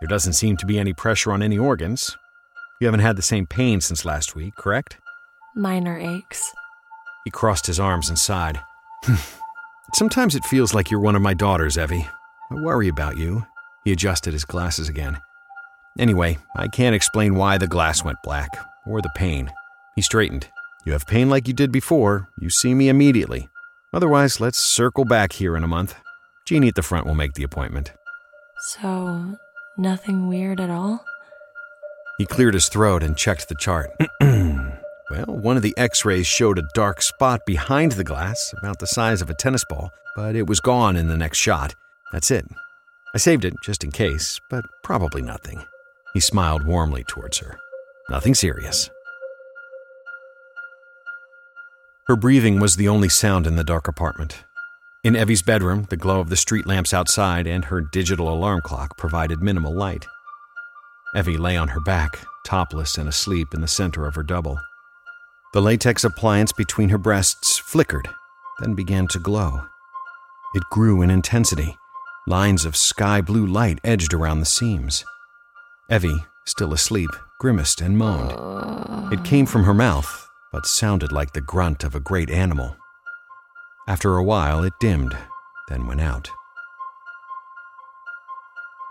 There 0.00 0.08
doesn't 0.08 0.34
seem 0.34 0.56
to 0.58 0.66
be 0.66 0.78
any 0.78 0.92
pressure 0.92 1.32
on 1.32 1.42
any 1.42 1.56
organs. 1.56 2.14
You 2.80 2.86
haven't 2.86 3.00
had 3.00 3.16
the 3.16 3.22
same 3.22 3.46
pain 3.46 3.80
since 3.80 4.04
last 4.04 4.34
week, 4.34 4.54
correct? 4.56 4.98
Minor 5.56 5.98
aches. 5.98 6.52
He 7.24 7.30
crossed 7.30 7.66
his 7.66 7.80
arms 7.80 8.08
and 8.08 8.18
sighed. 8.18 8.60
Hmm. 9.04 9.16
Sometimes 9.94 10.34
it 10.34 10.44
feels 10.44 10.72
like 10.72 10.90
you're 10.90 11.00
one 11.00 11.16
of 11.16 11.22
my 11.22 11.34
daughters, 11.34 11.76
Evie. 11.76 12.08
I 12.50 12.54
worry 12.54 12.88
about 12.88 13.16
you. 13.16 13.46
He 13.84 13.92
adjusted 13.92 14.32
his 14.32 14.44
glasses 14.44 14.88
again. 14.88 15.18
Anyway, 15.98 16.38
I 16.56 16.68
can't 16.68 16.94
explain 16.94 17.34
why 17.34 17.58
the 17.58 17.66
glass 17.66 18.04
went 18.04 18.22
black, 18.22 18.50
or 18.86 19.02
the 19.02 19.10
pain. 19.16 19.50
He 19.96 20.02
straightened. 20.02 20.48
You 20.84 20.92
have 20.92 21.06
pain 21.06 21.28
like 21.28 21.48
you 21.48 21.54
did 21.54 21.72
before. 21.72 22.28
You 22.38 22.50
see 22.50 22.74
me 22.74 22.88
immediately. 22.88 23.48
Otherwise, 23.92 24.40
let's 24.40 24.58
circle 24.58 25.04
back 25.04 25.32
here 25.32 25.56
in 25.56 25.64
a 25.64 25.68
month. 25.68 25.96
Jeannie 26.46 26.68
at 26.68 26.74
the 26.74 26.82
front 26.82 27.06
will 27.06 27.14
make 27.14 27.34
the 27.34 27.42
appointment. 27.42 27.92
So, 28.60 29.36
nothing 29.76 30.28
weird 30.28 30.60
at 30.60 30.70
all? 30.70 31.04
He 32.18 32.26
cleared 32.26 32.54
his 32.54 32.68
throat 32.68 33.02
and 33.02 33.16
checked 33.16 33.48
the 33.48 33.56
chart. 33.56 33.90
well, 35.10 35.26
one 35.26 35.56
of 35.56 35.62
the 35.62 35.76
x 35.76 36.04
rays 36.04 36.26
showed 36.26 36.58
a 36.58 36.68
dark 36.74 37.02
spot 37.02 37.40
behind 37.44 37.92
the 37.92 38.04
glass, 38.04 38.54
about 38.58 38.78
the 38.78 38.86
size 38.86 39.20
of 39.20 39.28
a 39.28 39.34
tennis 39.34 39.64
ball, 39.68 39.90
but 40.14 40.36
it 40.36 40.46
was 40.46 40.60
gone 40.60 40.96
in 40.96 41.08
the 41.08 41.16
next 41.16 41.38
shot. 41.38 41.74
That's 42.12 42.30
it. 42.30 42.46
I 43.14 43.18
saved 43.18 43.44
it 43.44 43.54
just 43.64 43.82
in 43.82 43.90
case, 43.90 44.40
but 44.48 44.64
probably 44.84 45.20
nothing. 45.20 45.64
He 46.14 46.20
smiled 46.20 46.64
warmly 46.64 47.04
towards 47.04 47.38
her. 47.38 47.58
Nothing 48.08 48.34
serious. 48.34 48.90
Her 52.06 52.16
breathing 52.16 52.60
was 52.60 52.76
the 52.76 52.88
only 52.88 53.08
sound 53.08 53.46
in 53.46 53.56
the 53.56 53.64
dark 53.64 53.88
apartment. 53.88 54.44
In 55.02 55.16
Evie's 55.16 55.42
bedroom, 55.42 55.86
the 55.90 55.96
glow 55.96 56.20
of 56.20 56.28
the 56.28 56.36
street 56.36 56.66
lamps 56.66 56.92
outside 56.92 57.46
and 57.46 57.64
her 57.64 57.80
digital 57.80 58.32
alarm 58.32 58.60
clock 58.62 58.96
provided 58.96 59.40
minimal 59.40 59.74
light. 59.74 60.06
Evie 61.16 61.36
lay 61.36 61.56
on 61.56 61.68
her 61.68 61.80
back, 61.80 62.18
topless 62.44 62.98
and 62.98 63.08
asleep 63.08 63.48
in 63.54 63.60
the 63.60 63.68
center 63.68 64.06
of 64.06 64.14
her 64.14 64.22
double. 64.22 64.60
The 65.52 65.60
latex 65.60 66.04
appliance 66.04 66.52
between 66.52 66.90
her 66.90 66.98
breasts 66.98 67.58
flickered, 67.58 68.08
then 68.60 68.74
began 68.74 69.08
to 69.08 69.18
glow. 69.18 69.64
It 70.54 70.62
grew 70.70 71.02
in 71.02 71.10
intensity. 71.10 71.76
Lines 72.28 72.64
of 72.64 72.76
sky 72.76 73.20
blue 73.20 73.46
light 73.46 73.80
edged 73.82 74.14
around 74.14 74.38
the 74.38 74.46
seams. 74.46 75.04
Evie, 75.90 76.24
still 76.46 76.72
asleep, 76.72 77.10
grimaced 77.40 77.80
and 77.80 77.98
moaned. 77.98 79.12
It 79.12 79.24
came 79.24 79.44
from 79.44 79.64
her 79.64 79.74
mouth, 79.74 80.28
but 80.52 80.66
sounded 80.66 81.10
like 81.10 81.32
the 81.32 81.40
grunt 81.40 81.82
of 81.82 81.96
a 81.96 82.00
great 82.00 82.30
animal. 82.30 82.76
After 83.88 84.16
a 84.16 84.22
while, 84.22 84.62
it 84.62 84.74
dimmed, 84.78 85.16
then 85.68 85.86
went 85.88 86.00
out. 86.00 86.30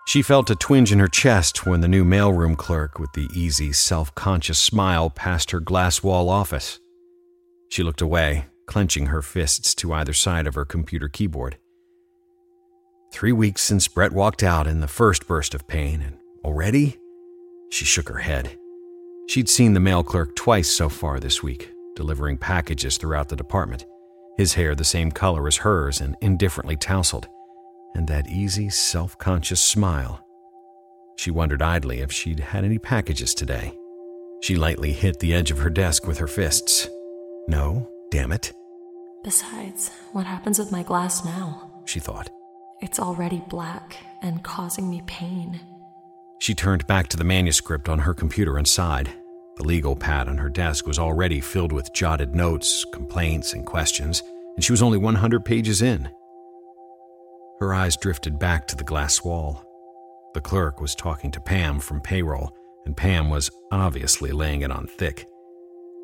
She 0.09 0.23
felt 0.23 0.49
a 0.49 0.55
twinge 0.55 0.91
in 0.91 0.97
her 0.97 1.07
chest 1.07 1.67
when 1.67 1.81
the 1.81 1.87
new 1.87 2.03
mailroom 2.03 2.57
clerk 2.57 2.97
with 2.97 3.13
the 3.13 3.29
easy, 3.31 3.71
self 3.71 4.15
conscious 4.15 4.57
smile 4.57 5.11
passed 5.11 5.51
her 5.51 5.59
glass 5.59 6.01
wall 6.01 6.29
office. 6.29 6.79
She 7.69 7.83
looked 7.83 8.01
away, 8.01 8.47
clenching 8.65 9.05
her 9.05 9.21
fists 9.21 9.75
to 9.75 9.93
either 9.93 10.13
side 10.13 10.47
of 10.47 10.55
her 10.55 10.65
computer 10.65 11.09
keyboard. 11.09 11.59
Three 13.13 13.31
weeks 13.31 13.61
since 13.61 13.87
Brett 13.87 14.11
walked 14.11 14.41
out 14.41 14.65
in 14.65 14.79
the 14.79 14.87
first 14.87 15.27
burst 15.27 15.53
of 15.53 15.67
pain, 15.67 16.01
and 16.01 16.17
already? 16.43 16.97
She 17.69 17.85
shook 17.85 18.09
her 18.09 18.17
head. 18.17 18.57
She'd 19.27 19.47
seen 19.47 19.75
the 19.75 19.79
mail 19.79 20.03
clerk 20.03 20.35
twice 20.35 20.69
so 20.69 20.89
far 20.89 21.19
this 21.19 21.43
week, 21.43 21.71
delivering 21.95 22.39
packages 22.39 22.97
throughout 22.97 23.29
the 23.29 23.35
department, 23.35 23.85
his 24.37 24.55
hair 24.55 24.73
the 24.73 24.83
same 24.83 25.11
color 25.11 25.47
as 25.47 25.57
hers 25.57 26.01
and 26.01 26.15
indifferently 26.19 26.77
tousled, 26.77 27.27
and 27.95 28.07
that 28.07 28.27
easy, 28.27 28.69
self 28.69 29.17
conscious 29.17 29.61
smile. 29.61 30.25
She 31.17 31.31
wondered 31.31 31.61
idly 31.61 31.99
if 31.99 32.11
she'd 32.11 32.39
had 32.39 32.63
any 32.63 32.79
packages 32.79 33.33
today. 33.33 33.77
She 34.41 34.55
lightly 34.55 34.93
hit 34.93 35.19
the 35.19 35.33
edge 35.33 35.51
of 35.51 35.57
her 35.59 35.69
desk 35.69 36.07
with 36.07 36.17
her 36.19 36.27
fists. 36.27 36.87
No, 37.47 37.89
damn 38.09 38.31
it. 38.31 38.53
Besides, 39.23 39.89
what 40.13 40.25
happens 40.25 40.59
with 40.59 40.71
my 40.71 40.81
glass 40.81 41.25
now? 41.25 41.81
She 41.85 41.99
thought. 41.99 42.29
It's 42.81 42.99
already 42.99 43.43
black 43.49 43.97
and 44.21 44.41
causing 44.43 44.89
me 44.89 45.01
pain. 45.07 45.59
She 46.39 46.55
turned 46.55 46.87
back 46.87 47.09
to 47.09 47.17
the 47.17 47.25
manuscript 47.25 47.89
on 47.89 47.99
her 47.99 48.13
computer 48.13 48.57
and 48.57 48.65
sighed. 48.65 49.09
The 49.57 49.67
legal 49.67 49.97
pad 49.97 50.29
on 50.29 50.37
her 50.37 50.47
desk 50.47 50.87
was 50.87 50.97
already 50.97 51.41
filled 51.41 51.73
with 51.73 51.93
jotted 51.93 52.33
notes, 52.33 52.85
complaints, 52.93 53.51
and 53.51 53.65
questions, 53.65 54.23
and 54.55 54.63
she 54.63 54.71
was 54.71 54.81
only 54.81 54.97
100 54.97 55.43
pages 55.43 55.81
in. 55.81 56.09
Her 57.59 57.73
eyes 57.73 57.97
drifted 57.97 58.39
back 58.39 58.67
to 58.67 58.75
the 58.75 58.83
glass 58.83 59.23
wall. 59.23 59.65
The 60.33 60.41
clerk 60.41 60.79
was 60.79 60.95
talking 60.95 61.29
to 61.31 61.41
Pam 61.41 61.79
from 61.79 61.99
payroll, 61.99 62.55
and 62.85 62.95
Pam 62.95 63.29
was 63.29 63.51
obviously 63.71 64.31
laying 64.31 64.61
it 64.61 64.71
on 64.71 64.87
thick. 64.87 65.27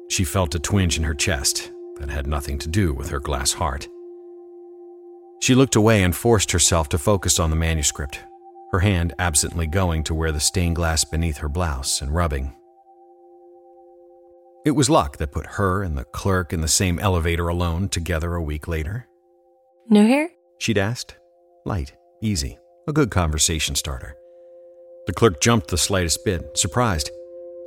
She 0.09 0.23
felt 0.25 0.55
a 0.55 0.59
twinge 0.59 0.97
in 0.97 1.03
her 1.03 1.13
chest 1.13 1.71
that 1.97 2.09
had 2.09 2.27
nothing 2.27 2.57
to 2.59 2.67
do 2.67 2.93
with 2.93 3.09
her 3.09 3.19
glass 3.19 3.53
heart. 3.53 3.87
She 5.41 5.55
looked 5.55 5.75
away 5.75 6.03
and 6.03 6.15
forced 6.15 6.51
herself 6.51 6.89
to 6.89 6.97
focus 6.97 7.39
on 7.39 7.51
the 7.51 7.55
manuscript, 7.55 8.19
her 8.71 8.79
hand 8.79 9.13
absently 9.17 9.67
going 9.67 10.03
to 10.03 10.13
where 10.13 10.31
the 10.31 10.39
stained 10.39 10.75
glass 10.75 11.05
beneath 11.05 11.37
her 11.37 11.49
blouse 11.49 12.01
and 12.01 12.13
rubbing. 12.13 12.53
It 14.65 14.71
was 14.71 14.89
luck 14.89 15.17
that 15.17 15.31
put 15.31 15.45
her 15.45 15.83
and 15.83 15.97
the 15.97 16.05
clerk 16.05 16.51
in 16.51 16.61
the 16.61 16.67
same 16.67 16.99
elevator 16.99 17.47
alone 17.47 17.87
together 17.87 18.33
a 18.33 18.41
week 18.41 18.67
later. 18.67 19.07
New 19.87 20.05
here? 20.05 20.31
She'd 20.57 20.77
asked. 20.77 21.15
Light, 21.67 21.93
easy, 22.21 22.59
a 22.87 22.93
good 22.93 23.09
conversation 23.09 23.73
starter. 23.73 24.15
The 25.07 25.13
clerk 25.13 25.41
jumped 25.41 25.69
the 25.69 25.79
slightest 25.79 26.23
bit, 26.23 26.55
surprised. 26.55 27.09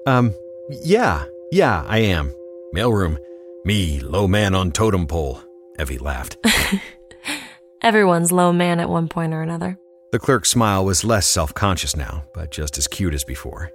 Um, 0.06 0.32
yeah, 0.70 1.24
yeah, 1.50 1.82
I 1.84 1.98
am. 1.98 2.32
Mailroom. 2.72 3.18
Me, 3.64 3.98
low 3.98 4.28
man 4.28 4.54
on 4.54 4.70
totem 4.70 5.08
pole. 5.08 5.42
Evie 5.80 5.98
laughed. 5.98 6.36
Everyone's 7.82 8.30
low 8.30 8.52
man 8.52 8.78
at 8.78 8.88
one 8.88 9.08
point 9.08 9.34
or 9.34 9.42
another. 9.42 9.76
The 10.12 10.20
clerk's 10.20 10.50
smile 10.50 10.84
was 10.84 11.02
less 11.02 11.26
self 11.26 11.52
conscious 11.52 11.96
now, 11.96 12.22
but 12.32 12.52
just 12.52 12.78
as 12.78 12.86
cute 12.86 13.14
as 13.14 13.24
before. 13.24 13.72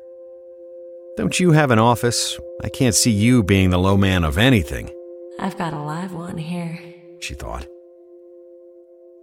Don't 1.18 1.38
you 1.38 1.52
have 1.52 1.70
an 1.70 1.80
office? 1.80 2.40
I 2.64 2.70
can't 2.70 2.96
see 2.96 3.12
you 3.12 3.44
being 3.44 3.72
the 3.72 3.78
low 3.78 3.98
man 3.98 4.24
of 4.24 4.38
anything. 4.38 4.90
I've 5.38 5.58
got 5.58 5.74
a 5.74 5.80
live 5.80 6.14
one 6.14 6.38
here. 6.38 6.80
She 7.20 7.34
thought. 7.34 7.68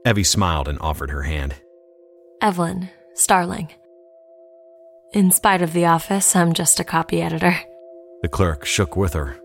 Evie 0.07 0.25
smiled 0.25 0.69
and 0.69 0.79
offered 0.81 1.11
her 1.11 1.23
hand. 1.23 1.55
Evelyn, 2.41 2.89
Starling. 3.15 3.69
In 5.13 5.31
spite 5.31 5.61
of 5.61 5.73
the 5.73 5.87
office, 5.87 6.35
I'm 6.35 6.53
just 6.55 6.81
a 6.81 6.85
copy 6.85 7.21
editor. 7.21 7.59
The 8.23 8.29
clerk 8.29 8.65
shook 8.65 8.97
with 8.97 9.13
her. 9.13 9.37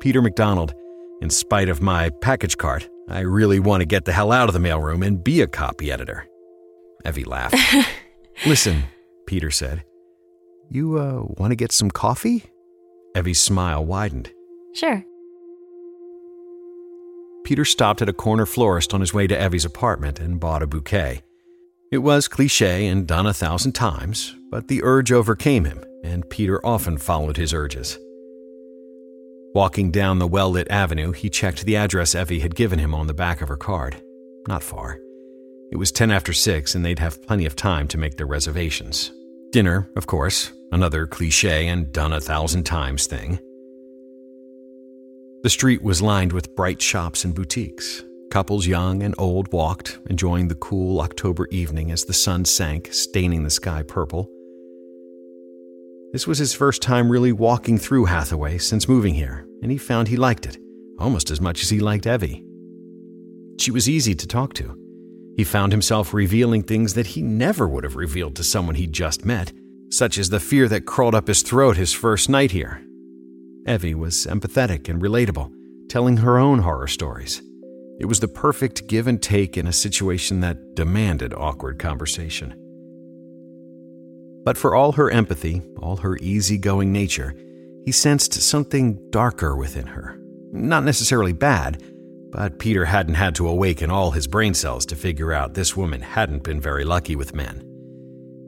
Peter 0.00 0.22
McDonald, 0.22 0.74
in 1.20 1.28
spite 1.28 1.68
of 1.68 1.82
my 1.82 2.10
package 2.22 2.56
cart, 2.56 2.88
I 3.08 3.20
really 3.20 3.60
want 3.60 3.80
to 3.82 3.86
get 3.86 4.04
the 4.04 4.12
hell 4.12 4.32
out 4.32 4.48
of 4.48 4.54
the 4.54 4.60
mailroom 4.60 5.04
and 5.04 5.22
be 5.22 5.42
a 5.42 5.46
copy 5.46 5.90
editor. 5.92 6.26
Evie 7.04 7.24
laughed. 7.24 7.56
Listen, 8.46 8.84
Peter 9.26 9.50
said. 9.50 9.84
You, 10.70 10.98
uh, 10.98 11.24
want 11.36 11.50
to 11.50 11.56
get 11.56 11.72
some 11.72 11.90
coffee? 11.90 12.44
Evie's 13.14 13.40
smile 13.40 13.84
widened. 13.84 14.30
Sure. 14.74 15.04
Peter 17.50 17.64
stopped 17.64 18.00
at 18.00 18.08
a 18.08 18.12
corner 18.12 18.46
florist 18.46 18.94
on 18.94 19.00
his 19.00 19.12
way 19.12 19.26
to 19.26 19.36
Evie's 19.36 19.64
apartment 19.64 20.20
and 20.20 20.38
bought 20.38 20.62
a 20.62 20.68
bouquet. 20.68 21.20
It 21.90 21.98
was 21.98 22.28
cliche 22.28 22.86
and 22.86 23.08
done 23.08 23.26
a 23.26 23.34
thousand 23.34 23.72
times, 23.72 24.36
but 24.52 24.68
the 24.68 24.84
urge 24.84 25.10
overcame 25.10 25.64
him, 25.64 25.82
and 26.04 26.30
Peter 26.30 26.64
often 26.64 26.96
followed 26.96 27.36
his 27.36 27.52
urges. 27.52 27.98
Walking 29.52 29.90
down 29.90 30.20
the 30.20 30.28
well 30.28 30.48
lit 30.48 30.70
avenue, 30.70 31.10
he 31.10 31.28
checked 31.28 31.64
the 31.64 31.74
address 31.74 32.14
Evie 32.14 32.38
had 32.38 32.54
given 32.54 32.78
him 32.78 32.94
on 32.94 33.08
the 33.08 33.14
back 33.14 33.42
of 33.42 33.48
her 33.48 33.56
card. 33.56 34.00
Not 34.46 34.62
far. 34.62 35.00
It 35.72 35.76
was 35.76 35.90
10 35.90 36.12
after 36.12 36.32
6, 36.32 36.76
and 36.76 36.84
they'd 36.84 37.00
have 37.00 37.20
plenty 37.26 37.46
of 37.46 37.56
time 37.56 37.88
to 37.88 37.98
make 37.98 38.16
their 38.16 38.26
reservations. 38.26 39.10
Dinner, 39.50 39.90
of 39.96 40.06
course, 40.06 40.52
another 40.70 41.04
cliche 41.04 41.66
and 41.66 41.90
done 41.90 42.12
a 42.12 42.20
thousand 42.20 42.62
times 42.62 43.08
thing. 43.08 43.40
The 45.42 45.48
street 45.48 45.82
was 45.82 46.02
lined 46.02 46.34
with 46.34 46.54
bright 46.54 46.82
shops 46.82 47.24
and 47.24 47.34
boutiques. 47.34 48.04
Couples 48.30 48.66
young 48.66 49.02
and 49.02 49.14
old 49.16 49.50
walked, 49.54 49.98
enjoying 50.10 50.48
the 50.48 50.54
cool 50.56 51.00
October 51.00 51.48
evening 51.50 51.90
as 51.90 52.04
the 52.04 52.12
sun 52.12 52.44
sank, 52.44 52.92
staining 52.92 53.42
the 53.42 53.48
sky 53.48 53.82
purple. 53.82 54.28
This 56.12 56.26
was 56.26 56.36
his 56.36 56.52
first 56.52 56.82
time 56.82 57.10
really 57.10 57.32
walking 57.32 57.78
through 57.78 58.04
Hathaway 58.04 58.58
since 58.58 58.86
moving 58.86 59.14
here, 59.14 59.46
and 59.62 59.72
he 59.72 59.78
found 59.78 60.08
he 60.08 60.18
liked 60.18 60.44
it, 60.44 60.58
almost 60.98 61.30
as 61.30 61.40
much 61.40 61.62
as 61.62 61.70
he 61.70 61.80
liked 61.80 62.06
Evie. 62.06 62.44
She 63.58 63.70
was 63.70 63.88
easy 63.88 64.14
to 64.14 64.26
talk 64.26 64.52
to. 64.54 64.76
He 65.38 65.44
found 65.44 65.72
himself 65.72 66.12
revealing 66.12 66.64
things 66.64 66.92
that 66.92 67.06
he 67.06 67.22
never 67.22 67.66
would 67.66 67.84
have 67.84 67.96
revealed 67.96 68.36
to 68.36 68.44
someone 68.44 68.74
he'd 68.74 68.92
just 68.92 69.24
met, 69.24 69.54
such 69.90 70.18
as 70.18 70.28
the 70.28 70.38
fear 70.38 70.68
that 70.68 70.84
crawled 70.84 71.14
up 71.14 71.28
his 71.28 71.40
throat 71.42 71.78
his 71.78 71.94
first 71.94 72.28
night 72.28 72.50
here. 72.50 72.82
Evie 73.66 73.94
was 73.94 74.26
empathetic 74.26 74.88
and 74.88 75.02
relatable, 75.02 75.52
telling 75.88 76.18
her 76.18 76.38
own 76.38 76.60
horror 76.60 76.86
stories. 76.86 77.42
It 78.00 78.06
was 78.06 78.20
the 78.20 78.28
perfect 78.28 78.86
give 78.86 79.06
and 79.06 79.20
take 79.20 79.56
in 79.56 79.66
a 79.66 79.72
situation 79.72 80.40
that 80.40 80.74
demanded 80.74 81.34
awkward 81.34 81.78
conversation. 81.78 82.54
But 84.44 84.56
for 84.56 84.74
all 84.74 84.92
her 84.92 85.10
empathy, 85.10 85.62
all 85.78 85.96
her 85.96 86.16
easygoing 86.16 86.92
nature, 86.92 87.34
he 87.84 87.92
sensed 87.92 88.32
something 88.32 88.98
darker 89.10 89.54
within 89.54 89.86
her. 89.86 90.18
Not 90.52 90.84
necessarily 90.84 91.34
bad, 91.34 91.82
but 92.30 92.58
Peter 92.58 92.86
hadn't 92.86 93.14
had 93.14 93.34
to 93.34 93.48
awaken 93.48 93.90
all 93.90 94.12
his 94.12 94.26
brain 94.26 94.54
cells 94.54 94.86
to 94.86 94.96
figure 94.96 95.32
out 95.32 95.54
this 95.54 95.76
woman 95.76 96.00
hadn't 96.00 96.44
been 96.44 96.60
very 96.60 96.84
lucky 96.84 97.16
with 97.16 97.34
men. 97.34 97.62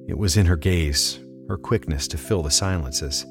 It 0.09 0.17
was 0.17 0.37
in 0.37 0.47
her 0.47 0.57
gaze, 0.57 1.21
her 1.49 1.59
quickness 1.59 2.09
to 2.09 2.19
fill 2.19 2.43
the 2.43 2.51
silences. 2.51 3.27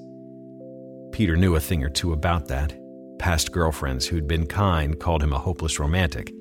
Peter 1.12 1.36
knew 1.36 1.56
a 1.56 1.60
thing 1.60 1.84
or 1.84 1.90
two 1.90 2.14
about 2.14 2.48
that. 2.48 2.74
Past 3.20 3.52
girlfriends 3.52 4.08
who'd 4.08 4.28
been 4.28 4.48
kind 4.48 5.00
called 5.00 5.22
him 5.22 5.34
a 5.34 5.40
hopeless 5.40 5.80
romantic. 5.80 6.34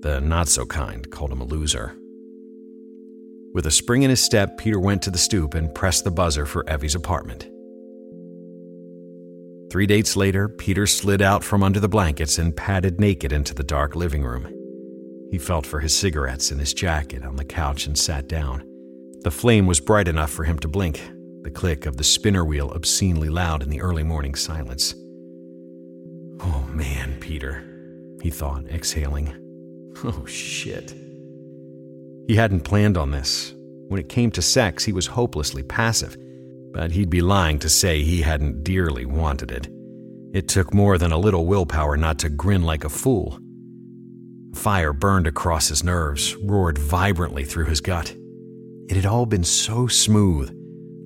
The 0.00 0.20
not 0.20 0.48
so 0.48 0.64
kind 0.64 1.10
called 1.10 1.32
him 1.32 1.40
a 1.40 1.44
loser. 1.44 1.94
With 3.54 3.66
a 3.66 3.70
spring 3.70 4.02
in 4.02 4.10
his 4.10 4.22
step, 4.22 4.56
Peter 4.56 4.80
went 4.80 5.02
to 5.02 5.10
the 5.10 5.18
stoop 5.18 5.54
and 5.54 5.74
pressed 5.74 6.04
the 6.04 6.10
buzzer 6.10 6.46
for 6.46 6.68
Evie's 6.68 6.94
apartment. 6.94 7.48
Three 9.70 9.86
dates 9.86 10.16
later, 10.16 10.48
Peter 10.48 10.86
slid 10.86 11.22
out 11.22 11.44
from 11.44 11.62
under 11.62 11.80
the 11.80 11.88
blankets 11.88 12.38
and 12.38 12.56
padded 12.56 13.00
naked 13.00 13.32
into 13.32 13.54
the 13.54 13.62
dark 13.62 13.94
living 13.94 14.22
room. 14.22 14.46
He 15.30 15.38
felt 15.38 15.66
for 15.66 15.80
his 15.80 15.96
cigarettes 15.96 16.50
and 16.50 16.60
his 16.60 16.74
jacket 16.74 17.24
on 17.24 17.36
the 17.36 17.44
couch 17.44 17.86
and 17.86 17.96
sat 17.96 18.28
down. 18.28 18.64
The 19.22 19.30
flame 19.30 19.66
was 19.66 19.80
bright 19.80 20.08
enough 20.08 20.30
for 20.30 20.44
him 20.44 20.58
to 20.58 20.68
blink, 20.68 21.00
the 21.42 21.50
click 21.50 21.86
of 21.86 21.96
the 21.96 22.04
spinner 22.04 22.44
wheel 22.44 22.70
obscenely 22.74 23.28
loud 23.28 23.62
in 23.62 23.70
the 23.70 23.80
early 23.80 24.02
morning 24.02 24.34
silence. 24.34 24.94
Oh 26.40 26.68
man, 26.72 27.16
Peter, 27.20 27.64
he 28.22 28.30
thought, 28.30 28.66
exhaling. 28.68 29.34
Oh 30.04 30.26
shit. 30.26 30.94
He 32.26 32.34
hadn't 32.34 32.62
planned 32.64 32.96
on 32.96 33.10
this. 33.10 33.54
When 33.88 34.00
it 34.00 34.08
came 34.08 34.30
to 34.32 34.42
sex, 34.42 34.84
he 34.84 34.92
was 34.92 35.06
hopelessly 35.06 35.62
passive, 35.62 36.16
but 36.72 36.90
he'd 36.90 37.10
be 37.10 37.20
lying 37.20 37.58
to 37.60 37.68
say 37.68 38.02
he 38.02 38.22
hadn't 38.22 38.64
dearly 38.64 39.04
wanted 39.04 39.52
it. 39.52 39.68
It 40.32 40.48
took 40.48 40.72
more 40.72 40.96
than 40.98 41.12
a 41.12 41.18
little 41.18 41.46
willpower 41.46 41.96
not 41.96 42.18
to 42.20 42.30
grin 42.30 42.62
like 42.62 42.84
a 42.84 42.88
fool. 42.88 43.38
Fire 44.54 44.92
burned 44.92 45.26
across 45.26 45.68
his 45.68 45.84
nerves, 45.84 46.36
roared 46.36 46.78
vibrantly 46.78 47.44
through 47.44 47.66
his 47.66 47.80
gut. 47.80 48.16
It 48.88 48.96
had 48.96 49.06
all 49.06 49.26
been 49.26 49.44
so 49.44 49.86
smooth. 49.86 50.50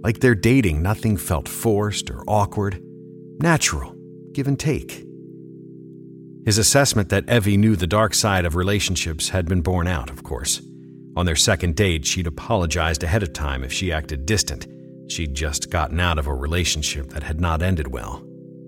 Like 0.06 0.20
their 0.20 0.36
dating, 0.36 0.82
nothing 0.82 1.16
felt 1.16 1.48
forced 1.48 2.10
or 2.10 2.22
awkward. 2.28 2.80
Natural, 3.40 3.92
give 4.32 4.46
and 4.46 4.56
take. 4.56 5.04
His 6.44 6.58
assessment 6.58 7.08
that 7.08 7.28
Evie 7.28 7.56
knew 7.56 7.74
the 7.74 7.88
dark 7.88 8.14
side 8.14 8.44
of 8.44 8.54
relationships 8.54 9.30
had 9.30 9.46
been 9.46 9.62
borne 9.62 9.88
out, 9.88 10.08
of 10.08 10.22
course. 10.22 10.62
On 11.16 11.26
their 11.26 11.34
second 11.34 11.74
date, 11.74 12.06
she'd 12.06 12.28
apologized 12.28 13.02
ahead 13.02 13.24
of 13.24 13.32
time 13.32 13.64
if 13.64 13.72
she 13.72 13.92
acted 13.92 14.26
distant. 14.26 14.68
She'd 15.10 15.34
just 15.34 15.70
gotten 15.70 15.98
out 15.98 16.20
of 16.20 16.28
a 16.28 16.34
relationship 16.34 17.08
that 17.08 17.24
had 17.24 17.40
not 17.40 17.60
ended 17.60 17.88
well. 17.88 18.24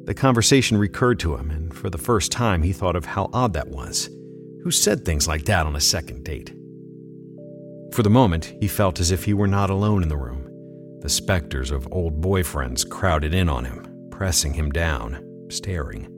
The 0.06 0.14
conversation 0.14 0.76
recurred 0.76 1.20
to 1.20 1.36
him, 1.36 1.52
and 1.52 1.72
for 1.72 1.88
the 1.88 1.98
first 1.98 2.32
time, 2.32 2.62
he 2.62 2.72
thought 2.72 2.96
of 2.96 3.04
how 3.04 3.30
odd 3.32 3.52
that 3.52 3.68
was. 3.68 4.10
Who 4.64 4.72
said 4.72 5.04
things 5.04 5.28
like 5.28 5.44
that 5.44 5.66
on 5.66 5.76
a 5.76 5.80
second 5.80 6.24
date? 6.24 6.52
For 7.92 8.02
the 8.02 8.10
moment, 8.10 8.56
he 8.58 8.66
felt 8.66 8.98
as 8.98 9.12
if 9.12 9.22
he 9.22 9.34
were 9.34 9.46
not 9.46 9.70
alone 9.70 10.02
in 10.02 10.08
the 10.08 10.16
room. 10.16 10.47
The 11.00 11.08
specters 11.08 11.70
of 11.70 11.86
old 11.92 12.20
boyfriends 12.20 12.88
crowded 12.88 13.32
in 13.32 13.48
on 13.48 13.64
him, 13.64 14.08
pressing 14.10 14.54
him 14.54 14.70
down, 14.70 15.46
staring. 15.48 16.12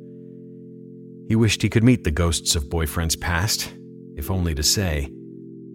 He 1.29 1.37
wished 1.37 1.63
he 1.63 1.69
could 1.69 1.85
meet 1.85 2.03
the 2.03 2.11
ghosts 2.11 2.57
of 2.57 2.65
boyfriends 2.65 3.21
past, 3.21 3.75
if 4.17 4.31
only 4.31 4.55
to 4.55 4.63
say, 4.63 5.11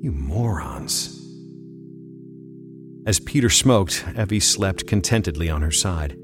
you 0.02 0.12
morons. 0.12 1.22
As 3.08 3.20
Peter 3.20 3.50
smoked, 3.50 4.04
Evie 4.18 4.40
slept 4.40 4.88
contentedly 4.88 5.50
on 5.50 5.62
her 5.62 5.72
side. 5.72 6.18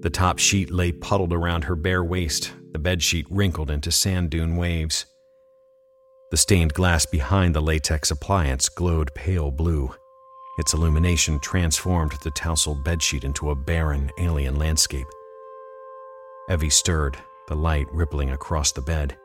The 0.00 0.10
top 0.10 0.38
sheet 0.38 0.70
lay 0.70 0.90
puddled 0.92 1.32
around 1.32 1.64
her 1.64 1.76
bare 1.76 2.04
waist, 2.04 2.52
the 2.72 2.78
bed 2.78 3.02
sheet 3.02 3.26
wrinkled 3.30 3.70
into 3.70 3.92
sand 3.92 4.30
dune 4.30 4.56
waves. 4.56 5.06
The 6.30 6.36
stained 6.36 6.74
glass 6.74 7.06
behind 7.06 7.54
the 7.54 7.62
latex 7.62 8.10
appliance 8.10 8.68
glowed 8.68 9.14
pale 9.14 9.52
blue. 9.52 9.94
Its 10.56 10.72
illumination 10.72 11.40
transformed 11.40 12.12
the 12.12 12.30
tousled 12.30 12.84
bedsheet 12.84 13.24
into 13.24 13.50
a 13.50 13.54
barren, 13.54 14.10
alien 14.18 14.56
landscape. 14.56 15.08
Evie 16.48 16.70
stirred, 16.70 17.18
the 17.48 17.56
light 17.56 17.86
rippling 17.92 18.30
across 18.30 18.70
the 18.70 18.80
bed. 18.80 19.16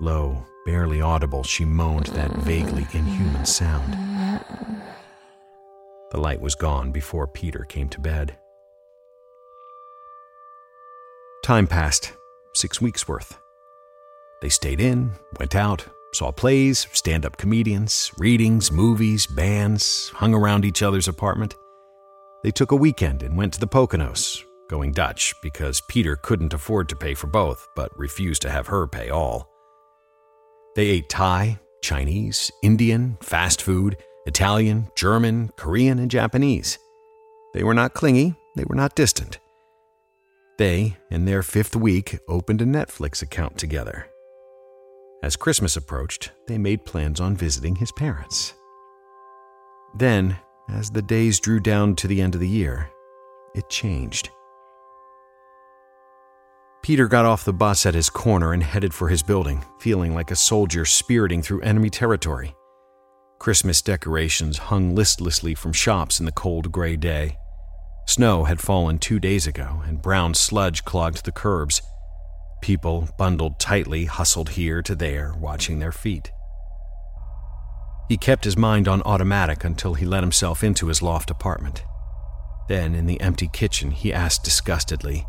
Low, 0.00 0.46
barely 0.64 1.00
audible, 1.00 1.42
she 1.42 1.64
moaned 1.64 2.06
that 2.06 2.32
vaguely 2.36 2.86
inhuman 2.92 3.44
sound. 3.44 3.92
The 6.10 6.20
light 6.20 6.40
was 6.40 6.54
gone 6.54 6.92
before 6.92 7.26
Peter 7.26 7.64
came 7.68 7.88
to 7.90 8.00
bed. 8.00 8.38
Time 11.42 11.66
passed, 11.66 12.12
six 12.54 12.80
weeks 12.80 13.06
worth. 13.06 13.38
They 14.40 14.48
stayed 14.48 14.80
in, 14.80 15.12
went 15.38 15.54
out, 15.54 15.86
saw 16.14 16.32
plays, 16.32 16.86
stand 16.92 17.26
up 17.26 17.36
comedians, 17.36 18.10
readings, 18.18 18.72
movies, 18.72 19.26
bands, 19.26 20.10
hung 20.14 20.34
around 20.34 20.64
each 20.64 20.82
other's 20.82 21.08
apartment. 21.08 21.54
They 22.42 22.50
took 22.50 22.72
a 22.72 22.76
weekend 22.76 23.22
and 23.22 23.36
went 23.36 23.52
to 23.54 23.60
the 23.60 23.66
Poconos, 23.66 24.42
going 24.68 24.92
Dutch 24.92 25.34
because 25.42 25.82
Peter 25.88 26.16
couldn't 26.16 26.54
afford 26.54 26.88
to 26.88 26.96
pay 26.96 27.14
for 27.14 27.26
both, 27.26 27.66
but 27.74 27.96
refused 27.98 28.42
to 28.42 28.50
have 28.50 28.68
her 28.68 28.86
pay 28.86 29.10
all. 29.10 29.50
They 30.74 30.86
ate 30.88 31.08
Thai, 31.08 31.58
Chinese, 31.82 32.50
Indian, 32.62 33.16
fast 33.20 33.62
food, 33.62 33.96
Italian, 34.26 34.88
German, 34.96 35.50
Korean, 35.56 35.98
and 35.98 36.10
Japanese. 36.10 36.78
They 37.54 37.64
were 37.64 37.74
not 37.74 37.94
clingy, 37.94 38.34
they 38.56 38.64
were 38.64 38.74
not 38.74 38.94
distant. 38.94 39.38
They, 40.58 40.96
in 41.10 41.26
their 41.26 41.42
fifth 41.42 41.76
week, 41.76 42.18
opened 42.28 42.62
a 42.62 42.66
Netflix 42.66 43.22
account 43.22 43.58
together. 43.58 44.08
As 45.22 45.36
Christmas 45.36 45.76
approached, 45.76 46.30
they 46.46 46.58
made 46.58 46.84
plans 46.84 47.20
on 47.20 47.36
visiting 47.36 47.76
his 47.76 47.90
parents. 47.92 48.54
Then, 49.94 50.36
as 50.68 50.90
the 50.90 51.02
days 51.02 51.40
drew 51.40 51.58
down 51.58 51.96
to 51.96 52.06
the 52.06 52.20
end 52.20 52.34
of 52.34 52.40
the 52.40 52.48
year, 52.48 52.90
it 53.54 53.68
changed. 53.70 54.30
Peter 56.82 57.08
got 57.08 57.24
off 57.24 57.44
the 57.44 57.52
bus 57.52 57.86
at 57.86 57.94
his 57.94 58.10
corner 58.10 58.52
and 58.52 58.62
headed 58.62 58.94
for 58.94 59.08
his 59.08 59.22
building, 59.22 59.64
feeling 59.80 60.14
like 60.14 60.30
a 60.30 60.36
soldier 60.36 60.84
spiriting 60.84 61.42
through 61.42 61.62
enemy 61.62 61.90
territory. 61.90 62.54
Christmas 63.40 63.82
decorations 63.82 64.58
hung 64.58 64.94
listlessly 64.94 65.54
from 65.54 65.72
shops 65.72 66.20
in 66.20 66.26
the 66.26 66.32
cold 66.32 66.70
gray 66.70 66.96
day. 66.96 67.36
Snow 68.06 68.44
had 68.44 68.60
fallen 68.60 68.98
two 68.98 69.18
days 69.18 69.46
ago, 69.46 69.82
and 69.86 70.00
brown 70.00 70.34
sludge 70.34 70.84
clogged 70.84 71.24
the 71.24 71.32
curbs. 71.32 71.82
People, 72.66 73.08
bundled 73.16 73.60
tightly, 73.60 74.06
hustled 74.06 74.48
here 74.48 74.82
to 74.82 74.96
there, 74.96 75.32
watching 75.38 75.78
their 75.78 75.92
feet. 75.92 76.32
He 78.08 78.16
kept 78.16 78.42
his 78.42 78.56
mind 78.56 78.88
on 78.88 79.02
automatic 79.02 79.62
until 79.62 79.94
he 79.94 80.04
let 80.04 80.24
himself 80.24 80.64
into 80.64 80.88
his 80.88 81.00
loft 81.00 81.30
apartment. 81.30 81.84
Then, 82.68 82.96
in 82.96 83.06
the 83.06 83.20
empty 83.20 83.46
kitchen, 83.46 83.92
he 83.92 84.12
asked 84.12 84.42
disgustedly, 84.42 85.24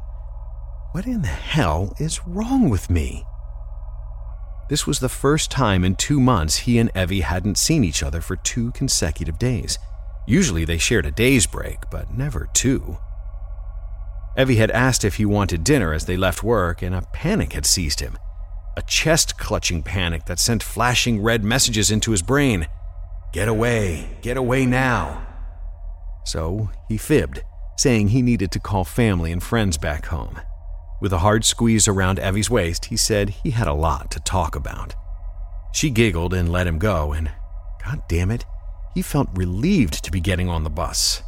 what 0.93 1.05
in 1.05 1.21
the 1.21 1.27
hell 1.27 1.93
is 1.99 2.25
wrong 2.25 2.71
with 2.71 2.89
me? 2.89 3.23
This 4.67 4.87
was 4.87 4.99
the 4.99 5.07
first 5.07 5.51
time 5.51 5.83
in 5.83 5.95
two 5.95 6.19
months 6.19 6.57
he 6.57 6.79
and 6.79 6.89
Evie 6.95 7.21
hadn't 7.21 7.59
seen 7.59 7.83
each 7.83 8.01
other 8.01 8.19
for 8.19 8.37
two 8.37 8.71
consecutive 8.71 9.37
days. 9.37 9.77
Usually 10.25 10.65
they 10.65 10.79
shared 10.79 11.05
a 11.05 11.11
day's 11.11 11.45
break, 11.45 11.77
but 11.91 12.11
never 12.11 12.49
two. 12.53 12.97
Evie 14.37 14.57
had 14.57 14.71
asked 14.71 15.03
if 15.03 15.15
he 15.15 15.25
wanted 15.25 15.63
dinner 15.63 15.93
as 15.93 16.05
they 16.05 16.15
left 16.15 16.43
work, 16.43 16.81
and 16.81 16.93
a 16.93 17.01
panic 17.13 17.53
had 17.53 17.65
seized 17.65 17.99
him. 17.99 18.17
A 18.77 18.83
chest 18.83 19.39
clutching 19.39 19.81
panic 19.81 20.25
that 20.25 20.37
sent 20.37 20.61
flashing 20.61 21.23
red 21.23 21.43
messages 21.43 21.89
into 21.89 22.11
his 22.11 22.21
brain 22.21 22.67
Get 23.33 23.49
away, 23.49 24.17
get 24.21 24.37
away 24.37 24.65
now. 24.65 25.27
So 26.25 26.69
he 26.87 26.97
fibbed, 26.97 27.43
saying 27.77 28.07
he 28.07 28.21
needed 28.21 28.51
to 28.51 28.59
call 28.59 28.83
family 28.83 29.31
and 29.31 29.43
friends 29.43 29.77
back 29.77 30.05
home. 30.07 30.39
With 31.01 31.13
a 31.13 31.19
hard 31.19 31.43
squeeze 31.43 31.87
around 31.87 32.19
Evie's 32.19 32.49
waist, 32.49 32.85
he 32.85 32.97
said 32.97 33.29
he 33.29 33.51
had 33.51 33.67
a 33.67 33.73
lot 33.73 34.09
to 34.11 34.19
talk 34.21 34.55
about. 34.55 34.95
She 35.73 35.89
giggled 35.89 36.33
and 36.33 36.51
let 36.51 36.67
him 36.67 36.79
go, 36.79 37.11
and 37.11 37.29
god 37.83 38.01
damn 38.07 38.31
it, 38.31 38.45
he 38.95 39.01
felt 39.01 39.29
relieved 39.33 40.03
to 40.03 40.11
be 40.11 40.21
getting 40.21 40.49
on 40.49 40.63
the 40.63 40.69
bus. 40.69 41.21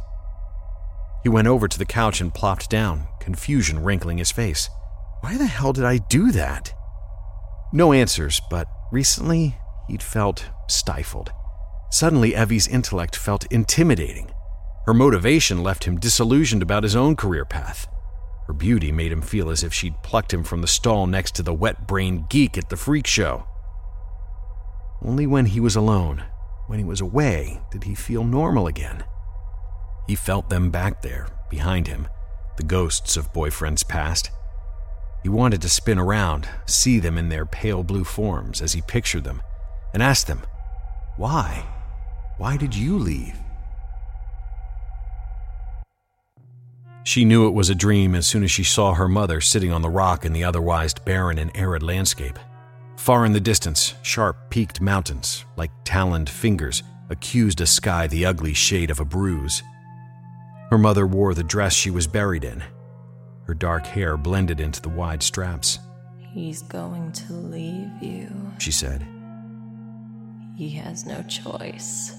He 1.22 1.28
went 1.28 1.48
over 1.48 1.68
to 1.68 1.78
the 1.78 1.84
couch 1.84 2.20
and 2.20 2.32
plopped 2.32 2.70
down, 2.70 3.06
confusion 3.20 3.82
wrinkling 3.82 4.18
his 4.18 4.30
face. 4.30 4.70
Why 5.20 5.36
the 5.36 5.46
hell 5.46 5.72
did 5.72 5.84
I 5.84 5.98
do 5.98 6.32
that? 6.32 6.72
No 7.72 7.92
answers, 7.92 8.40
but 8.50 8.66
recently 8.90 9.56
he'd 9.88 10.02
felt 10.02 10.48
stifled. 10.68 11.32
Suddenly, 11.90 12.34
Evie's 12.34 12.68
intellect 12.68 13.16
felt 13.16 13.50
intimidating. 13.52 14.30
Her 14.86 14.94
motivation 14.94 15.62
left 15.62 15.84
him 15.84 16.00
disillusioned 16.00 16.62
about 16.62 16.84
his 16.84 16.96
own 16.96 17.16
career 17.16 17.44
path. 17.44 17.86
Her 18.46 18.54
beauty 18.54 18.90
made 18.90 19.12
him 19.12 19.22
feel 19.22 19.50
as 19.50 19.62
if 19.62 19.74
she'd 19.74 20.02
plucked 20.02 20.32
him 20.32 20.42
from 20.42 20.62
the 20.62 20.66
stall 20.66 21.06
next 21.06 21.34
to 21.36 21.42
the 21.42 21.54
wet 21.54 21.86
brained 21.86 22.28
geek 22.28 22.56
at 22.56 22.70
the 22.70 22.76
freak 22.76 23.06
show. 23.06 23.46
Only 25.02 25.26
when 25.26 25.46
he 25.46 25.60
was 25.60 25.76
alone, 25.76 26.24
when 26.66 26.78
he 26.78 26.84
was 26.84 27.00
away, 27.00 27.60
did 27.70 27.84
he 27.84 27.94
feel 27.94 28.24
normal 28.24 28.66
again. 28.66 29.04
He 30.10 30.16
felt 30.16 30.50
them 30.50 30.70
back 30.70 31.02
there, 31.02 31.28
behind 31.50 31.86
him, 31.86 32.08
the 32.56 32.64
ghosts 32.64 33.16
of 33.16 33.32
boyfriends 33.32 33.86
past. 33.86 34.32
He 35.22 35.28
wanted 35.28 35.62
to 35.62 35.68
spin 35.68 36.00
around, 36.00 36.48
see 36.66 36.98
them 36.98 37.16
in 37.16 37.28
their 37.28 37.46
pale 37.46 37.84
blue 37.84 38.02
forms 38.02 38.60
as 38.60 38.72
he 38.72 38.82
pictured 38.82 39.22
them, 39.22 39.40
and 39.94 40.02
ask 40.02 40.26
them, 40.26 40.42
Why? 41.16 41.64
Why 42.38 42.56
did 42.56 42.74
you 42.74 42.98
leave? 42.98 43.36
She 47.04 47.24
knew 47.24 47.46
it 47.46 47.54
was 47.54 47.70
a 47.70 47.76
dream 47.76 48.16
as 48.16 48.26
soon 48.26 48.42
as 48.42 48.50
she 48.50 48.64
saw 48.64 48.94
her 48.94 49.06
mother 49.06 49.40
sitting 49.40 49.70
on 49.70 49.82
the 49.82 49.88
rock 49.88 50.24
in 50.24 50.32
the 50.32 50.42
otherwise 50.42 50.92
barren 50.92 51.38
and 51.38 51.52
arid 51.54 51.84
landscape. 51.84 52.36
Far 52.96 53.24
in 53.24 53.32
the 53.32 53.38
distance, 53.38 53.94
sharp 54.02 54.50
peaked 54.50 54.80
mountains, 54.80 55.44
like 55.56 55.70
taloned 55.84 56.28
fingers, 56.28 56.82
accused 57.10 57.60
a 57.60 57.66
sky 57.66 58.08
the 58.08 58.26
ugly 58.26 58.54
shade 58.54 58.90
of 58.90 58.98
a 58.98 59.04
bruise. 59.04 59.62
Her 60.70 60.78
mother 60.78 61.06
wore 61.06 61.34
the 61.34 61.42
dress 61.42 61.74
she 61.74 61.90
was 61.90 62.06
buried 62.06 62.44
in. 62.44 62.62
Her 63.44 63.54
dark 63.54 63.86
hair 63.86 64.16
blended 64.16 64.60
into 64.60 64.80
the 64.80 64.88
wide 64.88 65.22
straps. 65.22 65.80
He's 66.16 66.62
going 66.62 67.10
to 67.12 67.32
leave 67.32 67.90
you, 68.00 68.30
she 68.58 68.70
said. 68.70 69.04
He 70.56 70.70
has 70.70 71.04
no 71.04 71.22
choice. 71.22 72.14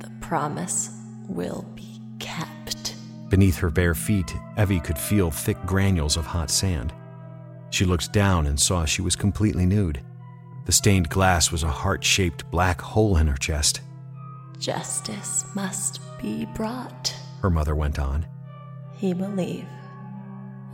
The 0.00 0.10
promise 0.20 0.90
will 1.28 1.66
be 1.74 2.00
kept. 2.18 2.94
Beneath 3.28 3.58
her 3.58 3.68
bare 3.70 3.94
feet, 3.94 4.34
Evie 4.56 4.80
could 4.80 4.96
feel 4.96 5.30
thick 5.30 5.58
granules 5.66 6.16
of 6.16 6.24
hot 6.24 6.50
sand. 6.50 6.94
She 7.68 7.84
looked 7.84 8.12
down 8.14 8.46
and 8.46 8.58
saw 8.58 8.86
she 8.86 9.02
was 9.02 9.14
completely 9.14 9.66
nude. 9.66 10.00
The 10.64 10.72
stained 10.72 11.10
glass 11.10 11.52
was 11.52 11.62
a 11.62 11.68
heart 11.68 12.02
shaped 12.02 12.50
black 12.50 12.80
hole 12.80 13.18
in 13.18 13.26
her 13.26 13.36
chest. 13.36 13.82
Justice 14.58 15.44
must 15.54 16.00
be 16.20 16.46
brought, 16.54 17.14
her 17.42 17.50
mother 17.50 17.74
went 17.74 17.98
on. 17.98 18.26
He 18.96 19.14
believe, 19.14 19.66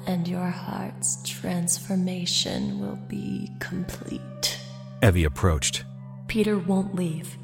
and 0.06 0.26
your 0.26 0.48
heart's 0.48 1.18
transformation 1.28 2.80
will 2.80 2.98
be 3.08 3.50
complete. 3.60 4.58
Evie 5.02 5.24
approached. 5.24 5.84
Peter 6.26 6.58
won't 6.58 6.94
leave. 6.94 7.36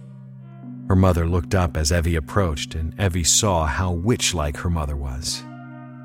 Her 0.89 0.97
mother 0.97 1.27
looked 1.27 1.55
up 1.55 1.77
as 1.77 1.93
Evie 1.93 2.17
approached, 2.17 2.75
and 2.75 2.99
Evie 2.99 3.25
saw 3.25 3.67
how 3.67 3.93
witch 3.93 4.35
like 4.35 4.57
her 4.57 4.71
mother 4.71 4.97
was. 4.97 5.43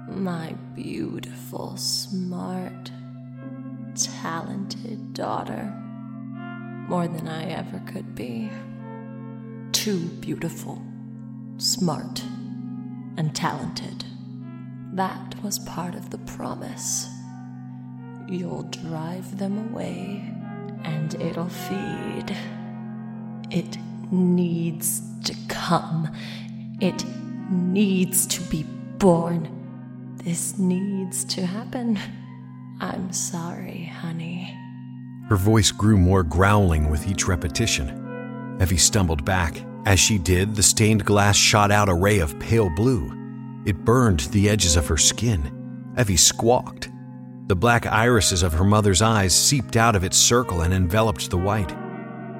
My 0.07 0.53
beautiful, 0.75 1.75
smart, 1.77 2.91
talented 3.95 5.13
daughter. 5.13 5.73
More 6.87 7.07
than 7.07 7.27
I 7.27 7.45
ever 7.45 7.79
could 7.87 8.13
be. 8.13 8.51
Too 9.71 9.99
beautiful, 10.21 10.81
smart, 11.57 12.21
and 13.17 13.35
talented. 13.35 14.05
That 14.93 15.35
was 15.43 15.59
part 15.59 15.95
of 15.95 16.09
the 16.09 16.17
promise. 16.19 17.09
You'll 18.27 18.63
drive 18.63 19.37
them 19.37 19.69
away, 19.69 20.33
and 20.83 21.13
it'll 21.15 21.49
feed. 21.49 22.35
It 23.51 23.77
needs 24.11 25.01
to 25.25 25.35
come. 25.47 26.09
It 26.81 27.03
needs 27.49 28.25
to 28.27 28.41
be 28.49 28.63
born. 28.97 29.49
This 30.23 30.57
needs 30.57 31.23
to 31.25 31.45
happen. 31.45 31.99
I'm 32.81 33.11
sorry, 33.13 33.85
honey. 33.85 34.53
Her 35.29 35.35
voice 35.35 35.71
grew 35.71 35.97
more 35.97 36.23
growling 36.23 36.89
with 36.89 37.07
each 37.07 37.27
repetition. 37.27 38.57
Evie 38.61 38.77
stumbled 38.77 39.25
back. 39.25 39.61
As 39.86 39.99
she 39.99 40.18
did, 40.18 40.56
the 40.56 40.64
stained 40.64 41.06
glass 41.06 41.36
shot 41.36 41.72
out 41.72 41.90
a 41.90 41.94
ray 41.94 42.20
of 42.20 42.40
pale 42.40 42.70
blue. 42.76 43.12
It 43.66 43.86
burned 43.86 44.22
the 44.32 44.49
edges 44.49 44.76
of 44.76 44.88
her 44.88 44.98
skin. 44.98 45.94
Evie 45.98 46.18
squawked. 46.18 46.90
The 47.48 47.56
black 47.56 47.86
irises 47.86 48.41
of 48.41 48.53
her 48.53 48.64
mother's 48.64 49.03
eyes 49.03 49.36
seeped 49.36 49.76
out 49.76 49.95
of 49.95 50.03
its 50.03 50.18
circle 50.18 50.62
and 50.62 50.74
enveloped 50.74 51.30
the 51.30 51.38
white. 51.38 51.72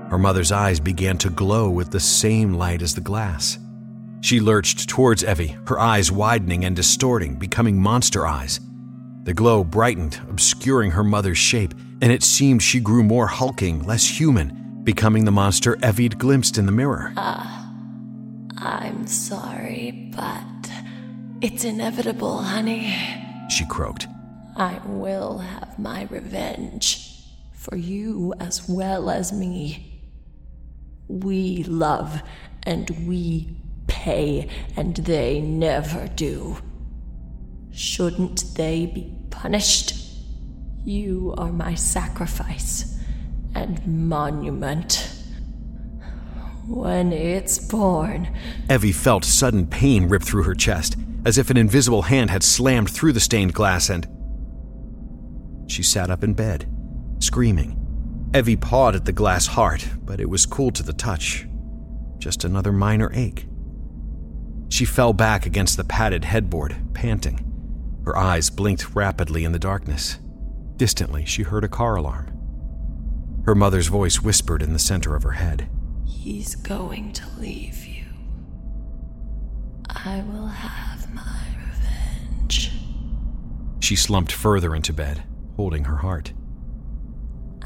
Her 0.10 0.18
mother's 0.18 0.52
eyes 0.52 0.80
began 0.80 1.18
to 1.20 1.30
glow 1.30 1.70
with 1.70 1.92
the 1.92 2.00
same 2.00 2.56
light 2.56 2.82
as 2.82 2.96
the 2.96 3.02
glass. 3.02 3.60
She 4.22 4.40
lurched 4.40 4.90
towards 4.90 5.24
Evie, 5.24 5.56
her 5.68 5.80
eyes 5.80 6.12
widening 6.12 6.66
and 6.66 6.76
distorting, 6.76 7.36
becoming 7.36 7.80
monster 7.80 8.26
eyes. 8.26 8.60
The 9.24 9.36
glow 9.36 9.64
brightened, 9.64 10.20
obscuring 10.30 10.92
her 10.92 11.04
mother's 11.04 11.38
shape, 11.38 11.76
and 12.02 12.12
it 12.12 12.24
seemed 12.24 12.64
she 12.64 12.80
grew 12.80 13.04
more 13.04 13.28
hulking, 13.28 13.84
less 13.84 14.08
human, 14.08 14.65
becoming 14.86 15.26
the 15.26 15.32
monster 15.32 15.76
Evie'd 15.78 16.18
glimpsed 16.20 16.58
in 16.58 16.68
the 16.68 16.72
mirror. 16.72 17.12
Ah, 17.18 17.68
uh, 18.58 18.64
I'm 18.64 19.08
sorry, 19.08 20.12
but 20.16 20.72
it's 21.42 21.66
inevitable, 21.66 22.38
honey. 22.38 22.96
She 23.50 23.66
croaked. 23.66 24.08
I 24.56 24.80
will 24.86 25.40
have 25.40 25.78
my 25.78 26.08
revenge 26.10 27.12
for 27.54 27.76
you 27.76 28.34
as 28.40 28.70
well 28.70 29.10
as 29.10 29.34
me. 29.34 30.02
We 31.08 31.64
love 31.64 32.22
and 32.64 32.90
we 33.08 33.58
pay, 33.88 34.50
and 34.78 34.96
they 34.96 35.42
never 35.42 36.08
do. 36.08 36.58
Shouldn't 37.72 38.56
they 38.56 38.86
be 38.86 39.14
punished? 39.30 39.96
You 40.86 41.34
are 41.38 41.52
my 41.52 41.74
sacrifice 41.76 42.95
and 43.56 43.86
monument. 43.88 45.12
When 46.68 47.14
it's 47.14 47.58
born. 47.58 48.28
Evie 48.70 48.92
felt 48.92 49.24
sudden 49.24 49.68
pain 49.68 50.08
rip 50.10 50.24
through 50.24 50.44
her 50.44 50.56
chest, 50.56 50.98
as 51.26 51.38
if 51.38 51.50
an 51.50 51.58
invisible 51.58 52.04
hand 52.04 52.30
had 52.30 52.44
slammed 52.44 52.90
through 52.90 53.14
the 53.14 53.20
stained 53.20 53.54
glass 53.54 53.90
and. 53.90 54.08
She 55.68 55.82
sat 55.82 56.12
up 56.12 56.24
in 56.24 56.34
bed, 56.34 56.68
screaming. 57.20 57.82
Evie 58.36 58.56
pawed 58.56 58.96
at 58.96 59.06
the 59.06 59.14
glass 59.14 59.48
heart, 59.48 59.88
but 60.04 60.20
it 60.20 60.30
was 60.30 60.46
cool 60.46 60.72
to 60.72 60.84
the 60.84 60.94
touch. 60.94 61.48
Just 62.18 62.44
another 62.44 62.72
minor 62.72 63.12
ache. 63.14 63.48
She 64.70 64.86
fell 64.86 65.14
back 65.14 65.46
against 65.46 65.78
the 65.78 65.84
padded 65.84 66.26
headboard, 66.26 66.76
panting. 66.94 67.40
Her 68.04 68.18
eyes 68.18 68.50
blinked 68.50 68.96
rapidly 68.96 69.46
in 69.46 69.52
the 69.52 69.60
darkness. 69.60 70.18
Distantly, 70.76 71.26
she 71.26 71.44
heard 71.44 71.64
a 71.64 71.70
car 71.70 71.96
alarm. 71.96 72.35
Her 73.46 73.56
mother's 73.56 73.88
voice 73.88 74.22
whispered 74.22 74.64
in 74.64 74.74
the 74.74 74.80
center 74.80 75.16
of 75.16 75.24
her 75.24 75.32
head. 75.32 75.70
He's 76.04 76.56
going 76.56 77.14
to 77.14 77.24
leave 77.40 77.86
you. 77.86 78.06
I 79.88 80.24
will 80.28 80.48
have 80.48 81.14
my 81.14 81.42
revenge. 81.60 82.72
She 83.80 83.96
slumped 83.96 84.32
further 84.32 84.76
into 84.76 84.94
bed, 84.94 85.24
holding 85.56 85.84
her 85.84 85.98
heart. 85.98 86.34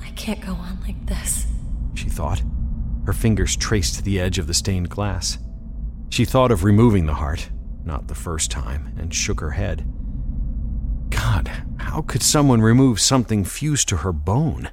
I 0.02 0.10
can't 0.12 0.42
go 0.42 0.52
on 0.52 0.80
like 0.82 1.06
this, 1.06 1.48
she 1.94 2.10
thought. 2.10 2.44
Her 3.06 3.14
fingers 3.14 3.56
traced 3.56 4.04
the 4.04 4.20
edge 4.20 4.38
of 4.38 4.48
the 4.48 4.54
stained 4.54 4.90
glass. 4.90 5.38
She 6.10 6.26
thought 6.26 6.52
of 6.52 6.66
removing 6.66 7.06
the 7.06 7.14
heart, 7.14 7.50
not 7.86 8.08
the 8.08 8.16
first 8.16 8.52
time, 8.52 8.94
and 9.00 9.14
shook 9.14 9.40
her 9.40 9.52
head. 9.52 9.86
God, 11.10 11.50
how 11.78 12.02
could 12.02 12.22
someone 12.22 12.62
remove 12.62 13.00
something 13.00 13.46
fused 13.46 13.88
to 13.90 13.98
her 13.98 14.12
bone? 14.12 14.70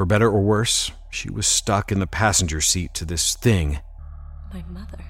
For 0.00 0.06
better 0.06 0.30
or 0.30 0.40
worse, 0.40 0.92
she 1.10 1.28
was 1.28 1.46
stuck 1.46 1.92
in 1.92 1.98
the 1.98 2.06
passenger 2.06 2.62
seat 2.62 2.94
to 2.94 3.04
this 3.04 3.34
thing. 3.36 3.80
My 4.50 4.64
mother. 4.66 5.04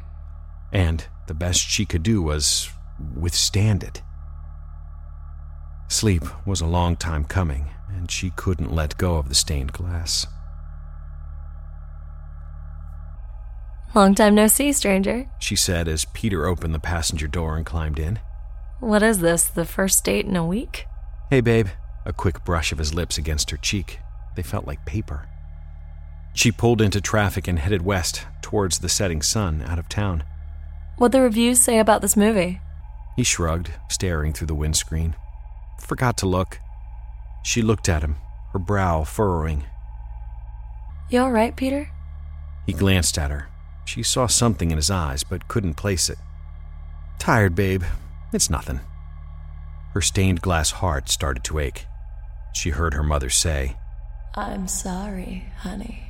And 0.72 1.06
the 1.28 1.32
best 1.32 1.60
she 1.60 1.86
could 1.86 2.02
do 2.02 2.20
was 2.20 2.68
withstand 3.14 3.84
it. 3.84 4.02
Sleep 5.86 6.24
was 6.44 6.60
a 6.60 6.66
long 6.66 6.96
time 6.96 7.22
coming, 7.22 7.66
and 7.88 8.10
she 8.10 8.30
couldn't 8.30 8.74
let 8.74 8.98
go 8.98 9.14
of 9.14 9.28
the 9.28 9.36
stained 9.36 9.72
glass. 9.72 10.26
Long 13.94 14.16
time 14.16 14.34
no 14.34 14.48
see, 14.48 14.72
stranger, 14.72 15.30
she 15.38 15.54
said 15.54 15.86
as 15.86 16.04
Peter 16.04 16.46
opened 16.46 16.74
the 16.74 16.80
passenger 16.80 17.28
door 17.28 17.56
and 17.56 17.64
climbed 17.64 18.00
in. 18.00 18.18
What 18.80 19.04
is 19.04 19.20
this, 19.20 19.44
the 19.44 19.64
first 19.64 20.02
date 20.02 20.26
in 20.26 20.34
a 20.34 20.44
week? 20.44 20.86
Hey, 21.30 21.42
babe. 21.42 21.68
A 22.04 22.12
quick 22.12 22.44
brush 22.44 22.72
of 22.72 22.78
his 22.78 22.92
lips 22.92 23.18
against 23.18 23.52
her 23.52 23.56
cheek. 23.56 24.00
They 24.36 24.42
felt 24.42 24.66
like 24.66 24.84
paper. 24.86 25.28
She 26.34 26.52
pulled 26.52 26.80
into 26.80 27.00
traffic 27.00 27.48
and 27.48 27.58
headed 27.58 27.82
west, 27.82 28.26
towards 28.42 28.78
the 28.78 28.88
setting 28.88 29.22
sun, 29.22 29.62
out 29.62 29.78
of 29.78 29.88
town. 29.88 30.24
What 30.96 31.12
the 31.12 31.20
reviews 31.20 31.60
say 31.60 31.78
about 31.78 32.02
this 32.02 32.16
movie? 32.16 32.60
He 33.16 33.24
shrugged, 33.24 33.72
staring 33.88 34.32
through 34.32 34.46
the 34.46 34.54
windscreen. 34.54 35.16
Forgot 35.80 36.16
to 36.18 36.26
look. 36.26 36.58
She 37.42 37.62
looked 37.62 37.88
at 37.88 38.02
him, 38.02 38.16
her 38.52 38.58
brow 38.58 39.04
furrowing. 39.04 39.64
You 41.10 41.22
all 41.22 41.32
right, 41.32 41.56
Peter? 41.56 41.90
He 42.66 42.72
glanced 42.72 43.18
at 43.18 43.30
her, 43.30 43.48
she 43.90 44.04
saw 44.04 44.28
something 44.28 44.70
in 44.70 44.76
his 44.76 44.88
eyes, 44.88 45.24
but 45.24 45.48
couldn't 45.48 45.74
place 45.74 46.08
it. 46.08 46.18
Tired, 47.18 47.56
babe. 47.56 47.82
It's 48.32 48.48
nothing. 48.48 48.78
Her 49.94 50.00
stained 50.00 50.40
glass 50.40 50.70
heart 50.70 51.08
started 51.08 51.42
to 51.44 51.58
ache. 51.58 51.86
She 52.54 52.70
heard 52.70 52.94
her 52.94 53.02
mother 53.02 53.30
say, 53.30 53.76
I'm 54.40 54.68
sorry, 54.68 55.44
honey. 55.58 56.02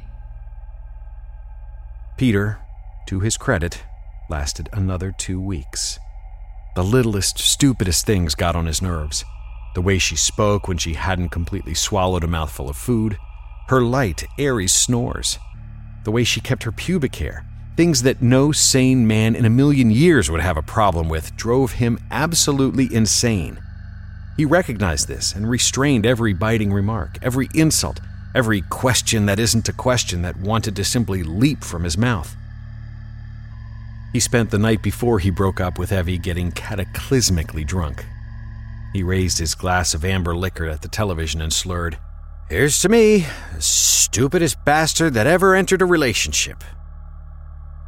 Peter, 2.17 2.61
to 3.09 3.19
his 3.19 3.37
credit, 3.37 3.83
lasted 4.29 4.69
another 4.73 5.13
two 5.19 5.41
weeks. 5.41 5.99
The 6.77 6.85
littlest, 6.85 7.41
stupidest 7.41 8.07
things 8.07 8.37
got 8.37 8.55
on 8.55 8.67
his 8.67 8.81
nerves. 8.81 9.25
The 9.75 9.83
way 9.83 9.99
she 9.99 10.15
spoke 10.15 10.69
when 10.69 10.79
she 10.79 10.95
hadn't 10.95 11.31
completely 11.31 11.75
swallowed 11.75 12.23
a 12.23 12.29
mouthful 12.29 12.71
of 12.71 12.77
food, 12.77 13.19
her 13.67 13.83
light, 13.83 14.25
airy 14.39 14.69
snores, 14.69 15.37
the 16.05 16.13
way 16.13 16.23
she 16.23 16.41
kept 16.41 16.63
her 16.63 16.73
pubic 16.73 17.17
hair, 17.17 17.45
things 17.77 18.03
that 18.03 18.23
no 18.23 18.53
sane 18.53 19.09
man 19.09 19.35
in 19.35 19.45
a 19.45 19.51
million 19.51 19.91
years 19.91 20.31
would 20.31 20.41
have 20.41 20.57
a 20.57 20.63
problem 20.63 21.09
with, 21.09 21.35
drove 21.35 21.73
him 21.73 21.99
absolutely 22.13 22.95
insane. 22.95 23.61
He 24.37 24.45
recognized 24.45 25.09
this 25.09 25.35
and 25.35 25.51
restrained 25.51 26.07
every 26.07 26.33
biting 26.33 26.73
remark, 26.73 27.19
every 27.23 27.49
insult, 27.55 27.99
every 28.35 28.63
question 28.63 29.27
that 29.27 29.39
isn't 29.39 29.69
a 29.69 29.73
question 29.73 30.23
that 30.23 30.37
wanted 30.37 30.77
to 30.77 30.85
simply 30.85 31.23
leap 31.23 31.65
from 31.65 31.85
his 31.85 31.99
mouth. 31.99 32.35
He 34.13 34.21
spent 34.21 34.51
the 34.51 34.59
night 34.59 34.83
before 34.83 35.19
he 35.19 35.31
broke 35.31 35.61
up 35.61 35.79
with 35.79 35.93
Evie 35.93 36.19
getting 36.19 36.51
cataclysmically 36.53 37.67
drunk. 37.67 38.05
He 38.93 39.03
raised 39.03 39.39
his 39.39 39.55
glass 39.55 39.95
of 39.95 40.05
amber 40.05 40.35
liquor 40.35 40.67
at 40.67 40.83
the 40.83 40.89
television 40.89 41.41
and 41.41 41.53
slurred, 41.53 41.99
Here's 42.49 42.81
to 42.81 42.89
me, 42.89 43.27
the 43.55 43.63
stupidest 43.63 44.65
bastard 44.65 45.15
that 45.15 45.29
ever 45.29 45.55
entered 45.55 45.83
a 45.83 45.87
relationship. 45.87 46.65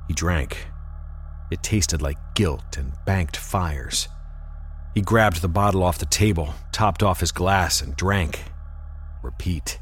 He 0.06 0.14
drank. 0.14 0.68
It 1.50 1.64
tasted 1.64 2.00
like 2.00 2.16
guilt 2.36 2.76
and 2.78 2.92
banked 3.04 3.36
fires. 3.36 4.06
He 4.94 5.00
grabbed 5.00 5.42
the 5.42 5.48
bottle 5.48 5.82
off 5.82 5.98
the 5.98 6.06
table, 6.06 6.54
topped 6.70 7.02
off 7.02 7.18
his 7.18 7.32
glass, 7.32 7.82
and 7.82 7.96
drank. 7.96 8.44
Repeat. 9.22 9.80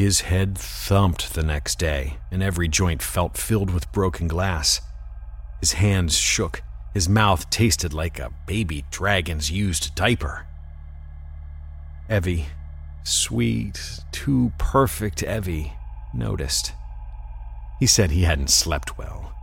His 0.00 0.22
head 0.22 0.56
thumped 0.56 1.34
the 1.34 1.42
next 1.42 1.78
day, 1.78 2.16
and 2.30 2.42
every 2.42 2.68
joint 2.68 3.02
felt 3.02 3.36
filled 3.36 3.68
with 3.68 3.92
broken 3.92 4.28
glass. 4.28 4.80
His 5.60 5.74
hands 5.74 6.16
shook, 6.16 6.62
his 6.94 7.06
mouth 7.06 7.50
tasted 7.50 7.92
like 7.92 8.18
a 8.18 8.32
baby 8.46 8.86
dragon's 8.90 9.50
used 9.50 9.94
diaper. 9.94 10.46
Evie, 12.08 12.46
sweet, 13.04 14.00
too 14.10 14.52
perfect 14.56 15.22
Evie, 15.22 15.74
noticed. 16.14 16.72
He 17.78 17.86
said 17.86 18.10
he 18.10 18.22
hadn't 18.22 18.48
slept 18.48 18.96
well. 18.96 19.34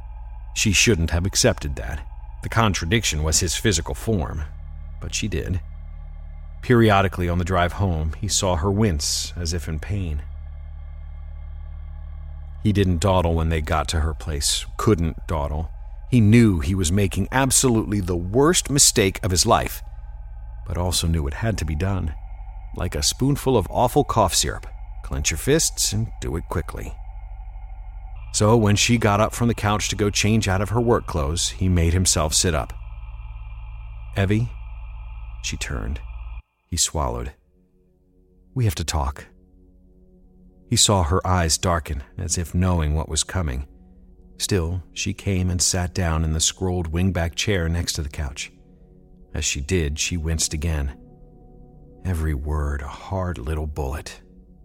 She 0.55 0.71
shouldn't 0.71 1.11
have 1.11 1.27
accepted 1.27 1.75
that. 1.75 2.03
The 2.41 2.49
contradiction 2.49 3.21
was 3.21 3.41
his 3.41 3.55
physical 3.55 3.93
form, 3.93 4.41
but 5.01 5.13
she 5.13 5.27
did. 5.27 5.61
Periodically 6.63 7.29
on 7.29 7.37
the 7.37 7.45
drive 7.45 7.73
home, 7.73 8.13
he 8.19 8.27
saw 8.27 8.55
her 8.55 8.71
wince 8.71 9.33
as 9.37 9.53
if 9.53 9.67
in 9.67 9.77
pain. 9.77 10.23
He 12.67 12.73
didn't 12.73 12.99
dawdle 12.99 13.33
when 13.33 13.47
they 13.47 13.61
got 13.61 13.87
to 13.87 14.01
her 14.01 14.13
place, 14.13 14.65
couldn't 14.75 15.25
dawdle. 15.25 15.71
He 16.11 16.19
knew 16.19 16.59
he 16.59 16.75
was 16.75 16.91
making 16.91 17.29
absolutely 17.31 18.01
the 18.01 18.17
worst 18.17 18.69
mistake 18.69 19.23
of 19.23 19.31
his 19.31 19.45
life, 19.45 19.81
but 20.65 20.77
also 20.77 21.07
knew 21.07 21.27
it 21.27 21.35
had 21.35 21.57
to 21.59 21.65
be 21.65 21.77
done. 21.77 22.13
Like 22.75 22.93
a 22.93 23.01
spoonful 23.01 23.55
of 23.55 23.69
awful 23.69 24.03
cough 24.03 24.35
syrup. 24.35 24.67
Clench 25.05 25.31
your 25.31 25.37
fists 25.37 25.93
and 25.93 26.07
do 26.19 26.35
it 26.35 26.43
quickly. 26.49 26.93
So 28.33 28.57
when 28.57 28.75
she 28.75 28.97
got 28.97 29.21
up 29.21 29.33
from 29.33 29.47
the 29.47 29.53
couch 29.53 29.87
to 29.87 29.95
go 29.95 30.09
change 30.09 30.49
out 30.49 30.59
of 30.59 30.71
her 30.71 30.81
work 30.81 31.07
clothes, 31.07 31.51
he 31.51 31.69
made 31.69 31.93
himself 31.93 32.33
sit 32.33 32.53
up. 32.53 32.73
Evie? 34.17 34.49
She 35.41 35.55
turned. 35.55 36.01
He 36.69 36.75
swallowed. 36.75 37.31
We 38.53 38.65
have 38.65 38.75
to 38.75 38.83
talk. 38.83 39.27
He 40.69 40.75
saw 40.75 41.03
her 41.03 41.25
eyes 41.25 41.57
darken, 41.57 42.03
as 42.17 42.37
if 42.37 42.53
knowing 42.53 42.93
what 42.93 43.09
was 43.09 43.23
coming. 43.23 43.67
Still, 44.37 44.83
she 44.93 45.13
came 45.13 45.49
and 45.49 45.61
sat 45.61 45.93
down 45.93 46.23
in 46.23 46.33
the 46.33 46.39
scrolled 46.39 46.91
wingback 46.91 47.35
chair 47.35 47.67
next 47.69 47.93
to 47.93 48.03
the 48.03 48.09
couch. 48.09 48.51
As 49.33 49.45
she 49.45 49.61
did, 49.61 49.97
she 49.97 50.17
winced 50.17 50.53
again. 50.53 50.97
Every 52.05 52.33
word 52.33 52.81
a 52.81 52.87
hard 52.87 53.37
little 53.37 53.67
bullet. 53.67 54.21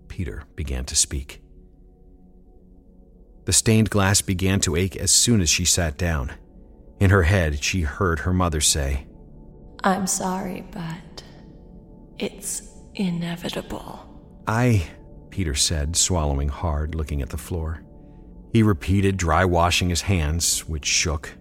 Peter 0.08 0.44
began 0.56 0.84
to 0.86 0.96
speak. 0.96 1.42
The 3.44 3.52
stained 3.52 3.90
glass 3.90 4.20
began 4.20 4.60
to 4.60 4.76
ache 4.76 4.96
as 4.96 5.10
soon 5.10 5.40
as 5.40 5.50
she 5.50 5.64
sat 5.64 5.96
down. 5.96 6.32
In 7.00 7.10
her 7.10 7.24
head, 7.24 7.62
she 7.64 7.82
heard 7.82 8.20
her 8.20 8.32
mother 8.32 8.60
say, 8.60 9.06
I'm 9.82 10.06
sorry, 10.06 10.64
but 10.70 11.24
it's 12.18 12.62
inevitable. 12.94 13.98
I, 14.46 14.86
Peter 15.32 15.54
said, 15.54 15.96
swallowing 15.96 16.50
hard, 16.50 16.94
looking 16.94 17.22
at 17.22 17.30
the 17.30 17.38
floor. 17.38 17.82
He 18.52 18.62
repeated, 18.62 19.16
dry 19.16 19.46
washing 19.46 19.88
his 19.88 20.02
hands, 20.02 20.68
which 20.68 20.84
shook. 20.84 21.32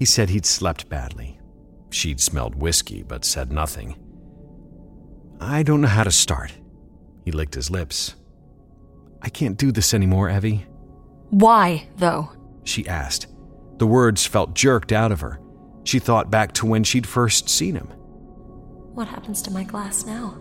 He 0.00 0.04
said 0.04 0.28
he'd 0.28 0.44
slept 0.44 0.88
badly. 0.88 1.38
She'd 1.90 2.20
smelled 2.20 2.56
whiskey, 2.56 3.04
but 3.04 3.24
said 3.24 3.52
nothing. 3.52 3.96
I 5.40 5.62
don't 5.62 5.80
know 5.80 5.86
how 5.88 6.02
to 6.02 6.10
start. 6.10 6.52
He 7.24 7.30
licked 7.30 7.54
his 7.54 7.70
lips. 7.70 8.16
I 9.22 9.28
can't 9.28 9.56
do 9.56 9.70
this 9.70 9.94
anymore, 9.94 10.28
Evie. 10.28 10.66
Why, 11.30 11.86
though? 11.96 12.32
She 12.64 12.86
asked. 12.88 13.28
The 13.78 13.86
words 13.86 14.26
felt 14.26 14.54
jerked 14.54 14.90
out 14.90 15.12
of 15.12 15.20
her. 15.20 15.40
She 15.84 16.00
thought 16.00 16.32
back 16.32 16.52
to 16.54 16.66
when 16.66 16.82
she'd 16.82 17.06
first 17.06 17.48
seen 17.48 17.76
him. 17.76 17.86
What 17.86 19.06
happens 19.06 19.40
to 19.42 19.52
my 19.52 19.62
glass 19.62 20.04
now? 20.04 20.36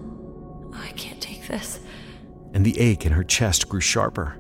I 0.73 0.89
can't 0.93 1.21
take 1.21 1.47
this. 1.47 1.79
And 2.53 2.65
the 2.65 2.79
ache 2.79 3.05
in 3.05 3.11
her 3.11 3.23
chest 3.23 3.67
grew 3.67 3.81
sharper. 3.81 4.39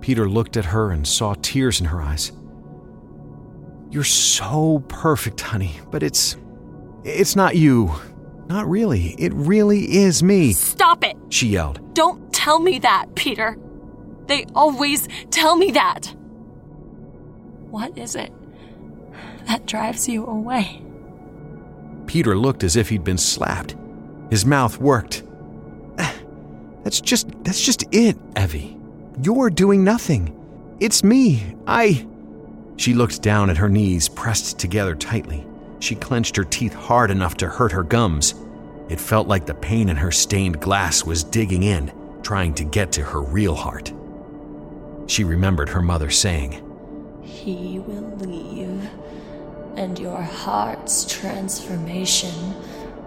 Peter 0.00 0.28
looked 0.28 0.56
at 0.56 0.66
her 0.66 0.90
and 0.90 1.06
saw 1.06 1.34
tears 1.40 1.80
in 1.80 1.86
her 1.86 2.00
eyes. 2.00 2.32
You're 3.90 4.04
so 4.04 4.84
perfect, 4.88 5.40
honey, 5.40 5.80
but 5.90 6.02
it's. 6.02 6.36
It's 7.04 7.34
not 7.34 7.56
you. 7.56 7.92
Not 8.46 8.68
really. 8.68 9.14
It 9.18 9.32
really 9.34 9.96
is 9.96 10.22
me. 10.22 10.52
Stop 10.52 11.04
it! 11.04 11.16
She 11.28 11.48
yelled. 11.48 11.94
Don't 11.94 12.32
tell 12.32 12.60
me 12.60 12.78
that, 12.80 13.14
Peter. 13.14 13.56
They 14.26 14.44
always 14.54 15.08
tell 15.30 15.56
me 15.56 15.70
that. 15.72 16.14
What 17.70 17.96
is 17.96 18.14
it 18.14 18.32
that 19.46 19.66
drives 19.66 20.08
you 20.08 20.26
away? 20.26 20.82
Peter 22.06 22.36
looked 22.36 22.64
as 22.64 22.76
if 22.76 22.88
he'd 22.88 23.04
been 23.04 23.18
slapped. 23.18 23.76
His 24.30 24.44
mouth 24.44 24.78
worked. 24.78 25.22
That's 26.90 27.00
just 27.00 27.28
that's 27.44 27.64
just 27.64 27.84
it, 27.92 28.18
Evie. 28.36 28.76
You're 29.22 29.48
doing 29.48 29.84
nothing. 29.84 30.34
It's 30.80 31.04
me. 31.04 31.54
I 31.64 32.04
She 32.78 32.94
looked 32.94 33.22
down 33.22 33.48
at 33.48 33.58
her 33.58 33.68
knees 33.68 34.08
pressed 34.08 34.58
together 34.58 34.96
tightly. 34.96 35.46
She 35.78 35.94
clenched 35.94 36.34
her 36.34 36.42
teeth 36.42 36.74
hard 36.74 37.12
enough 37.12 37.36
to 37.36 37.48
hurt 37.48 37.70
her 37.70 37.84
gums. 37.84 38.34
It 38.88 38.98
felt 38.98 39.28
like 39.28 39.46
the 39.46 39.54
pain 39.54 39.88
in 39.88 39.94
her 39.98 40.10
stained 40.10 40.60
glass 40.60 41.04
was 41.04 41.22
digging 41.22 41.62
in, 41.62 41.92
trying 42.24 42.54
to 42.54 42.64
get 42.64 42.90
to 42.94 43.04
her 43.04 43.22
real 43.22 43.54
heart. 43.54 43.92
She 45.06 45.22
remembered 45.22 45.68
her 45.68 45.82
mother 45.82 46.10
saying, 46.10 46.60
He 47.22 47.78
will 47.78 48.16
leave, 48.16 48.90
and 49.76 49.96
your 49.96 50.22
heart's 50.22 51.04
transformation 51.04 52.34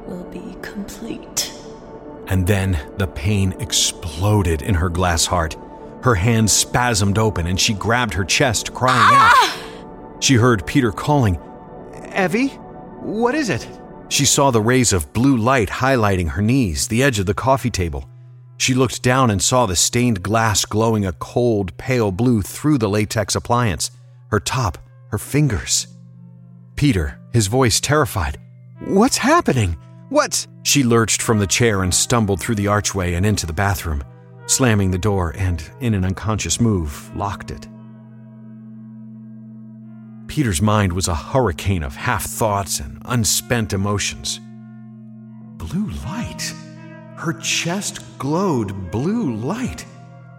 will 0.07 0.23
be 0.31 0.55
complete. 0.61 1.51
And 2.27 2.47
then 2.47 2.79
the 2.97 3.07
pain 3.07 3.53
exploded 3.59 4.61
in 4.61 4.75
her 4.75 4.89
glass 4.89 5.25
heart. 5.25 5.55
Her 6.03 6.15
hands 6.15 6.51
spasmed 6.51 7.17
open 7.17 7.47
and 7.47 7.59
she 7.59 7.73
grabbed 7.73 8.13
her 8.13 8.25
chest, 8.25 8.73
crying 8.73 8.99
ah! 8.99 9.59
out. 10.15 10.23
She 10.23 10.35
heard 10.35 10.65
Peter 10.65 10.91
calling, 10.91 11.39
Evie, 12.15 12.49
what 13.01 13.35
is 13.35 13.49
it? 13.49 13.67
She 14.09 14.25
saw 14.25 14.51
the 14.51 14.61
rays 14.61 14.93
of 14.93 15.11
blue 15.11 15.37
light 15.37 15.69
highlighting 15.69 16.29
her 16.29 16.41
knees, 16.41 16.87
the 16.87 17.03
edge 17.03 17.19
of 17.19 17.25
the 17.25 17.33
coffee 17.33 17.71
table. 17.71 18.07
She 18.57 18.73
looked 18.73 19.01
down 19.01 19.31
and 19.31 19.41
saw 19.41 19.65
the 19.65 19.75
stained 19.75 20.23
glass 20.23 20.65
glowing 20.65 21.05
a 21.05 21.13
cold, 21.13 21.75
pale 21.77 22.11
blue 22.11 22.41
through 22.41 22.77
the 22.77 22.89
latex 22.89 23.35
appliance, 23.35 23.91
her 24.29 24.39
top, 24.39 24.77
her 25.09 25.17
fingers. 25.17 25.87
Peter, 26.75 27.19
his 27.33 27.47
voice 27.47 27.79
terrified. 27.79 28.39
What's 28.85 29.17
happening? 29.17 29.77
What? 30.09 30.47
She 30.63 30.83
lurched 30.83 31.21
from 31.21 31.39
the 31.39 31.47
chair 31.47 31.83
and 31.83 31.93
stumbled 31.93 32.39
through 32.39 32.55
the 32.55 32.67
archway 32.67 33.13
and 33.13 33.25
into 33.25 33.45
the 33.45 33.53
bathroom, 33.53 34.03
slamming 34.45 34.91
the 34.91 34.97
door 34.97 35.35
and, 35.37 35.63
in 35.81 35.93
an 35.93 36.05
unconscious 36.05 36.59
move, 36.59 37.11
locked 37.15 37.51
it. 37.51 37.67
Peter's 40.27 40.61
mind 40.61 40.93
was 40.93 41.07
a 41.07 41.13
hurricane 41.13 41.83
of 41.83 41.95
half 41.95 42.23
thoughts 42.23 42.79
and 42.79 42.99
unspent 43.05 43.73
emotions. 43.73 44.39
Blue 45.57 45.91
light. 46.05 46.53
Her 47.17 47.33
chest 47.33 47.99
glowed 48.17 48.89
blue 48.89 49.35
light. 49.35 49.85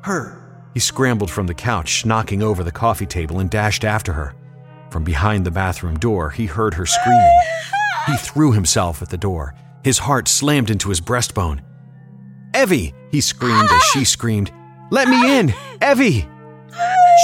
Her. 0.03 0.41
He 0.73 0.81
scrambled 0.81 1.31
from 1.31 1.47
the 1.47 1.55
couch, 1.55 2.05
knocking 2.05 2.43
over 2.43 2.65
the 2.65 2.73
coffee 2.73 3.07
table, 3.07 3.39
and 3.39 3.49
dashed 3.49 3.85
after 3.85 4.13
her. 4.15 4.35
From 4.91 5.05
behind 5.05 5.47
the 5.47 5.51
bathroom 5.51 5.99
door, 5.99 6.31
he 6.31 6.47
heard 6.47 6.75
her 6.75 6.87
screaming. 6.87 7.39
He 8.07 8.17
threw 8.17 8.53
himself 8.53 9.01
at 9.01 9.11
the 9.11 9.17
door. 9.17 9.55
His 9.85 9.99
heart 9.99 10.29
slammed 10.29 10.71
into 10.71 10.89
his 10.89 11.01
breastbone. 11.01 11.61
Evie! 12.57 12.95
He 13.11 13.21
screamed 13.21 13.69
as 13.71 13.83
she 13.93 14.05
screamed. 14.05 14.51
Let 14.91 15.09
me 15.09 15.39
in! 15.39 15.55
Evie! 15.83 16.27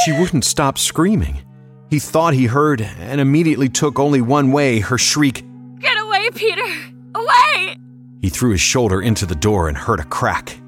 She 0.05 0.12
wouldn't 0.12 0.45
stop 0.45 0.77
screaming. 0.77 1.43
He 1.89 1.99
thought 1.99 2.35
he 2.35 2.47
heard 2.47 2.82
and 2.82 3.20
immediately 3.20 3.69
took 3.69 3.99
only 3.99 4.20
one 4.20 4.53
way 4.53 4.81
her 4.81 4.99
shriek, 4.99 5.45
Get 5.81 5.99
away, 5.99 6.28
Peter! 6.35 6.62
Away! 7.15 7.77
He 8.20 8.28
threw 8.28 8.51
his 8.51 8.61
shoulder 8.61 9.01
into 9.01 9.24
the 9.24 9.35
door 9.35 9.69
and 9.69 9.77
heard 9.77 9.99
a 9.99 10.05
crack. 10.05 10.61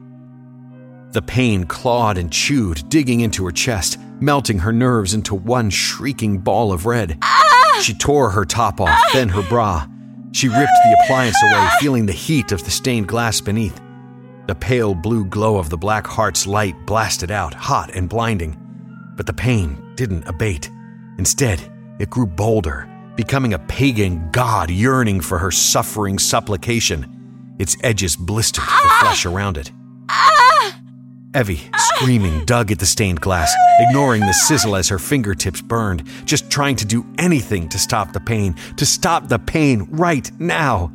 The 1.12 1.23
pain 1.23 1.64
clawed 1.64 2.16
and 2.16 2.32
chewed, 2.32 2.89
digging 2.89 3.20
into 3.20 3.44
her 3.44 3.52
chest, 3.52 3.98
melting 4.19 4.60
her 4.60 4.73
nerves 4.73 5.12
into 5.12 5.35
one 5.35 5.69
shrieking 5.69 6.39
ball 6.39 6.73
of 6.73 6.86
red. 6.86 7.19
Ah! 7.20 7.81
She 7.82 7.93
tore 7.93 8.31
her 8.31 8.47
top 8.47 8.81
off, 8.81 8.89
ah! 8.90 9.10
then 9.12 9.28
her 9.28 9.43
bra. 9.43 9.86
She 10.32 10.48
ripped 10.48 10.78
the 10.84 10.98
appliance 11.04 11.36
away, 11.44 11.68
feeling 11.78 12.06
the 12.06 12.12
heat 12.12 12.52
of 12.52 12.64
the 12.64 12.70
stained 12.70 13.06
glass 13.06 13.40
beneath. 13.40 13.80
The 14.48 14.54
pale 14.54 14.94
blue 14.94 15.24
glow 15.24 15.59
of 15.59 15.70
the 15.70 15.78
black 15.78 16.06
heart's 16.06 16.46
light 16.46 16.74
blasted 16.86 17.30
out, 17.30 17.54
hot 17.54 17.94
and 17.94 18.09
blinding. 18.09 18.56
But 19.16 19.26
the 19.26 19.32
pain 19.32 19.92
didn't 19.94 20.26
abate. 20.26 20.70
Instead, 21.18 21.60
it 22.00 22.10
grew 22.10 22.26
bolder, 22.26 22.88
becoming 23.14 23.54
a 23.54 23.59
pagan 23.59 24.30
god 24.32 24.70
yearning 24.70 25.20
for 25.20 25.38
her 25.38 25.50
suffering 25.50 26.18
supplication. 26.18 27.54
Its 27.59 27.76
edges 27.82 28.16
blistered 28.16 28.64
the 28.64 28.90
flesh 29.00 29.26
around 29.26 29.59
it. 29.59 29.70
Ah! 30.09 30.81
Evie, 31.34 31.62
screaming, 31.76 32.44
dug 32.46 32.70
at 32.70 32.78
the 32.78 32.86
stained 32.86 33.20
glass, 33.20 33.54
ignoring 33.80 34.20
the 34.20 34.34
sizzle 34.34 34.76
as 34.76 34.88
her 34.88 34.98
fingertips 34.98 35.62
burned, 35.62 36.04
just 36.26 36.50
trying 36.50 36.76
to 36.76 36.84
do 36.84 37.06
anything 37.18 37.68
to 37.70 37.78
stop 37.78 38.12
the 38.12 38.20
pain, 38.20 38.54
to 38.76 38.84
stop 38.84 39.28
the 39.28 39.38
pain 39.38 39.86
right 39.90 40.30
now. 40.38 40.92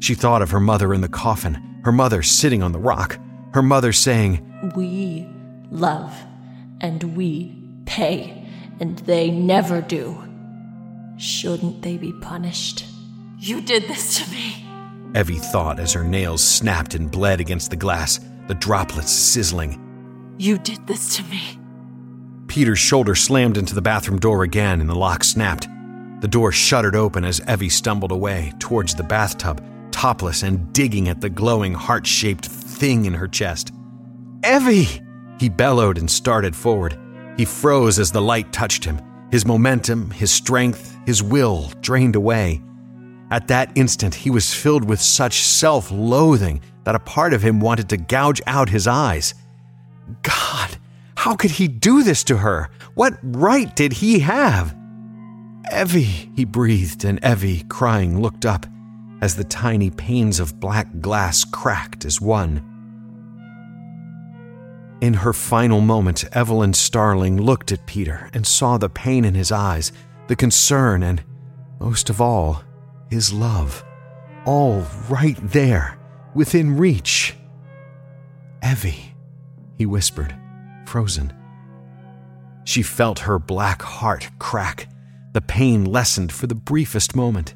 She 0.00 0.14
thought 0.14 0.42
of 0.42 0.50
her 0.50 0.60
mother 0.60 0.92
in 0.92 1.00
the 1.00 1.08
coffin, 1.08 1.54
her 1.84 1.92
mother 1.92 2.22
sitting 2.22 2.62
on 2.62 2.72
the 2.72 2.78
rock, 2.78 3.18
her 3.54 3.62
mother 3.62 3.92
saying, 3.92 4.72
We 4.76 5.26
love 5.70 6.14
and 6.80 7.16
we 7.16 7.56
pay 7.86 8.46
and 8.78 8.98
they 9.00 9.30
never 9.30 9.80
do. 9.80 10.22
Shouldn't 11.16 11.80
they 11.80 11.96
be 11.96 12.12
punished? 12.20 12.84
You 13.38 13.62
did 13.62 13.84
this 13.84 14.18
to 14.18 14.30
me. 14.30 14.66
Evie 15.14 15.36
thought 15.36 15.80
as 15.80 15.94
her 15.94 16.04
nails 16.04 16.44
snapped 16.44 16.94
and 16.94 17.10
bled 17.10 17.40
against 17.40 17.70
the 17.70 17.76
glass, 17.76 18.20
the 18.48 18.54
droplets 18.54 19.10
sizzling. 19.10 19.80
You 20.38 20.58
did 20.58 20.86
this 20.86 21.16
to 21.16 21.22
me. 21.24 21.58
Peter's 22.46 22.78
shoulder 22.78 23.14
slammed 23.14 23.56
into 23.56 23.74
the 23.74 23.82
bathroom 23.82 24.18
door 24.18 24.42
again 24.42 24.80
and 24.80 24.88
the 24.88 24.94
lock 24.94 25.24
snapped. 25.24 25.68
The 26.20 26.28
door 26.28 26.52
shuddered 26.52 26.96
open 26.96 27.24
as 27.24 27.40
Evie 27.48 27.68
stumbled 27.68 28.12
away 28.12 28.52
towards 28.58 28.94
the 28.94 29.02
bathtub, 29.02 29.62
topless 29.90 30.42
and 30.42 30.72
digging 30.72 31.08
at 31.08 31.20
the 31.20 31.28
glowing 31.28 31.74
heart 31.74 32.06
shaped 32.06 32.46
thing 32.46 33.04
in 33.04 33.14
her 33.14 33.28
chest. 33.28 33.72
Evie! 34.44 35.02
He 35.38 35.48
bellowed 35.48 35.98
and 35.98 36.10
started 36.10 36.56
forward. 36.56 36.98
He 37.36 37.44
froze 37.44 37.98
as 37.98 38.12
the 38.12 38.22
light 38.22 38.52
touched 38.52 38.84
him. 38.84 39.00
His 39.30 39.44
momentum, 39.44 40.10
his 40.10 40.30
strength, 40.30 40.96
his 41.04 41.22
will 41.22 41.70
drained 41.80 42.16
away. 42.16 42.62
At 43.30 43.48
that 43.48 43.72
instant, 43.74 44.14
he 44.14 44.30
was 44.30 44.54
filled 44.54 44.88
with 44.88 45.00
such 45.00 45.40
self 45.40 45.90
loathing 45.90 46.60
that 46.84 46.94
a 46.94 47.00
part 47.00 47.32
of 47.32 47.42
him 47.42 47.60
wanted 47.60 47.88
to 47.88 47.96
gouge 47.96 48.40
out 48.46 48.68
his 48.68 48.86
eyes. 48.86 49.34
God, 50.22 50.76
how 51.16 51.34
could 51.34 51.52
he 51.52 51.66
do 51.66 52.04
this 52.04 52.22
to 52.24 52.36
her? 52.36 52.70
What 52.94 53.18
right 53.22 53.74
did 53.74 53.94
he 53.94 54.20
have? 54.20 54.76
Evie, 55.72 56.30
he 56.36 56.44
breathed, 56.44 57.04
and 57.04 57.18
Evie, 57.24 57.64
crying, 57.64 58.20
looked 58.20 58.46
up 58.46 58.66
as 59.20 59.34
the 59.34 59.44
tiny 59.44 59.90
panes 59.90 60.38
of 60.38 60.60
black 60.60 61.00
glass 61.00 61.44
cracked 61.44 62.04
as 62.04 62.20
one. 62.20 62.62
In 65.00 65.14
her 65.14 65.32
final 65.32 65.80
moment, 65.80 66.24
Evelyn 66.32 66.72
Starling 66.72 67.40
looked 67.40 67.72
at 67.72 67.86
Peter 67.86 68.30
and 68.32 68.46
saw 68.46 68.78
the 68.78 68.88
pain 68.88 69.24
in 69.24 69.34
his 69.34 69.50
eyes, 69.50 69.90
the 70.28 70.36
concern, 70.36 71.02
and, 71.02 71.24
most 71.80 72.08
of 72.08 72.20
all, 72.20 72.62
his 73.10 73.32
love. 73.32 73.84
All 74.44 74.86
right 75.08 75.36
there, 75.42 75.98
within 76.34 76.76
reach. 76.76 77.34
Evie, 78.64 79.14
he 79.76 79.86
whispered, 79.86 80.34
frozen. 80.86 81.32
She 82.64 82.82
felt 82.82 83.20
her 83.20 83.38
black 83.38 83.82
heart 83.82 84.28
crack. 84.38 84.88
The 85.32 85.40
pain 85.40 85.84
lessened 85.84 86.32
for 86.32 86.46
the 86.46 86.54
briefest 86.54 87.14
moment. 87.14 87.54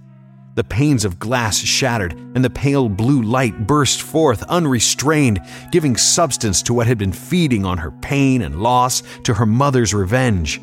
The 0.56 0.64
panes 0.64 1.04
of 1.04 1.18
glass 1.18 1.58
shattered, 1.58 2.12
and 2.34 2.44
the 2.44 2.50
pale 2.50 2.88
blue 2.88 3.22
light 3.22 3.66
burst 3.66 4.02
forth 4.02 4.42
unrestrained, 4.44 5.40
giving 5.70 5.96
substance 5.96 6.60
to 6.62 6.74
what 6.74 6.86
had 6.86 6.98
been 6.98 7.12
feeding 7.12 7.64
on 7.64 7.78
her 7.78 7.92
pain 8.02 8.42
and 8.42 8.62
loss, 8.62 9.02
to 9.24 9.34
her 9.34 9.46
mother's 9.46 9.94
revenge. 9.94 10.60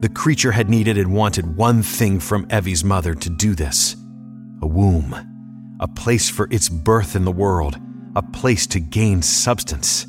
The 0.00 0.08
creature 0.08 0.52
had 0.52 0.70
needed 0.70 0.96
and 0.96 1.12
wanted 1.12 1.56
one 1.56 1.82
thing 1.82 2.20
from 2.20 2.46
Evie's 2.50 2.84
mother 2.84 3.14
to 3.14 3.30
do 3.30 3.54
this 3.54 3.96
a 4.60 4.66
womb, 4.66 5.76
a 5.80 5.88
place 5.88 6.28
for 6.28 6.48
its 6.50 6.68
birth 6.68 7.14
in 7.14 7.24
the 7.24 7.32
world, 7.32 7.76
a 8.16 8.22
place 8.22 8.66
to 8.68 8.80
gain 8.80 9.22
substance. 9.22 10.06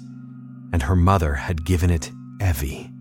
And 0.71 0.84
her 0.84 0.95
mother 0.95 1.35
had 1.35 1.65
given 1.65 1.89
it 1.89 2.11
Evie. 2.41 2.91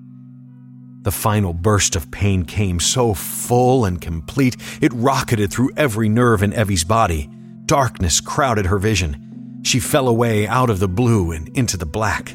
The 1.02 1.12
final 1.12 1.52
burst 1.52 1.96
of 1.96 2.10
pain 2.10 2.44
came 2.44 2.80
so 2.80 3.14
full 3.14 3.84
and 3.84 4.00
complete, 4.00 4.56
it 4.80 4.92
rocketed 4.92 5.52
through 5.52 5.70
every 5.76 6.08
nerve 6.08 6.42
in 6.42 6.52
Evie's 6.52 6.84
body. 6.84 7.30
Darkness 7.66 8.20
crowded 8.20 8.66
her 8.66 8.78
vision. 8.78 9.60
She 9.62 9.80
fell 9.80 10.08
away 10.08 10.46
out 10.46 10.70
of 10.70 10.80
the 10.80 10.88
blue 10.88 11.32
and 11.32 11.48
into 11.56 11.76
the 11.76 11.86
black, 11.86 12.34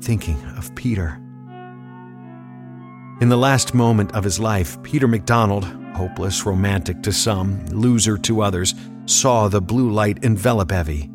thinking 0.00 0.42
of 0.56 0.74
Peter. 0.74 1.23
In 3.24 3.30
the 3.30 3.38
last 3.38 3.72
moment 3.72 4.14
of 4.14 4.22
his 4.22 4.38
life, 4.38 4.76
Peter 4.82 5.08
MacDonald, 5.08 5.64
hopeless 5.94 6.44
romantic 6.44 7.02
to 7.04 7.10
some, 7.10 7.64
loser 7.68 8.18
to 8.18 8.42
others, 8.42 8.74
saw 9.06 9.48
the 9.48 9.62
blue 9.62 9.90
light 9.90 10.22
envelop 10.22 10.70
Evie, 10.70 11.08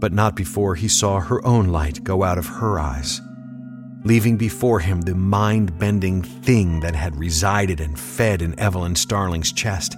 but 0.00 0.12
not 0.12 0.34
before 0.34 0.74
he 0.74 0.88
saw 0.88 1.20
her 1.20 1.46
own 1.46 1.68
light 1.68 2.02
go 2.02 2.24
out 2.24 2.38
of 2.38 2.46
her 2.46 2.80
eyes 2.80 3.20
leaving 4.02 4.36
before 4.36 4.80
him 4.80 5.00
the 5.02 5.14
mind 5.14 5.78
bending 5.78 6.24
thing 6.24 6.80
that 6.80 6.96
had 6.96 7.14
resided 7.14 7.80
and 7.80 7.96
fed 8.00 8.42
in 8.42 8.58
Evelyn 8.58 8.96
Starling's 8.96 9.52
chest. 9.52 9.94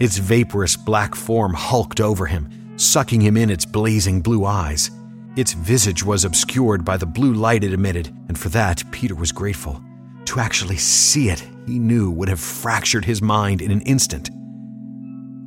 Its 0.00 0.18
vaporous 0.18 0.76
black 0.76 1.14
form 1.14 1.54
hulked 1.54 2.00
over 2.00 2.26
him, 2.26 2.74
sucking 2.76 3.20
him 3.20 3.36
in 3.36 3.50
its 3.50 3.64
blazing 3.64 4.20
blue 4.20 4.44
eyes. 4.44 4.90
Its 5.36 5.52
visage 5.52 6.02
was 6.02 6.24
obscured 6.24 6.84
by 6.84 6.96
the 6.96 7.06
blue 7.06 7.34
light 7.34 7.62
it 7.62 7.72
emitted, 7.72 8.08
and 8.26 8.36
for 8.36 8.48
that 8.48 8.82
Peter 8.90 9.14
was 9.14 9.30
grateful. 9.30 9.80
To 10.28 10.40
actually 10.40 10.76
see 10.76 11.30
it, 11.30 11.42
he 11.66 11.78
knew, 11.78 12.10
would 12.10 12.28
have 12.28 12.38
fractured 12.38 13.06
his 13.06 13.22
mind 13.22 13.62
in 13.62 13.70
an 13.70 13.80
instant. 13.80 14.28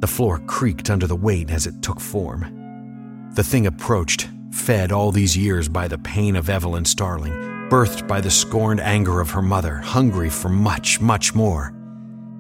The 0.02 0.08
floor 0.08 0.40
creaked 0.48 0.90
under 0.90 1.06
the 1.06 1.16
weight 1.16 1.52
as 1.52 1.68
it 1.68 1.84
took 1.84 1.99
form. 1.99 3.30
The 3.36 3.44
thing 3.44 3.68
approached, 3.68 4.28
fed 4.52 4.91
all 4.91 5.12
these 5.12 5.38
years 5.38 5.70
by 5.70 5.88
the 5.88 5.99
pain 5.99 6.36
of 6.36 6.49
Evelyn 6.49 6.86
Starling, 6.86 7.32
birthed 7.70 8.08
by 8.08 8.22
the 8.22 8.32
scorned 8.32 8.80
anger 8.80 9.22
of 9.22 9.30
her 9.30 9.44
mother, 9.44 9.78
hungry 9.78 10.32
for 10.32 10.49
much, 10.49 10.99
much 10.99 11.36
more. 11.36 11.76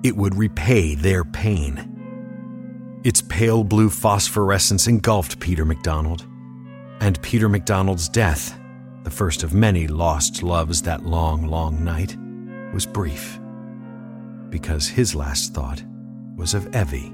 It 0.01 0.17
would 0.17 0.33
repay 0.33 0.95
their 0.95 1.23
pain. 1.23 2.99
Its 3.03 3.21
pale 3.21 3.63
blue 3.63 3.91
phosphorescence 3.91 4.87
engulfed 4.87 5.39
Peter 5.39 5.63
MacDonald 5.63 6.25
and 7.01 7.21
Peter 7.21 7.47
MacDonald's 7.47 8.09
death, 8.09 8.59
the 9.03 9.11
first 9.11 9.43
of 9.43 9.53
many 9.53 9.85
lost 9.85 10.41
loves 10.41 10.81
that 10.81 11.05
long, 11.05 11.45
long 11.45 11.83
night, 11.83 12.17
was 12.73 12.85
brief, 12.85 13.39
because 14.49 14.87
his 14.87 15.15
last 15.15 15.53
thought 15.53 15.83
was 16.35 16.53
of 16.53 16.75
Evie. 16.75 17.13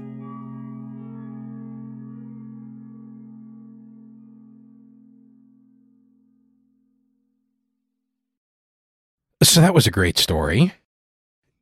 So 9.42 9.60
that 9.60 9.74
was 9.74 9.86
a 9.86 9.90
great 9.90 10.18
story. 10.18 10.72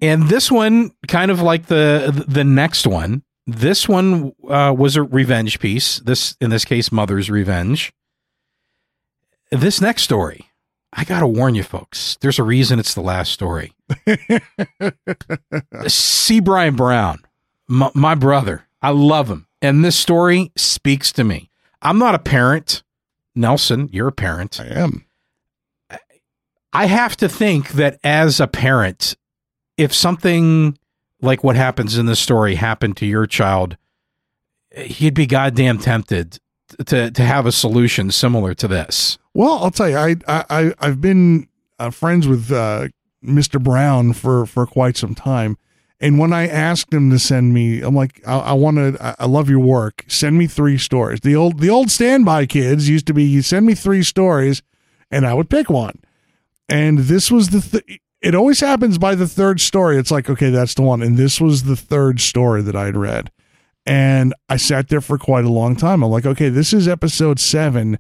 And 0.01 0.29
this 0.29 0.51
one, 0.51 0.91
kind 1.09 1.31
of 1.31 1.41
like 1.41 1.67
the 1.67 2.25
the 2.27 2.45
next 2.45 2.87
one, 2.87 3.23
this 3.47 3.89
one 3.89 4.33
uh, 4.49 4.75
was 4.77 4.97
a 4.97 5.03
revenge 5.03 5.61
piece. 5.61 6.01
This, 6.01 6.37
in 6.41 6.51
this 6.51 6.65
case, 6.65 6.91
Mother's 6.91 7.31
Revenge 7.31 7.93
this 9.51 9.81
next 9.81 10.03
story, 10.03 10.51
I 10.97 11.05
got 11.05 11.21
to 11.21 11.27
warn 11.27 11.55
you 11.55 11.63
folks, 11.63 12.17
there's 12.23 12.39
a 12.39 12.43
reason 12.43 12.79
it's 12.79 12.95
the 12.95 13.03
last 13.03 13.31
story. 13.31 13.75
C. 15.87 16.41
Bryan 16.41 16.75
Brown, 16.75 17.19
my, 17.69 17.91
my 17.95 18.15
brother, 18.15 18.67
I 18.81 18.91
love 18.91 19.29
him. 19.29 19.47
And 19.61 19.85
this 19.85 19.97
story 19.97 20.53
speaks 20.57 21.13
to 21.13 21.25
me. 21.25 21.51
I'm 21.83 21.99
not 21.99 22.15
a 22.15 22.19
parent. 22.19 22.83
Nelson, 23.35 23.91
you're 23.93 24.09
a 24.09 24.13
parent. 24.13 24.59
I 24.59 24.67
am. 24.67 25.05
I 26.73 26.87
have 26.87 27.17
to 27.19 27.29
think 27.29 27.73
that 27.73 27.99
as 28.03 28.41
a 28.41 28.47
parent, 28.47 29.17
if 29.77 29.93
something 29.93 30.79
like 31.21 31.45
what 31.45 31.57
happens 31.57 31.99
in 31.99 32.07
this 32.07 32.21
story 32.21 32.55
happened 32.55 32.97
to 32.99 33.07
your 33.07 33.27
child, 33.27 33.77
he'd 34.75 35.15
be 35.15 35.27
goddamn 35.27 35.79
tempted 35.79 36.39
to 36.87 37.11
to 37.11 37.23
have 37.23 37.47
a 37.47 37.53
solution 37.53 38.11
similar 38.11 38.55
to 38.55 38.69
this. 38.69 39.19
Well, 39.35 39.59
I'll 39.63 39.71
tell 39.71 39.89
you, 39.89 39.97
I 39.97 40.17
I 40.29 40.73
I've 40.79 41.01
been 41.01 41.49
uh, 41.79 41.91
friends 41.91 42.27
with 42.27 42.51
uh, 42.51 42.89
Mr. 43.25 43.63
Brown 43.63 44.13
for 44.13 44.47
for 44.47 44.67
quite 44.67 44.97
some 44.97 45.15
time, 45.15 45.57
and 46.01 46.19
when 46.19 46.33
I 46.33 46.47
asked 46.47 46.93
him 46.93 47.11
to 47.11 47.19
send 47.19 47.55
me, 47.55 47.81
I'm 47.81 47.95
like, 47.95 48.21
I, 48.27 48.39
I 48.39 48.53
want 48.53 48.77
to, 48.77 49.17
I 49.19 49.27
love 49.27 49.49
your 49.49 49.61
work. 49.61 50.05
Send 50.09 50.37
me 50.37 50.47
three 50.47 50.77
stories. 50.77 51.21
The 51.21 51.35
old 51.35 51.61
the 51.61 51.71
old 51.71 51.91
standby 51.91 52.47
kids 52.47 52.89
used 52.89 53.07
to 53.07 53.15
be, 53.15 53.25
you 53.25 53.43
send 53.43 53.67
me 53.67 53.75
three 53.75 54.03
stories, 54.03 54.63
and 55.11 55.27
I 55.27 55.35
would 55.35 55.49
pick 55.49 55.71
one. 55.71 56.01
And 56.69 57.01
this 57.01 57.31
was 57.31 57.51
the. 57.51 57.61
Th- 57.61 58.01
it 58.23 58.35
always 58.35 58.61
happens 58.61 58.99
by 58.99 59.15
the 59.15 59.29
third 59.29 59.61
story. 59.61 59.99
It's 59.99 60.11
like, 60.11 60.29
okay, 60.29 60.51
that's 60.51 60.75
the 60.75 60.83
one. 60.83 61.03
And 61.03 61.17
this 61.17 61.41
was 61.41 61.65
the 61.65 61.77
third 61.77 62.19
story 62.19 62.63
that 62.63 62.75
I'd 62.75 62.97
read. 62.97 63.31
And 63.87 64.35
I 64.49 64.57
sat 64.57 64.89
there 64.89 65.01
for 65.01 65.17
quite 65.17 65.45
a 65.45 65.51
long 65.51 65.77
time. 65.77 66.03
I'm 66.03 66.11
like, 66.11 66.27
okay, 66.27 66.49
this 66.49 66.73
is 66.73 66.89
episode 66.89 67.39
seven. 67.39 67.99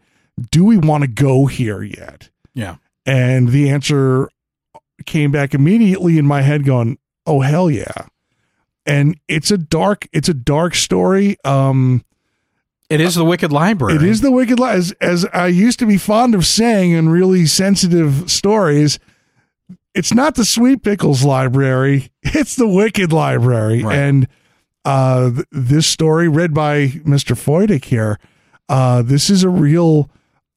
Do 0.50 0.64
we 0.64 0.76
want 0.76 1.02
to 1.02 1.08
go 1.08 1.46
here 1.46 1.82
yet? 1.82 2.28
Yeah. 2.54 2.76
And 3.06 3.50
the 3.50 3.70
answer 3.70 4.28
came 5.04 5.30
back 5.30 5.54
immediately 5.54 6.18
in 6.18 6.26
my 6.26 6.42
head 6.42 6.64
going, 6.64 6.98
oh, 7.24 7.40
hell 7.40 7.70
yeah. 7.70 8.06
And 8.84 9.18
it's 9.28 9.50
a 9.50 9.58
dark, 9.58 10.08
it's 10.12 10.28
a 10.28 10.34
dark 10.34 10.74
story. 10.74 11.36
Um, 11.44 12.04
it 12.88 13.00
is 13.00 13.14
the 13.14 13.24
Wicked 13.24 13.52
Library. 13.52 13.96
It 13.96 14.02
is 14.02 14.20
the 14.20 14.30
Wicked 14.30 14.58
Library. 14.58 14.78
As, 14.78 14.92
as 15.00 15.24
I 15.26 15.48
used 15.48 15.78
to 15.80 15.86
be 15.86 15.98
fond 15.98 16.34
of 16.34 16.46
saying 16.46 16.92
in 16.92 17.08
really 17.08 17.46
sensitive 17.46 18.30
stories, 18.30 18.98
it's 19.94 20.14
not 20.14 20.34
the 20.34 20.44
Sweet 20.44 20.82
Pickles 20.82 21.24
Library, 21.24 22.10
it's 22.22 22.56
the 22.56 22.68
Wicked 22.68 23.12
Library. 23.12 23.82
Right. 23.82 23.96
And 23.96 24.28
uh, 24.86 25.32
th- 25.32 25.46
this 25.50 25.86
story 25.86 26.28
read 26.28 26.54
by 26.54 26.86
Mr. 27.04 27.36
Foytik 27.36 27.86
here. 27.86 28.18
Uh, 28.68 29.02
this 29.02 29.28
is 29.28 29.42
a 29.42 29.48
real, 29.48 30.08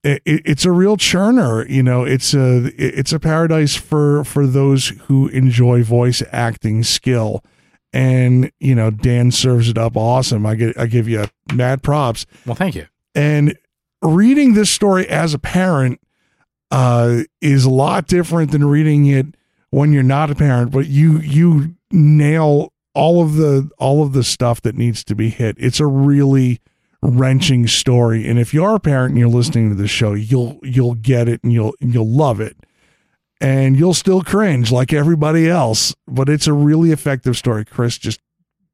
it, 0.04 0.22
it's 0.26 0.66
a 0.66 0.72
real 0.72 0.98
churner. 0.98 1.68
You 1.68 1.82
know, 1.82 2.04
it's 2.04 2.34
a 2.36 2.72
it's 2.78 3.12
a 3.12 3.20
paradise 3.20 3.76
for 3.76 4.24
for 4.24 4.46
those 4.46 4.90
who 5.08 5.28
enjoy 5.30 5.84
voice 5.84 6.22
acting 6.32 6.84
skill. 6.84 7.44
And 7.92 8.52
you 8.60 8.76
know, 8.76 8.92
Dan 8.92 9.32
serves 9.32 9.68
it 9.68 9.78
up 9.80 9.98
awesome. 9.98 10.46
I 10.46 10.54
get 10.54 10.78
I 10.78 10.86
give 10.86 11.10
you 11.10 11.26
mad 11.52 11.82
props. 11.82 12.28
Well, 12.46 12.56
thank 12.56 12.76
you. 12.76 12.86
And 13.16 13.58
reading 14.04 14.54
this 14.54 14.70
story 14.70 15.08
as 15.08 15.34
a 15.34 15.40
parent 15.40 16.00
uh, 16.70 17.24
is 17.42 17.66
a 17.66 17.70
lot 17.72 18.06
different 18.06 18.52
than 18.52 18.66
reading 18.66 19.08
it 19.08 19.26
when 19.72 19.92
you're 19.92 20.04
not 20.04 20.30
a 20.30 20.36
parent. 20.36 20.72
But 20.72 20.86
you 20.86 21.18
you 21.20 21.76
nail 21.92 22.72
all 22.94 23.22
of 23.22 23.36
the 23.36 23.70
all 23.78 24.04
of 24.04 24.14
the 24.14 24.24
stuff 24.24 24.62
that 24.62 24.76
needs 24.76 25.04
to 25.06 25.16
be 25.16 25.30
hit. 25.30 25.56
It's 25.60 25.80
a 25.80 25.88
really 25.88 26.60
wrenching 27.02 27.68
story, 27.68 28.28
and 28.28 28.40
if 28.40 28.54
you 28.54 28.64
are 28.64 28.76
a 28.76 28.80
parent 28.80 29.12
and 29.12 29.20
you're 29.20 29.30
listening 29.30 29.70
to 29.70 29.76
the 29.76 29.88
show, 29.88 30.14
you'll 30.14 30.60
you'll 30.64 30.96
get 30.96 31.28
it 31.28 31.44
and 31.44 31.54
you'll 31.54 31.74
you'll 31.80 32.10
love 32.10 32.40
it, 32.40 32.58
and 33.40 33.78
you'll 33.78 33.94
still 33.94 34.22
cringe 34.22 34.72
like 34.72 34.94
everybody 34.94 35.50
else. 35.50 35.96
But 36.08 36.30
it's 36.30 36.48
a 36.48 36.54
really 36.54 36.92
effective 36.92 37.38
story. 37.38 37.66
Chris 37.66 37.98
just 37.98 38.20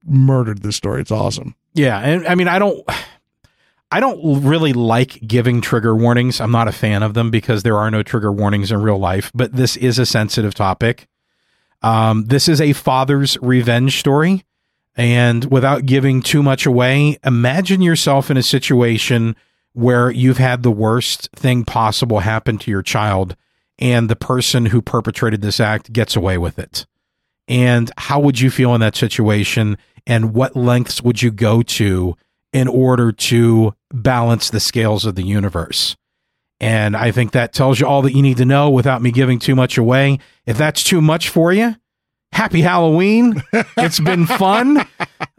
murdered 0.05 0.61
this 0.61 0.75
story. 0.75 1.01
It's 1.01 1.11
awesome. 1.11 1.55
Yeah, 1.73 1.99
and 1.99 2.25
I 2.27 2.35
mean, 2.35 2.47
I 2.47 2.59
don't. 2.59 2.83
I 3.91 3.99
don't 3.99 4.43
really 4.43 4.73
like 4.73 5.25
giving 5.25 5.61
trigger 5.61 5.95
warnings. 5.95 6.41
I'm 6.41 6.51
not 6.51 6.67
a 6.67 6.71
fan 6.73 7.03
of 7.03 7.13
them 7.13 7.29
because 7.29 7.63
there 7.63 7.77
are 7.77 7.89
no 7.91 8.03
trigger 8.03 8.31
warnings 8.31 8.71
in 8.71 8.81
real 8.81 8.97
life, 8.97 9.31
but 9.33 9.53
this 9.53 9.77
is 9.77 9.99
a 9.99 10.05
sensitive 10.05 10.53
topic. 10.53 11.07
Um, 11.85 12.25
this 12.25 12.49
is 12.49 12.59
a 12.59 12.73
father's 12.73 13.37
revenge 13.43 13.99
story. 13.99 14.43
And 14.95 15.45
without 15.45 15.85
giving 15.85 16.23
too 16.23 16.41
much 16.41 16.65
away, 16.65 17.19
imagine 17.23 17.83
yourself 17.83 18.31
in 18.31 18.37
a 18.37 18.43
situation 18.43 19.35
where 19.73 20.09
you've 20.09 20.39
had 20.39 20.63
the 20.63 20.71
worst 20.71 21.29
thing 21.35 21.63
possible 21.63 22.21
happen 22.21 22.57
to 22.57 22.71
your 22.71 22.81
child 22.81 23.35
and 23.77 24.09
the 24.09 24.15
person 24.15 24.67
who 24.67 24.81
perpetrated 24.81 25.41
this 25.41 25.59
act 25.59 25.93
gets 25.93 26.15
away 26.15 26.39
with 26.39 26.57
it. 26.57 26.87
And 27.47 27.91
how 27.97 28.19
would 28.19 28.39
you 28.39 28.49
feel 28.49 28.73
in 28.73 28.81
that 28.81 28.95
situation? 28.95 29.77
And 30.07 30.33
what 30.33 30.55
lengths 30.55 31.03
would 31.03 31.21
you 31.21 31.29
go 31.29 31.61
to 31.61 32.15
in 32.51 32.67
order 32.67 33.11
to 33.11 33.75
balance 33.93 34.49
the 34.49 34.59
scales 34.59 35.05
of 35.05 35.13
the 35.13 35.23
universe? 35.23 35.95
And 36.59 36.95
I 36.95 37.11
think 37.11 37.31
that 37.31 37.53
tells 37.53 37.79
you 37.79 37.87
all 37.87 38.01
that 38.03 38.13
you 38.13 38.21
need 38.21 38.37
to 38.37 38.45
know 38.45 38.69
without 38.69 39.01
me 39.01 39.11
giving 39.11 39.39
too 39.39 39.55
much 39.55 39.77
away. 39.77 40.19
If 40.45 40.57
that's 40.57 40.83
too 40.83 41.01
much 41.01 41.29
for 41.29 41.51
you, 41.51 41.75
happy 42.31 42.61
Halloween. 42.61 43.43
it's 43.77 43.99
been 43.99 44.25
fun. 44.25 44.87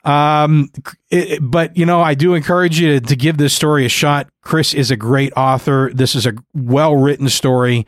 Um, 0.04 0.70
it, 1.10 1.40
but, 1.42 1.76
you 1.76 1.86
know, 1.86 2.02
I 2.02 2.14
do 2.14 2.34
encourage 2.34 2.78
you 2.78 3.00
to, 3.00 3.06
to 3.06 3.16
give 3.16 3.38
this 3.38 3.54
story 3.54 3.86
a 3.86 3.88
shot. 3.88 4.28
Chris 4.42 4.74
is 4.74 4.90
a 4.90 4.96
great 4.96 5.32
author. 5.36 5.90
This 5.92 6.14
is 6.14 6.26
a 6.26 6.34
well 6.54 6.96
written 6.96 7.28
story. 7.28 7.86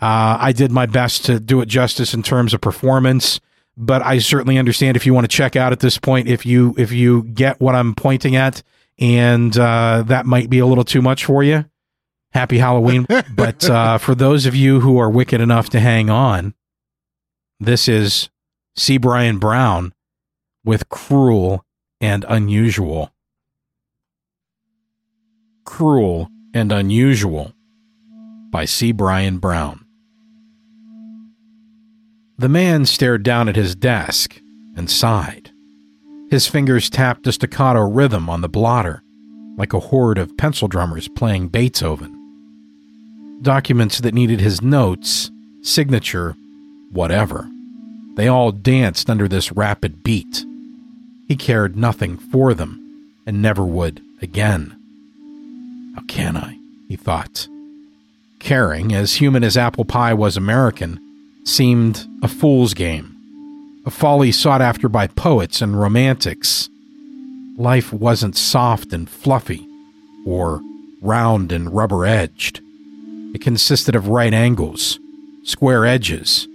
Uh, 0.00 0.36
I 0.38 0.52
did 0.52 0.70
my 0.70 0.84
best 0.84 1.24
to 1.24 1.40
do 1.40 1.62
it 1.62 1.66
justice 1.66 2.12
in 2.12 2.22
terms 2.22 2.52
of 2.52 2.60
performance, 2.60 3.40
but 3.78 4.02
I 4.02 4.18
certainly 4.18 4.58
understand 4.58 4.96
if 4.96 5.06
you 5.06 5.14
want 5.14 5.24
to 5.24 5.34
check 5.34 5.56
out 5.56 5.72
at 5.72 5.80
this 5.80 5.96
point, 5.96 6.28
if 6.28 6.44
you 6.44 6.74
if 6.76 6.92
you 6.92 7.22
get 7.22 7.58
what 7.60 7.74
I'm 7.74 7.94
pointing 7.94 8.36
at, 8.36 8.62
and 8.98 9.56
uh, 9.56 10.04
that 10.06 10.26
might 10.26 10.50
be 10.50 10.58
a 10.58 10.66
little 10.66 10.84
too 10.84 11.00
much 11.00 11.24
for 11.24 11.42
you 11.42 11.64
happy 12.36 12.58
Halloween. 12.58 13.06
but 13.34 13.68
uh, 13.68 13.98
for 13.98 14.14
those 14.14 14.46
of 14.46 14.54
you 14.54 14.80
who 14.80 14.98
are 14.98 15.10
wicked 15.10 15.40
enough 15.40 15.70
to 15.70 15.80
hang 15.80 16.10
on, 16.10 16.54
this 17.58 17.88
is 17.88 18.28
C. 18.76 18.98
Bryan 18.98 19.38
Brown 19.38 19.94
with 20.64 20.88
Cruel 20.90 21.64
and 22.00 22.24
Unusual. 22.28 23.10
Cruel 25.64 26.28
and 26.52 26.70
Unusual 26.70 27.52
by 28.50 28.66
C. 28.66 28.92
Bryan 28.92 29.38
Brown. 29.38 29.84
The 32.38 32.50
man 32.50 32.84
stared 32.84 33.22
down 33.22 33.48
at 33.48 33.56
his 33.56 33.74
desk 33.74 34.38
and 34.76 34.90
sighed. 34.90 35.50
His 36.30 36.46
fingers 36.46 36.90
tapped 36.90 37.26
a 37.26 37.32
staccato 37.32 37.80
rhythm 37.80 38.28
on 38.28 38.42
the 38.42 38.48
blotter, 38.48 39.02
like 39.56 39.72
a 39.72 39.80
horde 39.80 40.18
of 40.18 40.36
pencil 40.36 40.68
drummers 40.68 41.08
playing 41.08 41.48
Beethoven 41.48 42.15
documents 43.42 44.00
that 44.00 44.14
needed 44.14 44.40
his 44.40 44.62
notes, 44.62 45.30
signature, 45.62 46.36
whatever. 46.90 47.48
They 48.16 48.28
all 48.28 48.52
danced 48.52 49.10
under 49.10 49.28
this 49.28 49.52
rapid 49.52 50.02
beat. 50.02 50.44
He 51.28 51.36
cared 51.36 51.76
nothing 51.76 52.16
for 52.16 52.54
them 52.54 53.12
and 53.26 53.42
never 53.42 53.64
would 53.64 54.00
again. 54.22 54.74
How 55.94 56.02
can 56.08 56.36
I? 56.36 56.58
he 56.88 56.96
thought. 56.96 57.48
Caring, 58.38 58.94
as 58.94 59.16
human 59.16 59.42
as 59.42 59.56
apple 59.56 59.84
pie 59.84 60.14
was 60.14 60.36
American, 60.36 61.00
seemed 61.44 62.06
a 62.22 62.28
fool's 62.28 62.74
game, 62.74 63.82
a 63.84 63.90
folly 63.90 64.30
sought 64.30 64.62
after 64.62 64.88
by 64.88 65.06
poets 65.06 65.60
and 65.60 65.78
romantics. 65.78 66.68
Life 67.56 67.92
wasn't 67.92 68.36
soft 68.36 68.92
and 68.92 69.08
fluffy, 69.08 69.66
or 70.24 70.60
round 71.02 71.50
and 71.50 71.74
rubber 71.74 72.04
edged. 72.04 72.60
It 73.36 73.42
consisted 73.42 73.94
of 73.94 74.08
right 74.08 74.32
angles, 74.32 74.98
square 75.42 75.84
edges, 75.84 76.46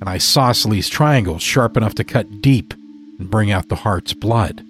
and 0.00 0.06
isosceles 0.06 0.90
triangles 0.90 1.42
sharp 1.42 1.78
enough 1.78 1.94
to 1.94 2.04
cut 2.04 2.42
deep 2.42 2.74
and 3.18 3.30
bring 3.30 3.50
out 3.50 3.70
the 3.70 3.76
heart's 3.76 4.12
blood. 4.12 4.62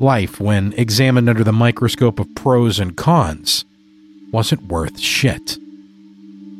Life, 0.00 0.40
when 0.40 0.72
examined 0.72 1.28
under 1.28 1.44
the 1.44 1.52
microscope 1.52 2.18
of 2.18 2.34
pros 2.34 2.80
and 2.80 2.96
cons, 2.96 3.64
wasn't 4.32 4.66
worth 4.66 4.98
shit. 4.98 5.56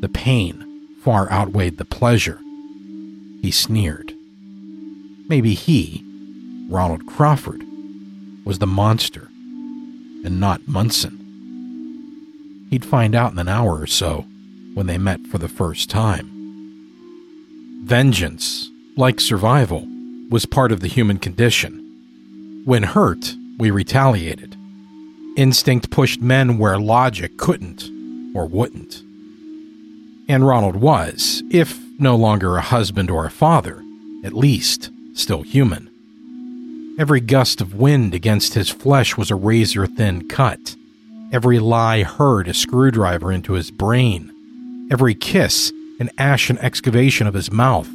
The 0.02 0.08
pain 0.08 0.86
far 1.02 1.28
outweighed 1.28 1.78
the 1.78 1.84
pleasure. 1.84 2.38
He 3.42 3.50
sneered. 3.50 4.14
Maybe 5.28 5.54
he, 5.54 6.04
Ronald 6.70 7.08
Crawford, 7.08 7.64
was 8.44 8.60
the 8.60 8.68
monster 8.68 9.26
and 10.24 10.38
not 10.38 10.68
Munson. 10.68 11.19
He'd 12.70 12.84
find 12.84 13.14
out 13.14 13.32
in 13.32 13.38
an 13.38 13.48
hour 13.48 13.80
or 13.80 13.86
so 13.86 14.26
when 14.74 14.86
they 14.86 14.98
met 14.98 15.26
for 15.26 15.38
the 15.38 15.48
first 15.48 15.90
time. 15.90 16.30
Vengeance, 17.84 18.70
like 18.97 19.20
survival, 19.20 19.86
was 20.30 20.47
part 20.47 20.70
of 20.70 20.80
the 20.80 20.88
human 20.88 21.18
condition. 21.18 22.62
When 22.64 22.84
hurt, 22.84 23.34
we 23.59 23.70
retaliated. 23.70 24.56
Instinct 25.36 25.90
pushed 25.90 26.20
men 26.20 26.59
where 26.59 26.78
logic 26.78 27.36
couldn't 27.36 27.90
or 28.34 28.47
wouldn't. 28.47 29.02
And 30.28 30.47
Ronald 30.47 30.76
was, 30.76 31.42
if 31.51 31.80
no 31.98 32.14
longer 32.14 32.56
a 32.56 32.60
husband 32.60 33.10
or 33.10 33.26
a 33.26 33.30
father, 33.30 33.82
at 34.24 34.32
least 34.32 34.90
still 35.14 35.42
human. 35.42 35.90
Every 36.98 37.20
gust 37.20 37.60
of 37.60 37.74
wind 37.74 38.14
against 38.14 38.55
his 38.55 38.68
flesh 38.68 39.16
was 39.16 39.30
a 39.30 39.34
razor 39.34 39.86
thin 39.86 40.28
cut. 40.28 40.76
Every 41.32 41.61
lie 41.61 42.02
heard 42.02 42.48
a 42.48 42.55
screwdriver 42.55 43.31
into 43.31 43.52
his 43.52 43.70
brain. 43.70 44.89
Every 44.90 45.15
kiss 45.15 45.73
an 46.01 46.11
ashen 46.19 46.59
excavation 46.59 47.27
of 47.27 47.35
his 47.35 47.52
mouth. 47.52 47.89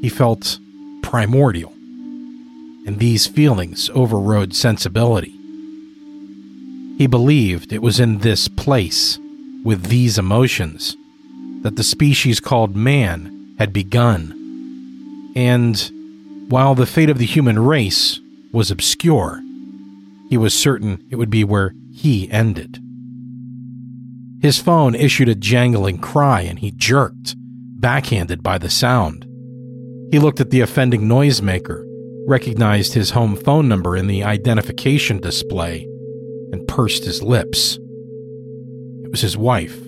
He 0.00 0.08
felt 0.08 0.58
primordial. 1.02 1.72
And 2.86 2.98
these 2.98 3.26
feelings 3.26 3.90
overrode 3.94 4.54
sensibility. 4.54 5.34
He 6.98 7.06
believed 7.06 7.72
it 7.72 7.82
was 7.82 7.98
in 7.98 8.18
this 8.18 8.46
place, 8.46 9.18
with 9.64 9.84
these 9.84 10.18
emotions, 10.18 10.96
that 11.62 11.76
the 11.76 11.82
species 11.82 12.40
called 12.40 12.76
man 12.76 13.54
had 13.58 13.72
begun. 13.72 15.32
And 15.34 16.46
while 16.48 16.74
the 16.74 16.86
fate 16.86 17.10
of 17.10 17.18
the 17.18 17.26
human 17.26 17.58
race 17.58 18.20
was 18.52 18.70
obscure, 18.70 19.42
he 20.28 20.36
was 20.36 20.54
certain 20.54 21.04
it 21.10 21.16
would 21.16 21.30
be 21.30 21.42
where 21.44 21.74
he 21.98 22.30
ended. 22.30 22.78
His 24.40 24.60
phone 24.60 24.94
issued 24.94 25.28
a 25.28 25.34
jangling 25.34 25.98
cry 25.98 26.42
and 26.42 26.56
he 26.60 26.70
jerked, 26.70 27.34
backhanded 27.36 28.40
by 28.40 28.56
the 28.58 28.70
sound. 28.70 29.26
He 30.12 30.20
looked 30.20 30.40
at 30.40 30.50
the 30.50 30.60
offending 30.60 31.02
noisemaker, 31.02 31.84
recognized 32.28 32.94
his 32.94 33.10
home 33.10 33.34
phone 33.34 33.66
number 33.68 33.96
in 33.96 34.06
the 34.06 34.22
identification 34.22 35.18
display, 35.18 35.88
and 36.52 36.68
pursed 36.68 37.04
his 37.04 37.20
lips. 37.20 37.78
It 39.02 39.10
was 39.10 39.20
his 39.20 39.36
wife, 39.36 39.80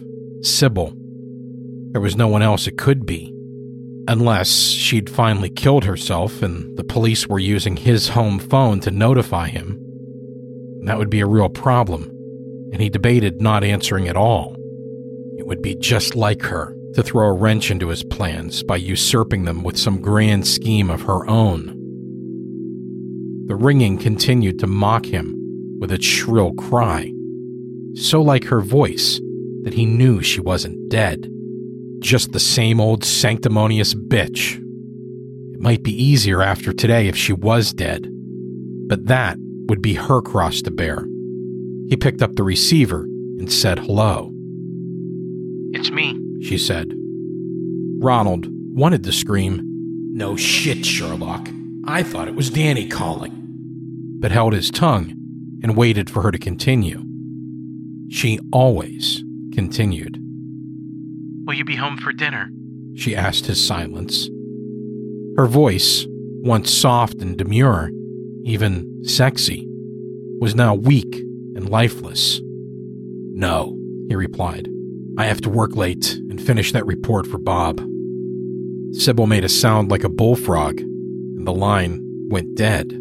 Sybil. 0.42 0.92
There 1.92 2.00
was 2.00 2.16
no 2.16 2.26
one 2.26 2.42
else 2.42 2.66
it 2.66 2.76
could 2.76 3.06
be. 3.06 3.32
Unless 4.08 4.50
she'd 4.50 5.08
finally 5.08 5.50
killed 5.50 5.84
herself 5.84 6.42
and 6.42 6.76
the 6.76 6.82
police 6.82 7.28
were 7.28 7.38
using 7.38 7.76
his 7.76 8.08
home 8.08 8.40
phone 8.40 8.80
to 8.80 8.90
notify 8.90 9.48
him. 9.48 9.80
That 10.84 10.98
would 10.98 11.10
be 11.10 11.20
a 11.20 11.26
real 11.26 11.48
problem, 11.48 12.10
and 12.72 12.80
he 12.80 12.88
debated 12.88 13.40
not 13.40 13.64
answering 13.64 14.08
at 14.08 14.16
all. 14.16 14.56
It 15.38 15.46
would 15.46 15.62
be 15.62 15.74
just 15.74 16.14
like 16.14 16.42
her 16.42 16.74
to 16.94 17.02
throw 17.02 17.28
a 17.28 17.32
wrench 17.32 17.70
into 17.70 17.88
his 17.88 18.02
plans 18.02 18.62
by 18.62 18.76
usurping 18.76 19.44
them 19.44 19.62
with 19.62 19.78
some 19.78 20.00
grand 20.00 20.46
scheme 20.46 20.90
of 20.90 21.02
her 21.02 21.26
own. 21.28 21.76
The 23.46 23.56
ringing 23.56 23.98
continued 23.98 24.58
to 24.60 24.66
mock 24.66 25.06
him 25.06 25.34
with 25.80 25.92
its 25.92 26.04
shrill 26.04 26.52
cry, 26.54 27.12
so 27.94 28.22
like 28.22 28.44
her 28.44 28.60
voice 28.60 29.20
that 29.62 29.74
he 29.74 29.86
knew 29.86 30.22
she 30.22 30.40
wasn't 30.40 30.88
dead 30.88 31.30
just 32.00 32.32
the 32.32 32.40
same 32.40 32.80
old 32.80 33.04
sanctimonious 33.04 33.94
bitch. 33.94 34.56
It 35.54 35.60
might 35.60 35.82
be 35.82 36.02
easier 36.02 36.42
after 36.42 36.72
today 36.72 37.06
if 37.06 37.16
she 37.16 37.32
was 37.32 37.72
dead, 37.72 38.08
but 38.88 39.06
that 39.06 39.36
would 39.70 39.80
be 39.80 39.94
her 39.94 40.20
cross 40.20 40.60
to 40.62 40.70
bear. 40.70 41.06
He 41.88 41.96
picked 41.96 42.22
up 42.22 42.34
the 42.34 42.42
receiver 42.42 43.02
and 43.38 43.50
said 43.50 43.78
hello. 43.78 44.32
It's 45.72 45.92
me, 45.92 46.20
she 46.42 46.58
said. 46.58 46.92
Ronald 48.00 48.48
wanted 48.50 49.04
to 49.04 49.12
scream, 49.12 49.60
No 50.12 50.34
shit, 50.34 50.84
Sherlock. 50.84 51.48
I 51.84 52.02
thought 52.02 52.26
it 52.26 52.34
was 52.34 52.50
Danny 52.50 52.88
calling, 52.88 53.30
but 54.18 54.32
held 54.32 54.54
his 54.54 54.72
tongue 54.72 55.14
and 55.62 55.76
waited 55.76 56.10
for 56.10 56.22
her 56.22 56.32
to 56.32 56.38
continue. 56.38 57.04
She 58.10 58.40
always 58.52 59.22
continued. 59.54 60.18
Will 61.46 61.54
you 61.54 61.64
be 61.64 61.76
home 61.76 61.96
for 61.96 62.12
dinner? 62.12 62.50
She 62.96 63.14
asked 63.14 63.46
his 63.46 63.64
silence. 63.64 64.28
Her 65.36 65.46
voice, 65.46 66.06
once 66.42 66.72
soft 66.72 67.22
and 67.22 67.36
demure, 67.36 67.90
even 68.44 69.04
sexy, 69.04 69.66
was 70.40 70.54
now 70.54 70.74
weak 70.74 71.14
and 71.54 71.68
lifeless. 71.68 72.40
No, 73.32 73.76
he 74.08 74.14
replied. 74.14 74.68
I 75.18 75.26
have 75.26 75.40
to 75.42 75.50
work 75.50 75.76
late 75.76 76.16
and 76.30 76.40
finish 76.40 76.72
that 76.72 76.86
report 76.86 77.26
for 77.26 77.38
Bob. 77.38 77.80
Sybil 78.92 79.26
made 79.26 79.44
a 79.44 79.48
sound 79.48 79.90
like 79.90 80.04
a 80.04 80.08
bullfrog, 80.08 80.80
and 80.80 81.46
the 81.46 81.52
line 81.52 82.00
went 82.30 82.56
dead. 82.56 82.98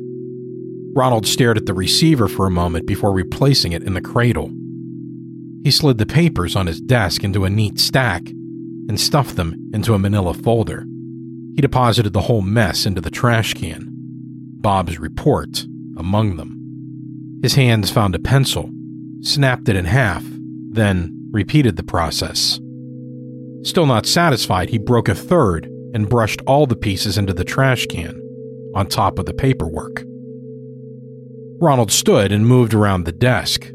Ronald 0.95 1.26
stared 1.26 1.57
at 1.57 1.66
the 1.66 1.74
receiver 1.74 2.28
for 2.28 2.45
a 2.45 2.52
moment 2.52 2.86
before 2.86 3.14
replacing 3.14 3.72
it 3.72 3.84
in 3.84 3.94
the 3.94 4.02
cradle. 4.02 4.52
He 5.64 5.72
slid 5.72 5.98
the 5.98 6.06
papers 6.06 6.56
on 6.56 6.68
his 6.68 6.82
desk 6.82 7.24
into 7.24 7.45
a 7.45 7.49
neat 7.49 7.80
stack 7.80 8.28
and 8.28 8.99
stuffed 8.99 9.36
them 9.36 9.56
into 9.74 9.94
a 9.94 9.99
manila 9.99 10.34
folder. 10.34 10.86
He 11.56 11.61
deposited 11.61 12.14
the 12.14 12.22
whole 12.22 12.41
mess 12.41 12.86
into 12.86 13.02
the 13.02 13.11
trash 13.11 13.53
can, 13.53 13.89
Bob's 14.60 14.99
report 14.99 15.65
among 15.98 16.36
them. 16.36 17.40
His 17.41 17.56
hands 17.56 17.90
found 17.90 18.15
a 18.15 18.19
pencil, 18.19 18.69
snapped 19.22 19.69
it 19.69 19.76
in 19.76 19.86
half, 19.86 20.23
then 20.69 21.30
repeated 21.31 21.77
the 21.77 21.84
process. 21.84 22.60
Still 23.64 23.86
not 23.86 24.06
satisfied, 24.06 24.69
he 24.69 24.77
broke 24.77 25.07
a 25.07 25.15
third 25.15 25.65
and 25.94 26.10
brushed 26.10 26.41
all 26.45 26.65
the 26.65 26.76
pieces 26.76 27.18
into 27.18 27.34
the 27.34 27.44
trash 27.44 27.86
can, 27.88 28.19
on 28.76 28.88
top 28.88 29.18
of 29.18 29.26
the 29.26 29.34
paperwork. 29.34 30.03
Ronald 31.61 31.91
stood 31.91 32.31
and 32.31 32.45
moved 32.45 32.73
around 32.73 33.03
the 33.03 33.11
desk, 33.11 33.72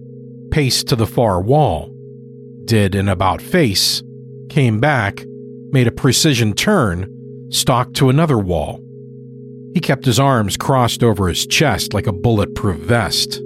paced 0.51 0.89
to 0.89 0.97
the 0.97 1.07
far 1.07 1.41
wall, 1.41 1.91
did 2.65 2.95
an 2.95 3.09
about 3.09 3.43
face, 3.43 4.03
came 4.49 4.81
back, 4.81 5.25
made 5.71 5.87
a 5.87 5.93
precision 5.93 6.55
turn, 6.55 7.11
stalked 7.51 7.95
to 7.97 8.09
another 8.09 8.39
wall. 8.39 8.84
He 9.75 9.81
kept 9.81 10.05
his 10.05 10.21
arms 10.21 10.57
crossed 10.57 11.03
over 11.03 11.29
his 11.29 11.47
chest 11.47 11.93
like 11.93 12.07
a 12.07 12.13
bulletproof 12.13 12.79
vest, 12.79 13.37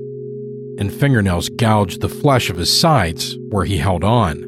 and 0.78 0.92
fingernails 0.92 1.48
gouged 1.48 2.00
the 2.00 2.08
flesh 2.08 2.50
of 2.50 2.58
his 2.58 2.78
sides 2.78 3.36
where 3.48 3.64
he 3.64 3.78
held 3.78 4.04
on. 4.04 4.44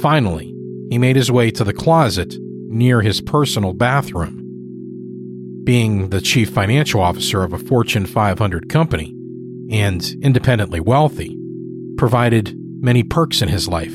Finally, 0.00 0.54
he 0.88 0.96
made 0.96 1.16
his 1.16 1.30
way 1.30 1.50
to 1.50 1.64
the 1.64 1.72
closet 1.72 2.36
near 2.68 3.02
his 3.02 3.20
personal 3.20 3.74
bathroom. 3.74 4.36
Being 5.64 6.08
the 6.08 6.20
chief 6.20 6.50
financial 6.50 7.00
officer 7.00 7.42
of 7.42 7.52
a 7.52 7.58
Fortune 7.58 8.06
500 8.06 8.68
company 8.68 9.14
and 9.70 10.16
independently 10.22 10.80
wealthy 10.80 11.36
provided 11.98 12.56
many 12.80 13.02
perks 13.02 13.42
in 13.42 13.48
his 13.48 13.68
life 13.68 13.94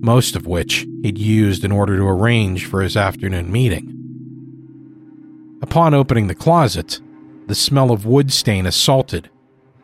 most 0.00 0.36
of 0.36 0.46
which 0.46 0.86
he'd 1.02 1.18
used 1.18 1.64
in 1.64 1.72
order 1.72 1.96
to 1.96 2.06
arrange 2.06 2.66
for 2.66 2.82
his 2.82 2.96
afternoon 2.96 3.50
meeting. 3.50 3.97
Upon 5.68 5.92
opening 5.92 6.28
the 6.28 6.34
closet, 6.34 6.98
the 7.46 7.54
smell 7.54 7.90
of 7.90 8.06
wood 8.06 8.32
stain 8.32 8.64
assaulted, 8.64 9.28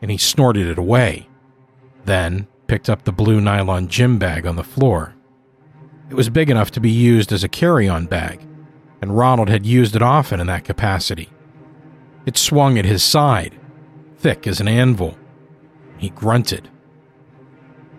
and 0.01 0.09
he 0.09 0.17
snorted 0.17 0.65
it 0.65 0.79
away, 0.79 1.29
then 2.05 2.47
picked 2.65 2.89
up 2.89 3.03
the 3.03 3.11
blue 3.11 3.39
nylon 3.39 3.87
gym 3.87 4.17
bag 4.17 4.47
on 4.47 4.55
the 4.55 4.63
floor. 4.63 5.13
It 6.09 6.15
was 6.15 6.31
big 6.31 6.49
enough 6.49 6.71
to 6.71 6.79
be 6.79 6.89
used 6.89 7.31
as 7.31 7.43
a 7.43 7.47
carry 7.47 7.87
on 7.87 8.07
bag, 8.07 8.41
and 8.99 9.15
Ronald 9.15 9.47
had 9.47 9.67
used 9.67 9.95
it 9.95 10.01
often 10.01 10.39
in 10.39 10.47
that 10.47 10.65
capacity. 10.65 11.29
It 12.25 12.35
swung 12.35 12.79
at 12.79 12.85
his 12.85 13.03
side, 13.03 13.53
thick 14.17 14.47
as 14.47 14.59
an 14.59 14.67
anvil. 14.67 15.15
He 15.99 16.09
grunted. 16.09 16.67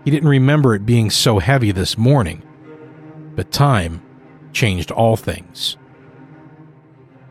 He 0.04 0.10
didn't 0.10 0.28
remember 0.28 0.74
it 0.74 0.84
being 0.84 1.08
so 1.08 1.38
heavy 1.38 1.70
this 1.70 1.96
morning, 1.96 2.42
but 3.36 3.52
time 3.52 4.02
changed 4.52 4.90
all 4.90 5.16
things. 5.16 5.76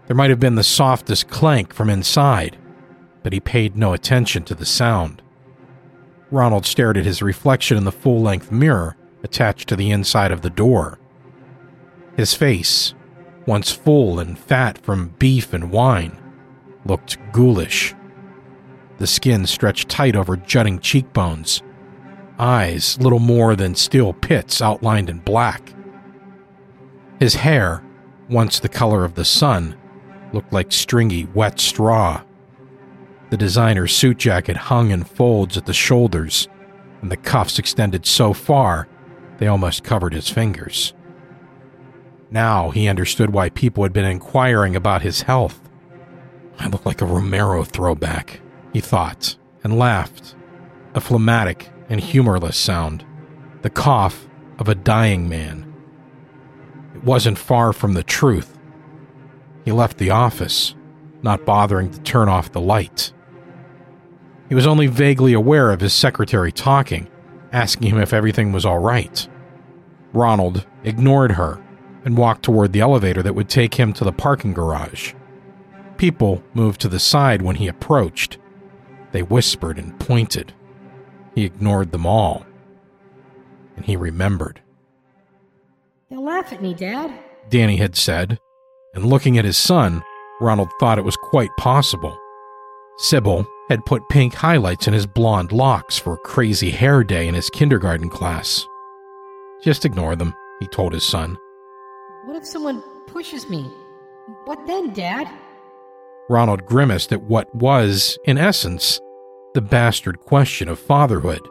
There 0.08 0.16
might 0.16 0.30
have 0.30 0.40
been 0.40 0.56
the 0.56 0.64
softest 0.64 1.30
clank 1.30 1.74
from 1.74 1.90
inside, 1.90 2.58
but 3.24 3.34
he 3.34 3.40
paid 3.40 3.76
no 3.76 3.94
attention 3.94 4.44
to 4.44 4.56
the 4.56 4.66
sound. 4.66 5.22
Ronald 6.32 6.66
stared 6.66 6.98
at 6.98 7.06
his 7.06 7.22
reflection 7.22 7.78
in 7.78 7.86
the 7.86 7.92
full 7.92 8.22
length 8.22 8.52
mirror 8.52 8.96
attached 9.24 9.68
to 9.70 9.76
the 9.76 9.92
inside 9.92 10.32
of 10.32 10.42
the 10.42 10.50
door. 10.50 11.00
His 12.16 12.34
face, 12.34 12.94
once 13.48 13.72
full 13.72 14.20
and 14.20 14.38
fat 14.38 14.78
from 14.78 15.16
beef 15.20 15.54
and 15.54 15.72
wine, 15.72 16.18
looked 16.86 17.18
ghoulish. 17.32 17.96
The 18.98 19.08
skin 19.08 19.46
stretched 19.46 19.90
tight 19.90 20.16
over 20.16 20.38
jutting 20.38 20.80
cheekbones, 20.80 21.62
eyes 22.38 22.98
little 23.00 23.20
more 23.20 23.56
than 23.56 23.76
steel 23.76 24.14
pits 24.14 24.62
outlined 24.62 25.10
in 25.10 25.20
black. 25.20 25.74
His 27.20 27.36
hair, 27.36 27.84
once 28.30 28.60
the 28.60 28.70
color 28.70 29.04
of 29.04 29.16
the 29.16 29.26
sun, 29.26 29.76
looked 30.36 30.54
like 30.54 30.72
stringy, 30.72 31.26
wet 31.34 31.60
straw. 31.60 32.22
The 33.30 33.38
designer 33.38 33.88
suit 33.88 34.18
jacket 34.18 34.58
hung 34.58 34.92
in 34.92 35.06
folds 35.06 35.58
at 35.58 35.66
the 35.66 35.74
shoulders, 35.74 36.48
and 37.02 37.10
the 37.10 37.18
cuffs 37.18 37.58
extended 37.58 38.06
so 38.06 38.34
far 38.34 38.88
they 39.38 39.48
almost 39.48 39.84
covered 39.84 40.14
his 40.14 40.30
fingers. 40.30 40.94
Now 42.30 42.70
he 42.72 42.90
understood 42.90 43.32
why 43.32 43.50
people 43.50 43.84
had 43.84 43.94
been 43.94 44.06
inquiring 44.06 44.76
about 44.76 45.02
his 45.02 45.22
health. 45.22 45.60
I 46.60 46.68
look 46.68 46.86
like 46.86 47.02
a 47.02 47.06
Romero 47.06 47.64
throwback, 47.64 48.42
he 48.74 48.82
thought, 48.82 49.38
and 49.64 49.80
laughed. 49.80 50.36
A 50.94 51.02
phlegmatic 51.02 51.70
and 51.90 52.00
humorless 52.00 52.58
sound, 52.58 53.06
the 53.62 53.70
cough 53.70 54.28
of 54.60 54.68
a 54.68 54.76
dying 54.76 55.30
man. 55.30 55.74
It 56.94 57.04
wasn't 57.04 57.38
far 57.38 57.72
from 57.72 57.94
the 57.94 58.04
truth. 58.04 58.55
He 59.66 59.72
left 59.72 59.98
the 59.98 60.12
office, 60.12 60.76
not 61.24 61.46
bothering 61.46 61.92
to 61.92 62.00
turn 62.02 62.30
off 62.30 62.52
the 62.52 62.62
light. 62.62 63.12
He 64.48 64.56
was 64.56 64.68
only 64.68 64.86
vaguely 64.86 65.34
aware 65.34 65.72
of 65.72 65.82
his 65.82 65.94
secretary 65.94 66.52
talking, 66.52 67.10
asking 67.52 67.90
him 67.90 68.00
if 68.00 68.14
everything 68.14 68.52
was 68.52 68.64
all 68.64 68.78
right. 68.78 69.28
Ronald 70.14 70.66
ignored 70.84 71.34
her 71.34 71.62
and 72.06 72.16
walked 72.16 72.44
toward 72.44 72.72
the 72.72 72.82
elevator 72.82 73.24
that 73.24 73.34
would 73.34 73.50
take 73.50 73.74
him 73.74 73.92
to 73.94 74.04
the 74.04 74.12
parking 74.12 74.54
garage. 74.54 75.14
People 75.98 76.44
moved 76.54 76.80
to 76.82 76.88
the 76.88 77.00
side 77.00 77.42
when 77.42 77.56
he 77.56 77.68
approached. 77.68 78.38
They 79.12 79.24
whispered 79.24 79.80
and 79.80 80.00
pointed. 80.00 80.54
He 81.34 81.44
ignored 81.44 81.92
them 81.92 82.06
all. 82.06 82.46
And 83.76 83.86
he 83.86 83.96
remembered. 83.96 84.62
They'll 86.10 86.24
laugh 86.24 86.54
at 86.54 86.62
me, 86.62 86.76
Dad. 86.76 87.12
Danny 87.50 87.78
had 87.78 87.96
said, 87.96 88.40
and 88.96 89.06
looking 89.06 89.38
at 89.38 89.46
his 89.46 89.58
son, 89.58 90.04
Ronald 90.42 90.72
thought 90.80 90.98
it 90.98 91.06
was 91.06 91.18
quite 91.18 91.56
possible. 91.58 92.18
Sybil 92.98 93.46
had 93.70 93.86
put 93.86 94.08
pink 94.10 94.34
highlights 94.34 94.88
in 94.88 94.94
his 94.94 95.06
blonde 95.06 95.52
locks 95.52 95.98
for 95.98 96.14
a 96.14 96.20
crazy 96.20 96.72
hair 96.72 97.04
day 97.04 97.28
in 97.28 97.36
his 97.36 97.50
kindergarten 97.50 98.10
class. 98.10 98.68
Just 99.62 99.86
ignore 99.86 100.16
them, 100.16 100.34
he 100.60 100.68
told 100.68 100.94
his 100.94 101.04
son. 101.04 101.38
What 102.26 102.38
if 102.38 102.46
someone 102.46 102.82
pushes 103.08 103.50
me? 103.50 103.72
What 104.46 104.66
then, 104.68 104.94
Dad? 104.94 105.28
Ronald 106.30 106.66
grimaced 106.66 107.12
at 107.12 107.24
what 107.24 107.54
was, 107.54 108.18
in 108.26 108.38
essence, 108.38 109.00
the 109.54 109.62
bastard 109.62 110.20
question 110.22 110.68
of 110.68 110.80
fatherhood. 110.80 111.42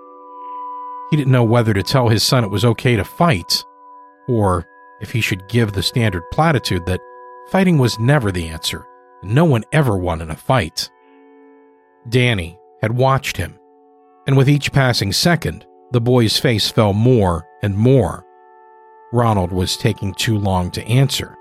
He 1.10 1.16
didn't 1.16 1.32
know 1.32 1.44
whether 1.44 1.72
to 1.74 1.82
tell 1.82 2.08
his 2.08 2.22
son 2.22 2.44
it 2.44 2.50
was 2.50 2.64
okay 2.64 2.96
to 2.96 3.04
fight, 3.04 3.64
or 4.26 4.66
if 5.00 5.12
he 5.12 5.20
should 5.20 5.48
give 5.48 5.72
the 5.72 5.82
standard 5.82 6.22
platitude 6.32 6.86
that 6.86 7.00
fighting 7.54 7.78
was 7.78 8.00
never 8.00 8.32
the 8.32 8.48
answer, 8.48 8.84
and 9.22 9.32
no 9.32 9.44
one 9.44 9.62
ever 9.70 9.96
won 9.96 10.20
in 10.20 10.28
a 10.28 10.34
fight. 10.34 10.90
Danny 12.08 12.58
had 12.82 12.90
watched 12.90 13.36
him, 13.36 13.56
and 14.26 14.36
with 14.36 14.48
each 14.48 14.72
passing 14.72 15.12
second, 15.12 15.64
the 15.92 16.00
boy's 16.00 16.36
face 16.36 16.68
fell 16.68 16.92
more 16.92 17.46
and 17.62 17.76
more. 17.76 18.26
Ronald 19.12 19.52
was 19.52 19.76
taking 19.76 20.12
too 20.14 20.36
long 20.36 20.68
to 20.72 20.84
answer. 20.88 21.36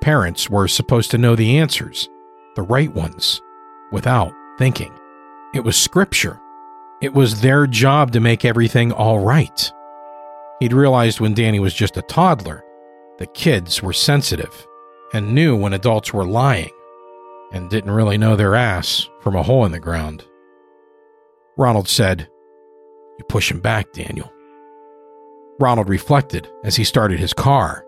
Parents 0.00 0.48
were 0.48 0.66
supposed 0.66 1.10
to 1.10 1.18
know 1.18 1.36
the 1.36 1.58
answers, 1.58 2.08
the 2.56 2.62
right 2.62 2.94
ones, 2.94 3.42
without 3.92 4.32
thinking. 4.56 4.94
It 5.54 5.62
was 5.62 5.76
scripture. 5.76 6.40
It 7.02 7.12
was 7.12 7.42
their 7.42 7.66
job 7.66 8.12
to 8.12 8.20
make 8.20 8.46
everything 8.46 8.92
all 8.92 9.18
right. 9.18 9.70
He'd 10.60 10.72
realized 10.72 11.20
when 11.20 11.34
Danny 11.34 11.60
was 11.60 11.74
just 11.74 11.98
a 11.98 12.02
toddler 12.02 12.64
that 13.18 13.34
kids 13.34 13.82
were 13.82 13.92
sensitive 13.92 14.66
and 15.14 15.32
knew 15.32 15.56
when 15.56 15.72
adults 15.72 16.12
were 16.12 16.26
lying 16.26 16.70
and 17.52 17.70
didn't 17.70 17.92
really 17.92 18.18
know 18.18 18.34
their 18.34 18.56
ass 18.56 19.08
from 19.20 19.36
a 19.36 19.42
hole 19.42 19.64
in 19.64 19.70
the 19.70 19.78
ground. 19.78 20.24
Ronald 21.56 21.88
said, 21.88 22.28
You 23.18 23.24
push 23.28 23.50
him 23.50 23.60
back, 23.60 23.92
Daniel. 23.92 24.30
Ronald 25.60 25.88
reflected 25.88 26.48
as 26.64 26.74
he 26.74 26.82
started 26.82 27.20
his 27.20 27.32
car. 27.32 27.86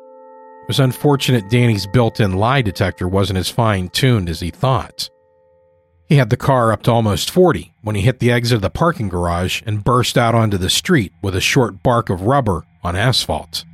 It 0.63 0.69
was 0.69 0.79
unfortunate 0.79 1.51
Danny's 1.51 1.87
built 1.89 2.21
in 2.21 2.35
lie 2.35 2.63
detector 2.63 3.09
wasn't 3.09 3.41
as 3.41 3.51
fine 3.51 3.89
tuned 3.89 4.29
as 4.29 4.39
he 4.39 4.51
thought. 4.51 5.11
He 6.09 6.17
had 6.17 6.31
the 6.31 6.37
car 6.37 6.73
up 6.73 6.85
to 6.85 6.93
almost 6.93 7.33
40 7.33 7.75
when 7.83 7.97
he 7.97 8.03
hit 8.03 8.21
the 8.21 8.31
exit 8.31 8.55
of 8.57 8.63
the 8.63 8.71
parking 8.71 9.09
garage 9.09 9.63
and 9.67 9.83
burst 9.83 10.17
out 10.17 10.37
onto 10.37 10.59
the 10.59 10.71
street 10.71 11.13
with 11.23 11.35
a 11.35 11.41
short 11.41 11.83
bark 11.83 12.09
of 12.09 12.23
rubber 12.23 12.63
on 12.85 12.95
asphalt. 12.95 13.65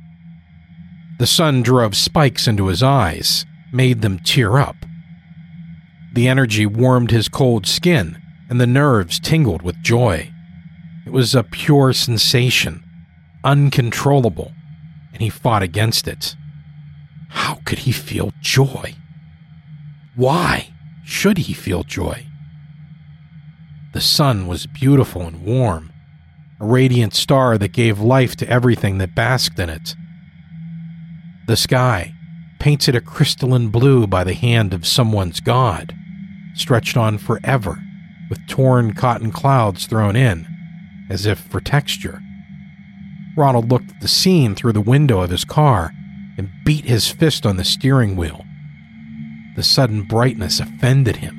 The 1.23 1.27
sun 1.27 1.61
drove 1.63 1.95
spikes 1.95 2.49
into 2.49 2.67
his 2.67 2.83
eyes, 2.83 3.45
made 3.71 4.01
them 4.01 4.19
tear 4.19 4.57
up. 4.57 4.75
The 6.11 6.27
energy 6.27 6.65
warmed 6.65 7.11
his 7.11 7.29
cold 7.29 7.65
skin, 7.65 8.21
and 8.49 8.59
the 8.59 8.67
nerves 8.67 9.21
tingled 9.21 9.61
with 9.61 9.81
joy. 9.81 10.33
It 11.05 11.13
was 11.13 11.33
a 11.33 11.43
pure 11.43 11.93
sensation, 11.93 12.83
uncontrollable, 13.41 14.51
and 15.13 15.21
he 15.21 15.29
fought 15.29 15.63
against 15.63 16.09
it. 16.09 16.35
How 17.29 17.61
could 17.63 17.79
he 17.79 17.93
feel 17.93 18.33
joy? 18.41 18.93
Why 20.17 20.73
should 21.05 21.37
he 21.37 21.53
feel 21.53 21.83
joy? 21.83 22.27
The 23.93 24.01
sun 24.01 24.45
was 24.45 24.67
beautiful 24.67 25.21
and 25.21 25.45
warm, 25.45 25.93
a 26.59 26.65
radiant 26.65 27.13
star 27.13 27.57
that 27.59 27.71
gave 27.71 28.01
life 28.01 28.35
to 28.35 28.49
everything 28.49 28.97
that 28.97 29.15
basked 29.15 29.57
in 29.57 29.69
it. 29.69 29.95
The 31.45 31.57
sky, 31.57 32.13
painted 32.59 32.95
a 32.95 33.01
crystalline 33.01 33.67
blue 33.67 34.07
by 34.07 34.23
the 34.23 34.33
hand 34.33 34.73
of 34.73 34.87
someone's 34.87 35.41
god, 35.41 35.93
stretched 36.53 36.95
on 36.95 37.17
forever, 37.17 37.83
with 38.29 38.47
torn 38.47 38.93
cotton 38.93 39.31
clouds 39.31 39.85
thrown 39.85 40.15
in, 40.15 40.47
as 41.09 41.25
if 41.25 41.39
for 41.39 41.59
texture. 41.59 42.21
Ronald 43.35 43.69
looked 43.69 43.91
at 43.91 43.99
the 43.99 44.07
scene 44.07 44.55
through 44.55 44.71
the 44.71 44.79
window 44.79 45.19
of 45.19 45.31
his 45.31 45.43
car 45.43 45.91
and 46.37 46.49
beat 46.63 46.85
his 46.85 47.09
fist 47.09 47.45
on 47.45 47.57
the 47.57 47.65
steering 47.65 48.15
wheel. 48.15 48.45
The 49.57 49.63
sudden 49.63 50.03
brightness 50.03 50.61
offended 50.61 51.17
him. 51.17 51.37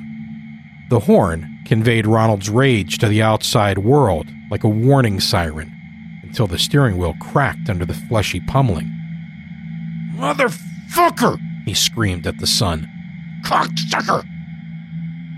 The 0.91 1.01
horn 1.01 1.63
conveyed 1.65 2.05
Ronald's 2.05 2.49
rage 2.49 2.99
to 2.99 3.07
the 3.07 3.23
outside 3.23 3.79
world 3.79 4.27
like 4.51 4.63
a 4.63 4.69
warning 4.69 5.19
siren 5.19 5.71
until 6.21 6.45
the 6.45 6.59
steering 6.59 6.97
wheel 6.97 7.15
cracked 7.19 7.69
under 7.69 7.85
the 7.85 7.95
fleshy 7.95 8.39
pummeling. 8.41 8.91
Motherfucker! 10.15 11.37
he 11.65 11.73
screamed 11.73 12.25
at 12.25 12.39
the 12.39 12.47
sun. 12.47 12.87
Cocksucker! 13.43 14.23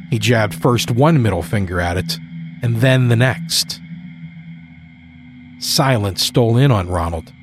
He 0.10 0.20
jabbed 0.20 0.54
first 0.54 0.92
one 0.92 1.22
middle 1.22 1.44
finger 1.44 1.82
at 1.82 1.98
it, 1.98 2.20
and 2.62 2.78
then 2.78 3.08
the 3.08 3.16
next. 3.16 3.82
Silence 5.60 6.24
stole 6.24 6.58
in 6.58 6.72
on 6.72 6.88
Ronald, 6.88 7.34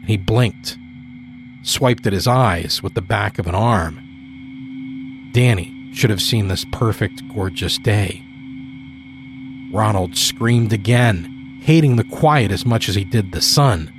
and 0.00 0.08
he 0.08 0.16
blinked, 0.16 0.76
swiped 1.62 2.06
at 2.06 2.12
his 2.12 2.26
eyes 2.26 2.82
with 2.82 2.94
the 2.94 3.02
back 3.02 3.38
of 3.38 3.46
an 3.46 3.54
arm. 3.54 5.30
Danny 5.32 5.90
should 5.94 6.10
have 6.10 6.22
seen 6.22 6.48
this 6.48 6.64
perfect, 6.72 7.22
gorgeous 7.32 7.78
day. 7.78 8.22
Ronald 9.72 10.16
screamed 10.16 10.72
again, 10.72 11.60
hating 11.62 11.96
the 11.96 12.04
quiet 12.04 12.50
as 12.50 12.66
much 12.66 12.88
as 12.88 12.94
he 12.94 13.04
did 13.04 13.32
the 13.32 13.40
sun, 13.40 13.92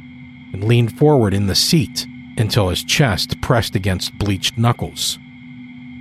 and 0.52 0.64
leaned 0.64 0.98
forward 0.98 1.34
in 1.34 1.48
the 1.48 1.56
seat 1.56 2.06
until 2.40 2.70
his 2.70 2.84
chest 2.84 3.40
pressed 3.42 3.76
against 3.76 4.18
bleached 4.18 4.58
knuckles. 4.58 5.18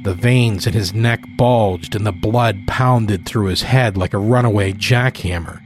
The 0.05 0.15
veins 0.15 0.66
in 0.66 0.73
his 0.73 0.94
neck 0.94 1.20
bulged 1.36 1.94
and 1.94 2.06
the 2.06 2.12
blood 2.12 2.66
pounded 2.66 3.27
through 3.27 3.47
his 3.47 3.62
head 3.62 3.97
like 3.97 4.15
a 4.15 4.19
runaway 4.19 4.73
jackhammer. 4.73 5.60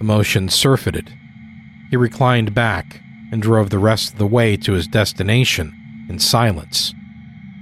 Emotion 0.00 0.48
surfeited. 0.48 1.12
He 1.90 1.96
reclined 1.96 2.54
back 2.54 3.00
and 3.30 3.42
drove 3.42 3.70
the 3.70 3.78
rest 3.78 4.12
of 4.12 4.18
the 4.18 4.26
way 4.26 4.56
to 4.56 4.72
his 4.72 4.86
destination 4.86 6.06
in 6.08 6.18
silence, 6.18 6.94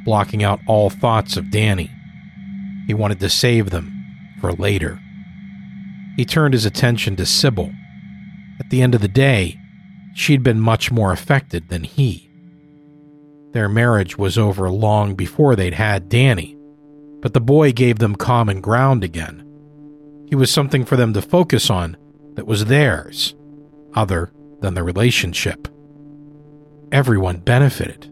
blocking 0.04 0.44
out 0.44 0.60
all 0.66 0.90
thoughts 0.90 1.36
of 1.36 1.50
Danny. 1.50 1.90
He 2.86 2.94
wanted 2.94 3.20
to 3.20 3.28
save 3.28 3.70
them 3.70 3.92
for 4.40 4.52
later. 4.52 5.00
He 6.16 6.24
turned 6.24 6.54
his 6.54 6.64
attention 6.64 7.16
to 7.16 7.26
Sybil. 7.26 7.72
At 8.60 8.70
the 8.70 8.80
end 8.80 8.94
of 8.94 9.00
the 9.00 9.08
day, 9.08 9.58
she'd 10.16 10.42
been 10.42 10.58
much 10.58 10.90
more 10.90 11.12
affected 11.12 11.68
than 11.68 11.84
he. 11.84 12.30
Their 13.52 13.68
marriage 13.68 14.16
was 14.16 14.38
over 14.38 14.70
long 14.70 15.14
before 15.14 15.54
they'd 15.54 15.74
had 15.74 16.08
Danny, 16.08 16.56
but 17.20 17.34
the 17.34 17.40
boy 17.40 17.72
gave 17.72 17.98
them 17.98 18.16
common 18.16 18.62
ground 18.62 19.04
again. 19.04 19.44
He 20.26 20.34
was 20.34 20.50
something 20.50 20.86
for 20.86 20.96
them 20.96 21.12
to 21.12 21.20
focus 21.20 21.68
on 21.68 21.98
that 22.34 22.46
was 22.46 22.64
theirs, 22.64 23.34
other 23.94 24.32
than 24.60 24.72
the 24.72 24.82
relationship. 24.82 25.68
Everyone 26.90 27.36
benefited, 27.36 28.10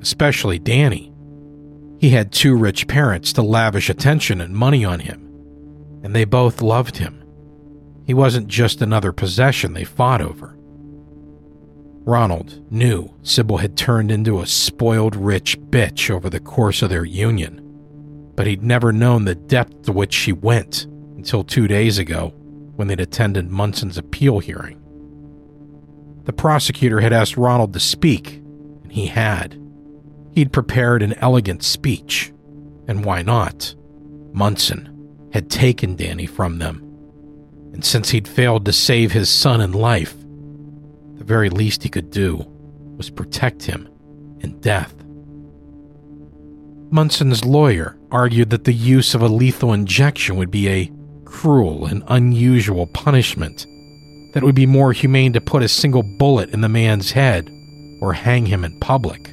especially 0.00 0.60
Danny. 0.60 1.12
He 1.98 2.10
had 2.10 2.30
two 2.30 2.56
rich 2.56 2.86
parents 2.86 3.32
to 3.32 3.42
lavish 3.42 3.90
attention 3.90 4.40
and 4.40 4.54
money 4.54 4.84
on 4.84 5.00
him, 5.00 5.28
and 6.04 6.14
they 6.14 6.24
both 6.24 6.62
loved 6.62 6.98
him. 6.98 7.24
He 8.06 8.14
wasn't 8.14 8.46
just 8.46 8.80
another 8.80 9.10
possession 9.12 9.72
they 9.72 9.84
fought 9.84 10.20
over. 10.20 10.56
Ronald 12.04 12.60
knew 12.72 13.14
Sybil 13.22 13.58
had 13.58 13.76
turned 13.76 14.10
into 14.10 14.40
a 14.40 14.46
spoiled 14.46 15.14
rich 15.14 15.58
bitch 15.60 16.10
over 16.10 16.28
the 16.28 16.40
course 16.40 16.82
of 16.82 16.90
their 16.90 17.04
union, 17.04 17.60
but 18.34 18.46
he'd 18.46 18.62
never 18.62 18.92
known 18.92 19.24
the 19.24 19.36
depth 19.36 19.82
to 19.82 19.92
which 19.92 20.12
she 20.12 20.32
went 20.32 20.86
until 21.16 21.44
two 21.44 21.68
days 21.68 21.98
ago 21.98 22.34
when 22.74 22.88
they'd 22.88 23.00
attended 23.00 23.50
Munson's 23.50 23.98
appeal 23.98 24.40
hearing. 24.40 24.80
The 26.24 26.32
prosecutor 26.32 27.00
had 27.00 27.12
asked 27.12 27.36
Ronald 27.36 27.72
to 27.72 27.80
speak, 27.80 28.42
and 28.82 28.92
he 28.92 29.06
had. 29.06 29.60
He'd 30.32 30.52
prepared 30.52 31.02
an 31.02 31.14
elegant 31.14 31.62
speech, 31.62 32.32
and 32.88 33.04
why 33.04 33.22
not? 33.22 33.74
Munson 34.32 34.88
had 35.32 35.50
taken 35.50 35.94
Danny 35.94 36.26
from 36.26 36.58
them, 36.58 36.80
and 37.72 37.84
since 37.84 38.10
he'd 38.10 38.26
failed 38.26 38.64
to 38.64 38.72
save 38.72 39.12
his 39.12 39.28
son 39.28 39.60
in 39.60 39.72
life, 39.72 40.16
the 41.22 41.28
very 41.28 41.50
least 41.50 41.84
he 41.84 41.88
could 41.88 42.10
do 42.10 42.44
was 42.96 43.08
protect 43.08 43.62
him 43.62 43.88
in 44.40 44.58
death. 44.60 44.92
Munson's 46.90 47.44
lawyer 47.44 47.96
argued 48.10 48.50
that 48.50 48.64
the 48.64 48.72
use 48.72 49.14
of 49.14 49.22
a 49.22 49.28
lethal 49.28 49.72
injection 49.72 50.34
would 50.34 50.50
be 50.50 50.68
a 50.68 50.90
cruel 51.24 51.86
and 51.86 52.02
unusual 52.08 52.88
punishment, 52.88 53.66
that 54.32 54.42
it 54.42 54.44
would 54.44 54.56
be 54.56 54.66
more 54.66 54.92
humane 54.92 55.32
to 55.32 55.40
put 55.40 55.62
a 55.62 55.68
single 55.68 56.02
bullet 56.02 56.50
in 56.50 56.60
the 56.60 56.68
man's 56.68 57.12
head 57.12 57.48
or 58.00 58.12
hang 58.12 58.44
him 58.44 58.64
in 58.64 58.78
public. 58.80 59.26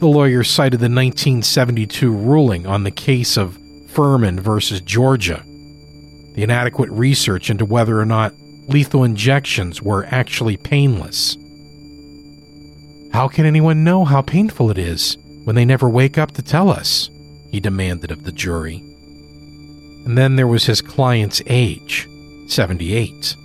The 0.00 0.08
lawyer 0.08 0.42
cited 0.44 0.80
the 0.80 0.84
1972 0.84 2.10
ruling 2.10 2.66
on 2.66 2.84
the 2.84 2.90
case 2.90 3.36
of 3.36 3.58
Furman 3.88 4.40
versus 4.40 4.80
Georgia, 4.80 5.42
the 5.44 6.42
inadequate 6.42 6.90
research 6.90 7.50
into 7.50 7.66
whether 7.66 8.00
or 8.00 8.06
not 8.06 8.32
lethal 8.68 9.04
injections 9.04 9.82
were 9.82 10.06
actually 10.10 10.56
painless. 10.56 11.36
How 13.12 13.28
can 13.28 13.46
anyone 13.46 13.84
know 13.84 14.04
how 14.04 14.22
painful 14.22 14.70
it 14.70 14.78
is 14.78 15.16
when 15.44 15.54
they 15.54 15.64
never 15.64 15.88
wake 15.88 16.18
up 16.18 16.32
to 16.32 16.42
tell 16.42 16.70
us? 16.70 17.10
He 17.50 17.60
demanded 17.60 18.10
of 18.10 18.24
the 18.24 18.32
jury. 18.32 18.76
And 20.04 20.18
then 20.18 20.36
there 20.36 20.48
was 20.48 20.64
his 20.64 20.82
client's 20.82 21.40
age, 21.46 22.08
78, 22.48 23.36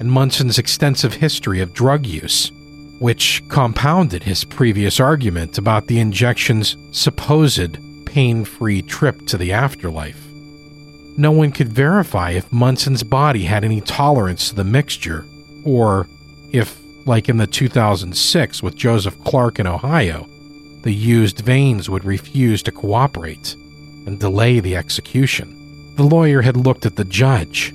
and 0.00 0.10
Munson's 0.10 0.58
extensive 0.58 1.14
history 1.14 1.60
of 1.60 1.72
drug 1.72 2.04
use, 2.04 2.50
which 2.98 3.42
compounded 3.48 4.22
his 4.22 4.44
previous 4.44 5.00
argument 5.00 5.56
about 5.56 5.86
the 5.86 6.00
injection's 6.00 6.76
supposed 6.92 7.78
pain 8.06 8.44
free 8.44 8.82
trip 8.82 9.26
to 9.26 9.38
the 9.38 9.52
afterlife. 9.52 10.25
No 11.16 11.30
one 11.30 11.52
could 11.52 11.72
verify 11.72 12.32
if 12.32 12.52
Munson's 12.52 13.02
body 13.02 13.44
had 13.44 13.64
any 13.64 13.80
tolerance 13.80 14.50
to 14.50 14.54
the 14.54 14.64
mixture, 14.64 15.24
or 15.64 16.06
if, 16.52 16.78
like 17.06 17.28
in 17.28 17.38
the 17.38 17.46
2006 17.46 18.62
with 18.62 18.76
Joseph 18.76 19.22
Clark 19.24 19.58
in 19.58 19.66
Ohio, 19.66 20.28
the 20.82 20.92
used 20.92 21.40
veins 21.40 21.88
would 21.88 22.04
refuse 22.04 22.62
to 22.62 22.70
cooperate 22.70 23.54
and 24.06 24.20
delay 24.20 24.60
the 24.60 24.76
execution. 24.76 25.94
The 25.96 26.04
lawyer 26.04 26.42
had 26.42 26.56
looked 26.56 26.84
at 26.84 26.96
the 26.96 27.04
judge, 27.04 27.74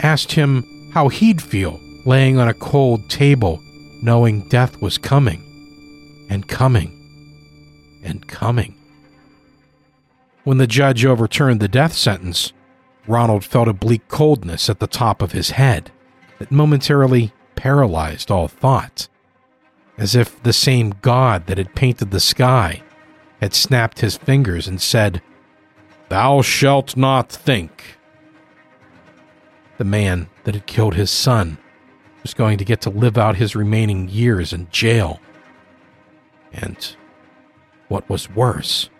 asked 0.00 0.32
him 0.32 0.90
how 0.92 1.08
he'd 1.08 1.40
feel 1.40 1.80
laying 2.04 2.38
on 2.38 2.48
a 2.48 2.54
cold 2.54 3.08
table 3.08 3.62
knowing 4.02 4.40
death 4.48 4.82
was 4.82 4.98
coming, 4.98 6.26
and 6.28 6.48
coming, 6.48 8.00
and 8.02 8.26
coming. 8.26 8.74
When 10.42 10.58
the 10.58 10.66
judge 10.66 11.04
overturned 11.04 11.60
the 11.60 11.68
death 11.68 11.92
sentence, 11.92 12.52
Ronald 13.06 13.44
felt 13.44 13.68
a 13.68 13.72
bleak 13.72 14.06
coldness 14.08 14.70
at 14.70 14.78
the 14.78 14.86
top 14.86 15.22
of 15.22 15.32
his 15.32 15.50
head 15.50 15.90
that 16.38 16.52
momentarily 16.52 17.32
paralyzed 17.56 18.30
all 18.30 18.48
thought, 18.48 19.08
as 19.98 20.14
if 20.14 20.42
the 20.42 20.52
same 20.52 20.94
God 21.02 21.46
that 21.46 21.58
had 21.58 21.74
painted 21.74 22.10
the 22.10 22.20
sky 22.20 22.82
had 23.40 23.54
snapped 23.54 24.00
his 24.00 24.16
fingers 24.16 24.68
and 24.68 24.80
said, 24.80 25.20
Thou 26.08 26.42
shalt 26.42 26.96
not 26.96 27.30
think. 27.30 27.98
The 29.78 29.84
man 29.84 30.28
that 30.44 30.54
had 30.54 30.66
killed 30.66 30.94
his 30.94 31.10
son 31.10 31.58
was 32.22 32.34
going 32.34 32.58
to 32.58 32.64
get 32.64 32.80
to 32.82 32.90
live 32.90 33.18
out 33.18 33.36
his 33.36 33.56
remaining 33.56 34.08
years 34.08 34.52
in 34.52 34.68
jail. 34.70 35.20
And 36.52 36.96
what 37.88 38.08
was 38.08 38.30
worse, 38.30 38.90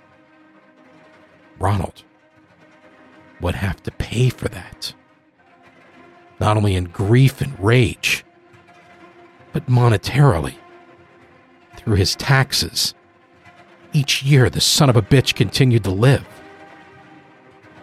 Ronald 1.58 2.02
would 3.43 3.56
have 3.56 3.82
to 3.82 3.90
pay 3.90 4.31
for 4.31 4.48
that. 4.48 4.94
Not 6.40 6.56
only 6.56 6.74
in 6.74 6.85
grief 6.85 7.40
and 7.40 7.59
rage, 7.59 8.24
but 9.52 9.66
monetarily. 9.66 10.55
Through 11.77 11.97
his 11.97 12.16
taxes. 12.16 12.94
Each 13.93 14.23
year, 14.23 14.48
the 14.48 14.60
son 14.60 14.89
of 14.89 14.97
a 14.97 15.02
bitch 15.02 15.35
continued 15.35 15.85
to 15.85 15.90
live. 15.90 16.27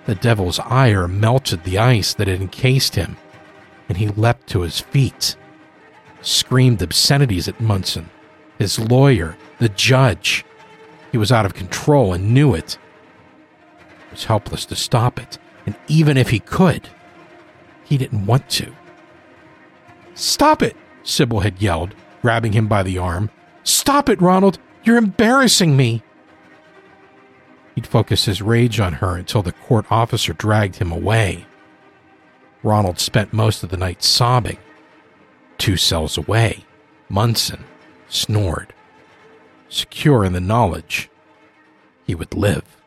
The 0.06 0.16
devil's 0.16 0.60
ire 0.60 1.08
melted 1.08 1.64
the 1.64 1.78
ice 1.78 2.14
that 2.16 2.28
had 2.28 2.42
encased 2.42 2.96
him, 2.96 3.18
and 3.88 3.98
he 3.98 4.08
leapt 4.08 4.48
to 4.48 4.62
his 4.62 4.80
feet, 4.80 5.36
screamed 6.22 6.82
obscenities 6.82 7.48
at 7.48 7.62
Munson, 7.62 8.10
his 8.58 8.80
lawyer, 8.80 9.38
the 9.60 9.70
judge. 9.70 10.46
He 11.12 11.18
was 11.18 11.32
out 11.32 11.46
of 11.46 11.54
control 11.54 12.14
and 12.14 12.34
knew 12.34 12.56
it. 12.56 12.78
He 14.08 14.12
was 14.12 14.26
helpless 14.26 14.66
to 14.66 14.76
stop 14.76 15.20
it, 15.20 15.38
and 15.66 15.76
even 15.88 16.18
if 16.18 16.30
he 16.30 16.40
could, 16.40 16.90
he 17.84 17.98
didn't 17.98 18.26
want 18.26 18.50
to. 18.50 18.74
Stop 20.14 20.62
it, 20.62 20.76
Sybil 21.04 21.40
had 21.42 21.62
yelled, 21.62 21.96
grabbing 22.22 22.54
him 22.54 22.68
by 22.68 22.84
the 22.84 22.98
arm. 22.98 23.30
Stop 23.64 24.10
it, 24.10 24.22
Ronald! 24.22 24.60
You're 24.84 24.98
embarrassing 24.98 25.76
me! 25.76 26.04
He'd 27.76 27.88
focus 27.88 28.26
his 28.26 28.42
rage 28.42 28.80
on 28.80 28.94
her 28.94 29.16
until 29.16 29.42
the 29.42 29.54
court 29.54 29.86
officer 29.90 30.34
dragged 30.34 30.78
him 30.78 30.92
away. 30.92 31.46
Ronald 32.64 33.00
spent 33.00 33.32
most 33.32 33.64
of 33.64 33.70
the 33.70 33.78
night 33.78 34.04
sobbing. 34.04 34.58
Two 35.58 35.78
cells 35.78 36.18
away, 36.18 36.66
Munson 37.10 37.64
snored, 38.10 38.74
secure 39.70 40.26
in 40.26 40.34
the 40.34 40.42
knowledge 40.42 41.10
he 42.06 42.16
would 42.16 42.34
live. 42.34 42.79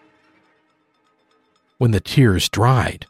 When 1.83 1.91
the 1.91 1.99
tears 1.99 2.49
dried, 2.49 3.07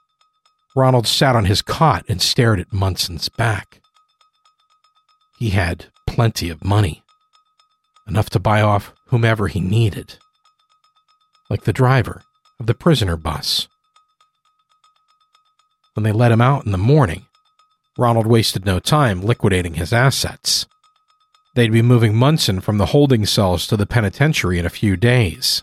Ronald 0.75 1.07
sat 1.07 1.37
on 1.37 1.45
his 1.45 1.61
cot 1.61 2.07
and 2.09 2.23
stared 2.23 2.59
at 2.59 2.73
Munson's 2.73 3.29
back. 3.29 3.83
He 5.39 5.51
had 5.51 5.89
plenty 6.07 6.49
of 6.49 6.65
money, 6.65 7.05
enough 8.09 8.31
to 8.31 8.41
buy 8.41 8.63
off 8.63 8.95
whomever 9.09 9.49
he 9.49 9.61
needed 9.61 10.17
like 11.51 11.65
the 11.65 11.75
driver 11.75 12.23
of 12.59 12.65
the 12.65 12.73
prisoner 12.73 13.19
bus. 13.19 13.69
When 15.93 16.05
they 16.05 16.13
let 16.13 16.33
him 16.33 16.41
out 16.41 16.65
in 16.65 16.73
the 16.73 16.79
morning, 16.79 17.27
Ronald 17.99 18.27
wasted 18.27 18.65
no 18.65 18.79
time 18.79 19.21
liquidating 19.21 19.75
his 19.75 19.93
assets. 19.93 20.65
They'd 21.55 21.71
be 21.73 21.83
moving 21.83 22.17
Munson 22.17 22.63
from 22.63 22.79
the 22.79 22.87
holding 22.87 23.27
cells 23.27 23.67
to 23.67 23.77
the 23.77 23.85
penitentiary 23.85 24.59
in 24.59 24.65
a 24.65 24.71
few 24.71 24.97
days, 24.97 25.63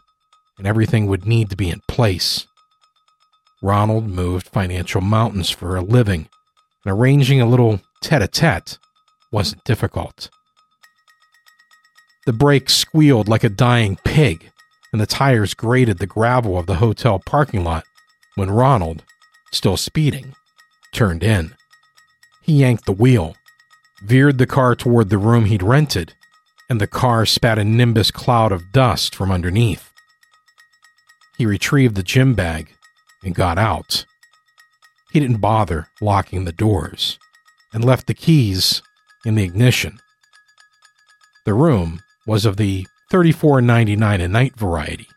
and 0.60 0.68
everything 0.68 1.08
would 1.08 1.26
need 1.26 1.50
to 1.50 1.56
be 1.56 1.72
in 1.72 1.82
place. 1.88 2.46
Ronald 3.62 4.08
moved 4.08 4.48
financial 4.48 5.02
mountains 5.02 5.50
for 5.50 5.76
a 5.76 5.82
living, 5.82 6.30
and 6.86 6.94
arranging 6.94 7.42
a 7.42 7.46
little 7.46 7.82
tete 8.02 8.22
a 8.22 8.28
tete 8.28 8.78
wasn't 9.32 9.64
difficult. 9.64 10.30
The 12.26 12.34
brake 12.34 12.70
squealed 12.70 13.28
like 13.28 13.44
a 13.44 13.50
dying 13.50 13.98
pig 14.04 14.52
and 14.92 15.02
the 15.02 15.06
tires 15.06 15.54
grated 15.54 16.00
the 16.00 16.08
gravel 16.08 16.58
of 16.58 16.66
the 16.66 16.76
hotel 16.76 17.20
parking 17.20 17.64
lot 17.64 17.84
when 18.36 18.50
Ronald, 18.50 19.04
still 19.52 19.78
speeding, 19.78 20.34
turned 20.94 21.24
in. 21.24 21.56
He 22.42 22.54
yanked 22.54 22.86
the 22.86 22.92
wheel, 22.92 23.36
veered 24.04 24.38
the 24.38 24.48
car 24.48 24.76
toward 24.76 25.10
the 25.10 25.18
room 25.18 25.46
he'd 25.46 25.64
rented, 25.64 26.14
and 26.70 26.80
the 26.80 26.88
car 26.88 27.26
spat 27.26 27.60
a 27.60 27.64
nimbus 27.64 28.12
cloud 28.12 28.52
of 28.52 28.72
dust 28.72 29.16
from 29.16 29.32
underneath. 29.32 29.92
He 31.38 31.46
retrieved 31.46 31.96
the 31.96 32.04
gym 32.04 32.34
bag 32.34 32.74
and 33.24 33.36
got 33.36 33.58
out. 33.58 34.06
He 35.12 35.20
didn't 35.20 35.38
bother 35.38 35.88
locking 36.02 36.46
the 36.46 36.52
doors 36.52 37.18
and 37.74 37.84
left 37.84 38.08
the 38.08 38.14
keys 38.14 38.82
in 39.26 39.36
the 39.36 39.44
ignition. 39.44 40.00
The 41.46 41.54
room 41.54 42.02
was 42.28 42.46
of 42.46 42.58
the 42.58 42.86
$34.99 43.12 44.24
a 44.24 44.28
night 44.28 44.56
variety, 44.56 45.08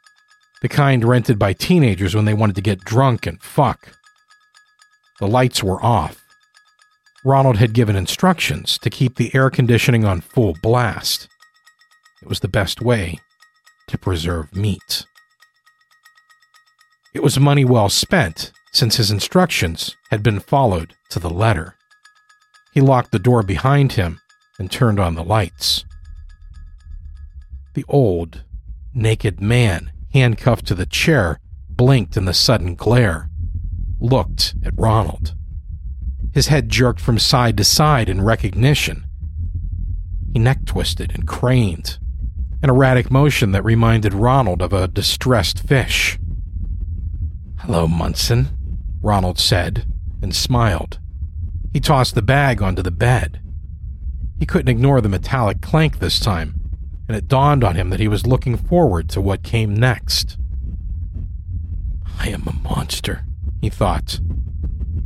the 0.62 0.69
kind 0.69 1.05
rented 1.05 1.39
by 1.39 1.53
teenagers 1.53 2.15
when 2.15 2.24
they 2.24 2.35
wanted 2.35 2.57
to 2.57 2.62
get 2.62 2.81
drunk 2.81 3.27
and 3.27 3.43
fuck. 3.43 3.93
The 5.20 5.27
lights 5.27 5.62
were 5.62 5.83
off. 5.85 6.24
Ronald 7.24 7.59
had 7.59 7.74
given 7.74 7.95
instructions 7.95 8.79
to 8.79 8.91
keep 8.91 9.16
the 9.16 9.33
air 9.35 9.51
conditioning 9.51 10.05
on 10.05 10.20
full 10.20 10.57
blast. 10.62 11.29
It 12.23 12.29
was 12.29 12.41
the 12.41 12.49
best 12.49 12.81
way 12.81 13.20
to 13.89 13.99
preserve 13.99 14.57
meat. 14.57 15.05
It 17.14 17.22
was 17.22 17.39
money 17.39 17.64
well 17.64 17.89
spent 17.89 18.52
since 18.72 18.97
his 18.97 19.10
instructions 19.10 19.97
had 20.10 20.22
been 20.22 20.40
followed 20.40 20.94
to 21.10 21.18
the 21.18 21.30
letter. 21.30 21.76
He 22.72 22.80
locked 22.80 23.12
the 23.12 23.18
door 23.18 23.43
behind 23.43 23.93
him 23.93 24.20
and 24.59 24.70
turned 24.70 24.98
on 24.98 25.14
the 25.14 25.24
lights. 25.24 25.84
The 27.74 27.84
old, 27.86 28.44
naked 28.94 29.40
man, 29.40 29.93
handcuffed 30.14 30.66
to 30.66 30.74
the 30.74 30.86
chair, 30.86 31.39
blinked 31.68 32.16
in 32.16 32.24
the 32.24 32.34
sudden 32.34 32.74
glare, 32.74 33.28
looked 34.01 34.55
at 34.64 34.78
Ronald. 34.78 35.34
His 36.32 36.48
head 36.48 36.70
jerked 36.70 37.01
from 37.01 37.18
side 37.18 37.59
to 37.59 37.64
side 37.64 38.09
in 38.09 38.22
recognition. 38.22 39.05
He 40.32 40.39
neck 40.39 40.64
twisted 40.64 41.12
and 41.14 41.28
craned, 41.28 41.98
an 42.62 42.70
erratic 42.70 43.10
motion 43.10 43.52
that 43.52 43.64
reminded 43.64 44.14
Ronald 44.14 44.62
of 44.62 44.72
a 44.72 44.89
distressed 44.89 45.66
fish. 45.66 46.18
Hello, 47.66 47.86
Munson, 47.86 48.48
Ronald 49.02 49.39
said, 49.39 49.86
and 50.20 50.34
smiled. 50.34 50.98
He 51.72 51.78
tossed 51.78 52.16
the 52.16 52.20
bag 52.20 52.60
onto 52.60 52.82
the 52.82 52.90
bed. 52.90 53.40
He 54.40 54.47
couldn't 54.47 54.68
ignore 54.68 55.01
the 55.01 55.09
metallic 55.09 55.60
clank 55.60 56.01
this 56.01 56.18
time, 56.18 56.60
and 57.06 57.16
it 57.16 57.28
dawned 57.28 57.62
on 57.62 57.76
him 57.76 57.90
that 57.90 58.01
he 58.01 58.09
was 58.09 58.26
looking 58.26 58.56
forward 58.56 59.09
to 59.10 59.20
what 59.20 59.44
came 59.44 59.76
next. 59.76 60.36
I 62.18 62.30
am 62.30 62.48
a 62.48 62.68
monster, 62.68 63.24
he 63.60 63.70
thought. 63.70 64.18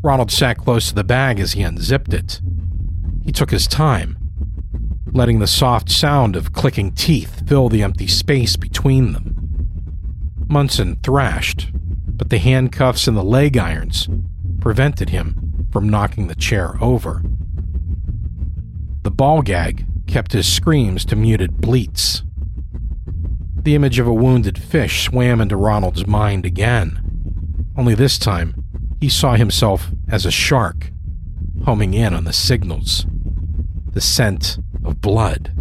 Ronald 0.00 0.30
sat 0.30 0.56
close 0.56 0.88
to 0.88 0.94
the 0.94 1.04
bag 1.04 1.38
as 1.38 1.52
he 1.52 1.60
unzipped 1.60 2.14
it. 2.14 2.40
He 3.22 3.32
took 3.32 3.50
his 3.50 3.66
time, 3.66 4.16
letting 5.12 5.40
the 5.40 5.46
soft 5.46 5.90
sound 5.90 6.34
of 6.36 6.54
clicking 6.54 6.92
teeth 6.92 7.46
fill 7.46 7.68
the 7.68 7.82
empty 7.82 8.06
space 8.06 8.56
between 8.56 9.12
them. 9.12 9.36
Munson 10.48 10.96
thrashed, 11.02 11.70
but 12.16 12.30
the 12.30 12.38
handcuffs 12.38 13.06
and 13.06 13.16
the 13.16 13.22
leg 13.22 13.56
irons 13.56 14.09
prevented 14.60 15.10
him 15.10 15.68
from 15.70 15.88
knocking 15.88 16.26
the 16.26 16.34
chair 16.34 16.76
over. 16.80 17.22
The 19.02 19.10
ball 19.10 19.43
gag 19.43 19.86
kept 20.06 20.32
his 20.32 20.51
screams 20.51 21.05
to 21.05 21.16
muted 21.16 21.60
bleats. 21.60 22.22
The 23.62 23.74
image 23.74 23.98
of 23.98 24.06
a 24.06 24.14
wounded 24.14 24.59
fish 24.59 25.05
swam 25.05 25.40
into 25.40 25.56
Ronald's 25.56 26.06
mind 26.06 26.47
again. 26.47 27.01
Only 27.76 27.94
this 27.94 28.18
time, 28.18 28.64
he 29.01 29.09
saw 29.09 29.34
himself 29.34 29.90
as 30.09 30.24
a 30.24 30.30
shark, 30.30 30.90
homing 31.64 31.94
in 31.94 32.14
on 32.14 32.24
the 32.24 32.32
signals. 32.32 33.06
The 33.93 34.01
scent 34.01 34.59
of 34.84 35.01
blood. 35.01 35.52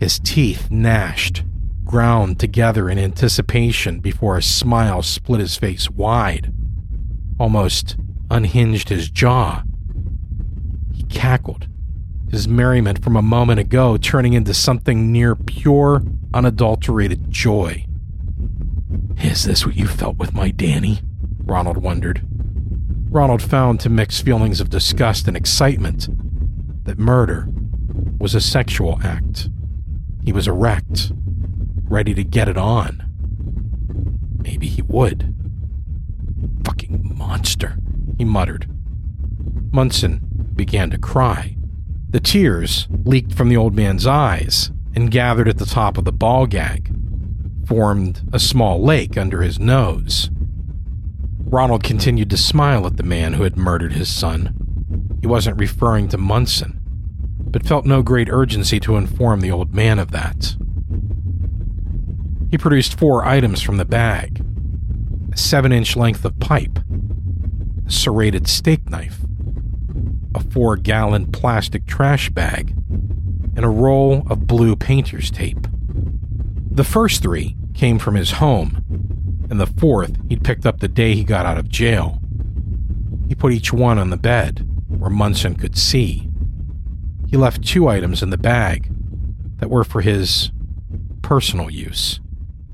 His 0.00 0.18
teeth 0.18 0.70
gnashed, 0.70 1.42
ground 1.88 2.38
together 2.38 2.88
in 2.88 2.98
anticipation 2.98 3.98
before 3.98 4.36
a 4.36 4.42
smile 4.42 5.02
split 5.02 5.40
his 5.40 5.56
face 5.56 5.90
wide, 5.90 6.52
almost 7.40 7.96
unhinged 8.30 8.90
his 8.90 9.10
jaw. 9.10 9.62
He 10.92 11.02
cackled, 11.04 11.66
his 12.30 12.46
merriment 12.46 13.02
from 13.02 13.16
a 13.16 13.22
moment 13.22 13.58
ago 13.58 13.96
turning 13.96 14.34
into 14.34 14.52
something 14.52 15.10
near 15.10 15.34
pure, 15.34 16.02
unadulterated 16.34 17.30
joy. 17.30 17.86
Is 19.22 19.44
this 19.44 19.64
what 19.64 19.74
you 19.74 19.86
felt 19.86 20.18
with 20.18 20.34
my 20.34 20.50
Danny? 20.50 21.00
Ronald 21.42 21.78
wondered. 21.78 22.22
Ronald 23.10 23.42
found 23.42 23.80
to 23.80 23.88
mix 23.88 24.20
feelings 24.20 24.60
of 24.60 24.68
disgust 24.68 25.26
and 25.26 25.36
excitement 25.36 26.08
that 26.84 26.98
murder 26.98 27.48
was 28.18 28.34
a 28.34 28.40
sexual 28.40 29.00
act. 29.02 29.48
He 30.22 30.32
was 30.32 30.46
erect, 30.46 31.12
ready 31.88 32.14
to 32.14 32.24
get 32.24 32.48
it 32.48 32.56
on. 32.56 33.04
Maybe 34.38 34.68
he 34.68 34.82
would. 34.82 35.34
Fucking 36.64 37.16
monster, 37.16 37.76
he 38.16 38.24
muttered. 38.24 38.68
Munson 39.72 40.52
began 40.54 40.90
to 40.90 40.98
cry. 40.98 41.56
The 42.10 42.20
tears 42.20 42.88
leaked 43.04 43.34
from 43.34 43.48
the 43.48 43.56
old 43.56 43.74
man's 43.74 44.06
eyes 44.06 44.70
and 44.94 45.10
gathered 45.10 45.48
at 45.48 45.58
the 45.58 45.66
top 45.66 45.98
of 45.98 46.04
the 46.04 46.12
ball 46.12 46.46
gag, 46.46 46.94
formed 47.66 48.22
a 48.32 48.38
small 48.38 48.82
lake 48.82 49.16
under 49.16 49.42
his 49.42 49.58
nose. 49.58 50.30
Ronald 51.44 51.82
continued 51.82 52.30
to 52.30 52.36
smile 52.36 52.86
at 52.86 52.96
the 52.96 53.02
man 53.02 53.34
who 53.34 53.42
had 53.42 53.56
murdered 53.56 53.92
his 53.92 54.08
son. 54.08 54.54
He 55.20 55.26
wasn't 55.26 55.58
referring 55.58 56.08
to 56.08 56.18
Munson, 56.18 56.80
but 57.40 57.66
felt 57.66 57.86
no 57.86 58.02
great 58.02 58.28
urgency 58.30 58.80
to 58.80 58.96
inform 58.96 59.40
the 59.40 59.50
old 59.50 59.74
man 59.74 59.98
of 59.98 60.10
that. 60.10 60.56
He 62.50 62.56
produced 62.56 62.98
four 62.98 63.26
items 63.26 63.60
from 63.60 63.76
the 63.76 63.84
bag 63.84 64.42
a 65.30 65.36
seven 65.36 65.70
inch 65.70 65.96
length 65.96 66.24
of 66.24 66.38
pipe, 66.40 66.78
a 67.86 67.90
serrated 67.90 68.48
steak 68.48 68.88
knife, 68.88 69.20
a 70.34 70.40
four 70.40 70.76
gallon 70.76 71.30
plastic 71.30 71.84
trash 71.86 72.30
bag, 72.30 72.74
and 73.54 73.64
a 73.64 73.68
roll 73.68 74.26
of 74.30 74.46
blue 74.46 74.76
painter's 74.76 75.30
tape. 75.30 75.66
The 76.70 76.84
first 76.84 77.22
three 77.22 77.54
came 77.74 77.98
from 77.98 78.14
his 78.14 78.32
home, 78.32 78.82
and 79.50 79.60
the 79.60 79.66
fourth 79.66 80.16
he'd 80.30 80.44
picked 80.44 80.64
up 80.64 80.80
the 80.80 80.88
day 80.88 81.14
he 81.14 81.24
got 81.24 81.44
out 81.44 81.58
of 81.58 81.68
jail. 81.68 82.18
He 83.28 83.34
put 83.34 83.52
each 83.52 83.74
one 83.74 83.98
on 83.98 84.08
the 84.08 84.16
bed 84.16 84.66
where 84.88 85.10
Munson 85.10 85.54
could 85.54 85.76
see. 85.76 86.30
He 87.28 87.36
left 87.36 87.62
two 87.62 87.88
items 87.88 88.22
in 88.22 88.30
the 88.30 88.38
bag 88.38 88.90
that 89.58 89.68
were 89.68 89.84
for 89.84 90.00
his 90.00 90.50
personal 91.20 91.68
use 91.68 92.20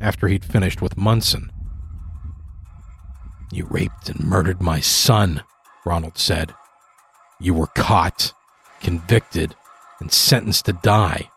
after 0.05 0.29
he'd 0.29 0.45
finished 0.45 0.83
with 0.83 0.99
Munson. 0.99 1.51
You 3.51 3.67
raped 3.71 4.11
and 4.11 4.21
murdered 4.21 4.61
my 4.61 4.79
son, 4.81 5.43
Ronald 5.87 6.19
said. 6.19 6.55
You 7.41 7.55
were 7.55 7.69
caught, 7.69 8.35
convicted, 8.83 9.57
and 10.01 10.13
sentenced 10.13 10.67
to 10.67 10.75
die. 10.75 11.31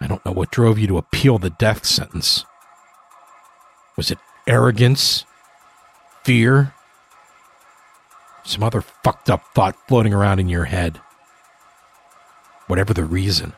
I 0.00 0.08
don't 0.08 0.26
know 0.26 0.32
what 0.32 0.50
drove 0.50 0.76
you 0.76 0.88
to 0.88 0.98
appeal 0.98 1.38
the 1.38 1.50
death 1.50 1.84
sentence. 1.84 2.44
Was 3.96 4.10
it 4.10 4.18
arrogance? 4.48 5.24
Fear? 6.24 6.74
Some 8.42 8.64
other 8.64 8.80
fucked 8.80 9.30
up 9.30 9.44
thought 9.54 9.76
floating 9.86 10.12
around 10.12 10.40
in 10.40 10.48
your 10.48 10.64
head? 10.64 11.00
Whatever 12.66 12.92
the 12.92 13.04
reason, 13.04 13.52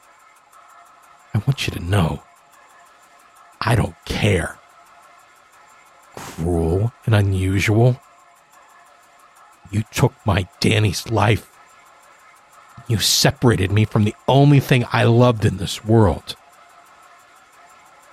I 1.33 1.39
want 1.39 1.67
you 1.67 1.73
to 1.73 1.81
know 1.81 2.23
I 3.65 3.77
don't 3.77 3.95
care. 4.05 4.59
Cruel 6.17 6.93
and 7.07 7.15
unusual. 7.15 8.01
You 9.71 9.85
took 9.93 10.13
my 10.27 10.49
Danny's 10.59 11.09
life. 11.11 11.49
You 12.89 12.99
separated 12.99 13.71
me 13.71 13.85
from 13.85 14.03
the 14.03 14.17
only 14.27 14.59
thing 14.59 14.85
I 14.93 15.05
loved 15.05 15.45
in 15.45 15.59
this 15.59 15.85
world. 15.85 16.35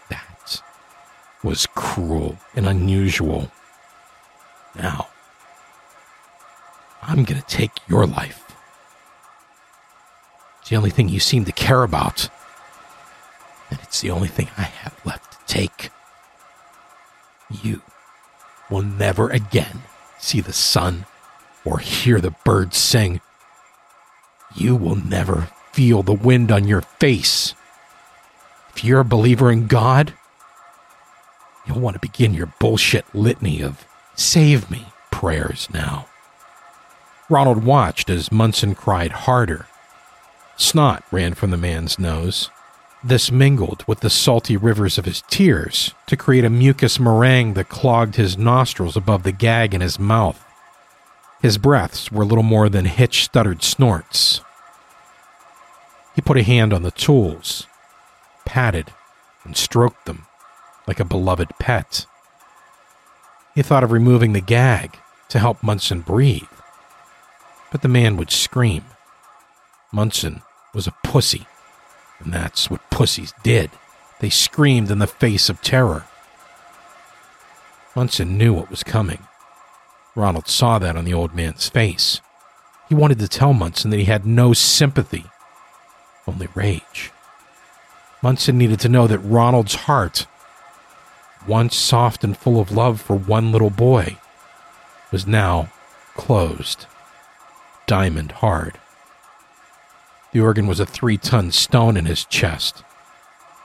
That 0.10 0.62
was 1.44 1.66
cruel 1.66 2.38
and 2.56 2.68
unusual. 2.68 3.52
Now, 4.76 5.08
I'm 7.02 7.24
going 7.24 7.42
to 7.42 7.48
take 7.48 7.72
your 7.88 8.06
life. 8.06 8.56
It's 10.62 10.70
the 10.70 10.76
only 10.76 10.92
thing 10.92 11.10
you 11.10 11.20
seem 11.20 11.44
to 11.46 11.52
care 11.52 11.82
about. 11.82 12.30
And 13.72 13.80
it's 13.82 14.02
the 14.02 14.12
only 14.12 14.28
thing 14.28 14.50
I 14.56 14.64
have 14.64 14.96
left 15.04 15.29
take. 15.50 15.90
You 17.64 17.82
will 18.70 18.84
never 18.84 19.30
again 19.30 19.82
see 20.20 20.40
the 20.40 20.54
sun 20.54 21.06
or 21.66 21.80
hear 21.80 22.22
the 22.22 22.36
birds 22.46 22.78
sing. 22.78 23.20
You 24.56 24.76
will 24.76 24.96
never 24.96 25.50
feel 25.74 26.04
the 26.04 26.14
wind 26.14 26.52
on 26.52 26.68
your 26.68 26.82
face. 26.82 27.54
If 28.76 28.84
you're 28.84 29.02
a 29.02 29.06
believer 29.06 29.52
in 29.52 29.68
God, 29.68 30.14
you'll 31.66 31.80
want 31.80 31.96
to 31.96 32.00
begin 32.00 32.34
your 32.34 32.54
bullshit 32.60 33.06
litany 33.14 33.62
of 33.62 33.86
save 34.16 34.72
me 34.72 34.86
prayers 35.12 35.68
now. 35.74 36.08
Ronald 37.30 37.64
watched 37.64 38.10
as 38.10 38.32
Munson 38.32 38.74
cried 38.74 39.12
harder. 39.12 39.68
Snot 40.58 41.04
ran 41.12 41.34
from 41.34 41.52
the 41.52 41.58
man's 41.58 42.00
nose. 42.00 42.50
This 43.04 43.32
mingled 43.32 43.86
with 43.88 44.02
the 44.02 44.10
salty 44.10 44.58
rivers 44.58 44.98
of 44.98 45.06
his 45.06 45.24
tears 45.30 45.94
to 46.08 46.18
create 46.18 46.44
a 46.44 46.50
mucus 46.50 47.00
meringue 47.00 47.54
that 47.54 47.70
clogged 47.70 48.16
his 48.16 48.38
nostrils 48.38 48.98
above 48.98 49.24
the 49.24 49.32
gag 49.32 49.74
in 49.74 49.80
his 49.80 49.98
mouth. 49.98 50.44
His 51.42 51.58
breaths 51.58 52.12
were 52.12 52.26
little 52.26 52.44
more 52.44 52.68
than 52.68 52.84
hitch 52.84 53.24
stuttered 53.24 53.64
snorts. 53.64 54.42
He 56.14 56.22
put 56.22 56.38
a 56.38 56.44
hand 56.44 56.74
on 56.74 56.84
the 56.84 56.92
tools, 56.92 57.66
patted, 58.44 58.92
and 59.46 59.56
stroked 59.56 60.06
them 60.06 60.26
like 60.86 61.00
a 61.00 61.06
beloved 61.06 61.52
pet. 61.58 62.06
He 63.56 63.62
thought 63.62 63.86
of 63.86 63.94
removing 63.94 64.34
the 64.34 64.42
gag 64.42 64.98
to 65.30 65.40
help 65.40 65.64
Munson 65.64 66.02
breathe, 66.02 66.44
but 67.72 67.82
the 67.82 67.88
man 67.88 68.18
would 68.18 68.32
scream. 68.32 68.84
Munson 69.94 70.42
was 70.74 70.88
a 70.88 70.96
pussy, 71.04 71.48
and 72.20 72.34
that's 72.34 72.70
what 72.70 72.90
pussies 72.90 73.34
did. 73.44 73.72
They 74.20 74.30
screamed 74.30 74.92
in 74.92 75.00
the 75.00 75.08
face 75.08 75.50
of 75.50 75.62
terror. 75.62 76.06
Munson 77.96 78.38
knew 78.38 78.54
what 78.54 78.70
was 78.70 78.84
coming. 78.84 79.20
Ronald 80.16 80.48
saw 80.48 80.80
that 80.80 80.96
on 80.96 81.06
the 81.06 81.14
old 81.14 81.34
man's 81.34 81.70
face. 81.70 82.22
He 82.88 82.96
wanted 82.96 83.20
to 83.20 83.28
tell 83.28 83.54
Munson 83.54 83.92
that 83.92 83.98
he 83.98 84.06
had 84.06 84.26
no 84.26 84.54
sympathy, 84.54 85.26
only 86.28 86.48
rage. 86.56 87.12
Munson 88.22 88.58
needed 88.58 88.80
to 88.82 88.90
know 88.90 89.08
that 89.08 89.20
Ronald's 89.20 89.76
heart, 89.76 90.28
once 91.48 91.76
soft 91.76 92.24
and 92.24 92.36
full 92.38 92.60
of 92.60 92.72
love 92.72 93.00
for 93.00 93.16
one 93.16 93.52
little 93.52 93.70
boy, 93.70 94.18
was 95.12 95.26
now 95.26 95.70
closed, 96.16 96.86
diamond 97.88 98.34
hard. 98.34 98.78
The 100.32 100.42
organ 100.42 100.68
was 100.68 100.80
a 100.80 100.86
three 100.86 101.18
ton 101.18 101.52
stone 101.52 101.98
in 101.98 102.06
his 102.06 102.26
chest. 102.26 102.84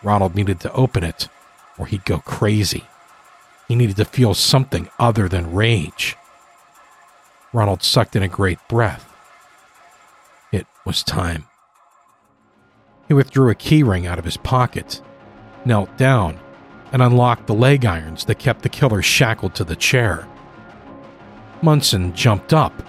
Ronald 0.03 0.35
needed 0.35 0.61
to 0.61 0.73
open 0.73 1.05
it, 1.05 1.29
or 1.79 1.87
he'd 1.87 2.05
go 2.05 2.19
crazy. 2.21 2.85
He 3.69 3.75
needed 3.75 3.97
to 3.97 4.05
feel 4.05 4.35
something 4.35 4.89
other 4.99 5.29
than 5.29 5.55
rage. 5.55 6.17
Ronald 7.53 7.83
sucked 7.83 8.17
in 8.17 8.23
a 8.23 8.29
great 8.29 8.59
breath. 8.69 9.15
It 10.53 10.67
was 10.85 11.03
time. 11.03 11.47
He 13.09 13.15
withdrew 13.15 13.51
a 13.51 13.55
keyring 13.55 14.07
out 14.07 14.19
of 14.19 14.25
his 14.25 14.37
pocket, 14.37 15.01
knelt 15.65 15.97
down, 15.97 16.41
and 16.93 17.03
unlocked 17.03 17.47
the 17.47 17.55
leg 17.55 17.85
irons 17.85 18.25
that 18.25 18.39
kept 18.39 18.63
the 18.63 18.69
killer 18.69 19.03
shackled 19.03 19.55
to 19.57 19.65
the 19.65 19.77
chair. 19.77 20.27
Munson 21.63 22.15
jumped 22.15 22.53
up, 22.53 22.83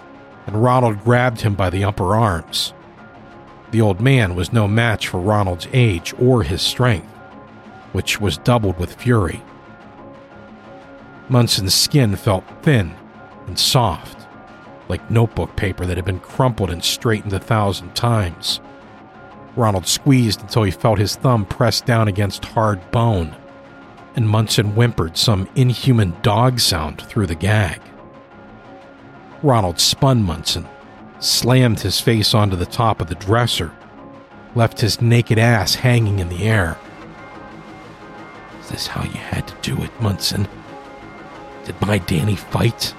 and 0.48 0.62
Ronald 0.64 1.04
grabbed 1.04 1.42
him 1.42 1.56
by 1.56 1.70
the 1.70 1.84
upper 1.84 2.16
arms. 2.16 2.74
The 3.76 3.82
old 3.82 4.00
man 4.00 4.36
was 4.36 4.54
no 4.54 4.70
match 4.70 5.10
for 5.10 5.20
Ronald's 5.20 5.68
age 5.74 6.14
or 6.18 6.44
his 6.44 6.62
strength, 6.62 7.10
which 7.92 8.22
was 8.22 8.38
doubled 8.38 8.80
with 8.80 8.96
fury. 8.96 9.44
Munson's 11.28 11.74
skin 11.74 12.16
felt 12.16 12.46
thin 12.62 12.96
and 13.48 13.60
soft, 13.60 14.30
like 14.88 15.12
notebook 15.12 15.58
paper 15.58 15.86
that 15.86 15.98
had 15.98 16.06
been 16.06 16.22
crumpled 16.22 16.70
and 16.70 16.82
straightened 16.86 17.34
a 17.34 17.40
thousand 17.40 17.94
times. 17.98 18.62
Ronald 19.58 19.88
squeezed 19.88 20.40
until 20.40 20.64
he 20.64 20.72
felt 20.72 20.98
his 20.98 21.18
thumb 21.18 21.44
pressed 21.44 21.86
down 21.86 22.08
against 22.08 22.46
hard 22.46 22.80
bone, 22.92 23.36
and 24.16 24.30
Munson 24.30 24.68
whimpered 24.68 25.18
some 25.18 25.50
inhuman 25.58 26.16
dog 26.22 26.62
sound 26.62 27.02
through 27.02 27.28
the 27.28 27.36
gag. 27.36 27.82
Ronald 29.44 29.82
spun 29.82 30.24
Munson, 30.24 30.66
slammed 31.20 31.80
his 31.80 32.00
face 32.00 32.34
onto 32.34 32.56
the 32.56 32.66
top 32.66 33.02
of 33.02 33.08
the 33.08 33.16
dresser, 33.16 33.72
left 34.56 34.82
his 34.82 35.02
naked 35.02 35.38
ass 35.38 35.76
hanging 35.76 36.20
in 36.20 36.30
the 36.30 36.44
air. 36.44 36.78
Is 38.62 38.70
this 38.70 38.88
how 38.88 39.04
you 39.04 39.12
had 39.12 39.48
to 39.48 39.56
do 39.62 39.84
it, 39.84 40.02
Munson? 40.02 40.48
Did 41.66 41.80
my 41.82 41.98
Danny 42.00 42.36
fight? 42.36 42.94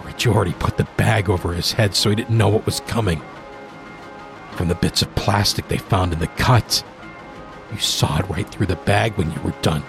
Or 0.00 0.08
had 0.08 0.24
you 0.24 0.32
already 0.32 0.54
put 0.54 0.76
the 0.76 0.88
bag 0.96 1.28
over 1.28 1.52
his 1.52 1.72
head 1.72 1.94
so 1.94 2.10
he 2.10 2.16
didn't 2.16 2.36
know 2.36 2.48
what 2.48 2.66
was 2.66 2.80
coming? 2.80 3.20
From 4.52 4.68
the 4.68 4.74
bits 4.74 5.02
of 5.02 5.14
plastic 5.14 5.68
they 5.68 5.78
found 5.78 6.12
in 6.12 6.18
the 6.18 6.26
cut, 6.28 6.82
you 7.72 7.78
sawed 7.78 8.28
right 8.30 8.48
through 8.48 8.66
the 8.66 8.76
bag 8.76 9.14
when 9.14 9.30
you 9.32 9.40
were 9.40 9.54
done, 9.62 9.82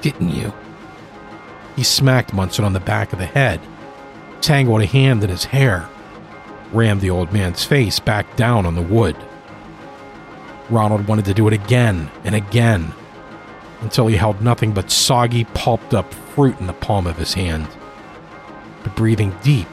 didn't 0.00 0.30
you? 0.30 0.52
He 1.76 1.84
smacked 1.84 2.32
Munson 2.32 2.64
on 2.64 2.72
the 2.72 2.80
back 2.80 3.12
of 3.12 3.18
the 3.18 3.26
head, 3.26 3.60
tangled 4.40 4.82
a 4.82 4.86
hand 4.86 5.22
in 5.22 5.30
his 5.30 5.44
hair, 5.44 5.88
rammed 6.72 7.00
the 7.00 7.10
old 7.10 7.32
man's 7.32 7.64
face 7.64 7.98
back 7.98 8.36
down 8.36 8.66
on 8.66 8.74
the 8.74 8.82
wood. 8.82 9.16
Ronald 10.70 11.06
wanted 11.06 11.24
to 11.26 11.34
do 11.34 11.48
it 11.48 11.54
again 11.54 12.10
and 12.24 12.34
again 12.34 12.92
until 13.80 14.06
he 14.06 14.16
held 14.16 14.42
nothing 14.42 14.72
but 14.72 14.90
soggy, 14.90 15.44
pulped 15.44 15.94
up 15.94 16.12
fruit 16.12 16.58
in 16.60 16.66
the 16.66 16.72
palm 16.72 17.06
of 17.06 17.16
his 17.16 17.34
hand. 17.34 17.68
But 18.82 18.96
breathing 18.96 19.36
deep, 19.42 19.68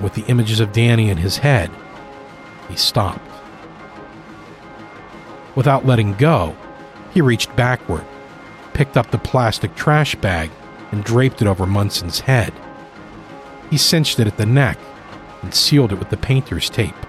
with 0.00 0.14
the 0.14 0.24
images 0.26 0.60
of 0.60 0.72
Danny 0.72 1.10
in 1.10 1.16
his 1.16 1.38
head, 1.38 1.70
he 2.68 2.76
stopped. 2.76 3.20
Without 5.54 5.86
letting 5.86 6.14
go, 6.14 6.56
he 7.12 7.20
reached 7.20 7.56
backward, 7.56 8.04
picked 8.74 8.96
up 8.96 9.10
the 9.10 9.18
plastic 9.18 9.74
trash 9.74 10.14
bag, 10.14 10.50
and 10.92 11.02
draped 11.02 11.42
it 11.42 11.48
over 11.48 11.66
Munson's 11.66 12.20
head. 12.20 12.52
He 13.70 13.76
cinched 13.76 14.20
it 14.20 14.26
at 14.26 14.36
the 14.36 14.46
neck 14.46 14.78
and 15.46 15.54
sealed 15.54 15.92
it 15.92 15.98
with 16.00 16.10
the 16.10 16.16
painter's 16.16 16.68
tape. 16.68 17.06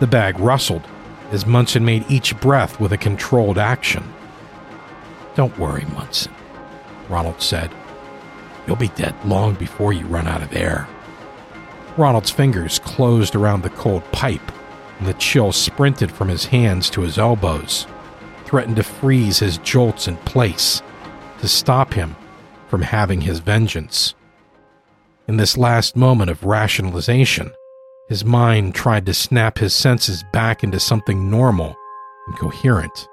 The 0.00 0.08
bag 0.08 0.40
rustled 0.40 0.82
as 1.30 1.46
Munson 1.46 1.84
made 1.84 2.10
each 2.10 2.38
breath 2.40 2.80
with 2.80 2.92
a 2.92 2.96
controlled 2.96 3.58
action. 3.58 4.02
Don't 5.36 5.56
worry, 5.56 5.84
Munson, 5.94 6.32
Ronald 7.08 7.40
said. 7.40 7.70
You'll 8.66 8.74
be 8.74 8.88
dead 8.88 9.14
long 9.24 9.54
before 9.54 9.92
you 9.92 10.04
run 10.06 10.26
out 10.26 10.42
of 10.42 10.52
air. 10.52 10.88
Ronald's 11.96 12.32
fingers 12.32 12.80
closed 12.80 13.36
around 13.36 13.62
the 13.62 13.70
cold 13.70 14.02
pipe, 14.10 14.50
and 14.98 15.06
the 15.06 15.14
chill 15.14 15.52
sprinted 15.52 16.10
from 16.10 16.26
his 16.26 16.46
hands 16.46 16.90
to 16.90 17.02
his 17.02 17.18
elbows, 17.18 17.86
threatened 18.46 18.76
to 18.76 18.82
freeze 18.82 19.38
his 19.38 19.58
jolts 19.58 20.08
in 20.08 20.16
place, 20.16 20.82
to 21.38 21.46
stop 21.46 21.94
him 21.94 22.16
from 22.66 22.82
having 22.82 23.20
his 23.20 23.38
vengeance. 23.38 24.16
In 25.28 25.36
this 25.36 25.58
last 25.58 25.94
moment 25.94 26.30
of 26.30 26.44
rationalization, 26.44 27.54
his 28.08 28.24
mind 28.24 28.74
tried 28.74 29.04
to 29.04 29.12
snap 29.12 29.58
his 29.58 29.74
senses 29.74 30.24
back 30.32 30.64
into 30.64 30.80
something 30.80 31.28
normal 31.28 31.76
and 32.26 32.38
coherent. 32.38 33.06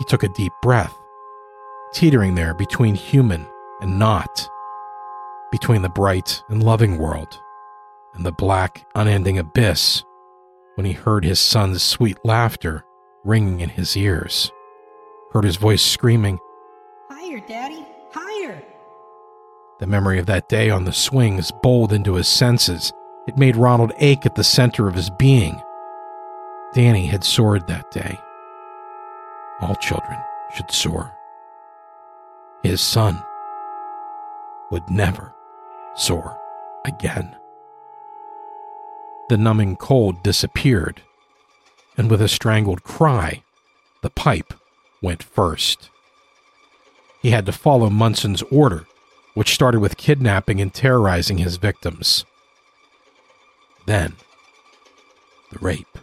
He 0.00 0.04
took 0.06 0.24
a 0.24 0.28
deep 0.30 0.52
breath, 0.60 0.92
teetering 1.92 2.34
there 2.34 2.52
between 2.52 2.96
human 2.96 3.46
and 3.80 3.96
not, 3.96 4.48
between 5.52 5.82
the 5.82 5.88
bright 5.88 6.42
and 6.48 6.64
loving 6.64 6.98
world 6.98 7.40
and 8.14 8.26
the 8.26 8.32
black, 8.32 8.84
unending 8.96 9.38
abyss 9.38 10.02
when 10.74 10.84
he 10.84 10.92
heard 10.92 11.24
his 11.24 11.38
son's 11.38 11.80
sweet 11.80 12.18
laughter 12.24 12.84
ringing 13.22 13.60
in 13.60 13.68
his 13.68 13.96
ears, 13.96 14.50
heard 15.30 15.44
his 15.44 15.56
voice 15.56 15.82
screaming, 15.82 16.40
Higher, 17.08 17.38
Daddy, 17.46 17.74
higher! 17.76 17.77
The 19.78 19.86
memory 19.86 20.18
of 20.18 20.26
that 20.26 20.48
day 20.48 20.70
on 20.70 20.84
the 20.84 20.92
swings 20.92 21.52
bowled 21.62 21.92
into 21.92 22.14
his 22.14 22.28
senses. 22.28 22.92
It 23.26 23.38
made 23.38 23.56
Ronald 23.56 23.92
ache 23.98 24.26
at 24.26 24.34
the 24.34 24.44
center 24.44 24.88
of 24.88 24.94
his 24.94 25.10
being. 25.10 25.62
Danny 26.74 27.06
had 27.06 27.22
soared 27.22 27.66
that 27.68 27.90
day. 27.90 28.18
All 29.60 29.76
children 29.76 30.18
should 30.54 30.70
soar. 30.70 31.14
His 32.62 32.80
son 32.80 33.22
would 34.70 34.90
never 34.90 35.34
soar 35.94 36.36
again. 36.84 37.36
The 39.28 39.36
numbing 39.36 39.76
cold 39.76 40.22
disappeared, 40.22 41.02
and 41.96 42.10
with 42.10 42.20
a 42.20 42.28
strangled 42.28 42.82
cry, 42.82 43.42
the 44.02 44.10
pipe 44.10 44.54
went 45.02 45.22
first. 45.22 45.90
He 47.20 47.30
had 47.30 47.46
to 47.46 47.52
follow 47.52 47.90
Munson's 47.90 48.42
order, 48.42 48.86
which 49.38 49.54
started 49.54 49.78
with 49.78 49.96
kidnapping 49.96 50.60
and 50.60 50.74
terrorizing 50.74 51.38
his 51.38 51.58
victims. 51.58 52.24
Then, 53.86 54.16
the 55.52 55.60
rape. 55.60 55.96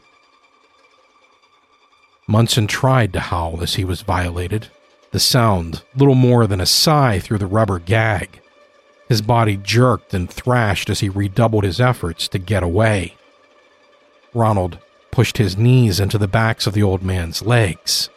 Munson 2.30 2.66
tried 2.66 3.12
to 3.12 3.20
howl 3.20 3.62
as 3.62 3.76
he 3.76 3.84
was 3.84 4.04
violated, 4.04 4.70
the 5.12 5.20
sound 5.20 5.84
little 5.98 6.16
more 6.16 6.48
than 6.48 6.62
a 6.62 6.66
sigh 6.66 7.20
through 7.20 7.40
the 7.40 7.46
rubber 7.46 7.78
gag. 7.78 8.40
His 9.10 9.22
body 9.22 9.58
jerked 9.58 10.14
and 10.14 10.30
thrashed 10.30 10.90
as 10.90 11.02
he 11.02 11.10
redoubled 11.10 11.66
his 11.66 11.82
efforts 11.82 12.30
to 12.30 12.40
get 12.40 12.64
away. 12.64 13.16
Ronald 14.34 14.80
pushed 15.12 15.40
his 15.40 15.58
knees 15.58 16.00
into 16.00 16.18
the 16.18 16.30
backs 16.30 16.68
of 16.68 16.74
the 16.74 16.84
old 16.84 17.04
man's 17.04 17.42
legs, 17.42 18.10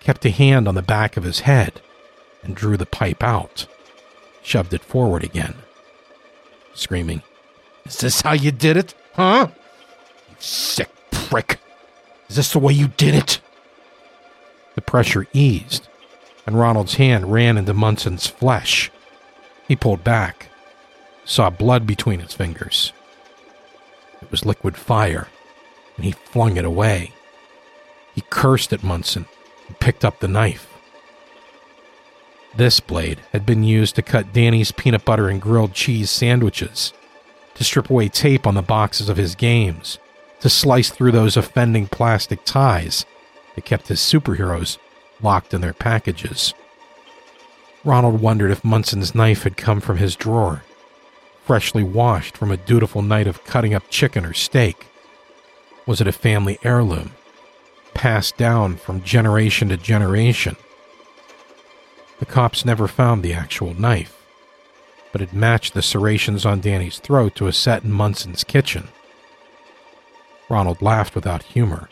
kept 0.00 0.26
a 0.26 0.30
hand 0.30 0.68
on 0.68 0.74
the 0.74 0.82
back 0.82 1.16
of 1.16 1.24
his 1.24 1.40
head, 1.40 1.80
and 2.42 2.54
drew 2.54 2.76
the 2.76 2.84
pipe 2.84 3.22
out, 3.22 3.66
shoved 4.46 4.72
it 4.72 4.82
forward 4.82 5.24
again, 5.24 5.54
screaming, 6.72 7.20
Is 7.84 7.98
this 7.98 8.20
how 8.20 8.32
you 8.32 8.52
did 8.52 8.76
it? 8.76 8.94
Huh? 9.14 9.48
You 10.28 10.36
sick 10.38 10.88
prick. 11.10 11.58
Is 12.28 12.36
this 12.36 12.52
the 12.52 12.60
way 12.60 12.72
you 12.72 12.88
did 12.96 13.14
it? 13.14 13.40
The 14.76 14.82
pressure 14.82 15.26
eased, 15.32 15.88
and 16.46 16.58
Ronald's 16.58 16.94
hand 16.94 17.32
ran 17.32 17.58
into 17.58 17.74
Munson's 17.74 18.28
flesh. 18.28 18.92
He 19.66 19.74
pulled 19.74 20.04
back, 20.04 20.48
saw 21.24 21.50
blood 21.50 21.84
between 21.84 22.20
his 22.20 22.32
fingers. 22.32 22.92
It 24.22 24.30
was 24.30 24.46
liquid 24.46 24.76
fire, 24.76 25.26
and 25.96 26.04
he 26.04 26.12
flung 26.12 26.56
it 26.56 26.64
away. 26.64 27.12
He 28.14 28.22
cursed 28.30 28.72
at 28.72 28.84
Munson 28.84 29.26
and 29.66 29.80
picked 29.80 30.04
up 30.04 30.20
the 30.20 30.28
knife. 30.28 30.75
This 32.56 32.80
blade 32.80 33.20
had 33.32 33.44
been 33.44 33.64
used 33.64 33.96
to 33.96 34.02
cut 34.02 34.32
Danny's 34.32 34.72
peanut 34.72 35.04
butter 35.04 35.28
and 35.28 35.42
grilled 35.42 35.74
cheese 35.74 36.10
sandwiches, 36.10 36.94
to 37.54 37.64
strip 37.64 37.90
away 37.90 38.08
tape 38.08 38.46
on 38.46 38.54
the 38.54 38.62
boxes 38.62 39.10
of 39.10 39.18
his 39.18 39.34
games, 39.34 39.98
to 40.40 40.48
slice 40.48 40.88
through 40.88 41.12
those 41.12 41.36
offending 41.36 41.86
plastic 41.86 42.44
ties 42.44 43.04
that 43.54 43.66
kept 43.66 43.88
his 43.88 44.00
superheroes 44.00 44.78
locked 45.20 45.52
in 45.52 45.60
their 45.60 45.74
packages. 45.74 46.54
Ronald 47.84 48.20
wondered 48.22 48.50
if 48.50 48.64
Munson's 48.64 49.14
knife 49.14 49.42
had 49.42 49.58
come 49.58 49.80
from 49.80 49.98
his 49.98 50.16
drawer, 50.16 50.62
freshly 51.44 51.82
washed 51.82 52.36
from 52.36 52.50
a 52.50 52.56
dutiful 52.56 53.02
night 53.02 53.26
of 53.26 53.44
cutting 53.44 53.74
up 53.74 53.88
chicken 53.90 54.24
or 54.24 54.32
steak. 54.32 54.86
Was 55.84 56.00
it 56.00 56.08
a 56.08 56.12
family 56.12 56.58
heirloom, 56.64 57.12
passed 57.92 58.36
down 58.38 58.76
from 58.76 59.02
generation 59.02 59.68
to 59.68 59.76
generation? 59.76 60.56
The 62.18 62.26
cops 62.26 62.64
never 62.64 62.88
found 62.88 63.22
the 63.22 63.34
actual 63.34 63.74
knife, 63.74 64.26
but 65.12 65.20
it 65.20 65.32
matched 65.32 65.74
the 65.74 65.82
serrations 65.82 66.46
on 66.46 66.60
Danny's 66.60 66.98
throat 66.98 67.34
to 67.36 67.46
a 67.46 67.52
set 67.52 67.84
in 67.84 67.92
Munson's 67.92 68.44
kitchen. 68.44 68.88
Ronald 70.48 70.80
laughed 70.80 71.14
without 71.14 71.42
humor. 71.42 71.88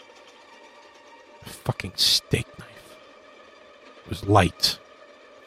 A 1.44 1.48
fucking 1.48 1.92
steak 1.96 2.46
knife. 2.58 2.96
It 4.04 4.08
was 4.08 4.26
light, 4.26 4.78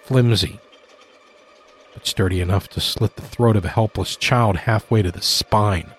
flimsy, 0.03 0.59
but 1.93 2.05
sturdy 2.05 2.39
enough 2.39 2.67
to 2.69 2.79
slit 2.79 3.15
the 3.15 3.23
throat 3.23 3.55
of 3.55 3.65
a 3.65 3.69
helpless 3.69 4.15
child 4.15 4.57
halfway 4.57 5.01
to 5.01 5.11
the 5.11 5.21
spine. 5.21 5.91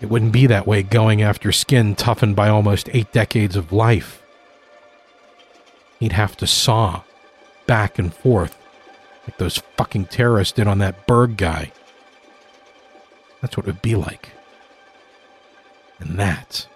It 0.00 0.06
wouldn't 0.06 0.32
be 0.32 0.46
that 0.46 0.66
way 0.66 0.84
going 0.84 1.22
after 1.22 1.50
skin 1.50 1.96
toughened 1.96 2.36
by 2.36 2.48
almost 2.48 2.88
eight 2.92 3.10
decades 3.12 3.56
of 3.56 3.72
life. 3.72 4.21
He'd 6.02 6.10
have 6.14 6.36
to 6.38 6.48
saw 6.48 7.02
back 7.68 7.96
and 7.96 8.12
forth 8.12 8.58
like 9.24 9.38
those 9.38 9.58
fucking 9.76 10.06
terrorists 10.06 10.52
did 10.52 10.66
on 10.66 10.78
that 10.78 11.06
Berg 11.06 11.36
guy. 11.36 11.70
That's 13.40 13.56
what 13.56 13.66
it 13.66 13.68
would 13.68 13.82
be 13.82 13.94
like. 13.94 14.30
And 16.00 16.18
that 16.18 16.66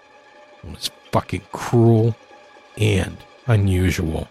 was 0.62 0.92
fucking 1.10 1.42
cruel 1.50 2.14
and 2.78 3.16
unusual. 3.48 4.28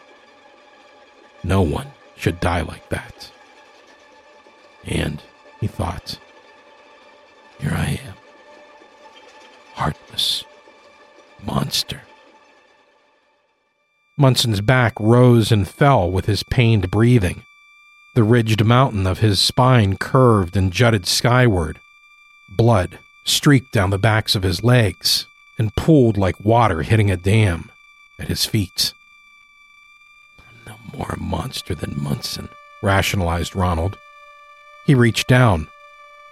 No 1.44 1.62
one 1.62 1.88
should 2.16 2.40
die 2.40 2.62
like 2.62 2.88
that. 2.88 3.30
And, 4.86 5.22
he 5.60 5.68
thought, 5.68 6.18
here 7.60 7.74
I 7.74 8.00
am. 8.08 8.14
Heartless. 9.74 10.46
Monster. 11.44 12.00
Munson's 14.18 14.62
back 14.62 14.94
rose 15.00 15.52
and 15.52 15.68
fell 15.68 16.10
with 16.10 16.26
his 16.26 16.44
pained 16.44 16.90
breathing. 16.90 17.44
The 18.14 18.24
ridged 18.24 18.64
mountain 18.64 19.06
of 19.06 19.20
his 19.20 19.42
spine 19.42 19.98
curved 19.98 20.56
and 20.56 20.72
jutted 20.72 21.06
skyward. 21.06 21.80
Blood 22.50 23.00
streaked 23.26 23.74
down 23.74 23.90
the 23.90 23.98
backs 23.98 24.34
of 24.36 24.44
his 24.44 24.64
legs 24.64 25.26
and 25.58 25.76
pooled 25.76 26.16
like 26.16 26.40
water 26.40 26.82
hitting 26.82 27.12
a 27.12 27.18
dam 27.18 27.70
at 28.18 28.30
his 28.30 28.46
feet. 28.46 28.94
I'm 30.40 30.74
no 30.74 30.98
more 30.98 31.12
a 31.12 31.20
monster 31.20 31.76
than 31.76 32.02
Munson, 32.02 32.48
rationalized 32.82 33.54
Ronald. 33.54 33.98
He 34.86 34.96
reached 34.96 35.28
down, 35.28 35.68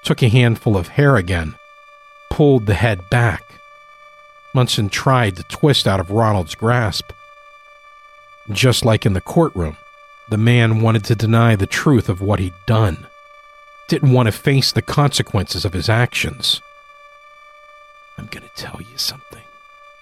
took 0.06 0.22
a 0.24 0.30
handful 0.30 0.78
of 0.78 0.90
hair 0.90 1.18
again, 1.18 1.56
pulled 2.30 2.66
the 2.66 2.76
head 2.76 3.10
back. 3.10 3.44
Munson 4.54 4.88
tried 4.88 5.36
to 5.36 5.44
twist 5.44 5.86
out 5.86 6.00
of 6.00 6.12
Ronald's 6.12 6.56
grasp. 6.56 7.12
Just 8.52 8.84
like 8.84 9.06
in 9.06 9.14
the 9.14 9.22
courtroom, 9.22 9.78
the 10.30 10.38
man 10.38 10.82
wanted 10.82 11.04
to 11.06 11.16
deny 11.16 11.56
the 11.56 11.68
truth 11.68 12.10
of 12.10 12.22
what 12.22 12.40
he'd 12.40 12.54
done, 12.66 13.08
didn't 13.88 14.12
want 14.12 14.28
to 14.28 14.32
face 14.32 14.72
the 14.72 14.82
consequences 14.82 15.64
of 15.66 15.74
his 15.74 15.90
actions. 15.90 16.62
I'm 18.18 18.28
going 18.28 18.44
to 18.44 18.56
tell 18.56 18.82
you 18.82 18.98
something. 18.98 19.44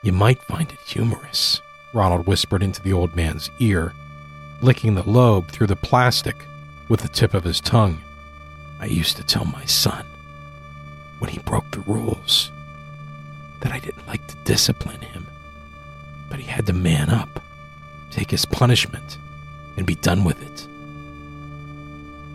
You 0.01 0.11
might 0.11 0.41
find 0.41 0.71
it 0.71 0.79
humorous, 0.79 1.61
Ronald 1.93 2.25
whispered 2.25 2.63
into 2.63 2.81
the 2.81 2.93
old 2.93 3.15
man's 3.15 3.51
ear, 3.59 3.93
licking 4.61 4.95
the 4.95 5.07
lobe 5.07 5.49
through 5.49 5.67
the 5.67 5.75
plastic 5.75 6.45
with 6.89 7.01
the 7.01 7.07
tip 7.07 7.33
of 7.33 7.43
his 7.43 7.59
tongue. 7.61 8.01
I 8.79 8.85
used 8.85 9.17
to 9.17 9.23
tell 9.23 9.45
my 9.45 9.65
son, 9.65 10.05
when 11.19 11.29
he 11.29 11.39
broke 11.39 11.69
the 11.69 11.81
rules, 11.81 12.51
that 13.59 13.71
I 13.71 13.79
didn't 13.79 14.07
like 14.07 14.25
to 14.27 14.35
discipline 14.37 15.01
him, 15.01 15.27
but 16.29 16.39
he 16.39 16.45
had 16.45 16.65
to 16.65 16.73
man 16.73 17.09
up, 17.11 17.39
take 18.11 18.29
his 18.29 18.45
punishment, 18.45 19.17
and 19.77 19.85
be 19.85 19.95
done 19.95 20.23
with 20.23 20.41
it. 20.41 20.67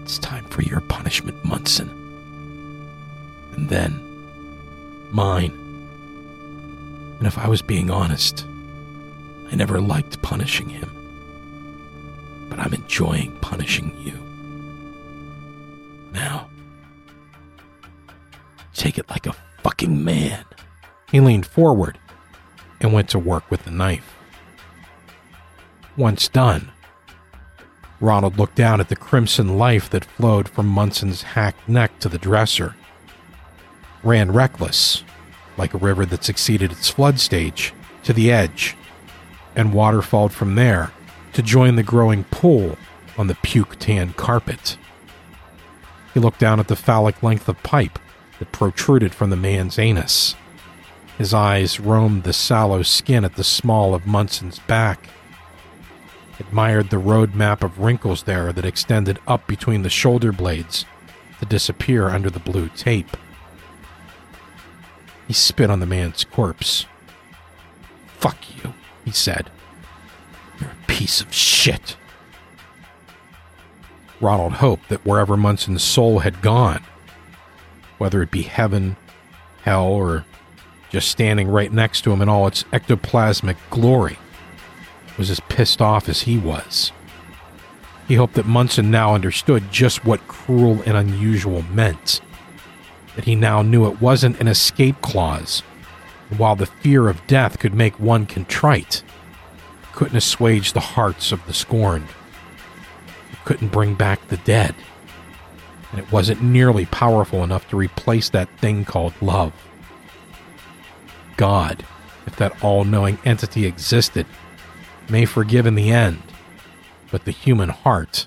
It's 0.02 0.18
time 0.18 0.44
for 0.46 0.62
your 0.62 0.80
punishment, 0.80 1.44
Munson. 1.44 1.90
And 3.54 3.68
then, 3.68 4.00
mine. 5.10 5.52
And 7.18 7.26
if 7.26 7.38
I 7.38 7.48
was 7.48 7.62
being 7.62 7.90
honest, 7.90 8.46
I 9.50 9.54
never 9.54 9.80
liked 9.80 10.22
punishing 10.22 10.68
him. 10.68 12.46
But 12.48 12.58
I'm 12.58 12.74
enjoying 12.74 13.36
punishing 13.40 13.96
you. 13.98 14.14
Now, 16.12 16.48
take 18.74 18.98
it 18.98 19.08
like 19.10 19.26
a 19.26 19.34
fucking 19.62 20.04
man. 20.04 20.44
He 21.10 21.20
leaned 21.20 21.46
forward 21.46 21.98
and 22.80 22.92
went 22.92 23.08
to 23.10 23.18
work 23.18 23.50
with 23.50 23.64
the 23.64 23.70
knife. 23.70 24.15
Once 25.96 26.28
done, 26.28 26.70
Ronald 28.00 28.38
looked 28.38 28.54
down 28.54 28.80
at 28.80 28.90
the 28.90 28.96
crimson 28.96 29.56
life 29.56 29.88
that 29.88 30.04
flowed 30.04 30.48
from 30.48 30.66
Munson's 30.66 31.22
hacked 31.22 31.66
neck 31.68 31.98
to 32.00 32.08
the 32.08 32.18
dresser. 32.18 32.76
Ran 34.02 34.32
reckless, 34.32 35.02
like 35.56 35.72
a 35.72 35.78
river 35.78 36.04
that 36.06 36.22
succeeded 36.22 36.70
its 36.70 36.90
flood 36.90 37.18
stage, 37.18 37.72
to 38.04 38.12
the 38.12 38.30
edge, 38.30 38.76
and 39.54 39.72
waterfalled 39.72 40.32
from 40.32 40.54
there 40.54 40.92
to 41.32 41.42
join 41.42 41.76
the 41.76 41.82
growing 41.82 42.24
pool 42.24 42.76
on 43.16 43.26
the 43.26 43.34
puke 43.36 43.78
tan 43.78 44.12
carpet. 44.12 44.76
He 46.12 46.20
looked 46.20 46.38
down 46.38 46.60
at 46.60 46.68
the 46.68 46.76
phallic 46.76 47.22
length 47.22 47.48
of 47.48 47.62
pipe 47.62 47.98
that 48.38 48.52
protruded 48.52 49.14
from 49.14 49.30
the 49.30 49.36
man's 49.36 49.78
anus. 49.78 50.34
His 51.16 51.32
eyes 51.32 51.80
roamed 51.80 52.24
the 52.24 52.34
sallow 52.34 52.82
skin 52.82 53.24
at 53.24 53.36
the 53.36 53.44
small 53.44 53.94
of 53.94 54.06
Munson's 54.06 54.58
back 54.60 55.08
admired 56.38 56.90
the 56.90 56.98
road 56.98 57.34
map 57.34 57.62
of 57.62 57.78
wrinkles 57.78 58.24
there 58.24 58.52
that 58.52 58.64
extended 58.64 59.18
up 59.26 59.46
between 59.46 59.82
the 59.82 59.90
shoulder 59.90 60.32
blades 60.32 60.84
to 61.40 61.46
disappear 61.46 62.08
under 62.08 62.30
the 62.30 62.40
blue 62.40 62.68
tape. 62.76 63.16
He 65.26 65.32
spit 65.32 65.70
on 65.70 65.80
the 65.80 65.86
man's 65.86 66.24
corpse. 66.24 66.86
Fuck 68.06 68.38
you, 68.56 68.72
he 69.04 69.10
said. 69.10 69.50
You're 70.60 70.70
a 70.70 70.86
piece 70.86 71.20
of 71.20 71.32
shit. 71.32 71.96
Ronald 74.20 74.54
hoped 74.54 74.88
that 74.88 75.04
wherever 75.04 75.36
Munson's 75.36 75.82
soul 75.82 76.20
had 76.20 76.40
gone, 76.40 76.82
whether 77.98 78.22
it 78.22 78.30
be 78.30 78.42
heaven, 78.42 78.96
hell, 79.62 79.86
or 79.86 80.24
just 80.90 81.08
standing 81.08 81.48
right 81.48 81.72
next 81.72 82.02
to 82.02 82.12
him 82.12 82.22
in 82.22 82.28
all 82.28 82.46
its 82.46 82.62
ectoplasmic 82.64 83.56
glory, 83.68 84.18
was 85.16 85.30
as 85.30 85.40
pissed 85.40 85.80
off 85.80 86.08
as 86.08 86.22
he 86.22 86.38
was. 86.38 86.92
He 88.08 88.14
hoped 88.14 88.34
that 88.34 88.46
Munson 88.46 88.90
now 88.90 89.14
understood 89.14 89.72
just 89.72 90.04
what 90.04 90.28
cruel 90.28 90.82
and 90.86 90.96
unusual 90.96 91.62
meant. 91.62 92.20
That 93.16 93.24
he 93.24 93.34
now 93.34 93.62
knew 93.62 93.86
it 93.86 94.00
wasn't 94.00 94.40
an 94.40 94.48
escape 94.48 95.00
clause. 95.02 95.62
And 96.30 96.38
while 96.38 96.54
the 96.54 96.66
fear 96.66 97.08
of 97.08 97.26
death 97.26 97.58
could 97.58 97.74
make 97.74 97.98
one 97.98 98.26
contrite, 98.26 99.02
it 99.82 99.92
couldn't 99.92 100.16
assuage 100.16 100.72
the 100.72 100.80
hearts 100.80 101.32
of 101.32 101.44
the 101.46 101.54
scorned. 101.54 102.08
It 103.32 103.38
couldn't 103.44 103.72
bring 103.72 103.94
back 103.94 104.28
the 104.28 104.36
dead. 104.38 104.74
And 105.90 106.00
it 106.00 106.12
wasn't 106.12 106.42
nearly 106.42 106.86
powerful 106.86 107.42
enough 107.42 107.68
to 107.70 107.76
replace 107.76 108.28
that 108.30 108.50
thing 108.58 108.84
called 108.84 109.14
love. 109.20 109.52
God, 111.36 111.84
if 112.26 112.36
that 112.36 112.62
all 112.62 112.84
knowing 112.84 113.18
entity 113.24 113.66
existed, 113.66 114.26
may 115.10 115.24
forgive 115.24 115.66
in 115.66 115.74
the 115.74 115.90
end, 115.90 116.22
but 117.10 117.24
the 117.24 117.30
human 117.30 117.68
heart 117.68 118.26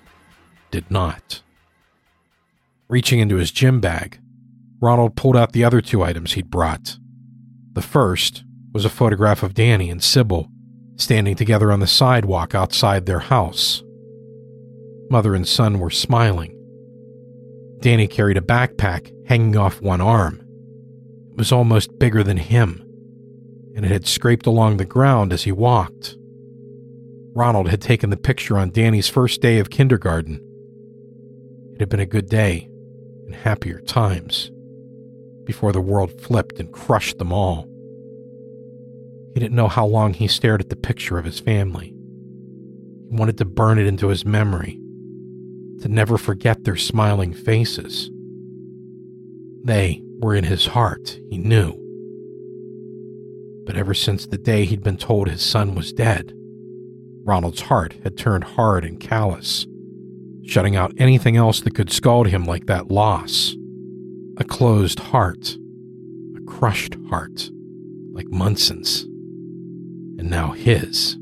did 0.71 0.89
not. 0.89 1.41
Reaching 2.87 3.19
into 3.19 3.35
his 3.35 3.51
gym 3.51 3.79
bag, 3.79 4.19
Ronald 4.81 5.15
pulled 5.15 5.35
out 5.35 5.51
the 5.51 5.63
other 5.63 5.81
two 5.81 6.03
items 6.03 6.33
he'd 6.33 6.49
brought. 6.49 6.97
The 7.73 7.81
first 7.81 8.43
was 8.73 8.85
a 8.85 8.89
photograph 8.89 9.43
of 9.43 9.53
Danny 9.53 9.89
and 9.89 10.01
Sybil 10.01 10.49
standing 10.95 11.35
together 11.35 11.71
on 11.71 11.79
the 11.79 11.87
sidewalk 11.87 12.53
outside 12.53 13.05
their 13.05 13.19
house. 13.19 13.83
Mother 15.09 15.33
and 15.33 15.47
son 15.47 15.79
were 15.79 15.89
smiling. 15.89 16.55
Danny 17.79 18.07
carried 18.07 18.37
a 18.37 18.41
backpack 18.41 19.11
hanging 19.27 19.55
off 19.55 19.81
one 19.81 20.01
arm. 20.01 20.41
It 21.31 21.37
was 21.37 21.51
almost 21.51 21.97
bigger 21.99 22.23
than 22.23 22.37
him, 22.37 22.85
and 23.75 23.85
it 23.85 23.91
had 23.91 24.07
scraped 24.07 24.45
along 24.45 24.77
the 24.77 24.85
ground 24.85 25.31
as 25.31 25.43
he 25.43 25.51
walked. 25.51 26.17
Ronald 27.39 27.69
had 27.69 27.81
taken 27.81 28.09
the 28.09 28.17
picture 28.17 28.57
on 28.57 28.69
Danny's 28.69 29.07
first 29.07 29.39
day 29.39 29.59
of 29.59 29.69
kindergarten. 29.69 30.41
It 31.73 31.79
had 31.79 31.87
been 31.87 32.01
a 32.01 32.05
good 32.05 32.27
day 32.27 32.67
and 33.27 33.33
happier 33.33 33.79
times 33.79 34.51
before 35.45 35.71
the 35.71 35.79
world 35.79 36.19
flipped 36.19 36.59
and 36.59 36.69
crushed 36.69 37.17
them 37.17 37.31
all. 37.31 37.65
He 39.33 39.39
didn't 39.39 39.55
know 39.55 39.69
how 39.69 39.85
long 39.85 40.13
he 40.13 40.27
stared 40.27 40.59
at 40.59 40.67
the 40.67 40.75
picture 40.75 41.17
of 41.17 41.23
his 41.23 41.39
family. 41.39 41.93
He 43.09 43.15
wanted 43.15 43.37
to 43.37 43.45
burn 43.45 43.79
it 43.79 43.87
into 43.87 44.09
his 44.09 44.25
memory, 44.25 44.77
to 45.79 45.87
never 45.87 46.17
forget 46.17 46.65
their 46.65 46.75
smiling 46.75 47.33
faces. 47.33 48.11
They 49.63 50.01
were 50.19 50.35
in 50.35 50.43
his 50.43 50.65
heart, 50.65 51.17
he 51.29 51.37
knew. 51.37 51.71
But 53.65 53.77
ever 53.77 53.93
since 53.93 54.27
the 54.27 54.37
day 54.37 54.65
he'd 54.65 54.83
been 54.83 54.97
told 54.97 55.29
his 55.29 55.41
son 55.41 55.73
was 55.73 55.93
dead, 55.93 56.33
Ronald's 57.23 57.61
heart 57.61 57.95
had 58.03 58.17
turned 58.17 58.43
hard 58.43 58.85
and 58.85 58.99
callous, 58.99 59.65
shutting 60.45 60.75
out 60.75 60.93
anything 60.97 61.37
else 61.37 61.61
that 61.61 61.75
could 61.75 61.91
scald 61.91 62.27
him 62.27 62.45
like 62.45 62.65
that 62.65 62.89
loss. 62.89 63.55
A 64.37 64.43
closed 64.43 64.99
heart, 64.99 65.57
a 66.37 66.41
crushed 66.45 66.95
heart, 67.09 67.49
like 68.13 68.27
Munson's. 68.27 69.03
And 69.03 70.29
now 70.29 70.51
his 70.51 71.17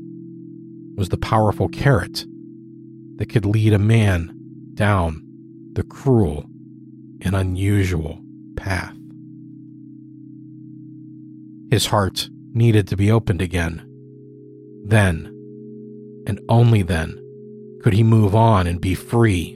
was 0.96 1.08
the 1.10 1.18
powerful 1.18 1.68
carrot 1.68 2.26
that 3.16 3.28
could 3.28 3.44
lead 3.44 3.72
a 3.72 3.78
man 3.78 4.32
down 4.74 5.22
the 5.72 5.82
cruel 5.82 6.44
and 7.20 7.34
unusual 7.34 8.20
path. 8.56 8.94
His 11.70 11.86
heart 11.86 12.30
needed 12.54 12.88
to 12.88 12.96
be 12.96 13.10
opened 13.10 13.42
again. 13.42 13.84
Then, 14.84 15.37
and 16.28 16.40
only 16.48 16.82
then, 16.82 17.18
could 17.82 17.94
he 17.94 18.02
move 18.02 18.34
on 18.34 18.66
and 18.66 18.80
be 18.80 18.94
free. 18.94 19.54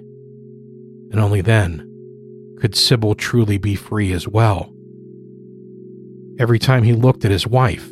And 1.10 1.20
only 1.20 1.42
then 1.42 1.88
could 2.58 2.74
Sybil 2.74 3.14
truly 3.14 3.58
be 3.58 3.74
free 3.74 4.12
as 4.12 4.26
well. 4.26 4.72
Every 6.38 6.58
time 6.58 6.84
he 6.84 6.94
looked 6.94 7.24
at 7.24 7.30
his 7.30 7.46
wife, 7.46 7.90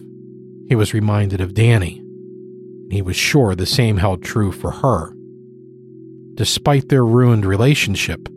he 0.69 0.75
was 0.75 0.95
reminded 0.95 1.41
of 1.41 1.55
Danny, 1.55 1.99
and 1.99 2.93
he 2.93 3.03
was 3.03 3.17
sure 3.17 3.55
the 3.55 3.67
same 3.67 3.99
held 3.99 4.23
true 4.23 4.51
for 4.51 4.71
her. 4.71 5.13
Despite 6.35 6.89
their 6.89 7.05
ruined 7.05 7.45
relationship, 7.45 8.29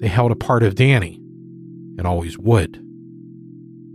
they 0.00 0.08
held 0.08 0.32
a 0.32 0.36
part 0.36 0.62
of 0.62 0.74
Danny, 0.74 1.20
and 1.98 2.06
always 2.06 2.38
would. 2.38 2.82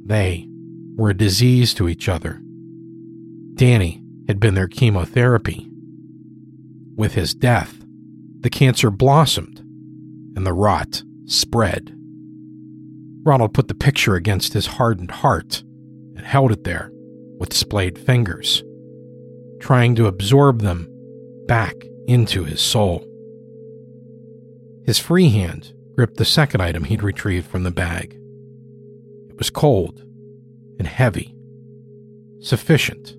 They 0.05 0.47
were 0.95 1.09
a 1.09 1.17
disease 1.17 1.73
to 1.73 1.89
each 1.89 2.07
other. 2.07 2.39
Danny 3.55 4.01
had 4.27 4.39
been 4.39 4.53
their 4.53 4.67
chemotherapy. 4.67 5.69
With 6.95 7.13
his 7.13 7.33
death, 7.33 7.83
the 8.41 8.49
cancer 8.49 8.91
blossomed 8.91 9.59
and 10.35 10.45
the 10.45 10.53
rot 10.53 11.03
spread. 11.25 11.95
Ronald 13.23 13.53
put 13.53 13.67
the 13.67 13.73
picture 13.73 14.15
against 14.15 14.53
his 14.53 14.67
hardened 14.67 15.09
heart 15.09 15.63
and 16.15 16.25
held 16.25 16.51
it 16.51 16.65
there 16.65 16.91
with 17.39 17.53
splayed 17.53 17.97
fingers, 17.97 18.63
trying 19.59 19.95
to 19.95 20.05
absorb 20.05 20.61
them 20.61 20.87
back 21.47 21.75
into 22.07 22.43
his 22.43 22.61
soul. 22.61 23.05
His 24.85 24.99
free 24.99 25.29
hand 25.29 25.73
gripped 25.95 26.17
the 26.17 26.25
second 26.25 26.61
item 26.61 26.83
he'd 26.83 27.01
retrieved 27.01 27.47
from 27.47 27.63
the 27.63 27.71
bag. 27.71 28.19
It 29.29 29.37
was 29.37 29.49
cold 29.49 30.03
and 30.77 30.87
heavy, 30.87 31.33
sufficient, 32.39 33.15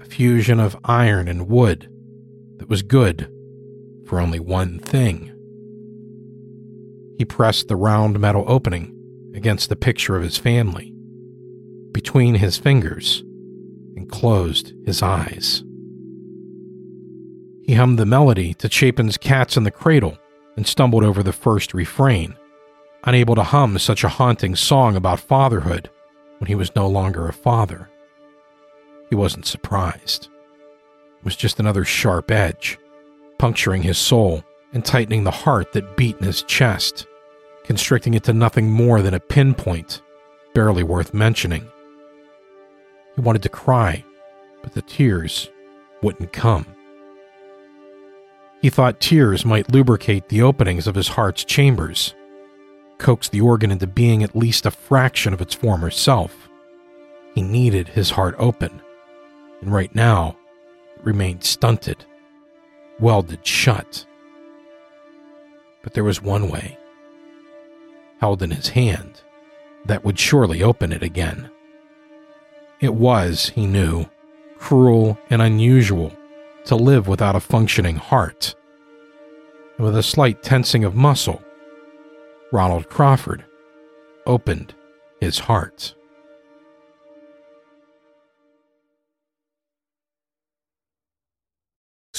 a 0.00 0.04
fusion 0.04 0.60
of 0.60 0.76
iron 0.84 1.28
and 1.28 1.48
wood 1.48 1.91
that 2.62 2.68
was 2.68 2.82
good 2.82 3.28
for 4.06 4.20
only 4.20 4.38
one 4.38 4.78
thing. 4.78 5.32
He 7.18 7.24
pressed 7.24 7.66
the 7.66 7.74
round 7.74 8.20
metal 8.20 8.44
opening 8.46 8.96
against 9.34 9.68
the 9.68 9.74
picture 9.74 10.14
of 10.14 10.22
his 10.22 10.38
family 10.38 10.94
between 11.90 12.36
his 12.36 12.56
fingers 12.56 13.24
and 13.96 14.08
closed 14.08 14.74
his 14.86 15.02
eyes. 15.02 15.64
He 17.64 17.74
hummed 17.74 17.98
the 17.98 18.06
melody 18.06 18.54
to 18.54 18.68
Chapin's 18.68 19.18
Cats 19.18 19.56
in 19.56 19.64
the 19.64 19.72
Cradle 19.72 20.16
and 20.56 20.64
stumbled 20.64 21.02
over 21.02 21.24
the 21.24 21.32
first 21.32 21.74
refrain, 21.74 22.36
unable 23.02 23.34
to 23.34 23.42
hum 23.42 23.76
such 23.76 24.04
a 24.04 24.08
haunting 24.08 24.54
song 24.54 24.94
about 24.94 25.18
fatherhood 25.18 25.90
when 26.38 26.46
he 26.46 26.54
was 26.54 26.76
no 26.76 26.86
longer 26.86 27.26
a 27.26 27.32
father. 27.32 27.90
He 29.10 29.16
wasn't 29.16 29.46
surprised. 29.46 30.28
Was 31.24 31.36
just 31.36 31.60
another 31.60 31.84
sharp 31.84 32.30
edge, 32.30 32.78
puncturing 33.38 33.82
his 33.82 33.96
soul 33.98 34.42
and 34.72 34.84
tightening 34.84 35.24
the 35.24 35.30
heart 35.30 35.72
that 35.72 35.96
beat 35.96 36.16
in 36.18 36.24
his 36.24 36.42
chest, 36.42 37.06
constricting 37.64 38.14
it 38.14 38.24
to 38.24 38.32
nothing 38.32 38.70
more 38.70 39.02
than 39.02 39.14
a 39.14 39.20
pinpoint, 39.20 40.02
barely 40.54 40.82
worth 40.82 41.14
mentioning. 41.14 41.68
He 43.14 43.20
wanted 43.20 43.42
to 43.42 43.48
cry, 43.48 44.04
but 44.62 44.72
the 44.72 44.82
tears 44.82 45.48
wouldn't 46.02 46.32
come. 46.32 46.66
He 48.60 48.70
thought 48.70 49.00
tears 49.00 49.44
might 49.44 49.72
lubricate 49.72 50.28
the 50.28 50.42
openings 50.42 50.86
of 50.86 50.94
his 50.94 51.08
heart's 51.08 51.44
chambers, 51.44 52.14
coax 52.98 53.28
the 53.28 53.40
organ 53.40 53.70
into 53.70 53.86
being 53.86 54.22
at 54.22 54.36
least 54.36 54.66
a 54.66 54.70
fraction 54.70 55.32
of 55.32 55.40
its 55.40 55.54
former 55.54 55.90
self. 55.90 56.48
He 57.34 57.42
needed 57.42 57.88
his 57.88 58.10
heart 58.10 58.34
open, 58.38 58.80
and 59.60 59.72
right 59.72 59.94
now 59.94 60.36
remained 61.02 61.44
stunted, 61.44 62.04
welded 62.98 63.46
shut. 63.46 64.06
But 65.82 65.94
there 65.94 66.04
was 66.04 66.22
one 66.22 66.48
way, 66.48 66.78
held 68.20 68.42
in 68.42 68.50
his 68.50 68.68
hand, 68.68 69.22
that 69.84 70.04
would 70.04 70.18
surely 70.18 70.62
open 70.62 70.92
it 70.92 71.02
again. 71.02 71.50
It 72.80 72.94
was, 72.94 73.50
he 73.50 73.66
knew, 73.66 74.06
cruel 74.58 75.18
and 75.28 75.42
unusual 75.42 76.12
to 76.66 76.76
live 76.76 77.08
without 77.08 77.36
a 77.36 77.40
functioning 77.40 77.96
heart. 77.96 78.54
And 79.76 79.86
with 79.86 79.96
a 79.96 80.02
slight 80.02 80.42
tensing 80.42 80.84
of 80.84 80.94
muscle, 80.94 81.42
Ronald 82.52 82.88
Crawford 82.88 83.44
opened 84.26 84.74
his 85.20 85.40
heart. 85.40 85.94